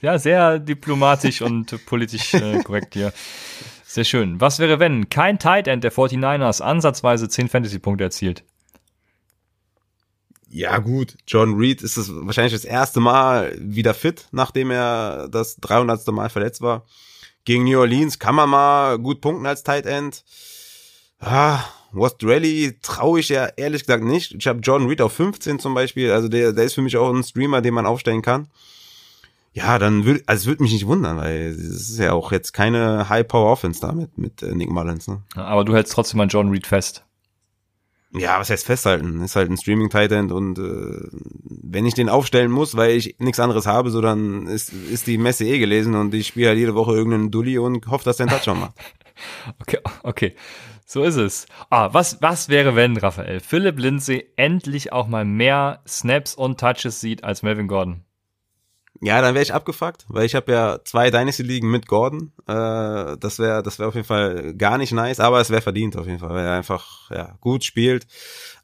Ja, 0.01 0.17
sehr 0.17 0.61
diplomatisch 0.61 1.43
und 1.43 1.85
politisch 1.87 2.35
äh, 2.35 2.63
korrekt 2.63 2.95
hier. 2.95 3.13
Sehr 3.85 4.05
schön. 4.05 4.41
Was 4.41 4.61
wäre, 4.61 4.79
wenn 4.79 5.09
kein 5.09 5.41
Tight 5.41 5.67
End 5.67 5.83
der 5.83 5.93
49ers 5.93 6.63
ansatzweise 6.63 7.29
10 7.29 7.49
Fantasy-Punkte 7.49 8.05
erzielt? 8.05 8.45
Ja, 10.49 10.79
gut. 10.79 11.17
John 11.27 11.55
Reed 11.55 11.83
ist 11.83 11.97
es 11.97 12.15
wahrscheinlich 12.15 12.53
das 12.53 12.65
erste 12.65 13.01
Mal 13.01 13.57
wieder 13.59 13.93
fit, 13.93 14.29
nachdem 14.31 14.71
er 14.71 15.27
das 15.29 15.57
300. 15.57 16.07
Mal 16.13 16.31
verletzt 16.31 16.61
war. 16.61 16.87
Gegen 17.45 17.65
New 17.65 17.79
Orleans 17.79 18.19
kann 18.19 18.35
man 18.35 18.51
mal 18.51 18.99
gut 18.99 19.21
punkten 19.21 19.47
als 19.47 19.63
Tight 19.63 19.87
End. 19.87 20.25
Ah, 21.19 21.65
West 21.93 22.19
Rally 22.23 22.79
traue 22.83 23.21
ich 23.21 23.29
ja 23.29 23.47
ehrlich 23.57 23.83
gesagt 23.83 24.05
nicht. 24.05 24.35
Ich 24.35 24.47
habe 24.47 24.61
John 24.61 24.87
Reed 24.87 25.01
auf 25.01 25.13
15 25.13 25.59
zum 25.59 25.75
Beispiel, 25.75 26.11
also 26.11 26.29
der, 26.29 26.53
der 26.53 26.65
ist 26.65 26.75
für 26.75 26.83
mich 26.83 26.97
auch 26.97 27.13
ein 27.13 27.23
Streamer, 27.23 27.61
den 27.61 27.75
man 27.75 27.87
aufstellen 27.87 28.23
kann. 28.23 28.49
Ja, 29.53 29.79
dann 29.79 30.07
würde, 30.07 30.23
also 30.27 30.43
es 30.43 30.47
würde 30.47 30.63
mich 30.63 30.73
nicht 30.73 30.87
wundern, 30.87 31.19
weil 31.19 31.49
es 31.49 31.91
ist 31.91 31.99
ja 31.99 32.13
auch 32.13 32.33
jetzt 32.33 32.53
keine 32.53 33.09
High-Power-Offense 33.11 33.81
damit 33.83 34.17
mit 34.17 34.43
äh, 34.43 34.55
Nick 34.55 34.71
Mullins. 34.71 35.09
Ne? 35.09 35.23
Aber 35.35 35.65
du 35.65 35.75
hältst 35.75 35.93
trotzdem 35.93 36.21
an 36.21 36.29
John 36.29 36.49
Reed 36.49 36.67
fest. 36.67 37.05
Ja, 38.15 38.39
was 38.39 38.51
heißt 38.51 38.67
festhalten? 38.67 39.23
Ist 39.23 39.37
halt 39.37 39.51
ein 39.51 39.57
Streaming 39.57 39.89
Titan 39.89 40.31
und 40.31 40.59
äh, 40.59 41.09
wenn 41.43 41.87
ich 41.87 41.95
den 41.95 42.11
aufstellen 42.11 42.51
muss, 42.51 42.77
weil 42.77 42.91
ich 42.91 43.17
nichts 43.19 43.41
anderes 43.41 43.67
habe, 43.67 43.91
so 43.91 44.03
dann 44.03 44.47
ist, 44.47 44.73
ist 44.73 45.07
die 45.07 45.17
Messe 45.17 45.47
eh 45.47 45.59
gelesen 45.59 45.95
und 45.95 46.13
ich 46.13 46.27
spiele 46.27 46.49
halt 46.49 46.59
jede 46.59 46.75
Woche 46.75 46.93
irgendeinen 46.93 47.31
Dulli 47.31 47.59
und 47.59 47.87
hoffe, 47.87 48.05
dass 48.05 48.19
der 48.19 48.27
einen 48.27 48.37
Touchdown 48.37 48.61
macht. 48.61 48.75
okay, 49.61 49.79
okay. 50.03 50.37
So 50.85 51.05
ist 51.05 51.17
es. 51.17 51.47
Ah, 51.71 51.89
was, 51.93 52.21
was 52.21 52.51
wäre, 52.51 52.77
wenn, 52.77 52.99
Raphael, 52.99 53.41
Philipp 53.41 53.79
Lindsay 53.79 54.27
endlich 54.37 54.93
auch 54.93 55.07
mal 55.07 55.25
mehr 55.25 55.81
Snaps 55.89 56.35
und 56.35 56.61
Touches 56.61 57.01
sieht 57.01 57.25
als 57.25 57.43
Melvin 57.43 57.67
Gordon? 57.67 58.05
Ja, 59.05 59.21
dann 59.21 59.35
wäre 59.35 59.43
ich 59.43 59.53
abgefuckt, 59.53 60.05
weil 60.07 60.27
ich 60.27 60.37
habe 60.37 60.53
ja 60.53 60.79
zwei 60.85 61.11
Dynasty-Ligen 61.11 61.69
mit 61.69 61.89
Gordon. 61.89 62.31
Äh, 62.47 63.17
das 63.19 63.41
wäre 63.41 63.61
das 63.61 63.81
wäre 63.81 63.89
auf 63.89 63.97
jeden 63.97 64.07
Fall 64.07 64.55
gar 64.55 64.79
nicht 64.79 64.93
nice, 64.93 65.19
aber 65.19 65.41
es 65.41 65.51
wäre 65.51 65.61
verdient 65.61 65.97
auf 65.97 66.07
jeden 66.07 66.21
Fall, 66.21 66.31
weil 66.31 66.47
er 66.47 66.53
einfach 66.53 67.11
ja, 67.11 67.37
gut 67.41 67.65
spielt. 67.65 68.07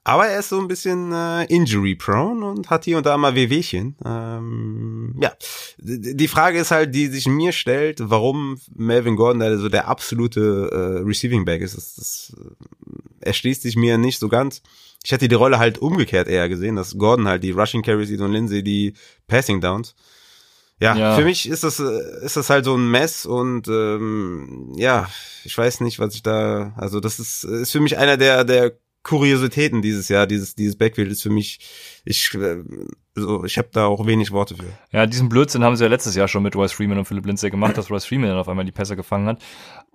Aber 0.04 0.28
er 0.28 0.38
ist 0.38 0.50
so 0.50 0.60
ein 0.60 0.68
bisschen 0.68 1.12
äh, 1.12 1.44
injury-prone 1.46 2.46
und 2.46 2.70
hat 2.70 2.84
hier 2.84 2.98
und 2.98 3.04
da 3.04 3.18
mal 3.18 3.34
Wehwehchen. 3.34 3.96
Ähm, 4.04 5.16
ja, 5.20 5.32
die 5.76 6.28
Frage 6.28 6.60
ist 6.60 6.70
halt, 6.70 6.94
die 6.94 7.08
sich 7.08 7.26
mir 7.26 7.50
stellt, 7.50 7.98
warum 8.00 8.60
Melvin 8.76 9.16
Gordon 9.16 9.40
da 9.40 9.58
so 9.58 9.68
der 9.68 9.88
absolute 9.88 10.70
äh, 10.72 11.04
Receiving-Back 11.04 11.62
ist. 11.62 11.76
Das, 11.76 11.96
das 11.96 12.36
äh, 12.38 13.26
erschließt 13.26 13.62
sich 13.62 13.74
mir 13.74 13.98
nicht 13.98 14.20
so 14.20 14.28
ganz. 14.28 14.62
Ich 15.04 15.10
hätte 15.10 15.26
die 15.26 15.34
Rolle 15.34 15.58
halt 15.58 15.78
umgekehrt 15.78 16.28
eher 16.28 16.48
gesehen, 16.48 16.76
dass 16.76 16.96
Gordon 16.96 17.26
halt 17.26 17.42
die 17.42 17.50
Rushing 17.50 17.82
Carries 17.82 18.08
sieht 18.08 18.20
und 18.20 18.32
Lindsay 18.32 18.62
die 18.62 18.94
Passing 19.26 19.60
Downs. 19.60 19.96
Ja, 20.80 20.96
ja, 20.96 21.16
für 21.16 21.24
mich 21.24 21.48
ist 21.48 21.64
das 21.64 21.80
äh, 21.80 22.24
ist 22.24 22.36
das 22.36 22.50
halt 22.50 22.64
so 22.64 22.76
ein 22.76 22.90
Mess 22.90 23.26
und 23.26 23.66
ähm, 23.68 24.72
ja, 24.76 25.08
ich 25.44 25.56
weiß 25.56 25.80
nicht, 25.80 25.98
was 25.98 26.14
ich 26.14 26.22
da, 26.22 26.72
also 26.76 27.00
das 27.00 27.18
ist 27.18 27.44
ist 27.44 27.72
für 27.72 27.80
mich 27.80 27.98
einer 27.98 28.16
der 28.16 28.44
der 28.44 28.72
Kuriositäten 29.02 29.82
dieses 29.82 30.08
Jahr, 30.08 30.26
dieses 30.26 30.54
dieses 30.54 30.76
Backfield 30.76 31.10
ist 31.10 31.22
für 31.22 31.30
mich, 31.30 31.58
ich 32.04 32.32
äh, 32.34 32.62
so, 33.14 33.44
ich 33.44 33.58
habe 33.58 33.68
da 33.72 33.86
auch 33.86 34.06
wenig 34.06 34.30
Worte 34.30 34.54
für. 34.56 34.66
Ja, 34.92 35.06
diesen 35.06 35.28
Blödsinn 35.28 35.64
haben 35.64 35.76
sie 35.76 35.84
ja 35.84 35.90
letztes 35.90 36.14
Jahr 36.14 36.28
schon 36.28 36.42
mit 36.42 36.54
Royce 36.54 36.72
Freeman 36.72 36.98
und 36.98 37.04
Philip 37.04 37.26
Lindsay 37.26 37.50
gemacht, 37.50 37.76
dass 37.76 37.90
Royce 37.90 38.04
Freeman 38.04 38.28
dann 38.28 38.38
auf 38.38 38.48
einmal 38.48 38.64
die 38.64 38.72
Pässe 38.72 38.94
gefangen 38.96 39.26
hat. 39.26 39.42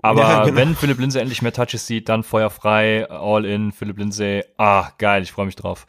Aber 0.01 0.21
ja, 0.23 0.43
genau. 0.45 0.57
wenn 0.57 0.75
Philip 0.75 0.99
Lindsay 0.99 1.21
endlich 1.21 1.41
mehr 1.41 1.53
Touches 1.53 1.87
sieht, 1.87 2.09
dann 2.09 2.23
feuerfrei, 2.23 3.09
all 3.09 3.45
in, 3.45 3.71
Philip 3.71 3.97
Lindsay, 3.97 4.43
ah, 4.57 4.91
geil, 4.97 5.23
ich 5.23 5.31
freue 5.31 5.45
mich 5.45 5.55
drauf. 5.55 5.85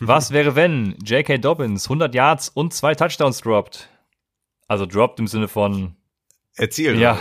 Was 0.00 0.30
wäre, 0.30 0.54
wenn 0.54 0.96
J.K. 1.04 1.38
Dobbins 1.38 1.86
100 1.86 2.14
Yards 2.14 2.48
und 2.48 2.72
zwei 2.72 2.94
Touchdowns 2.94 3.40
droppt? 3.40 3.88
Also 4.68 4.86
droppt 4.86 5.18
im 5.18 5.26
Sinne 5.26 5.48
von 5.48 5.96
erzielen. 6.54 7.00
Ja. 7.00 7.18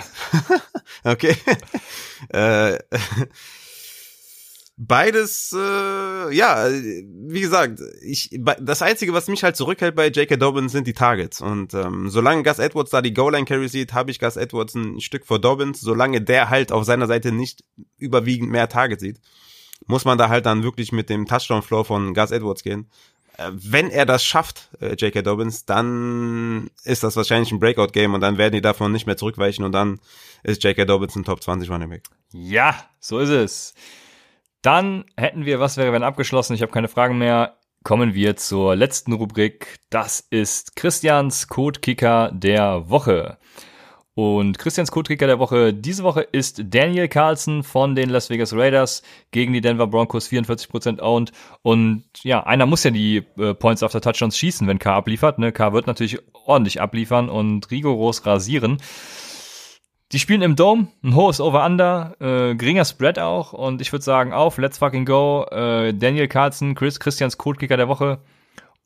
okay. 1.03 1.35
äh, 2.29 2.77
beides, 4.77 5.55
äh, 5.57 6.33
ja, 6.35 6.67
wie 6.69 7.41
gesagt, 7.41 7.79
ich, 8.01 8.39
das 8.59 8.81
einzige, 8.81 9.13
was 9.13 9.27
mich 9.27 9.43
halt 9.43 9.55
zurückhält 9.55 9.95
bei 9.95 10.07
J.K. 10.07 10.35
Dobbins, 10.35 10.71
sind 10.71 10.85
die 10.85 10.93
Targets. 10.93 11.41
Und 11.41 11.73
ähm, 11.73 12.09
solange 12.09 12.43
Gus 12.43 12.59
Edwards 12.59 12.91
da 12.91 13.01
die 13.01 13.13
Goal-Line 13.13 13.45
Carry 13.45 13.69
sieht, 13.69 13.93
habe 13.93 14.11
ich 14.11 14.19
Gus 14.19 14.35
Edwards 14.35 14.75
ein 14.75 14.99
Stück 14.99 15.25
vor 15.25 15.39
Dobbins. 15.39 15.81
Solange 15.81 16.21
der 16.21 16.49
halt 16.49 16.71
auf 16.71 16.83
seiner 16.83 17.07
Seite 17.07 17.31
nicht 17.31 17.63
überwiegend 17.97 18.51
mehr 18.51 18.69
Targets 18.69 19.01
sieht, 19.01 19.19
muss 19.85 20.05
man 20.05 20.17
da 20.17 20.29
halt 20.29 20.45
dann 20.45 20.63
wirklich 20.63 20.91
mit 20.91 21.09
dem 21.09 21.25
Touchdown-Flow 21.25 21.83
von 21.83 22.13
Gus 22.13 22.31
Edwards 22.31 22.63
gehen. 22.63 22.89
Äh, 23.37 23.51
wenn 23.53 23.89
er 23.89 24.05
das 24.05 24.25
schafft, 24.25 24.69
äh, 24.81 24.95
J.K. 24.95 25.21
Dobbins, 25.21 25.65
dann 25.65 26.69
ist 26.83 27.03
das 27.03 27.15
wahrscheinlich 27.15 27.51
ein 27.51 27.59
Breakout-Game 27.59 28.13
und 28.13 28.21
dann 28.21 28.37
werden 28.37 28.53
die 28.53 28.61
davon 28.61 28.91
nicht 28.91 29.05
mehr 29.05 29.17
zurückweichen 29.17 29.63
und 29.63 29.71
dann 29.71 29.99
ist 30.43 30.63
J.K. 30.63 30.85
Dobbins 30.85 31.15
ein 31.15 31.23
Top 31.23 31.41
20 31.41 31.69
Running 31.69 31.89
Back. 31.89 32.03
Ja, 32.33 32.75
so 32.99 33.19
ist 33.19 33.29
es. 33.29 33.73
Dann 34.61 35.05
hätten 35.15 35.45
wir, 35.45 35.59
was 35.59 35.77
wäre 35.77 35.93
wenn 35.93 36.03
abgeschlossen? 36.03 36.53
Ich 36.53 36.61
habe 36.61 36.71
keine 36.71 36.87
Fragen 36.87 37.17
mehr. 37.17 37.57
Kommen 37.83 38.15
wir 38.15 38.35
zur 38.35 38.75
letzten 38.75 39.13
Rubrik. 39.13 39.77
Das 39.89 40.19
ist 40.19 40.75
Christians 40.75 41.47
Code-Kicker 41.47 42.31
der 42.33 42.89
Woche. 42.89 43.37
Und 44.17 44.57
Christians 44.57 44.89
Code-Kicker 44.89 45.27
der 45.27 45.37
Woche 45.37 45.75
diese 45.75 46.01
Woche 46.01 46.21
ist 46.21 46.59
Daniel 46.73 47.07
Carlson 47.07 47.61
von 47.61 47.93
den 47.93 48.09
Las 48.09 48.31
Vegas 48.31 48.51
Raiders 48.51 49.03
gegen 49.29 49.53
die 49.53 49.61
Denver 49.61 49.85
Broncos 49.85 50.27
44% 50.27 50.99
owned. 50.99 51.31
Und 51.61 52.03
ja, 52.23 52.41
einer 52.43 52.65
muss 52.65 52.83
ja 52.83 52.89
die 52.89 53.17
äh, 53.37 53.53
Points 53.53 53.83
after 53.83 54.01
Touchdowns 54.01 54.35
schießen, 54.35 54.67
wenn 54.67 54.79
K 54.79 54.95
abliefert. 54.95 55.37
Ne? 55.37 55.51
K 55.51 55.71
wird 55.71 55.85
natürlich 55.85 56.17
ordentlich 56.33 56.81
abliefern 56.81 57.29
und 57.29 57.69
rigoros 57.69 58.25
rasieren. 58.25 58.79
Die 60.11 60.19
spielen 60.19 60.41
im 60.41 60.55
Dome, 60.55 60.87
ein 61.03 61.13
hohes 61.13 61.39
Over-Under, 61.39 62.15
äh, 62.19 62.55
geringer 62.55 62.85
Spread 62.85 63.19
auch. 63.19 63.53
Und 63.53 63.81
ich 63.81 63.91
würde 63.91 64.03
sagen, 64.03 64.33
auf, 64.33 64.57
let's 64.57 64.79
fucking 64.79 65.05
go. 65.05 65.45
Äh, 65.51 65.93
Daniel 65.93 66.27
Carlson, 66.27 66.73
Chris, 66.73 66.99
Christians 66.99 67.37
Code-Kicker 67.37 67.77
der 67.77 67.87
Woche. 67.87 68.17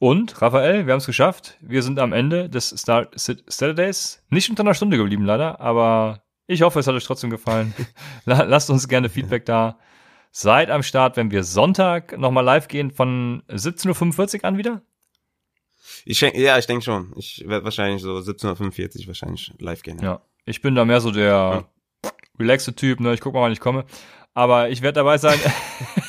Und, 0.02 0.42
Raphael, 0.42 0.88
wir 0.88 0.94
haben 0.94 0.98
es 0.98 1.06
geschafft. 1.06 1.60
Wir 1.62 1.84
sind 1.84 2.00
am 2.00 2.12
Ende 2.12 2.50
des 2.50 2.70
Star 2.70 3.12
Saturdays. 3.14 4.26
Nicht 4.32 4.50
unter 4.50 4.62
einer 4.62 4.74
Stunde 4.74 4.98
geblieben, 4.98 5.26
leider, 5.26 5.62
aber 5.62 6.24
ich 6.48 6.64
hoffe, 6.64 6.80
es 6.80 6.88
hat 6.88 6.96
euch 6.96 7.04
trotzdem 7.04 7.30
gefallen. 7.30 7.76
Lasst 8.26 8.72
uns 8.72 8.88
gerne 8.88 9.10
Feedback 9.10 9.46
da. 9.46 9.78
Seid 10.32 10.72
am 10.72 10.82
Start, 10.82 11.18
wenn 11.18 11.30
wir 11.30 11.44
Sonntag 11.44 12.18
nochmal 12.18 12.44
live 12.44 12.68
gehen 12.68 12.90
von 12.90 13.44
17.45 13.48 14.40
Uhr 14.40 14.46
an 14.46 14.58
wieder? 14.58 14.82
Ich 16.04 16.20
ja, 16.22 16.58
ich 16.58 16.66
denke 16.66 16.84
schon. 16.84 17.14
Ich 17.16 17.44
werde 17.46 17.64
wahrscheinlich 17.64 18.02
so 18.02 18.16
17.45 18.18 19.02
Uhr 19.02 19.08
wahrscheinlich 19.08 19.54
live 19.60 19.84
gehen. 19.84 20.00
Ja. 20.00 20.04
ja. 20.04 20.22
ich 20.46 20.64
bin 20.64 20.74
da 20.74 20.84
mehr 20.84 21.00
so 21.00 21.12
der 21.12 21.70
relaxte 22.40 22.74
Typ, 22.74 23.02
ne? 23.02 23.14
Ich 23.14 23.22
guck 23.22 23.36
mal, 23.36 23.42
wann 23.42 23.52
ich 23.52 23.60
komme. 23.60 23.86
Aber 24.34 24.72
ich 24.72 24.82
werde 24.82 24.96
dabei 24.96 25.20
sein. 25.20 25.38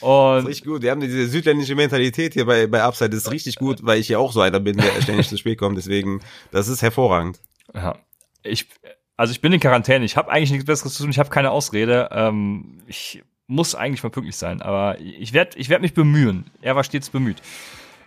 Und 0.00 0.46
richtig 0.46 0.66
gut. 0.66 0.82
Wir 0.82 0.90
haben 0.90 1.00
diese 1.00 1.26
südländische 1.28 1.74
Mentalität 1.74 2.34
hier 2.34 2.46
bei, 2.46 2.66
bei 2.66 2.82
Upside. 2.82 3.10
Das 3.10 3.24
ist 3.24 3.30
richtig 3.30 3.56
gut, 3.56 3.80
weil 3.82 3.98
ich 4.00 4.08
ja 4.08 4.18
auch 4.18 4.32
so 4.32 4.40
einer 4.40 4.60
bin, 4.60 4.76
der 4.76 5.02
ständig 5.02 5.28
zu 5.28 5.36
spät 5.36 5.58
kommt. 5.58 5.76
Deswegen, 5.76 6.20
das 6.50 6.68
ist 6.68 6.82
hervorragend. 6.82 7.38
Ja. 7.74 7.96
Ich, 8.42 8.68
also 9.16 9.32
ich 9.32 9.40
bin 9.40 9.52
in 9.52 9.60
Quarantäne. 9.60 10.04
Ich 10.04 10.16
habe 10.16 10.30
eigentlich 10.30 10.50
nichts 10.50 10.66
Besseres 10.66 10.94
zu 10.94 11.02
tun. 11.02 11.10
Ich 11.10 11.18
habe 11.18 11.28
keine 11.28 11.50
Ausrede. 11.50 12.08
Ähm, 12.12 12.82
ich 12.86 13.22
muss 13.46 13.74
eigentlich 13.74 14.02
mal 14.02 14.10
pünktlich 14.10 14.36
sein. 14.36 14.62
Aber 14.62 14.98
ich 15.00 15.32
werde 15.32 15.58
ich 15.58 15.68
werd 15.68 15.82
mich 15.82 15.92
bemühen. 15.92 16.46
Er 16.62 16.76
war 16.76 16.84
stets 16.84 17.10
bemüht. 17.10 17.42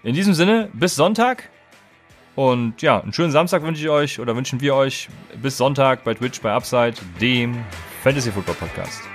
In 0.01 0.15
diesem 0.15 0.33
Sinne, 0.33 0.69
bis 0.73 0.95
Sonntag. 0.95 1.49
Und 2.35 2.81
ja, 2.81 2.99
einen 2.99 3.13
schönen 3.13 3.31
Samstag 3.31 3.61
wünsche 3.61 3.83
ich 3.83 3.89
euch 3.89 4.19
oder 4.19 4.35
wünschen 4.35 4.59
wir 4.59 4.73
euch. 4.73 5.07
Bis 5.41 5.57
Sonntag 5.57 6.03
bei 6.03 6.15
Twitch 6.15 6.41
bei 6.41 6.51
Upside, 6.51 6.95
dem 7.21 7.63
Fantasy 8.01 8.31
Football 8.31 8.55
Podcast. 8.55 9.12